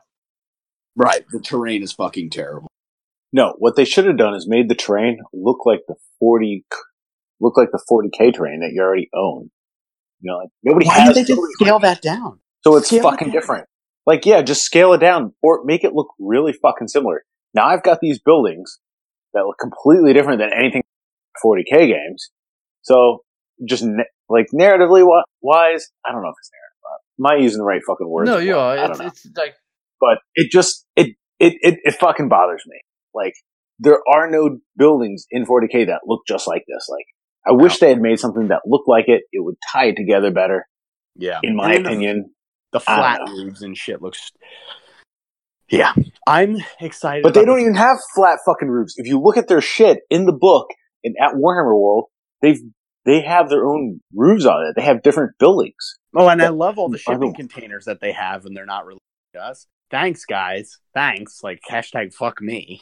Right. 0.95 1.25
The 1.31 1.39
terrain 1.41 1.83
is 1.83 1.93
fucking 1.93 2.29
terrible. 2.29 2.67
No, 3.33 3.55
what 3.59 3.75
they 3.75 3.85
should 3.85 4.05
have 4.05 4.17
done 4.17 4.33
is 4.35 4.47
made 4.47 4.69
the 4.69 4.75
terrain 4.75 5.19
look 5.33 5.65
like 5.65 5.79
the 5.87 5.95
forty, 6.19 6.65
look 7.39 7.55
like 7.57 7.71
the 7.71 7.81
forty 7.87 8.09
k 8.17 8.31
terrain 8.31 8.59
that 8.59 8.71
you 8.73 8.81
already 8.81 9.09
own. 9.15 9.49
You 10.19 10.31
know, 10.31 10.37
like 10.37 10.49
nobody 10.63 10.85
Why 10.85 10.95
has. 10.99 11.07
did 11.09 11.15
they 11.15 11.21
just 11.27 11.37
nobody- 11.37 11.53
scale 11.53 11.79
that 11.79 12.01
down? 12.01 12.39
So 12.63 12.75
it's 12.75 12.87
Scale 12.87 13.03
fucking 13.03 13.29
down. 13.29 13.33
different. 13.33 13.67
Like, 14.05 14.25
yeah, 14.25 14.41
just 14.41 14.63
scale 14.63 14.93
it 14.93 14.99
down 14.99 15.33
or 15.41 15.63
make 15.63 15.83
it 15.83 15.93
look 15.93 16.09
really 16.19 16.53
fucking 16.53 16.89
similar. 16.89 17.23
Now 17.53 17.67
I've 17.67 17.83
got 17.83 17.99
these 18.01 18.19
buildings 18.19 18.79
that 19.33 19.45
look 19.45 19.57
completely 19.59 20.13
different 20.13 20.39
than 20.39 20.51
anything 20.53 20.83
40k 21.43 21.87
games. 21.87 22.29
So 22.83 23.19
just 23.67 23.83
na- 23.83 24.03
like 24.29 24.47
narratively 24.53 25.05
wise, 25.41 25.87
I 26.05 26.11
don't 26.11 26.21
know 26.23 26.29
if 26.29 26.35
it's 26.39 26.51
narrative. 26.53 26.67
Am 27.19 27.25
I 27.27 27.43
using 27.43 27.59
the 27.59 27.65
right 27.65 27.81
fucking 27.87 28.09
words? 28.09 28.29
no, 28.29 28.37
or 28.37 28.41
you 28.41 28.57
are. 28.57 28.77
I 28.77 28.85
It's, 28.85 28.97
don't 28.97 29.05
know. 29.05 29.07
it's 29.11 29.27
like 29.37 29.55
But 29.99 30.17
it 30.35 30.51
just 30.51 30.85
it, 30.95 31.15
it 31.39 31.53
it 31.61 31.79
it 31.83 31.95
fucking 31.95 32.29
bothers 32.29 32.63
me. 32.67 32.79
Like 33.13 33.33
there 33.79 33.99
are 34.11 34.29
no 34.29 34.59
buildings 34.77 35.25
in 35.31 35.45
40k 35.45 35.87
that 35.87 36.01
look 36.05 36.21
just 36.27 36.47
like 36.47 36.63
this. 36.67 36.87
Like 36.89 37.05
I 37.45 37.51
wish 37.51 37.79
they 37.79 37.89
had 37.89 38.01
made 38.01 38.19
something 38.19 38.47
that 38.49 38.61
looked 38.65 38.87
like 38.87 39.05
it. 39.07 39.23
It 39.31 39.43
would 39.43 39.55
tie 39.71 39.85
it 39.87 39.95
together 39.95 40.31
better, 40.31 40.67
Yeah. 41.15 41.39
in 41.43 41.55
my 41.55 41.73
And 41.73 41.85
opinion. 41.85 42.31
the 42.71 42.79
I 42.79 42.81
flat 43.17 43.21
roofs 43.29 43.61
and 43.61 43.75
shit 43.77 44.01
looks. 44.01 44.31
Yeah, 45.71 45.93
I'm 46.27 46.57
excited. 46.81 47.23
But 47.23 47.33
they 47.33 47.45
don't 47.45 47.61
even 47.61 47.75
have 47.75 47.97
flat 48.13 48.39
fucking 48.45 48.67
roofs. 48.67 48.95
If 48.97 49.07
you 49.07 49.21
look 49.21 49.37
at 49.37 49.47
their 49.47 49.61
shit 49.61 49.99
in 50.09 50.25
the 50.25 50.33
book 50.33 50.67
and 51.03 51.15
at 51.19 51.33
Warhammer 51.35 51.79
World, 51.79 52.05
they've 52.41 52.59
they 53.05 53.21
have 53.21 53.49
their 53.49 53.65
own 53.65 54.01
roofs 54.13 54.45
on 54.45 54.67
it. 54.67 54.73
They 54.75 54.83
have 54.85 55.01
different 55.01 55.37
buildings. 55.39 55.97
Oh, 56.15 56.27
and 56.27 56.41
I 56.41 56.49
love 56.49 56.77
all 56.77 56.89
the 56.89 56.97
shipping 56.97 57.33
containers 57.33 57.85
that 57.85 58.01
they 58.01 58.11
have, 58.11 58.45
and 58.45 58.55
they're 58.55 58.65
not 58.65 58.85
released 58.85 59.01
to 59.33 59.39
us. 59.39 59.65
Thanks, 59.89 60.25
guys. 60.25 60.77
Thanks. 60.93 61.39
Like 61.41 61.61
hashtag 61.69 62.13
fuck 62.13 62.41
me. 62.41 62.81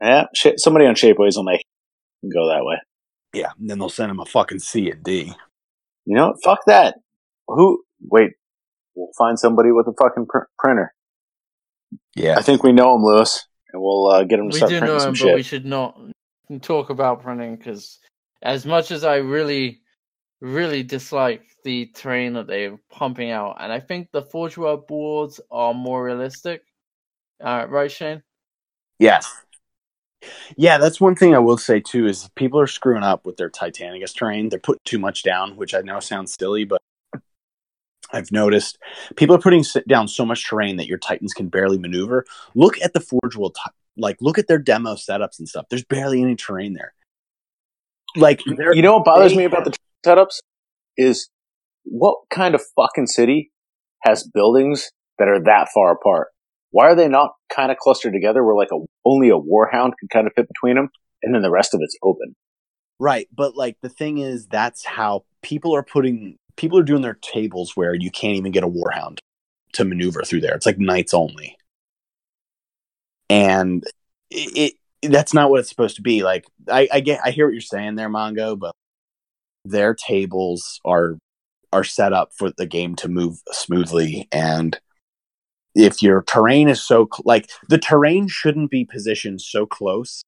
Yeah, 0.00 0.24
shit, 0.34 0.60
somebody 0.60 0.84
on 0.84 0.94
Shapeways 0.94 1.36
will 1.36 1.44
make 1.44 1.62
it 2.22 2.34
go 2.34 2.48
that 2.48 2.64
way. 2.64 2.76
Yeah, 3.32 3.52
and 3.58 3.70
then 3.70 3.78
they'll 3.78 3.88
send 3.88 4.10
them 4.10 4.20
a 4.20 4.26
fucking 4.26 4.58
C 4.58 4.90
and 4.90 5.02
D. 5.02 5.32
You 6.04 6.16
know, 6.16 6.28
what? 6.28 6.36
fuck 6.44 6.58
that. 6.66 6.96
Who? 7.48 7.82
Wait, 8.10 8.32
we'll 8.94 9.08
find 9.16 9.38
somebody 9.38 9.72
with 9.72 9.86
a 9.86 9.94
fucking 9.98 10.26
pr- 10.28 10.50
printer. 10.58 10.92
Yeah, 12.14 12.36
I 12.38 12.42
think 12.42 12.62
we 12.62 12.72
know 12.72 12.94
him, 12.96 13.04
Lewis, 13.04 13.46
and 13.72 13.82
we'll 13.82 14.06
uh, 14.06 14.24
get 14.24 14.38
him 14.38 14.50
to 14.50 14.54
we 14.54 14.58
start 14.58 14.70
do 14.70 14.78
printing 14.78 14.96
know 14.96 15.00
some 15.00 15.08
him, 15.10 15.14
shit. 15.14 15.26
but 15.28 15.34
we 15.34 15.42
should 15.42 15.66
not 15.66 15.98
talk 16.62 16.90
about 16.90 17.22
printing 17.22 17.56
because 17.56 17.98
as 18.42 18.64
much 18.64 18.90
as 18.90 19.04
I 19.04 19.16
really 19.16 19.80
really 20.40 20.82
dislike 20.82 21.42
the 21.64 21.86
terrain 21.94 22.34
that 22.34 22.46
they're 22.46 22.78
pumping 22.90 23.30
out, 23.30 23.56
and 23.60 23.72
I 23.72 23.80
think 23.80 24.10
the 24.12 24.22
Forge 24.22 24.56
World 24.56 24.86
boards 24.86 25.40
are 25.50 25.74
more 25.74 26.04
realistic. 26.04 26.62
Uh, 27.42 27.66
right, 27.68 27.90
Shane? 27.90 28.22
Yes. 28.98 29.30
Yeah, 30.56 30.78
that's 30.78 31.00
one 31.00 31.14
thing 31.14 31.34
I 31.34 31.38
will 31.38 31.58
say 31.58 31.80
too 31.80 32.06
is 32.06 32.28
people 32.34 32.58
are 32.60 32.66
screwing 32.66 33.02
up 33.02 33.26
with 33.26 33.36
their 33.36 33.50
Titanicus 33.50 34.14
terrain. 34.14 34.48
They're 34.48 34.58
putting 34.58 34.80
too 34.84 34.98
much 34.98 35.22
down, 35.22 35.56
which 35.56 35.74
I 35.74 35.80
know 35.80 36.00
sounds 36.00 36.34
silly, 36.38 36.64
but 36.64 36.80
I've 38.12 38.30
noticed 38.32 38.78
people 39.16 39.34
are 39.34 39.40
putting 39.40 39.64
down 39.88 40.08
so 40.08 40.24
much 40.24 40.48
terrain 40.48 40.76
that 40.76 40.86
your 40.86 40.98
Titans 40.98 41.34
can 41.34 41.48
barely 41.48 41.78
maneuver. 41.78 42.24
Look 42.54 42.80
at 42.80 42.92
the 42.92 43.00
Forge 43.00 43.36
World, 43.36 43.56
like 43.96 44.16
look 44.20 44.38
at 44.38 44.48
their 44.48 44.58
demo 44.58 44.94
setups 44.94 45.38
and 45.38 45.48
stuff. 45.48 45.66
There's 45.68 45.84
barely 45.84 46.22
any 46.22 46.36
terrain 46.36 46.74
there. 46.74 46.94
Like 48.14 48.44
You 48.46 48.82
know 48.82 48.96
what 48.96 49.04
bothers 49.04 49.34
me 49.34 49.44
about 49.44 49.64
the 49.64 49.72
setups 50.04 50.40
is 50.96 51.28
what 51.84 52.18
kind 52.30 52.54
of 52.54 52.62
fucking 52.74 53.06
city 53.06 53.50
has 54.00 54.22
buildings 54.22 54.90
that 55.18 55.28
are 55.28 55.42
that 55.44 55.68
far 55.74 55.92
apart? 55.92 56.28
Why 56.70 56.86
are 56.86 56.94
they 56.94 57.08
not 57.08 57.30
kind 57.54 57.70
of 57.70 57.78
clustered 57.78 58.12
together 58.12 58.44
where 58.44 58.54
like 58.54 58.68
a 58.72 58.78
only 59.04 59.28
a 59.30 59.38
warhound 59.38 59.92
can 59.98 60.08
kind 60.12 60.26
of 60.26 60.32
fit 60.34 60.48
between 60.48 60.76
them, 60.76 60.90
and 61.22 61.34
then 61.34 61.42
the 61.42 61.50
rest 61.50 61.74
of 61.74 61.80
it's 61.82 61.96
open? 62.02 62.34
Right, 62.98 63.28
but 63.34 63.56
like 63.56 63.76
the 63.82 63.88
thing 63.88 64.18
is, 64.18 64.46
that's 64.46 64.84
how 64.84 65.24
people 65.42 65.74
are 65.74 65.82
putting 65.82 66.38
people 66.56 66.78
are 66.78 66.84
doing 66.84 67.02
their 67.02 67.18
tables 67.20 67.76
where 67.76 67.94
you 67.94 68.10
can't 68.10 68.36
even 68.36 68.52
get 68.52 68.64
a 68.64 68.68
warhound 68.68 69.18
to 69.72 69.84
maneuver 69.84 70.22
through 70.22 70.40
there. 70.40 70.54
It's 70.54 70.66
like 70.66 70.78
knights 70.78 71.14
only, 71.14 71.56
and 73.28 73.84
it, 74.30 74.74
it 75.02 75.10
that's 75.10 75.34
not 75.34 75.50
what 75.50 75.60
it's 75.60 75.68
supposed 75.68 75.96
to 75.96 76.02
be. 76.02 76.22
Like 76.22 76.46
I, 76.70 76.88
I 76.92 77.00
get, 77.00 77.20
I 77.24 77.30
hear 77.30 77.46
what 77.46 77.52
you're 77.52 77.60
saying 77.60 77.94
there, 77.96 78.08
Mongo, 78.08 78.58
but 78.58 78.72
their 79.64 79.94
tables 79.94 80.80
are 80.84 81.18
are 81.72 81.84
set 81.84 82.12
up 82.12 82.30
for 82.36 82.50
the 82.56 82.66
game 82.66 82.94
to 82.96 83.08
move 83.08 83.38
smoothly 83.52 84.28
and 84.32 84.78
if 85.74 86.00
your 86.00 86.22
terrain 86.22 86.68
is 86.68 86.80
so 86.80 87.08
like 87.24 87.50
the 87.68 87.76
terrain 87.76 88.28
shouldn't 88.28 88.70
be 88.70 88.84
positioned 88.84 89.40
so 89.40 89.66
close 89.66 90.22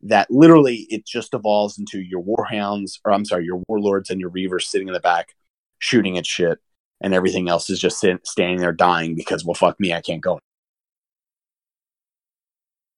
that 0.00 0.30
literally 0.30 0.86
it 0.88 1.04
just 1.04 1.34
evolves 1.34 1.78
into 1.78 2.00
your 2.00 2.22
warhounds 2.22 3.00
or 3.04 3.12
i'm 3.12 3.24
sorry 3.24 3.44
your 3.44 3.62
warlords 3.68 4.08
and 4.08 4.20
your 4.20 4.30
reavers 4.30 4.62
sitting 4.62 4.88
in 4.88 4.94
the 4.94 5.00
back 5.00 5.34
shooting 5.78 6.18
at 6.18 6.26
shit 6.26 6.58
and 7.00 7.14
everything 7.14 7.48
else 7.48 7.70
is 7.70 7.80
just 7.80 8.00
sit, 8.00 8.26
standing 8.26 8.58
there 8.58 8.72
dying 8.72 9.14
because 9.14 9.44
well 9.44 9.54
fuck 9.54 9.78
me 9.78 9.92
i 9.92 10.00
can't 10.00 10.22
go. 10.22 10.38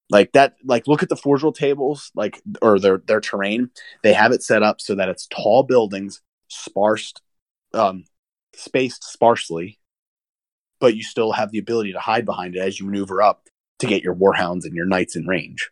Like 0.09 0.32
that 0.32 0.55
like 0.65 0.86
look 0.86 1.03
at 1.03 1.09
the 1.09 1.16
forge 1.16 1.43
tables 1.57 2.12
like 2.15 2.40
or 2.62 2.78
their 2.78 2.98
their 2.98 3.20
terrain. 3.20 3.70
They 4.03 4.12
have 4.12 4.31
it 4.32 4.43
set 4.43 4.62
up 4.62 4.81
so 4.81 4.94
that 4.94 5.09
it's 5.09 5.27
tall 5.27 5.65
buildings 5.65 6.23
sparse 6.48 7.12
um 7.74 8.05
spaced 8.55 9.03
sparsely 9.03 9.81
but 10.78 10.94
you 10.94 11.03
still 11.03 11.32
have 11.32 11.51
the 11.51 11.59
ability 11.59 11.93
to 11.93 11.98
hide 11.98 12.24
behind 12.24 12.57
it 12.57 12.61
as 12.61 12.78
you 12.78 12.86
maneuver 12.86 13.23
up 13.23 13.43
to 13.78 13.86
get 13.86 14.03
your 14.03 14.15
warhounds 14.15 14.65
and 14.65 14.74
your 14.74 14.86
knights 14.86 15.16
in 15.16 15.27
range. 15.27 15.70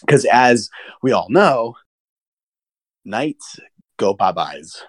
Because 0.00 0.24
as 0.26 0.68
we 1.02 1.12
all 1.12 1.28
know 1.30 1.76
knights 3.04 3.58
go 3.98 4.14
bye-byes 4.14 4.82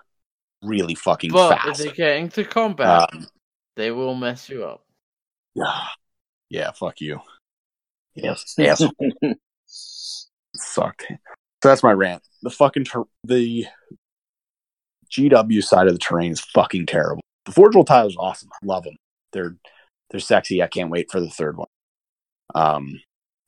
really 0.63 0.95
fucking 0.95 1.31
But 1.31 1.57
fast 1.57 1.81
if 1.81 1.87
they 1.91 1.95
get 1.95 2.17
into 2.17 2.43
combat, 2.45 3.09
Um, 3.13 3.27
they 3.75 3.91
will 3.91 4.15
mess 4.15 4.49
you 4.49 4.63
up. 4.65 4.83
yeah 5.55 5.87
yeah 6.49 6.71
fuck 6.71 7.01
you 7.01 7.19
yes 8.15 8.53
yes 8.57 8.83
sucked. 10.55 11.05
So 11.63 11.69
that's 11.69 11.83
my 11.83 11.91
rant. 11.93 12.21
The 12.41 12.49
fucking 12.49 12.85
ter- 12.85 13.03
the 13.23 13.65
GW 15.11 15.63
side 15.63 15.87
of 15.87 15.93
the 15.93 15.99
terrain 15.99 16.31
is 16.31 16.39
fucking 16.41 16.85
terrible. 16.87 17.21
The 17.45 17.51
Forge 17.51 17.75
World 17.75 17.87
tiles 17.87 18.15
are 18.17 18.23
awesome. 18.25 18.49
I 18.53 18.65
love 18.65 18.83
them. 18.83 18.95
They're 19.31 19.55
they're 20.09 20.19
sexy. 20.19 20.61
I 20.61 20.67
can't 20.67 20.91
wait 20.91 21.09
for 21.11 21.19
the 21.19 21.29
third 21.29 21.57
one. 21.57 21.67
Um, 22.55 23.01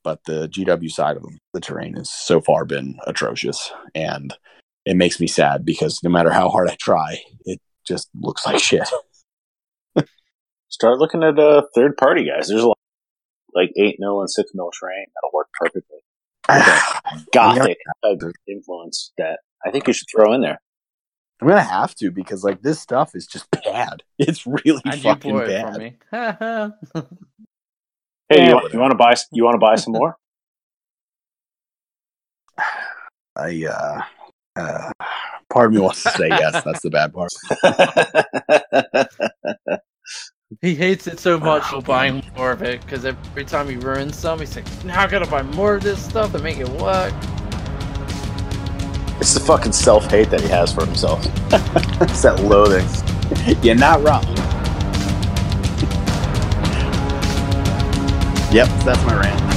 but 0.04 0.20
the 0.26 0.48
GW 0.48 0.90
side 0.92 1.16
of 1.18 1.24
them, 1.24 1.38
the 1.54 1.60
terrain 1.60 1.96
has 1.96 2.10
so 2.10 2.40
far 2.42 2.66
been 2.66 2.98
atrocious, 3.06 3.72
and 3.94 4.34
it 4.86 4.96
makes 4.96 5.20
me 5.20 5.28
sad 5.28 5.66
because 5.66 6.00
no 6.04 6.10
matter 6.10 6.32
how 6.32 6.50
hard 6.50 6.70
I 6.70 6.76
try, 6.80 7.18
it 7.46 7.60
just 7.88 8.10
looks 8.14 8.46
like 8.46 8.60
shit. 8.60 8.88
Start 10.70 11.00
looking 11.00 11.24
at 11.24 11.38
uh, 11.40 11.64
third 11.74 11.98
party 11.98 12.26
guys. 12.26 12.48
There's 12.48 12.62
a 12.64 12.68
lot, 12.68 12.78
like 13.54 13.72
eight 13.78 13.96
mil 14.00 14.20
and 14.20 14.30
six 14.30 14.52
mil 14.54 14.70
terrain 14.80 15.06
that'll 15.16 15.34
work 15.34 15.48
perfectly. 15.60 16.00
Gothic 17.34 17.78
type 18.04 18.22
influence 18.48 19.12
that 19.18 19.40
I 19.66 19.72
think 19.72 19.88
you 19.88 19.94
should 19.94 20.08
throw 20.14 20.34
in 20.34 20.42
there. 20.42 20.60
I'm 21.42 21.48
gonna 21.48 21.62
have 21.62 21.96
to 21.96 22.12
because 22.12 22.44
like 22.44 22.62
this 22.62 22.80
stuff 22.80 23.16
is 23.16 23.26
just 23.28 23.50
bad. 23.52 24.04
It's 24.18 24.46
really 24.48 24.82
And 24.86 24.96
you 24.96 25.02
fucking 25.02 25.38
bad. 25.38 25.74
from 25.74 25.82
me. 25.82 25.98
Hey, 28.28 28.38
Yeah, 28.38 28.48
you, 28.50 28.56
want, 28.56 28.74
you 28.74 28.80
want 28.80 28.92
to 28.92 28.98
buy? 28.98 29.14
You 29.32 29.44
want 29.44 29.54
to 29.56 29.60
buy 29.60 29.76
some 29.76 29.94
more? 29.94 30.18
I 33.36 33.66
uh, 33.70 34.02
uh 34.56 34.92
part 35.50 35.68
of 35.68 35.74
me 35.74 35.80
wants 35.80 36.04
to 36.04 36.10
say 36.10 36.30
yes. 36.30 36.64
That's 36.64 36.82
the 36.82 36.90
bad 36.90 37.14
part. 37.14 37.32
he 40.62 40.76
hates 40.76 41.08
it 41.08 41.20
so 41.20 41.40
much 41.40 41.68
he'll 41.70 41.82
buy 41.82 42.22
more 42.36 42.52
of 42.52 42.62
it 42.62 42.82
because 42.82 43.06
every 43.06 43.46
time 43.46 43.70
he 43.70 43.76
ruins 43.76 44.18
some, 44.18 44.40
he's 44.40 44.56
like, 44.56 44.86
now 44.86 45.02
I 45.02 45.08
gotta 45.08 45.30
buy 45.30 45.42
more 45.42 45.76
of 45.76 45.84
this 45.84 46.04
stuff 46.04 46.32
to 46.34 46.40
make 46.40 46.58
it 46.58 46.70
work. 46.70 47.14
it's 49.20 49.34
the 49.34 49.40
fucking 49.40 49.72
self 49.72 50.10
hate 50.10 50.30
that 50.30 50.42
he 50.42 50.48
has 50.48 50.74
for 50.74 50.86
himself. 50.86 51.26
it's 52.02 52.22
that 52.22 52.42
loathing. 52.44 52.86
You're 53.64 53.76
not 53.76 54.04
wrong. 54.04 54.24
yep, 58.54 58.68
that's 58.84 59.04
my 59.06 59.20
rant. 59.20 59.55